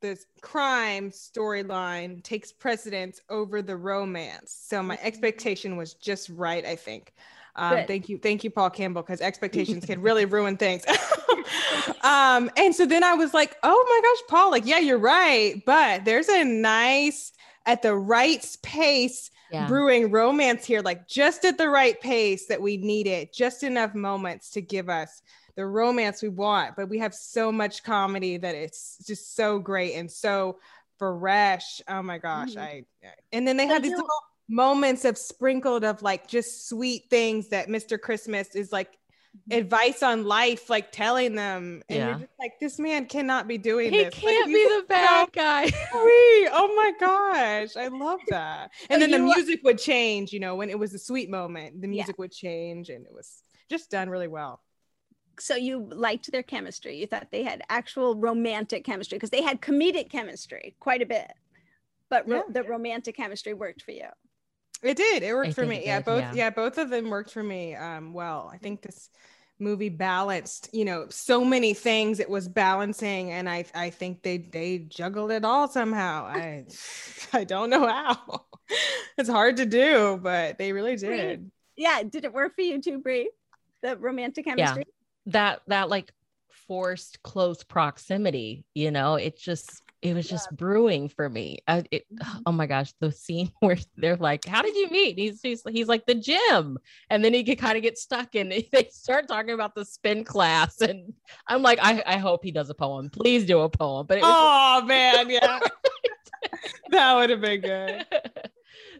this 0.00 0.26
crime 0.42 1.10
storyline 1.10 2.22
takes 2.22 2.52
precedence 2.52 3.20
over 3.28 3.62
the 3.62 3.76
romance. 3.76 4.56
So 4.68 4.82
my 4.82 4.98
expectation 5.02 5.76
was 5.76 5.94
just 5.94 6.28
right, 6.30 6.64
I 6.64 6.76
think. 6.76 7.12
Um, 7.56 7.86
thank 7.86 8.08
you, 8.08 8.18
thank 8.18 8.44
you, 8.44 8.50
Paul 8.50 8.70
Campbell, 8.70 9.02
because 9.02 9.20
expectations 9.20 9.84
can 9.84 10.00
really 10.02 10.24
ruin 10.26 10.56
things. 10.56 10.84
um, 12.02 12.50
and 12.56 12.74
so 12.74 12.86
then 12.86 13.02
I 13.02 13.14
was 13.14 13.32
like, 13.34 13.56
oh 13.62 13.84
my 13.88 14.00
gosh, 14.08 14.28
Paul, 14.28 14.50
like, 14.50 14.66
yeah, 14.66 14.78
you're 14.78 14.98
right, 14.98 15.62
but 15.64 16.04
there's 16.04 16.28
a 16.28 16.44
nice 16.44 17.32
at 17.64 17.82
the 17.82 17.94
right 17.94 18.46
pace 18.62 19.30
Yeah. 19.50 19.66
brewing 19.66 20.10
romance 20.10 20.64
here, 20.64 20.82
like 20.82 21.08
just 21.08 21.44
at 21.44 21.58
the 21.58 21.68
right 21.68 22.00
pace 22.00 22.46
that 22.46 22.60
we 22.60 22.76
need 22.76 23.06
it, 23.06 23.32
just 23.32 23.62
enough 23.62 23.94
moments 23.94 24.50
to 24.50 24.60
give 24.60 24.88
us 24.88 25.22
the 25.56 25.64
romance 25.66 26.22
we 26.22 26.28
want. 26.28 26.76
But 26.76 26.88
we 26.88 26.98
have 26.98 27.14
so 27.14 27.50
much 27.50 27.82
comedy 27.82 28.36
that 28.36 28.54
it's 28.54 28.98
just 29.06 29.34
so 29.34 29.58
great 29.58 29.94
and 29.94 30.10
so 30.10 30.58
fresh. 30.98 31.80
Oh 31.88 32.02
my 32.02 32.18
gosh. 32.18 32.50
Mhm. 32.54 32.60
I 32.60 32.84
and 33.32 33.48
then 33.48 33.56
they 33.56 33.66
So 33.66 33.72
have 33.72 33.82
these 33.82 33.92
little 33.92 34.06
moments 34.48 35.04
of 35.04 35.18
sprinkled 35.18 35.84
of 35.84 36.02
like 36.02 36.26
just 36.28 36.68
sweet 36.68 37.04
things 37.10 37.48
that 37.48 37.68
Mr. 37.68 38.00
Christmas 38.00 38.54
is 38.54 38.72
like 38.72 38.96
advice 39.50 40.02
on 40.02 40.24
life, 40.24 40.70
like 40.70 40.90
telling 40.92 41.34
them. 41.34 41.82
And 41.88 41.98
Yeah. 41.98 42.08
you're 42.10 42.18
just 42.20 42.32
like, 42.38 42.52
this 42.60 42.78
man 42.78 43.06
cannot 43.06 43.46
be 43.48 43.58
doing 43.58 43.92
He 43.92 44.04
this. 44.04 44.14
Like, 44.14 44.22
can't 44.22 44.48
he's 44.48 44.56
be 44.56 44.76
the 44.80 44.84
bad 44.88 45.32
guy. 45.32 45.66
sweet. 45.68 46.48
Oh 46.52 46.72
my 46.76 46.92
gosh. 46.98 47.76
I 47.76 47.88
love 47.88 48.20
that. 48.28 48.70
And 48.90 49.02
So 49.02 49.08
then 49.08 49.10
the 49.10 49.18
music 49.18 49.60
would 49.64 49.78
change, 49.78 50.32
you 50.32 50.40
know, 50.40 50.54
when 50.54 50.70
it 50.70 50.78
was 50.78 50.94
a 50.94 50.98
sweet 50.98 51.28
moment, 51.28 51.80
the 51.80 51.88
Yeah. 51.88 51.94
music 52.02 52.18
would 52.18 52.32
change 52.32 52.88
and 52.88 53.04
it 53.04 53.12
was 53.12 53.42
just 53.68 53.90
done 53.90 54.08
really 54.08 54.28
well. 54.28 54.62
so 55.38 55.54
you 55.54 55.86
liked 55.92 56.32
their 56.32 56.42
chemistry. 56.42 56.96
You 56.96 57.06
thought 57.06 57.26
they 57.30 57.42
had 57.42 57.62
actual 57.68 58.14
romantic 58.16 58.84
chemistry 58.84 59.16
because 59.18 59.28
they 59.28 59.42
had 59.42 59.60
comedic 59.60 60.08
chemistry 60.08 60.74
quite 60.80 61.02
a 61.02 61.06
bit, 61.06 61.30
but 62.08 62.26
ro- 62.26 62.44
Yeah. 62.46 62.52
the 62.62 62.62
romantic 62.62 63.16
chemistry 63.16 63.52
worked 63.52 63.82
for 63.82 63.90
you. 63.90 64.08
It 64.82 64.96
did. 64.96 65.22
It 65.22 65.32
worked 65.32 65.50
I 65.50 65.52
for 65.52 65.66
me. 65.66 65.82
Yeah, 65.84 65.98
did, 65.98 66.04
both 66.04 66.20
yeah. 66.20 66.32
yeah. 66.34 66.50
both 66.50 66.78
of 66.78 66.90
them 66.90 67.10
worked 67.10 67.30
for 67.30 67.42
me 67.42 67.74
um 67.74 68.12
well. 68.12 68.50
I 68.52 68.58
think 68.58 68.82
this 68.82 69.10
movie 69.58 69.88
balanced, 69.88 70.68
you 70.72 70.84
know, 70.84 71.06
so 71.08 71.44
many 71.44 71.72
things 71.72 72.20
it 72.20 72.28
was 72.28 72.46
balancing 72.48 73.32
and 73.32 73.48
I 73.48 73.64
I 73.74 73.90
think 73.90 74.22
they 74.22 74.38
they 74.38 74.78
juggled 74.78 75.30
it 75.30 75.44
all 75.44 75.68
somehow. 75.68 76.26
I 76.26 76.66
I 77.32 77.44
don't 77.44 77.70
know 77.70 77.86
how. 77.86 78.46
it's 79.18 79.28
hard 79.28 79.56
to 79.58 79.66
do, 79.66 80.18
but 80.22 80.58
they 80.58 80.72
really 80.72 80.96
did. 80.96 81.50
Yeah, 81.76 82.02
did 82.02 82.24
it 82.24 82.32
work 82.32 82.54
for 82.54 82.62
you 82.62 82.80
too, 82.80 82.98
Brie? 82.98 83.30
The 83.82 83.96
romantic 83.96 84.46
chemistry. 84.46 84.84
Yeah. 84.86 85.32
that 85.32 85.62
that 85.66 85.88
like 85.88 86.12
forced 86.66 87.22
close 87.22 87.62
proximity 87.62 88.64
you 88.74 88.90
know 88.90 89.14
it 89.14 89.38
just 89.38 89.82
it 90.02 90.14
was 90.14 90.28
just 90.28 90.54
brewing 90.56 91.08
for 91.08 91.28
me. 91.28 91.58
I, 91.66 91.84
it, 91.90 92.04
mm-hmm. 92.12 92.38
oh 92.46 92.52
my 92.52 92.66
gosh 92.66 92.92
the 93.00 93.10
scene 93.10 93.50
where 93.60 93.78
they're 93.96 94.16
like 94.16 94.44
how 94.44 94.62
did 94.62 94.76
you 94.76 94.88
meet? 94.90 95.18
He's 95.18 95.40
he's, 95.42 95.62
he's 95.68 95.88
like 95.88 96.06
the 96.06 96.14
gym. 96.14 96.78
And 97.10 97.24
then 97.24 97.34
he 97.34 97.44
could 97.44 97.58
kind 97.58 97.76
of 97.76 97.82
get 97.82 97.98
stuck 97.98 98.34
and 98.34 98.50
they 98.72 98.88
start 98.90 99.28
talking 99.28 99.54
about 99.54 99.74
the 99.74 99.84
spin 99.84 100.24
class 100.24 100.80
and 100.80 101.12
i'm 101.48 101.62
like 101.62 101.78
i, 101.82 102.02
I 102.06 102.16
hope 102.16 102.44
he 102.44 102.50
does 102.50 102.70
a 102.70 102.74
poem. 102.74 103.10
Please 103.10 103.44
do 103.44 103.60
a 103.60 103.68
poem. 103.68 104.06
But 104.06 104.18
it 104.18 104.22
was 104.22 104.32
Oh 104.34 104.86
man, 104.86 105.30
yeah. 105.30 105.58
that 106.90 107.14
would 107.14 107.30
have 107.30 107.40
been 107.40 107.60
good. 107.60 108.06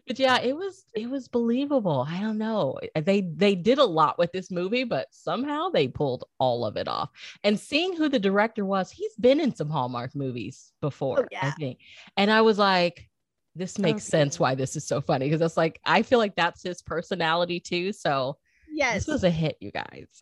But 0.07 0.17
yeah 0.19 0.39
it 0.39 0.55
was 0.55 0.85
it 0.95 1.09
was 1.09 1.27
believable 1.27 2.05
i 2.09 2.19
don't 2.19 2.37
know 2.37 2.77
they 2.95 3.21
they 3.35 3.55
did 3.55 3.77
a 3.77 3.83
lot 3.83 4.17
with 4.17 4.31
this 4.31 4.49
movie 4.49 4.83
but 4.83 5.07
somehow 5.11 5.69
they 5.69 5.87
pulled 5.87 6.23
all 6.39 6.65
of 6.65 6.77
it 6.77 6.87
off 6.87 7.09
and 7.43 7.59
seeing 7.59 7.95
who 7.95 8.09
the 8.09 8.19
director 8.19 8.65
was 8.65 8.89
he's 8.89 9.15
been 9.15 9.39
in 9.39 9.53
some 9.53 9.69
hallmark 9.69 10.15
movies 10.15 10.71
before 10.81 11.19
oh, 11.19 11.23
i 11.23 11.27
yeah. 11.31 11.51
think 11.53 11.79
and 12.15 12.31
i 12.31 12.41
was 12.41 12.57
like 12.57 13.09
this 13.55 13.77
oh, 13.79 13.81
makes 13.81 14.03
sense 14.03 14.39
why 14.39 14.55
this 14.55 14.75
is 14.75 14.85
so 14.85 15.01
funny 15.01 15.27
because 15.27 15.41
it's 15.41 15.57
like 15.57 15.79
i 15.85 16.01
feel 16.01 16.19
like 16.19 16.35
that's 16.35 16.63
his 16.63 16.81
personality 16.81 17.59
too 17.59 17.91
so 17.91 18.37
Yes. 18.69 18.95
this 18.95 19.07
was 19.07 19.23
a 19.23 19.29
hit 19.29 19.57
you 19.61 19.71
guys 19.71 20.07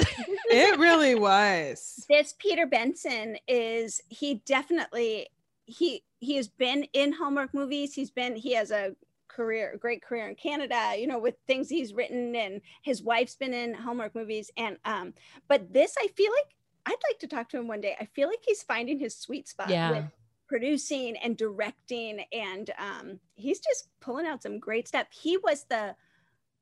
It 0.49 0.77
really 0.77 1.15
was. 1.15 2.05
this 2.07 2.36
Peter 2.38 2.67
Benson 2.67 3.38
is 3.47 3.99
he 4.07 4.36
definitely 4.45 5.27
he 5.65 6.03
he 6.19 6.36
has 6.36 6.47
been 6.47 6.86
in 6.93 7.11
Hallmark 7.13 7.53
movies. 7.53 7.93
He's 7.93 8.11
been 8.11 8.36
he 8.36 8.53
has 8.53 8.71
a 8.71 8.95
career 9.36 9.77
great 9.79 10.01
career 10.01 10.27
in 10.27 10.36
Canada, 10.36 10.81
you 10.97 11.07
know, 11.07 11.19
with 11.19 11.36
things 11.47 11.69
he's 11.69 11.93
written 11.93 12.36
and 12.36 12.61
his 12.83 13.03
wife's 13.03 13.36
been 13.36 13.53
in 13.53 13.73
Hallmark 13.73 14.15
movies 14.15 14.49
and 14.57 14.77
um 14.86 15.13
but 15.47 15.73
this 15.73 15.95
I 15.99 16.07
feel 16.19 16.31
like 16.31 16.55
I'd 16.88 17.03
like 17.09 17.19
to 17.19 17.27
talk 17.27 17.49
to 17.49 17.57
him 17.57 17.67
one 17.67 17.81
day. 17.81 17.95
I 17.99 18.05
feel 18.05 18.27
like 18.27 18.43
he's 18.45 18.63
finding 18.63 18.99
his 18.99 19.15
sweet 19.17 19.47
spot 19.47 19.69
Yeah. 19.69 19.89
with 19.91 20.05
producing 20.47 21.17
and 21.17 21.36
directing 21.36 22.23
and 22.31 22.71
um 22.77 23.19
he's 23.36 23.59
just 23.59 23.89
pulling 23.99 24.25
out 24.27 24.43
some 24.43 24.59
great 24.59 24.88
stuff. 24.88 25.07
He 25.11 25.38
was 25.38 25.65
the 25.69 25.95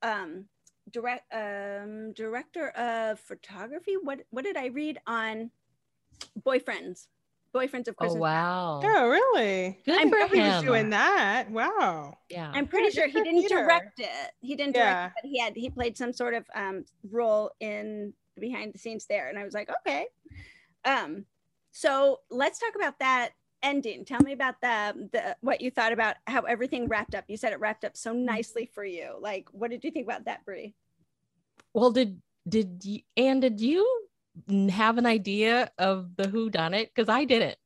um 0.01 0.45
direct 0.91 1.25
um 1.33 2.11
director 2.13 2.67
of 2.69 3.17
photography 3.19 3.95
what 4.01 4.19
what 4.31 4.43
did 4.43 4.57
i 4.57 4.65
read 4.67 4.99
on 5.07 5.49
boyfriends 6.41 7.07
boyfriends 7.53 7.87
of 7.87 7.95
course. 7.95 8.11
oh 8.13 8.15
wow 8.15 8.81
Oh, 8.83 9.07
really? 9.07 9.79
Good 9.85 9.93
I 9.95 9.97
didn't 9.99 10.09
for 10.11 10.19
know 10.19 10.27
he 10.27 10.41
was 10.41 10.63
doing 10.63 10.89
that. 10.89 11.49
Wow. 11.51 12.17
yeah 12.29 12.51
i'm 12.53 12.67
pretty 12.67 12.87
Yeah, 12.87 13.01
sure 13.03 13.07
he 13.07 13.21
didn't 13.21 13.41
Peter. 13.41 13.63
direct 13.63 13.99
it 13.99 14.09
he 14.41 14.55
didn't 14.55 14.73
direct 14.75 14.91
Yeah. 14.97 15.05
it 15.07 15.11
but 15.21 15.29
he 15.29 15.39
had 15.39 15.53
he 15.55 15.69
played 15.69 15.97
some 15.97 16.13
sort 16.13 16.33
of 16.33 16.45
um 16.55 16.85
role 17.11 17.51
in 17.59 18.13
behind 18.39 18.73
the 18.73 18.79
scenes 18.79 19.05
there 19.05 19.29
and 19.29 19.37
i 19.37 19.43
was 19.43 19.53
like 19.53 19.69
okay 19.81 20.07
um 20.85 21.25
so 21.71 22.19
let's 22.31 22.59
talk 22.59 22.73
about 22.75 22.97
that 22.99 23.31
ending 23.61 24.03
tell 24.03 24.19
me 24.21 24.33
about 24.33 24.59
the 24.61 25.07
the 25.13 25.37
what 25.41 25.61
you 25.61 25.71
thought 25.71 25.93
about 25.93 26.15
how 26.27 26.41
everything 26.41 26.87
wrapped 26.87 27.15
up 27.15 27.23
you 27.27 27.37
said 27.37 27.53
it 27.53 27.59
wrapped 27.59 27.85
up 27.85 27.95
so 27.95 28.11
nicely 28.11 28.69
for 28.73 28.83
you 28.83 29.15
like 29.21 29.47
what 29.51 29.69
did 29.71 29.83
you 29.83 29.91
think 29.91 30.05
about 30.05 30.25
that 30.25 30.43
brie 30.45 30.73
well 31.73 31.91
did 31.91 32.19
did 32.49 32.83
you 32.83 32.99
and 33.15 33.41
did 33.41 33.61
you 33.61 33.79
n- 33.79 34.07
have 34.69 34.97
an 34.97 35.05
idea 35.05 35.71
of 35.77 36.15
the 36.15 36.27
who 36.27 36.49
done 36.49 36.73
it 36.73 36.89
because 36.93 37.09
i 37.09 37.23
didn't 37.23 37.57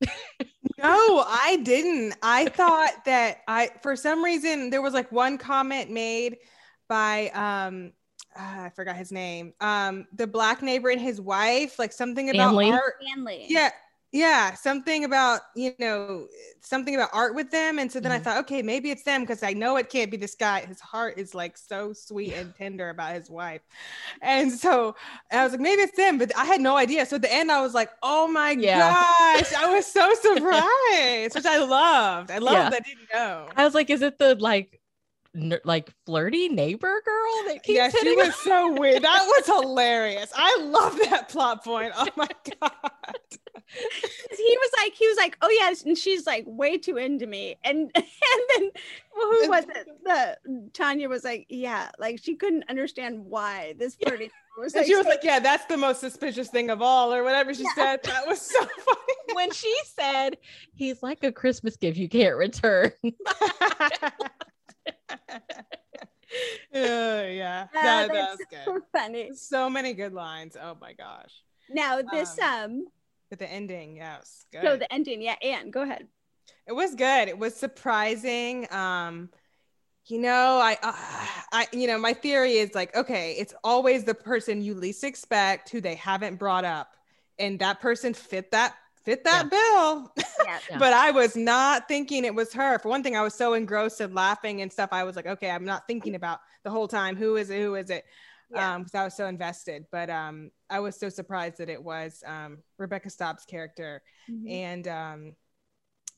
No, 0.77 1.23
I 1.27 1.59
didn't. 1.63 2.15
I 2.21 2.45
thought 2.49 3.05
that 3.05 3.39
I, 3.47 3.71
for 3.81 3.95
some 3.95 4.23
reason, 4.23 4.69
there 4.69 4.81
was 4.81 4.93
like 4.93 5.11
one 5.11 5.39
comment 5.39 5.89
made 5.89 6.37
by, 6.87 7.29
um, 7.29 7.93
uh, 8.37 8.65
I 8.65 8.71
forgot 8.75 8.95
his 8.95 9.11
name, 9.11 9.53
um, 9.59 10.05
the 10.13 10.27
black 10.27 10.61
neighbor 10.61 10.89
and 10.89 11.01
his 11.01 11.19
wife, 11.19 11.79
like 11.79 11.91
something 11.91 12.29
about 12.29 12.49
Stanley? 12.49 12.71
art. 12.71 12.93
Stanley. 13.01 13.45
Yeah, 13.49 13.71
yeah, 14.11 14.53
something 14.55 15.03
about 15.03 15.41
you 15.55 15.73
know 15.79 16.27
something 16.61 16.95
about 16.95 17.09
art 17.13 17.35
with 17.35 17.51
them, 17.51 17.79
and 17.79 17.91
so 17.91 17.99
then 17.99 18.11
I 18.11 18.17
Mhm. 18.17 18.19
thought, 18.19 18.37
okay, 18.39 18.61
maybe 18.61 18.89
it's 18.91 19.03
them 19.03 19.21
because 19.21 19.43
I 19.43 19.53
know 19.53 19.77
it 19.77 19.89
can't 19.89 20.09
be 20.11 20.17
this 20.17 20.35
guy. 20.35 20.65
His 20.65 20.79
heart 20.79 21.17
is 21.17 21.35
like 21.35 21.57
so 21.57 21.93
sweet 21.93 22.33
and 22.33 22.55
tender 22.55 22.89
about 22.89 23.15
his 23.15 23.29
wife, 23.29 23.61
and 24.21 24.51
so 24.51 24.95
I 25.31 25.43
was 25.43 25.53
like, 25.53 25.61
maybe 25.61 25.81
it's 25.83 25.97
them, 25.97 26.17
but 26.17 26.35
I 26.37 26.45
had 26.45 26.61
no 26.61 26.77
idea. 26.77 27.05
So 27.05 27.17
at 27.17 27.21
the 27.23 27.33
end, 27.33 27.51
I 27.51 27.61
was 27.61 27.73
like, 27.73 27.89
oh 28.03 28.27
my 28.27 28.55
Yeah. 28.55 28.95
gosh, 29.35 29.53
I 29.53 29.67
was 29.67 29.85
so 29.85 30.13
surprised, 30.15 31.35
which 31.35 31.45
I 31.45 31.57
loved. 31.63 32.31
I 32.31 32.39
loved 32.39 32.61
Yeah. 32.61 32.71
that 32.71 32.73
I 32.77 32.79
didn't 32.81 33.09
know. 33.13 33.55
I 33.55 33.65
was 33.65 33.73
like, 33.75 33.89
is 33.89 34.01
it 34.03 34.19
the 34.19 34.35
like, 34.35 34.81
n- 35.35 35.59
like 35.65 35.93
flirty 36.05 36.49
neighbor 36.49 37.01
girl 37.05 37.43
that 37.47 37.63
keeps 37.63 37.87
Yeah, 37.87 37.89
she 37.89 38.11
was 38.13 38.35
so 38.35 38.73
weird. 38.75 39.03
That 39.03 39.23
was 39.25 39.45
hilarious. 39.61 40.31
I 40.35 40.57
love 40.61 40.97
that 41.09 41.29
plot 41.29 41.63
point. 41.63 41.91
Oh 41.95 42.07
my 42.15 42.27
god. 42.61 42.91
He 43.65 44.57
was 44.59 44.71
like, 44.81 44.93
he 44.93 45.07
was 45.07 45.17
like, 45.17 45.37
oh 45.41 45.49
yes, 45.49 45.83
and 45.83 45.97
she's 45.97 46.25
like 46.25 46.43
way 46.47 46.77
too 46.77 46.97
into 46.97 47.27
me, 47.27 47.57
and 47.63 47.91
and 47.95 48.03
then 48.55 48.71
well, 49.15 49.27
who 49.31 49.49
was 49.49 49.65
it? 49.65 49.87
The 50.03 50.37
Tanya 50.73 51.09
was 51.09 51.23
like, 51.23 51.45
yeah, 51.49 51.89
like 51.99 52.19
she 52.21 52.35
couldn't 52.35 52.65
understand 52.69 53.19
why 53.25 53.73
this 53.77 53.95
flirty 53.95 54.31
was 54.57 54.73
And 54.73 54.81
like, 54.81 54.87
she 54.87 54.95
was 54.95 55.05
like, 55.05 55.23
"Yeah, 55.23 55.39
that's 55.39 55.65
the 55.65 55.77
most 55.77 55.99
suspicious 55.99 56.49
thing 56.49 56.69
of 56.69 56.81
all," 56.81 57.13
or 57.13 57.23
whatever 57.23 57.53
she 57.53 57.65
said. 57.75 58.01
That 58.03 58.27
was 58.27 58.41
so 58.41 58.59
funny. 58.65 59.33
when 59.33 59.51
she 59.51 59.75
said 59.85 60.37
he's 60.75 61.03
like 61.03 61.23
a 61.23 61.31
Christmas 61.31 61.75
gift 61.77 61.97
you 61.97 62.09
can't 62.09 62.35
return. 62.35 62.91
yeah, 66.73 67.27
yeah, 67.27 67.67
Ah, 67.73 67.81
that, 67.81 68.07
that 68.07 68.13
that's 68.13 68.37
was 68.37 68.47
good. 68.49 68.59
so 68.65 68.79
funny. 68.91 69.29
So 69.33 69.69
many 69.69 69.93
good 69.93 70.13
lines. 70.13 70.57
Oh 70.61 70.75
my 70.79 70.93
gosh. 70.93 71.31
Now 71.69 72.01
this 72.01 72.37
um, 72.39 72.85
But 73.29 73.39
the 73.39 73.51
ending, 73.51 73.97
yes, 73.97 74.45
good. 74.51 74.63
so 74.63 74.77
the 74.77 74.91
ending, 74.91 75.21
yeah, 75.21 75.35
Anne, 75.41 75.69
go 75.69 75.81
ahead. 75.81 76.07
it 76.65 76.71
was 76.73 76.95
good. 76.95 77.27
It 77.27 77.37
was 77.37 77.55
surprising. 77.55 78.67
Um, 78.71 79.29
you 80.05 80.19
know, 80.19 80.59
I, 80.61 80.77
uh, 80.81 80.93
I, 81.51 81.67
you 81.73 81.87
know, 81.87 81.97
my 81.97 82.13
theory 82.13 82.53
is 82.53 82.73
like, 82.73 82.95
okay, 82.95 83.35
it's 83.37 83.53
always 83.63 84.05
the 84.05 84.13
person 84.13 84.61
you 84.61 84.73
least 84.73 85.03
expect 85.03 85.69
who 85.69 85.81
they 85.81 85.95
haven't 85.95 86.37
brought 86.37 86.63
up, 86.63 86.95
and 87.37 87.59
that 87.59 87.81
person 87.81 88.13
fit 88.13 88.51
that 88.51 88.75
fit 89.03 89.23
that 89.23 89.49
bill. 89.49 90.13
Yeah. 90.45 90.59
Yeah. 90.69 90.77
but 90.79 90.93
I 90.93 91.11
was 91.11 91.35
not 91.35 91.87
thinking 91.87 92.25
it 92.25 92.35
was 92.35 92.53
her. 92.53 92.79
For 92.79 92.89
one 92.89 93.03
thing, 93.03 93.15
I 93.15 93.21
was 93.21 93.33
so 93.33 93.53
engrossed 93.53 94.01
in 94.01 94.13
laughing 94.13 94.61
and 94.61 94.71
stuff. 94.71 94.89
I 94.91 95.03
was 95.03 95.15
like, 95.15 95.27
okay, 95.27 95.49
I'm 95.49 95.65
not 95.65 95.87
thinking 95.87 96.15
about 96.15 96.39
the 96.63 96.69
whole 96.69 96.87
time 96.87 97.15
who 97.15 97.37
is 97.37 97.49
it, 97.49 97.61
who 97.61 97.75
is 97.75 97.89
it, 97.89 98.05
Yeah. 98.49 98.75
um, 98.75 98.83
because 98.83 98.95
I 98.95 99.03
was 99.03 99.15
so 99.15 99.25
invested. 99.27 99.85
But 99.91 100.09
um, 100.09 100.51
I 100.69 100.79
was 100.79 100.97
so 100.99 101.09
surprised 101.09 101.57
that 101.57 101.69
it 101.69 101.83
was 101.83 102.23
um 102.25 102.59
Rebecca 102.77 103.09
Stobbs' 103.09 103.45
character, 103.45 104.01
Mhm. 104.29 104.49
and 104.49 104.87
um, 104.87 105.35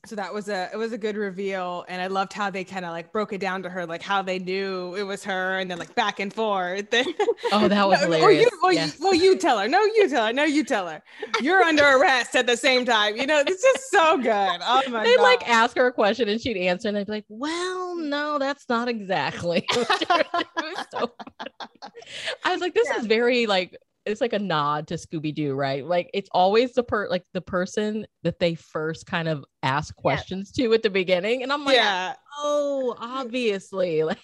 so 0.06 0.16
that 0.16 0.32
was 0.32 0.48
a 0.48 0.70
it 0.72 0.76
was 0.76 0.92
a 0.92 0.98
good 0.98 1.16
reveal 1.16 1.84
and 1.88 2.00
i 2.00 2.06
loved 2.06 2.32
how 2.32 2.48
they 2.48 2.64
kind 2.64 2.84
of 2.84 2.92
like 2.92 3.12
broke 3.12 3.32
it 3.32 3.40
down 3.40 3.62
to 3.62 3.68
her 3.68 3.84
like 3.84 4.02
how 4.02 4.22
they 4.22 4.38
knew 4.38 4.94
it 4.94 5.02
was 5.02 5.22
her 5.22 5.58
and 5.58 5.70
then 5.70 5.78
like 5.78 5.94
back 5.94 6.20
and 6.20 6.32
forth 6.32 6.86
oh 7.52 7.68
that 7.68 7.86
was 7.86 8.00
oh, 8.02 8.04
hilarious 8.06 8.22
or 8.22 8.32
you, 8.32 8.48
well, 8.62 8.72
you, 8.72 8.92
well 9.00 9.14
you 9.14 9.36
tell 9.36 9.58
her. 9.58 9.68
No 9.68 9.82
you 9.82 10.08
tell 10.08 10.26
her. 10.26 10.32
No 10.32 10.44
you 10.44 10.64
tell 10.64 10.88
her. 10.88 11.02
You're 11.40 11.62
under 11.62 11.84
arrest 11.84 12.34
at 12.36 12.46
the 12.46 12.56
same 12.56 12.84
time. 12.84 13.16
You 13.16 13.26
know 13.26 13.42
it's 13.46 13.62
just 13.62 13.90
so 13.90 14.16
good. 14.16 14.60
Oh 14.62 14.82
my 14.90 15.04
they'd 15.04 15.16
God. 15.16 15.22
like 15.22 15.48
ask 15.48 15.76
her 15.76 15.86
a 15.86 15.92
question 15.92 16.28
and 16.28 16.40
she'd 16.40 16.56
answer 16.56 16.88
and 16.88 16.96
they'd 16.96 17.06
be 17.06 17.12
like 17.12 17.24
well 17.28 17.96
no 17.96 18.38
that's 18.38 18.68
not 18.68 18.88
exactly. 18.88 19.66
So 20.90 21.12
i 22.44 22.52
was 22.52 22.60
like 22.60 22.74
this 22.74 22.88
yeah. 22.90 22.98
is 22.98 23.06
very 23.06 23.46
like 23.46 23.76
it's 24.06 24.20
like 24.20 24.32
a 24.32 24.38
nod 24.38 24.88
to 24.88 24.94
Scooby 24.94 25.34
Doo, 25.34 25.54
right? 25.54 25.84
Like 25.84 26.10
it's 26.14 26.28
always 26.32 26.72
the 26.72 26.82
per 26.82 27.08
like 27.08 27.24
the 27.32 27.40
person 27.40 28.06
that 28.22 28.38
they 28.38 28.54
first 28.54 29.06
kind 29.06 29.28
of 29.28 29.44
ask 29.62 29.94
questions 29.96 30.52
yeah. 30.54 30.66
to 30.66 30.74
at 30.74 30.82
the 30.82 30.90
beginning, 30.90 31.42
and 31.42 31.52
I'm 31.52 31.64
like, 31.64 31.76
yeah. 31.76 32.14
oh, 32.38 32.96
obviously, 32.98 34.02
like 34.04 34.18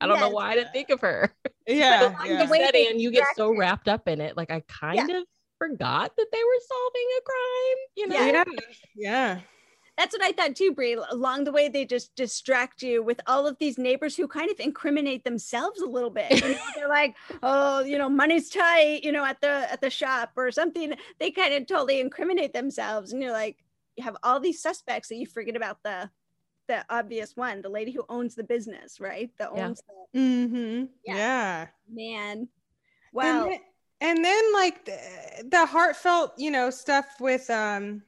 I 0.00 0.06
don't 0.06 0.16
yes. 0.16 0.20
know 0.20 0.30
why 0.30 0.50
I 0.50 0.54
didn't 0.54 0.72
think 0.72 0.90
of 0.90 1.00
her. 1.00 1.34
Yeah, 1.68 2.16
yeah. 2.26 2.42
You 2.42 2.48
said, 2.48 2.74
and 2.74 3.00
you 3.00 3.12
get 3.12 3.24
so 3.36 3.56
wrapped 3.56 3.86
up 3.86 4.08
in 4.08 4.20
it, 4.20 4.36
like 4.36 4.50
I 4.50 4.64
kind 4.66 5.08
yeah. 5.08 5.18
of 5.18 5.24
forgot 5.58 6.10
that 6.16 6.26
they 6.32 6.38
were 6.38 6.60
solving 6.66 7.08
a 7.16 7.22
crime. 7.24 7.76
You 7.94 8.08
know? 8.08 8.26
Yeah, 8.26 8.44
yeah 8.96 9.40
that's 9.98 10.14
what 10.14 10.22
I 10.22 10.32
thought 10.32 10.56
too, 10.56 10.72
Brie. 10.72 10.94
Along 11.10 11.44
the 11.44 11.52
way, 11.52 11.68
they 11.68 11.84
just 11.84 12.14
distract 12.16 12.82
you 12.82 13.02
with 13.02 13.20
all 13.26 13.46
of 13.46 13.58
these 13.58 13.76
neighbors 13.76 14.16
who 14.16 14.26
kind 14.26 14.50
of 14.50 14.58
incriminate 14.58 15.24
themselves 15.24 15.80
a 15.80 15.86
little 15.86 16.10
bit. 16.10 16.30
You 16.30 16.52
know, 16.52 16.58
they're 16.74 16.88
like, 16.88 17.14
"Oh, 17.42 17.80
you 17.80 17.98
know, 17.98 18.08
money's 18.08 18.48
tight," 18.48 19.04
you 19.04 19.12
know, 19.12 19.24
at 19.24 19.40
the 19.40 19.70
at 19.70 19.80
the 19.80 19.90
shop 19.90 20.32
or 20.36 20.50
something. 20.50 20.94
They 21.18 21.30
kind 21.30 21.54
of 21.54 21.66
totally 21.66 22.00
incriminate 22.00 22.54
themselves, 22.54 23.12
and 23.12 23.22
you're 23.22 23.32
like, 23.32 23.58
you 23.96 24.04
have 24.04 24.16
all 24.22 24.40
these 24.40 24.62
suspects 24.62 25.08
that 25.08 25.16
you 25.16 25.26
forget 25.26 25.56
about 25.56 25.78
the 25.84 26.10
the 26.68 26.84
obvious 26.88 27.36
one, 27.36 27.60
the 27.60 27.68
lady 27.68 27.92
who 27.92 28.04
owns 28.08 28.34
the 28.34 28.44
business, 28.44 29.00
right? 29.00 29.30
That 29.38 29.50
owns. 29.50 29.82
Yeah. 29.86 30.20
The, 30.20 30.20
mm-hmm. 30.20 30.84
yeah. 31.04 31.16
yeah. 31.16 31.66
Man. 31.90 32.48
Wow. 33.12 33.42
And 33.42 33.52
then, 33.52 33.60
and 34.00 34.24
then 34.24 34.52
like 34.52 34.84
the, 34.84 34.98
the 35.48 35.66
heartfelt, 35.66 36.32
you 36.38 36.50
know, 36.50 36.70
stuff 36.70 37.06
with 37.20 37.50
um 37.50 38.02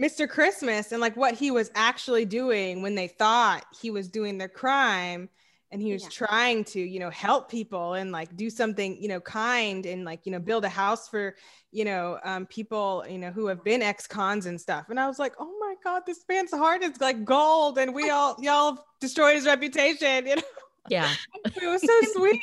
Mr. 0.00 0.28
Christmas 0.28 0.92
and 0.92 1.00
like 1.00 1.16
what 1.16 1.34
he 1.34 1.50
was 1.50 1.70
actually 1.74 2.24
doing 2.24 2.82
when 2.82 2.94
they 2.94 3.08
thought 3.08 3.64
he 3.80 3.90
was 3.90 4.08
doing 4.08 4.38
the 4.38 4.48
crime 4.48 5.28
and 5.70 5.82
he 5.82 5.92
was 5.92 6.04
yeah. 6.04 6.08
trying 6.26 6.64
to 6.64 6.80
you 6.80 6.98
know 6.98 7.10
help 7.10 7.50
people 7.50 7.94
and 7.94 8.12
like 8.12 8.34
do 8.36 8.48
something 8.48 9.00
you 9.00 9.08
know 9.08 9.20
kind 9.20 9.86
and 9.86 10.04
like 10.04 10.20
you 10.24 10.32
know 10.32 10.38
build 10.38 10.64
a 10.64 10.68
house 10.68 11.08
for 11.08 11.34
you 11.72 11.84
know 11.84 12.18
um, 12.24 12.46
people 12.46 13.04
you 13.08 13.18
know 13.18 13.30
who 13.30 13.46
have 13.46 13.62
been 13.64 13.82
ex-cons 13.82 14.46
and 14.46 14.60
stuff 14.60 14.86
and 14.88 14.98
i 14.98 15.06
was 15.06 15.18
like 15.18 15.34
oh 15.38 15.52
my 15.60 15.74
god 15.84 16.02
this 16.06 16.24
man's 16.28 16.52
heart 16.52 16.82
is 16.82 17.00
like 17.00 17.24
gold 17.24 17.78
and 17.78 17.94
we 17.94 18.10
all 18.10 18.36
y'all 18.40 18.78
destroyed 19.00 19.34
his 19.34 19.46
reputation 19.46 20.26
you 20.26 20.36
know 20.36 20.42
yeah 20.88 21.12
it 21.44 21.66
was 21.66 21.82
so 21.82 22.00
sweet 22.18 22.40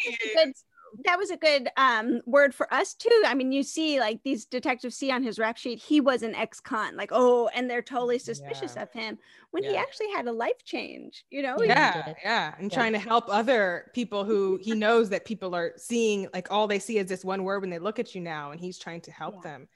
that 1.04 1.18
was 1.18 1.30
a 1.30 1.38
good 1.38 1.68
um, 1.78 2.22
word 2.26 2.56
for 2.56 2.74
us 2.74 2.94
too. 2.94 3.24
I 3.26 3.34
mean, 3.34 3.52
you 3.52 3.64
see, 3.64 4.00
like 4.00 4.22
these 4.24 4.46
detectives 4.46 4.96
see 4.96 5.12
on 5.12 5.24
his 5.24 5.38
rap 5.38 5.58
sheet, 5.58 5.80
he 5.80 6.00
was 6.00 6.24
an 6.24 6.34
ex-con, 6.36 6.96
like 6.96 7.10
oh, 7.12 7.50
and 7.54 7.70
they're 7.70 7.82
totally 7.82 8.20
suspicious 8.20 8.74
yeah. 8.76 8.84
of 8.84 8.92
him 8.92 9.18
when 9.52 9.64
yeah. 9.64 9.72
he 9.72 9.78
actually 9.78 10.12
had 10.12 10.28
a 10.28 10.32
life 10.32 10.64
change. 10.64 11.26
You 11.30 11.42
know? 11.44 11.58
Yeah, 11.60 12.14
yeah, 12.24 12.56
and 12.58 12.72
yeah. 12.72 12.76
trying 12.76 12.94
to 12.94 13.00
help 13.00 13.26
other 13.28 13.92
people 13.94 14.24
who 14.24 14.58
he 14.62 14.74
knows 14.74 15.10
that 15.10 15.26
people 15.26 15.54
are 15.56 15.74
seeing, 15.76 16.28
like 16.34 16.52
all 16.52 16.68
they 16.68 16.80
see 16.80 16.98
is 16.98 17.08
this 17.08 17.26
one 17.26 17.44
word 17.44 17.62
when 17.62 17.70
they 17.70 17.80
look 17.80 18.00
at 18.00 18.16
you 18.16 18.22
now, 18.22 18.52
and 18.52 18.60
he's 18.60 18.78
trying 18.78 19.02
to 19.02 19.12
help 19.12 19.44
them. 19.44 19.68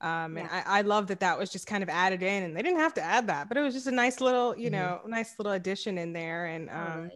Um, 0.00 0.36
and 0.36 0.48
I, 0.50 0.62
I 0.66 0.80
love 0.82 1.06
that 1.06 1.20
that 1.20 1.38
was 1.38 1.50
just 1.50 1.66
kind 1.66 1.82
of 1.82 1.88
added 1.88 2.22
in, 2.22 2.42
and 2.42 2.56
they 2.56 2.62
didn't 2.62 2.80
have 2.80 2.94
to 2.94 3.02
add 3.02 3.28
that, 3.28 3.48
but 3.48 3.56
it 3.56 3.62
was 3.62 3.72
just 3.72 3.86
a 3.86 3.92
nice 3.92 4.20
little, 4.20 4.56
you 4.56 4.70
mm-hmm. 4.70 4.80
know, 4.80 5.00
nice 5.06 5.38
little 5.38 5.52
addition 5.52 5.96
in 5.98 6.12
there, 6.12 6.46
and 6.46 6.68
um, 6.68 7.10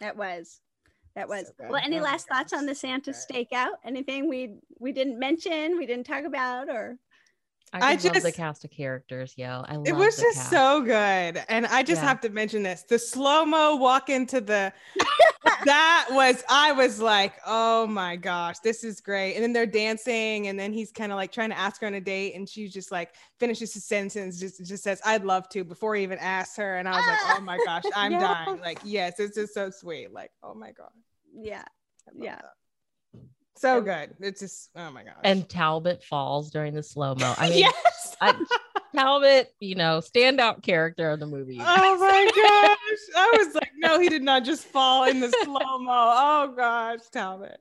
that 0.00 0.16
was 0.16 0.60
that 1.14 1.28
was 1.28 1.52
so 1.58 1.68
well 1.68 1.80
any 1.84 2.00
last 2.00 2.28
thoughts 2.28 2.52
on 2.52 2.66
the 2.66 2.74
santa 2.74 3.10
stakeout 3.10 3.72
anything 3.84 4.28
we 4.28 4.54
we 4.78 4.92
didn't 4.92 5.18
mention 5.18 5.76
we 5.76 5.86
didn't 5.86 6.06
talk 6.06 6.24
about 6.24 6.68
or 6.68 6.98
I, 7.72 7.92
I 7.92 7.94
just 7.94 8.14
love 8.14 8.22
the 8.22 8.32
cast 8.32 8.64
of 8.64 8.70
characters. 8.70 9.34
Yeah, 9.36 9.60
I 9.60 9.76
love 9.76 9.86
it 9.86 9.94
was 9.94 10.16
just 10.16 10.38
cast. 10.38 10.50
so 10.50 10.80
good, 10.82 11.42
and 11.48 11.66
I 11.66 11.82
just 11.82 12.02
yeah. 12.02 12.08
have 12.08 12.20
to 12.22 12.30
mention 12.30 12.62
this: 12.62 12.82
the 12.82 12.98
slow 12.98 13.44
mo 13.44 13.76
walk 13.76 14.08
into 14.08 14.40
the. 14.40 14.72
that 15.64 16.06
was 16.10 16.44
I 16.48 16.72
was 16.72 17.00
like, 17.00 17.34
oh 17.46 17.86
my 17.86 18.16
gosh, 18.16 18.58
this 18.60 18.84
is 18.84 19.00
great. 19.00 19.34
And 19.34 19.42
then 19.42 19.52
they're 19.52 19.66
dancing, 19.66 20.48
and 20.48 20.58
then 20.58 20.72
he's 20.72 20.92
kind 20.92 21.12
of 21.12 21.16
like 21.16 21.32
trying 21.32 21.50
to 21.50 21.58
ask 21.58 21.80
her 21.80 21.86
on 21.86 21.94
a 21.94 22.00
date, 22.00 22.34
and 22.34 22.48
she 22.48 22.68
just 22.68 22.90
like 22.92 23.14
finishes 23.38 23.74
his 23.74 23.84
sentence, 23.84 24.38
just 24.38 24.64
just 24.64 24.82
says, 24.82 25.00
"I'd 25.04 25.24
love 25.24 25.48
to," 25.50 25.64
before 25.64 25.94
he 25.94 26.02
even 26.02 26.18
asks 26.18 26.56
her, 26.56 26.76
and 26.76 26.88
I 26.88 26.92
was 26.92 27.06
like, 27.06 27.38
oh 27.38 27.40
my 27.42 27.58
gosh, 27.64 27.84
I'm 27.96 28.12
yeah. 28.12 28.44
dying. 28.44 28.60
Like, 28.60 28.80
yes, 28.84 29.18
it's 29.18 29.36
just 29.36 29.54
so 29.54 29.70
sweet. 29.70 30.12
Like, 30.12 30.30
oh 30.42 30.54
my 30.54 30.72
god 30.72 30.90
yeah 31.34 31.64
yeah 32.14 32.36
that. 32.36 32.44
So 33.60 33.80
good 33.80 34.14
it's 34.20 34.40
just 34.40 34.70
oh 34.76 34.90
my 34.90 35.02
gosh 35.02 35.14
and 35.24 35.48
talbot 35.48 36.02
falls 36.02 36.50
during 36.50 36.74
the 36.74 36.82
slow 36.82 37.14
mo 37.14 37.34
i 37.38 37.50
mean 37.50 37.60
yes 37.60 38.16
I, 38.20 38.34
talbot 38.94 39.52
you 39.60 39.74
know 39.74 40.00
standout 40.00 40.62
character 40.62 41.10
of 41.10 41.20
the 41.20 41.26
movie 41.26 41.58
oh 41.60 41.98
my 41.98 42.30
gosh 42.36 43.16
i 43.16 43.36
was 43.36 43.54
like 43.54 43.70
no 43.76 44.00
he 44.00 44.08
did 44.08 44.22
not 44.22 44.44
just 44.44 44.64
fall 44.64 45.04
in 45.04 45.20
the 45.20 45.30
slow 45.44 45.78
mo 45.78 45.90
oh 45.90 46.54
gosh 46.56 47.00
talbot 47.12 47.60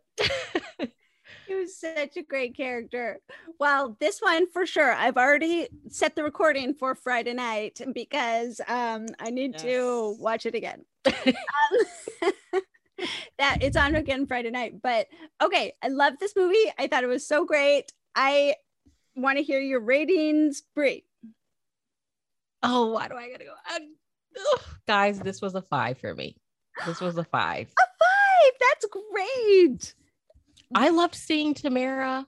he 1.48 1.56
was 1.56 1.78
such 1.78 2.18
a 2.18 2.24
great 2.24 2.56
character. 2.56 3.20
Well, 3.60 3.96
this 4.00 4.20
one 4.20 4.50
for 4.52 4.66
sure. 4.66 4.92
I've 4.94 5.18
already 5.18 5.68
set 5.90 6.16
the 6.16 6.24
recording 6.24 6.74
for 6.74 6.94
Friday 6.94 7.34
night 7.34 7.80
because 7.94 8.60
um, 8.68 9.08
I 9.20 9.30
need 9.30 9.54
yes. 9.54 9.62
to 9.64 10.16
watch 10.20 10.46
it 10.46 10.56
again. 10.56 10.84
um, 11.06 12.62
that 13.40 13.60
it's 13.62 13.78
on 13.78 13.96
again 13.96 14.26
Friday 14.26 14.52
night. 14.52 14.82
But 14.82 15.08
okay, 15.42 15.74
I 15.82 15.88
love 15.90 16.14
this 16.20 16.36
movie. 16.36 16.72
I 16.78 16.88
thought 16.88 17.04
it 17.04 17.08
was 17.08 17.28
so 17.28 17.46
great. 17.46 17.92
I 18.16 18.56
want 19.16 19.38
to 19.38 19.44
hear 19.44 19.60
your 19.60 19.80
ratings, 19.80 20.64
Brie. 20.76 21.04
Oh, 22.64 22.92
why 22.94 23.08
do 23.08 23.16
I 23.16 23.30
gotta 23.30 23.46
go? 23.46 23.54
Uh, 23.72 23.80
guys, 24.88 25.20
this 25.20 25.42
was 25.42 25.56
a 25.56 25.62
five 25.62 25.98
for 25.98 26.14
me. 26.14 26.38
This 26.86 27.02
was 27.02 27.18
a 27.18 27.24
five. 27.24 27.68
A 27.80 27.86
five. 28.00 28.54
That's 28.60 28.86
great. 28.86 29.96
I 30.76 30.90
loved 30.90 31.16
seeing 31.16 31.54
Tamera. 31.54 32.26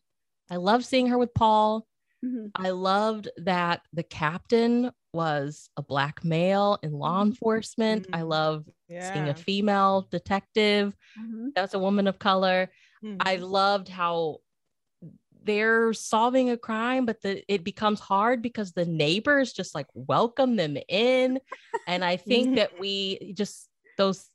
I 0.50 0.56
loved 0.56 0.86
seeing 0.86 1.08
her 1.08 1.18
with 1.18 1.34
Paul. 1.34 1.86
Mm-hmm. 2.26 2.48
I 2.56 2.72
loved 2.72 3.30
that 3.38 3.82
the 3.94 4.04
captain 4.04 4.92
was 5.14 5.70
a 5.78 5.84
black 5.84 6.24
male 6.24 6.80
in 6.84 6.94
law 6.94 7.20
mm-hmm. 7.20 7.30
enforcement. 7.30 8.04
Mm-hmm. 8.04 8.16
I 8.16 8.22
love 8.24 8.66
yeah. 8.90 9.14
seeing 9.14 9.30
a 9.30 9.36
female 9.36 10.08
detective 10.12 10.96
mm-hmm. 11.20 11.50
that's 11.56 11.74
a 11.74 11.80
woman 11.80 12.08
of 12.08 12.20
color. 12.20 12.70
Mm-hmm. 13.04 13.18
I 13.22 13.38
loved 13.38 13.88
how 13.88 14.38
they're 15.44 15.94
solving 15.94 16.50
a 16.50 16.58
crime, 16.58 17.06
but 17.06 17.22
the, 17.22 17.44
it 17.48 17.64
becomes 17.64 18.00
hard 18.00 18.42
because 18.42 18.72
the 18.72 18.86
neighbors 18.86 19.54
just 19.54 19.74
like 19.74 19.88
welcome 19.94 20.56
them 20.56 20.78
in. 20.88 21.40
and 21.88 22.04
I 22.04 22.18
think 22.18 22.56
that 22.58 22.80
we 22.80 23.34
just, 23.36 23.70
those 23.98 24.28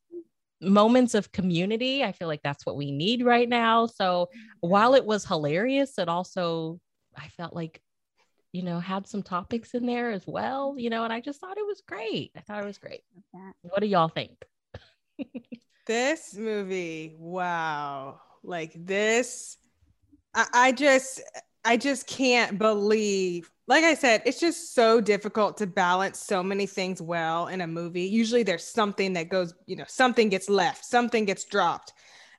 moments 0.60 1.14
of 1.14 1.32
community, 1.32 2.02
I 2.02 2.12
feel 2.12 2.28
like 2.28 2.42
that's 2.42 2.64
what 2.64 2.76
we 2.76 2.90
need 2.90 3.24
right 3.24 3.48
now. 3.48 3.86
So 3.86 4.30
while 4.60 4.94
it 4.94 5.04
was 5.04 5.24
hilarious, 5.24 5.98
it 5.98 6.08
also, 6.08 6.80
I 7.16 7.28
felt 7.28 7.54
like 7.54 7.80
you 8.54 8.62
know, 8.62 8.78
had 8.78 9.04
some 9.04 9.20
topics 9.20 9.74
in 9.74 9.84
there 9.84 10.12
as 10.12 10.28
well, 10.28 10.76
you 10.78 10.88
know, 10.88 11.02
and 11.02 11.12
I 11.12 11.20
just 11.20 11.40
thought 11.40 11.58
it 11.58 11.66
was 11.66 11.82
great. 11.84 12.30
I 12.36 12.40
thought 12.40 12.62
it 12.62 12.66
was 12.66 12.78
great. 12.78 13.00
What 13.62 13.80
do 13.80 13.88
y'all 13.88 14.06
think? 14.06 14.44
this 15.88 16.36
movie, 16.36 17.16
wow. 17.18 18.20
Like 18.44 18.72
this, 18.76 19.56
I, 20.36 20.46
I 20.54 20.72
just, 20.72 21.20
I 21.64 21.76
just 21.76 22.06
can't 22.06 22.56
believe 22.56 23.50
like 23.66 23.82
I 23.82 23.94
said, 23.94 24.22
it's 24.26 24.40
just 24.40 24.74
so 24.74 25.00
difficult 25.00 25.56
to 25.56 25.66
balance 25.66 26.18
so 26.18 26.42
many 26.42 26.66
things 26.66 27.00
well 27.00 27.46
in 27.46 27.62
a 27.62 27.66
movie. 27.66 28.02
Usually 28.02 28.42
there's 28.42 28.62
something 28.62 29.14
that 29.14 29.30
goes, 29.30 29.54
you 29.64 29.74
know, 29.74 29.86
something 29.88 30.28
gets 30.28 30.50
left, 30.50 30.84
something 30.84 31.24
gets 31.24 31.44
dropped 31.44 31.94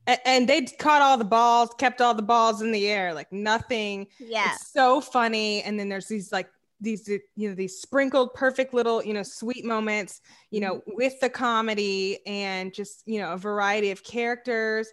and, 0.07 0.47
they 0.47 0.61
caught 0.63 1.01
all 1.01 1.17
the 1.17 1.25
balls, 1.25 1.69
kept 1.77 2.01
all 2.01 2.13
the 2.13 2.21
balls 2.21 2.61
in 2.61 2.71
the 2.71 2.87
air, 2.87 3.13
like 3.13 3.31
nothing. 3.31 4.07
Yeah, 4.19 4.53
it's 4.53 4.71
so 4.71 5.01
funny. 5.01 5.63
And 5.63 5.79
then 5.79 5.89
there's 5.89 6.07
these 6.07 6.31
like 6.31 6.47
these 6.81 7.07
you 7.07 7.49
know 7.49 7.55
these 7.55 7.79
sprinkled 7.79 8.33
perfect 8.33 8.73
little 8.73 9.03
you 9.03 9.13
know 9.13 9.23
sweet 9.23 9.65
moments 9.65 10.21
you 10.51 10.59
know 10.59 10.75
mm-hmm. 10.75 10.91
with 10.95 11.19
the 11.21 11.29
comedy 11.29 12.19
and 12.25 12.73
just 12.73 13.01
you 13.05 13.19
know 13.19 13.33
a 13.33 13.37
variety 13.37 13.91
of 13.91 14.03
characters 14.03 14.89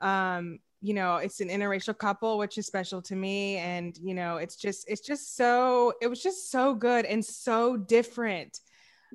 um 0.00 0.58
you 0.80 0.94
know 0.94 1.16
it's 1.16 1.40
an 1.40 1.48
interracial 1.48 1.96
couple 1.96 2.38
which 2.38 2.58
is 2.58 2.66
special 2.66 3.00
to 3.00 3.14
me 3.14 3.56
and 3.58 3.98
you 3.98 4.14
know 4.14 4.36
it's 4.36 4.56
just 4.56 4.84
it's 4.88 5.00
just 5.00 5.36
so 5.36 5.92
it 6.02 6.08
was 6.08 6.20
just 6.20 6.50
so 6.50 6.74
good 6.74 7.04
and 7.04 7.24
so 7.24 7.76
different 7.76 8.58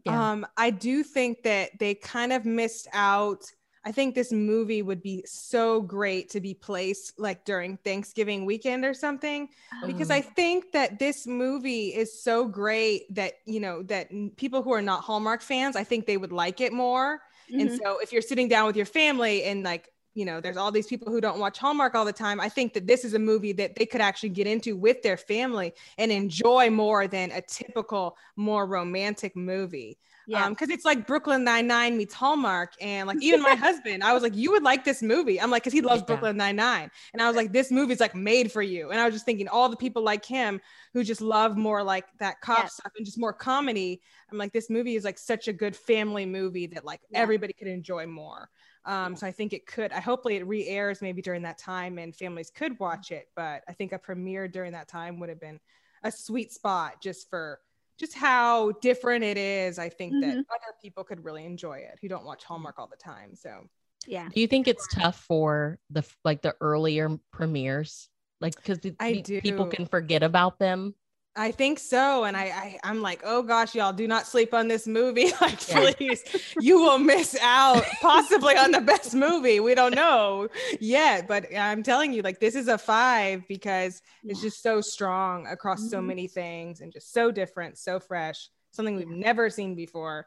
yeah. 0.06 0.32
um 0.32 0.46
i 0.56 0.70
do 0.70 1.04
think 1.04 1.44
that 1.44 1.72
they 1.78 1.94
kind 1.94 2.32
of 2.32 2.46
missed 2.46 2.88
out 2.94 3.44
I 3.86 3.92
think 3.92 4.16
this 4.16 4.32
movie 4.32 4.82
would 4.82 5.02
be 5.02 5.24
so 5.26 5.82
great 5.82 6.30
to 6.32 6.42
be 6.42 6.54
placed 6.54 7.20
like 7.20 7.46
during 7.46 7.78
Thanksgiving 7.78 8.46
weekend 8.46 8.86
or 8.86 8.94
something 8.94 9.50
because 9.86 10.12
I 10.12 10.22
think 10.22 10.72
that 10.74 11.00
this 11.00 11.26
movie 11.26 11.96
is 11.96 12.22
so 12.22 12.46
great 12.46 13.14
that 13.16 13.34
you 13.46 13.60
know 13.60 13.84
that 13.84 14.10
people 14.36 14.62
who 14.62 14.74
are 14.74 14.82
not 14.82 15.02
Hallmark 15.02 15.42
fans, 15.42 15.76
I 15.76 15.84
think 15.84 16.06
they 16.06 16.18
would 16.18 16.32
like 16.32 16.62
it 16.62 16.74
more. 16.74 17.22
Mm-hmm. 17.50 17.60
And 17.62 17.80
so 17.82 18.00
if 18.00 18.12
you're 18.12 18.22
sitting 18.22 18.48
down 18.48 18.68
with 18.68 18.76
your 18.76 18.86
family 18.86 19.44
and 19.44 19.64
like 19.64 19.90
you 20.18 20.26
know, 20.26 20.42
there's 20.42 20.58
all 20.58 20.72
these 20.72 20.88
people 20.88 21.12
who 21.12 21.22
don't 21.22 21.38
watch 21.38 21.60
Hallmark 21.60 21.94
all 21.94 22.04
the 22.04 22.12
time. 22.12 22.42
I 22.42 22.50
think 22.50 22.74
that 22.74 22.88
this 22.88 23.06
is 23.06 23.14
a 23.14 23.20
movie 23.20 23.52
that 23.54 23.76
they 23.76 23.86
could 23.86 24.02
actually 24.02 24.30
get 24.30 24.48
into 24.48 24.76
with 24.76 25.04
their 25.04 25.16
family 25.16 25.76
and 26.00 26.12
enjoy 26.12 26.72
more 26.72 27.08
than 27.08 27.30
a 27.30 27.42
typical, 27.42 28.18
more 28.36 28.66
romantic 28.66 29.36
movie. 29.36 30.00
Yeah. 30.28 30.44
Um, 30.44 30.52
because 30.52 30.70
it's 30.70 30.84
like 30.84 31.08
Brooklyn 31.08 31.46
Nine 31.46 31.68
Nine 31.68 31.98
meets 31.98 32.14
Hallmark, 32.14 32.74
and 32.82 33.08
like 33.08 33.22
even 33.22 33.42
my 33.42 33.56
husband, 33.56 34.04
I 34.04 34.14
was 34.14 34.24
like, 34.24 34.36
you 34.36 34.52
would 34.52 34.62
like 34.62 34.84
this 34.84 35.02
movie. 35.02 35.40
I'm 35.40 35.50
like, 35.50 35.64
because 35.64 35.72
he 35.72 35.80
loves 35.80 36.02
yeah. 36.02 36.08
Brooklyn 36.08 36.36
Nine 36.36 36.58
Nine, 36.58 36.92
and 37.14 37.22
I 37.22 37.28
was 37.28 37.38
like, 37.38 37.54
this 37.54 37.72
movie's 37.72 38.02
like 38.02 38.14
made 38.14 38.52
for 38.52 38.62
you. 38.62 38.92
And 38.92 39.00
I 39.00 39.06
was 39.06 39.14
just 39.14 39.26
thinking, 39.26 39.48
all 39.48 39.70
the 39.70 39.78
people 39.78 40.04
like 40.04 40.26
him 40.26 40.60
who 40.94 41.06
just 41.06 41.22
love 41.22 41.56
more 41.56 41.82
like 41.82 42.06
that 42.20 42.42
cop 42.42 42.60
yeah. 42.60 42.66
stuff 42.66 42.92
and 42.98 43.06
just 43.06 43.18
more 43.18 43.32
comedy. 43.32 44.02
I'm 44.30 44.38
like, 44.38 44.52
this 44.52 44.70
movie 44.70 44.98
is 44.98 45.06
like 45.06 45.18
such 45.18 45.48
a 45.48 45.54
good 45.54 45.78
family 45.78 46.26
movie 46.26 46.68
that 46.68 46.84
like 46.84 47.00
everybody 47.14 47.54
could 47.54 47.70
enjoy 47.70 48.06
more. 48.06 48.50
Um, 48.84 49.16
so 49.16 49.28
I 49.28 49.32
think 49.32 49.54
it 49.54 49.66
could. 49.66 49.94
I 49.94 50.02
hopefully 50.02 50.36
it 50.36 50.48
re-airs 50.48 51.02
maybe 51.02 51.22
during 51.22 51.42
that 51.44 51.58
time 51.58 51.98
and 52.00 52.16
families 52.16 52.50
could 52.50 52.78
watch 52.80 53.12
it. 53.12 53.30
But 53.36 53.64
I 53.68 53.74
think 53.74 53.94
a 53.94 54.00
premiere 54.00 54.50
during 54.50 54.74
that 54.74 54.90
time 54.90 55.20
would 55.20 55.30
have 55.30 55.40
been 55.40 55.60
a 56.04 56.12
sweet 56.12 56.52
spot 56.52 57.02
just 57.02 57.30
for 57.30 57.60
just 57.98 58.14
how 58.14 58.72
different 58.82 59.24
it 59.24 59.38
is. 59.38 59.80
I 59.80 59.90
think 59.90 60.14
mm-hmm. 60.14 60.22
that 60.22 60.38
other 60.38 60.76
people 60.82 61.04
could 61.04 61.24
really 61.24 61.46
enjoy 61.46 61.80
it 61.80 61.98
who 62.02 62.08
don't 62.08 62.26
watch 62.26 62.44
Hallmark 62.44 62.80
all 62.80 62.88
the 62.88 62.98
time. 62.98 63.36
So 63.36 63.68
yeah. 64.06 64.30
Do 64.34 64.40
you 64.40 64.48
think 64.48 64.68
it's 64.68 64.88
tough 64.94 65.20
for 65.28 65.80
the 65.90 66.06
like 66.24 66.42
the 66.42 66.56
earlier 66.62 67.18
premieres? 67.32 68.10
Like 68.40 68.56
because 68.56 68.80
people 68.80 69.66
can 69.68 69.86
forget 69.88 70.24
about 70.24 70.60
them 70.60 70.94
I 71.38 71.52
think 71.52 71.78
so. 71.78 72.24
And 72.24 72.36
I, 72.36 72.80
I 72.84 72.90
am 72.90 73.02
like, 73.02 73.22
oh 73.24 73.44
gosh, 73.44 73.76
y'all 73.76 73.94
do 73.94 74.08
not 74.08 74.26
sleep 74.26 74.56
on 74.56 74.68
this 74.68 74.88
movie. 74.88 75.32
like, 75.42 75.60
please, 75.60 76.24
you 76.60 76.80
will 76.80 76.98
miss 76.98 77.38
out 77.42 77.84
possibly 78.02 78.58
on 78.58 78.72
the 78.72 78.82
best 78.82 79.14
movie. 79.14 79.60
We 79.60 79.76
don't 79.76 79.94
know 79.94 80.48
yet, 80.80 81.28
but 81.28 81.46
I'm 81.56 81.84
telling 81.84 82.12
you, 82.12 82.24
like, 82.24 82.40
this 82.40 82.56
is 82.56 82.68
a 82.68 82.78
five 82.78 83.44
because 83.48 84.02
it's 84.24 84.42
just 84.42 84.64
so 84.64 84.82
strong 84.82 85.46
across 85.46 85.80
mm-hmm. 85.82 85.90
so 85.90 86.02
many 86.02 86.28
things 86.28 86.82
and 86.82 86.92
just 86.92 87.14
so 87.14 87.32
different, 87.32 87.78
so 87.78 88.00
fresh, 88.00 88.50
something 88.72 88.96
we've 88.96 89.08
never 89.08 89.52
seen 89.52 89.76
before. 89.76 90.26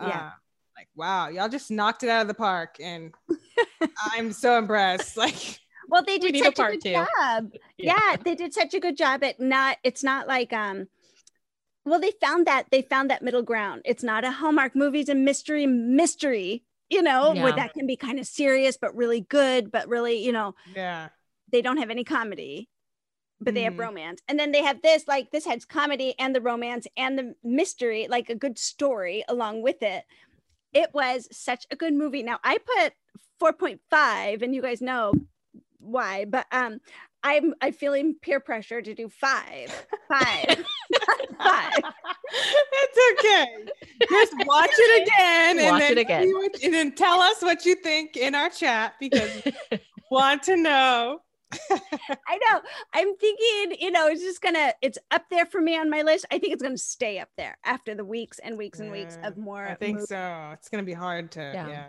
Yeah. 0.00 0.08
Uh, 0.08 0.30
like, 0.76 0.88
wow, 0.96 1.28
y'all 1.28 1.48
just 1.48 1.70
knocked 1.70 2.02
it 2.02 2.08
out 2.08 2.22
of 2.22 2.28
the 2.28 2.34
park. 2.34 2.76
And 2.80 3.14
I'm 4.12 4.32
so 4.32 4.58
impressed. 4.58 5.16
Like 5.16 5.60
well 5.88 6.04
they 6.04 6.18
did 6.18 6.34
we 6.34 6.42
such 6.42 6.58
a, 6.58 6.66
a 6.66 6.70
good 6.72 6.82
two. 6.82 6.92
job 6.92 7.52
yeah. 7.78 7.94
yeah 7.96 8.16
they 8.24 8.34
did 8.34 8.54
such 8.54 8.74
a 8.74 8.80
good 8.80 8.96
job 8.96 9.24
at 9.24 9.40
not 9.40 9.78
it's 9.82 10.04
not 10.04 10.28
like 10.28 10.52
um 10.52 10.86
well 11.84 12.00
they 12.00 12.12
found 12.20 12.46
that 12.46 12.66
they 12.70 12.82
found 12.82 13.10
that 13.10 13.22
middle 13.22 13.42
ground 13.42 13.82
it's 13.84 14.02
not 14.02 14.24
a 14.24 14.30
hallmark 14.30 14.76
movies 14.76 15.08
and 15.08 15.24
mystery 15.24 15.66
mystery 15.66 16.62
you 16.88 17.02
know 17.02 17.32
yeah. 17.32 17.42
where 17.42 17.52
that 17.52 17.74
can 17.74 17.86
be 17.86 17.96
kind 17.96 18.18
of 18.18 18.26
serious 18.26 18.76
but 18.80 18.94
really 18.94 19.20
good 19.22 19.72
but 19.72 19.88
really 19.88 20.24
you 20.24 20.32
know 20.32 20.54
yeah 20.74 21.08
they 21.50 21.62
don't 21.62 21.78
have 21.78 21.90
any 21.90 22.04
comedy 22.04 22.68
but 23.40 23.54
they 23.54 23.60
mm. 23.60 23.64
have 23.64 23.72
mm-hmm. 23.74 23.82
romance 23.82 24.20
and 24.28 24.38
then 24.38 24.52
they 24.52 24.62
have 24.62 24.82
this 24.82 25.06
like 25.08 25.30
this 25.30 25.46
has 25.46 25.64
comedy 25.64 26.14
and 26.18 26.34
the 26.34 26.40
romance 26.40 26.86
and 26.96 27.18
the 27.18 27.34
mystery 27.42 28.06
like 28.08 28.28
a 28.28 28.34
good 28.34 28.58
story 28.58 29.24
along 29.28 29.62
with 29.62 29.82
it 29.82 30.04
it 30.72 30.90
was 30.92 31.28
such 31.30 31.66
a 31.70 31.76
good 31.76 31.94
movie 31.94 32.22
now 32.22 32.38
i 32.44 32.58
put 32.58 32.92
4.5 33.40 34.42
and 34.42 34.54
you 34.54 34.62
guys 34.62 34.82
know 34.82 35.12
why, 35.78 36.24
but 36.24 36.46
um, 36.52 36.80
I'm 37.22 37.54
I'm 37.60 37.72
feeling 37.72 38.16
peer 38.20 38.40
pressure 38.40 38.80
to 38.80 38.94
do 38.94 39.08
five, 39.08 39.86
five, 40.08 40.46
five. 41.38 41.72
It's 42.32 43.18
okay. 43.18 43.46
Just 44.08 44.34
watch 44.46 44.70
it 44.72 45.02
again, 45.02 45.58
and 45.58 45.70
watch 45.72 45.80
then 45.80 45.92
it 45.92 45.98
again, 45.98 46.32
and 46.62 46.74
then 46.74 46.94
tell 46.94 47.20
us 47.20 47.42
what 47.42 47.64
you 47.64 47.74
think 47.76 48.16
in 48.16 48.34
our 48.34 48.50
chat 48.50 48.94
because 49.00 49.42
want 50.10 50.42
to 50.44 50.56
know. 50.56 51.20
I 51.70 52.38
know. 52.50 52.60
I'm 52.92 53.16
thinking, 53.16 53.78
you 53.80 53.90
know, 53.90 54.06
it's 54.08 54.20
just 54.20 54.42
gonna, 54.42 54.74
it's 54.82 54.98
up 55.10 55.24
there 55.30 55.46
for 55.46 55.62
me 55.62 55.78
on 55.78 55.88
my 55.88 56.02
list. 56.02 56.26
I 56.30 56.38
think 56.38 56.52
it's 56.52 56.62
gonna 56.62 56.76
stay 56.76 57.18
up 57.18 57.30
there 57.38 57.56
after 57.64 57.94
the 57.94 58.04
weeks 58.04 58.38
and 58.38 58.58
weeks 58.58 58.80
and 58.80 58.92
weeks 58.92 59.18
of 59.24 59.38
more. 59.38 59.66
I 59.66 59.74
think 59.74 59.96
movies. 59.96 60.10
so. 60.10 60.50
It's 60.52 60.68
gonna 60.68 60.82
be 60.82 60.92
hard 60.92 61.30
to, 61.32 61.40
yeah. 61.40 61.68
yeah. 61.68 61.86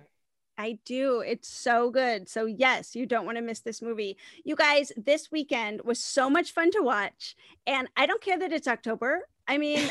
I 0.59 0.77
do. 0.83 1.21
It's 1.21 1.47
so 1.47 1.89
good. 1.89 2.27
So, 2.27 2.45
yes, 2.45 2.93
you 2.93 3.05
don't 3.05 3.25
want 3.25 3.37
to 3.37 3.41
miss 3.41 3.61
this 3.61 3.81
movie. 3.81 4.17
You 4.43 4.57
guys, 4.57 4.91
this 4.97 5.31
weekend 5.31 5.81
was 5.85 6.03
so 6.03 6.29
much 6.29 6.51
fun 6.51 6.69
to 6.71 6.81
watch. 6.81 7.37
And 7.65 7.87
I 7.95 8.05
don't 8.05 8.21
care 8.21 8.37
that 8.37 8.51
it's 8.51 8.67
October. 8.67 9.29
I 9.47 9.57
mean, 9.57 9.89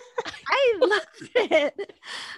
I 0.46 0.74
loved 0.78 1.30
it. 1.34 1.94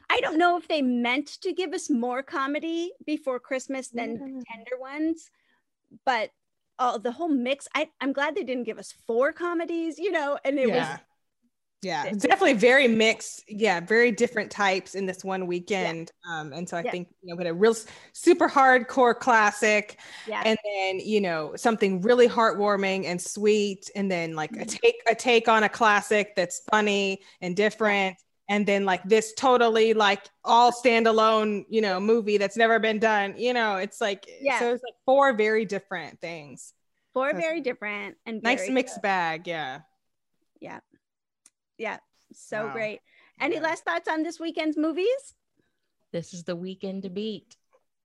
I 0.09 0.21
don't 0.21 0.39
know 0.39 0.57
if 0.57 0.69
they 0.69 0.81
meant 0.81 1.41
to 1.43 1.53
give 1.53 1.73
us 1.73 1.91
more 1.91 2.23
comedy 2.23 2.93
before 3.05 3.41
Christmas 3.41 3.89
than 3.89 4.17
tender 4.17 4.79
ones, 4.79 5.33
but 6.07 6.31
oh, 6.79 6.99
the 6.99 7.11
whole 7.11 7.29
mix. 7.29 7.67
I, 7.75 7.91
I'm 8.01 8.13
glad 8.13 8.37
they 8.37 8.45
didn't 8.45 8.65
give 8.65 8.79
us 8.79 8.95
four 9.09 9.33
comedies, 9.33 9.99
you 9.99 10.13
know, 10.13 10.39
and 10.45 10.57
it 10.57 10.69
yeah. 10.69 10.77
was 10.77 11.01
yeah 11.83 12.09
definitely 12.11 12.53
very 12.53 12.87
mixed 12.87 13.45
yeah 13.49 13.81
very 13.81 14.13
different 14.13 14.51
types 14.51 14.95
in 14.95 15.05
this 15.05 15.25
one 15.25 15.47
weekend 15.47 16.13
yeah. 16.25 16.41
um 16.41 16.53
and 16.53 16.69
so 16.69 16.77
i 16.77 16.83
yeah. 16.83 16.91
think 16.91 17.09
you 17.23 17.29
know 17.29 17.37
we 17.37 17.45
had 17.45 17.51
a 17.51 17.55
real 17.55 17.75
super 18.13 18.49
hardcore 18.49 19.19
classic 19.19 19.99
yeah. 20.29 20.43
and 20.45 20.57
then 20.65 21.01
you 21.01 21.21
know 21.21 21.53
something 21.57 22.01
really 22.01 22.29
heartwarming 22.29 23.05
and 23.05 23.21
sweet 23.21 23.91
and 23.97 24.11
then 24.11 24.35
like 24.35 24.53
mm-hmm. 24.53 24.63
a 24.63 24.65
take 24.65 25.03
a 25.11 25.15
take 25.15 25.49
on 25.49 25.65
a 25.65 25.69
classic 25.69 26.35
that's 26.37 26.63
funny 26.71 27.21
and 27.41 27.57
different 27.57 28.17
and 28.49 28.67
then 28.67 28.85
like 28.85 29.03
this 29.05 29.33
totally 29.35 29.93
like 29.93 30.29
all 30.45 30.71
standalone 30.71 31.65
you 31.69 31.81
know 31.81 31.99
movie 31.99 32.39
that's 32.39 32.57
never 32.57 32.79
been 32.79 32.99
done 32.99 33.35
you 33.37 33.53
know 33.53 33.77
it's 33.77 34.01
like 34.01 34.29
yeah 34.41 34.59
so 34.59 34.73
it's 34.73 34.83
like 34.85 34.95
four 35.05 35.33
very 35.33 35.65
different 35.65 36.21
things 36.21 36.75
four 37.13 37.31
so 37.31 37.37
very 37.37 37.61
different 37.61 38.17
and 38.25 38.43
nice 38.43 38.69
mixed 38.69 38.97
good. 38.97 39.03
bag 39.03 39.49
yeah 39.49 39.81
yeah 40.61 40.79
yeah, 41.79 41.99
so 42.33 42.67
wow. 42.67 42.73
great. 42.73 43.01
Any 43.41 43.57
yeah. 43.57 43.63
last 43.63 43.85
thoughts 43.85 44.09
on 44.09 44.23
this 44.23 44.39
weekend's 44.39 44.77
movies? 44.77 45.35
This 46.13 46.35
is 46.35 46.45
the 46.45 46.57
weekend 46.57 47.05
to 47.05 47.11
beat. 47.11 47.57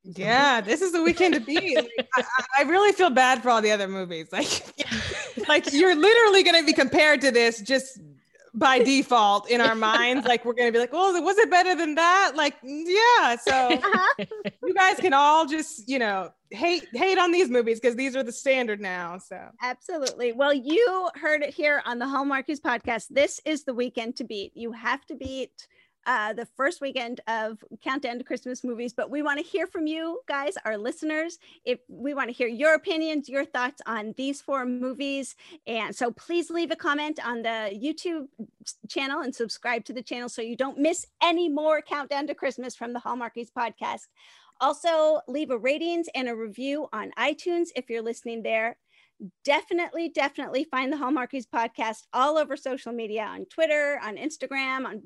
Yeah, 0.03 0.61
this 0.61 0.81
is 0.81 0.93
the 0.93 1.03
weekend 1.03 1.33
to 1.33 1.39
beat. 1.41 1.77
Like, 1.97 2.07
I, 2.15 2.23
I, 2.59 2.61
really 2.63 2.93
feel 2.93 3.09
bad 3.09 3.43
for 3.43 3.49
all 3.49 3.61
the 3.61 3.71
other 3.71 3.87
movies. 3.87 4.29
Like, 4.31 4.63
like 5.49 5.73
you're 5.73 5.95
literally 5.95 6.43
going 6.43 6.59
to 6.59 6.65
be 6.65 6.73
compared 6.73 7.21
to 7.21 7.31
this 7.31 7.59
just 7.61 7.99
by 8.57 8.79
default 8.83 9.49
in 9.49 9.61
our 9.61 9.75
minds. 9.75 10.27
Like 10.27 10.45
we're 10.45 10.53
gonna 10.53 10.71
be 10.71 10.79
like, 10.79 10.91
well, 10.91 11.21
was 11.21 11.37
it 11.37 11.49
better 11.49 11.75
than 11.75 11.95
that? 11.95 12.33
Like, 12.35 12.55
yeah. 12.63 13.35
So 13.37 13.51
uh-huh. 13.51 14.25
you 14.63 14.73
guys 14.73 14.97
can 14.97 15.13
all 15.13 15.45
just, 15.45 15.87
you 15.87 15.99
know, 15.99 16.29
hate 16.51 16.87
hate 16.93 17.17
on 17.17 17.31
these 17.31 17.49
movies 17.49 17.79
because 17.79 17.95
these 17.95 18.15
are 18.15 18.23
the 18.23 18.31
standard 18.31 18.79
now. 18.79 19.17
So 19.17 19.39
absolutely. 19.61 20.33
Well, 20.33 20.53
you 20.53 21.09
heard 21.15 21.41
it 21.41 21.53
here 21.53 21.81
on 21.85 21.99
the 21.99 22.05
Hallmarkies 22.05 22.59
podcast. 22.59 23.05
This 23.09 23.39
is 23.45 23.63
the 23.63 23.73
weekend 23.73 24.15
to 24.17 24.23
beat. 24.23 24.51
You 24.55 24.71
have 24.71 25.05
to 25.07 25.15
beat 25.15 25.51
uh, 26.07 26.31
the 26.31 26.45
first 26.55 26.79
weekend 26.79 27.19
of 27.27 27.63
Countdown 27.83 28.17
to 28.17 28.23
Christmas 28.23 28.63
movies. 28.63 28.93
But 28.93 29.11
we 29.11 29.21
want 29.21 29.39
to 29.39 29.45
hear 29.45 29.67
from 29.67 29.85
you 29.85 30.21
guys, 30.27 30.55
our 30.65 30.77
listeners. 30.77 31.37
If 31.65 31.79
we 31.89 32.13
want 32.13 32.29
to 32.29 32.33
hear 32.33 32.47
your 32.47 32.73
opinions, 32.73 33.27
your 33.27 33.45
thoughts 33.45 33.81
on 33.85 34.13
these 34.17 34.41
four 34.41 34.65
movies. 34.65 35.35
And 35.67 35.93
so 35.93 36.11
please 36.11 36.49
leave 36.49 36.71
a 36.71 36.75
comment 36.77 37.19
on 37.23 37.41
the 37.41 37.77
YouTube 37.77 38.27
channel 38.87 39.21
and 39.21 39.35
subscribe 39.35 39.83
to 39.85 39.93
the 39.93 40.01
channel 40.01 40.29
so 40.29 40.41
you 40.41 40.55
don't 40.55 40.79
miss 40.79 41.05
any 41.21 41.49
more 41.49 41.81
Countdown 41.81 42.25
to 42.27 42.33
Christmas 42.33 42.75
from 42.75 42.93
the 42.93 42.99
Hallmarkies 43.01 43.51
podcast. 43.51 44.07
Also, 44.59 45.19
leave 45.27 45.51
a 45.51 45.57
ratings 45.57 46.07
and 46.15 46.27
a 46.29 46.35
review 46.35 46.87
on 46.91 47.11
iTunes 47.19 47.67
if 47.75 47.89
you're 47.89 48.01
listening 48.01 48.41
there 48.41 48.77
definitely, 49.43 50.09
definitely 50.09 50.63
find 50.63 50.91
the 50.91 50.97
Hallmarkies 50.97 51.47
podcast 51.47 52.03
all 52.13 52.37
over 52.37 52.55
social 52.55 52.91
media 52.91 53.23
on 53.23 53.45
Twitter, 53.45 53.99
on 54.03 54.15
Instagram, 54.15 54.85
on 54.85 55.01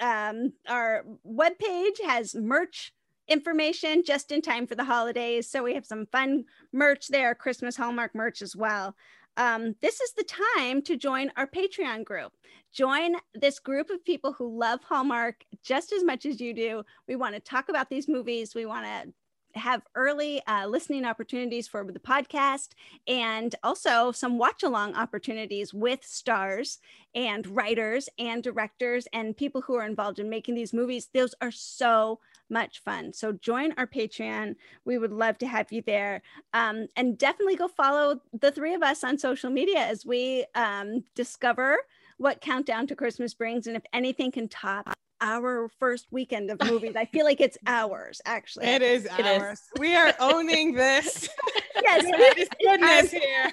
um, 0.00 0.52
our 0.68 1.04
webpage 1.26 2.00
has 2.04 2.34
merch 2.34 2.92
information 3.28 4.02
just 4.04 4.32
in 4.32 4.42
time 4.42 4.66
for 4.66 4.74
the 4.74 4.84
holidays. 4.84 5.48
So 5.48 5.62
we 5.62 5.74
have 5.74 5.86
some 5.86 6.06
fun 6.06 6.44
merch 6.72 7.08
there, 7.08 7.34
Christmas 7.34 7.76
Hallmark 7.76 8.14
merch 8.14 8.42
as 8.42 8.56
well. 8.56 8.94
Um, 9.36 9.74
this 9.80 10.00
is 10.00 10.12
the 10.12 10.24
time 10.58 10.82
to 10.82 10.96
join 10.96 11.30
our 11.36 11.46
Patreon 11.46 12.04
group. 12.04 12.32
Join 12.72 13.14
this 13.34 13.58
group 13.58 13.88
of 13.90 14.04
people 14.04 14.32
who 14.32 14.58
love 14.58 14.80
Hallmark 14.82 15.44
just 15.62 15.92
as 15.92 16.04
much 16.04 16.26
as 16.26 16.40
you 16.40 16.52
do. 16.52 16.82
We 17.06 17.16
want 17.16 17.34
to 17.34 17.40
talk 17.40 17.68
about 17.68 17.88
these 17.88 18.08
movies. 18.08 18.54
We 18.54 18.66
want 18.66 18.84
to 18.84 19.12
have 19.54 19.82
early 19.94 20.42
uh, 20.46 20.66
listening 20.66 21.04
opportunities 21.04 21.68
for 21.68 21.84
the 21.84 21.98
podcast 21.98 22.70
and 23.06 23.54
also 23.62 24.12
some 24.12 24.38
watch 24.38 24.62
along 24.62 24.94
opportunities 24.94 25.74
with 25.74 26.04
stars 26.04 26.78
and 27.14 27.46
writers 27.48 28.08
and 28.18 28.42
directors 28.42 29.06
and 29.12 29.36
people 29.36 29.60
who 29.60 29.74
are 29.74 29.86
involved 29.86 30.18
in 30.18 30.30
making 30.30 30.54
these 30.54 30.72
movies. 30.72 31.08
Those 31.12 31.34
are 31.40 31.50
so 31.50 32.20
much 32.48 32.82
fun. 32.82 33.12
So 33.12 33.32
join 33.32 33.72
our 33.76 33.86
Patreon. 33.86 34.56
We 34.84 34.98
would 34.98 35.12
love 35.12 35.38
to 35.38 35.46
have 35.46 35.72
you 35.72 35.82
there. 35.86 36.22
Um, 36.52 36.88
and 36.96 37.16
definitely 37.16 37.56
go 37.56 37.68
follow 37.68 38.20
the 38.38 38.50
three 38.50 38.74
of 38.74 38.82
us 38.82 39.04
on 39.04 39.18
social 39.18 39.50
media 39.50 39.78
as 39.78 40.04
we 40.04 40.44
um, 40.54 41.04
discover 41.14 41.78
what 42.18 42.40
Countdown 42.40 42.86
to 42.88 42.96
Christmas 42.96 43.34
brings. 43.34 43.66
And 43.66 43.76
if 43.76 43.82
anything 43.92 44.30
can 44.30 44.48
top 44.48 44.92
our 45.20 45.68
first 45.78 46.06
weekend 46.10 46.50
of 46.50 46.58
movies, 46.70 46.94
I 46.96 47.04
feel 47.06 47.24
like 47.24 47.40
it's 47.40 47.58
ours, 47.66 48.20
actually. 48.24 48.66
It 48.66 48.82
is 48.82 49.04
It 49.04 49.20
is. 49.26 49.42
ours. 49.42 49.60
We 49.78 49.94
are 49.96 50.14
owning 50.20 50.74
this. 50.74 51.28
Yes. 51.82 52.02
There's 52.04 52.48
goodness 52.60 53.10
here. 53.10 53.50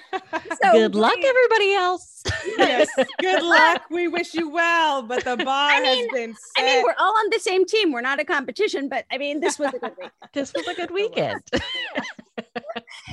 So 0.62 0.72
Good 0.72 0.94
luck, 0.94 1.16
we- 1.16 1.26
everybody 1.26 1.72
else. 1.74 2.22
yes. 2.58 2.86
Good 3.20 3.42
luck. 3.42 3.84
We 3.90 4.06
wish 4.06 4.34
you 4.34 4.50
well, 4.50 5.00
but 5.02 5.24
the 5.24 5.36
bar 5.38 5.70
I 5.70 5.80
mean- 5.80 6.04
has 6.10 6.12
been 6.12 6.34
set. 6.34 6.62
I 6.62 6.66
mean, 6.66 6.82
we're 6.84 6.94
all 6.98 7.16
on 7.16 7.30
the 7.30 7.38
same 7.38 7.64
team. 7.64 7.90
We're 7.90 8.02
not 8.02 8.20
a 8.20 8.24
competition, 8.26 8.90
but 8.90 9.06
I 9.10 9.16
mean, 9.16 9.40
this 9.40 9.58
was 9.58 9.72
a 9.72 9.78
good 9.78 9.92
week. 9.98 10.10
this 10.34 10.52
was 10.52 10.66
a 10.68 10.74
good 10.74 10.90
weekend. 10.90 11.40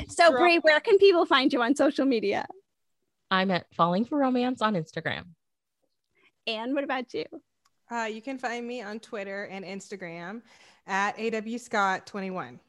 So, 0.10 0.30
True. 0.32 0.40
Brie, 0.40 0.58
where 0.58 0.80
can 0.82 0.98
people 0.98 1.26
find 1.26 1.54
you 1.54 1.62
on 1.62 1.76
social 1.76 2.06
media? 2.06 2.46
I'm 3.32 3.52
at 3.52 3.68
Falling 3.74 4.04
for 4.06 4.18
Romance 4.18 4.62
on 4.62 4.74
Instagram. 4.74 5.28
And 6.46 6.74
what 6.76 6.84
about 6.84 7.14
you? 7.14 7.26
Uh, 7.90 8.10
you 8.12 8.22
can 8.22 8.38
find 8.38 8.68
me 8.68 8.82
on 8.82 9.00
Twitter 9.00 9.44
and 9.46 9.64
Instagram 9.64 10.42
at 10.88 11.18
awscott21. 11.18 12.60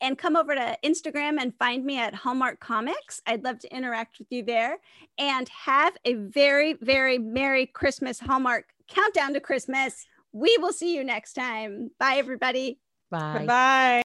And 0.00 0.18
come 0.18 0.36
over 0.36 0.54
to 0.54 0.76
Instagram 0.84 1.38
and 1.40 1.54
find 1.58 1.84
me 1.84 1.98
at 1.98 2.14
Hallmark 2.14 2.60
Comics. 2.60 3.22
I'd 3.26 3.44
love 3.44 3.58
to 3.60 3.74
interact 3.74 4.18
with 4.18 4.28
you 4.30 4.42
there. 4.42 4.76
And 5.18 5.48
have 5.48 5.96
a 6.04 6.14
very, 6.14 6.74
very 6.74 7.18
Merry 7.18 7.66
Christmas 7.66 8.18
Hallmark 8.18 8.66
countdown 8.88 9.32
to 9.34 9.40
Christmas. 9.40 10.06
We 10.32 10.56
will 10.60 10.72
see 10.72 10.94
you 10.94 11.02
next 11.02 11.32
time. 11.32 11.90
Bye, 11.98 12.16
everybody. 12.16 12.78
Bye. 13.10 13.44
Bye. 13.46 14.02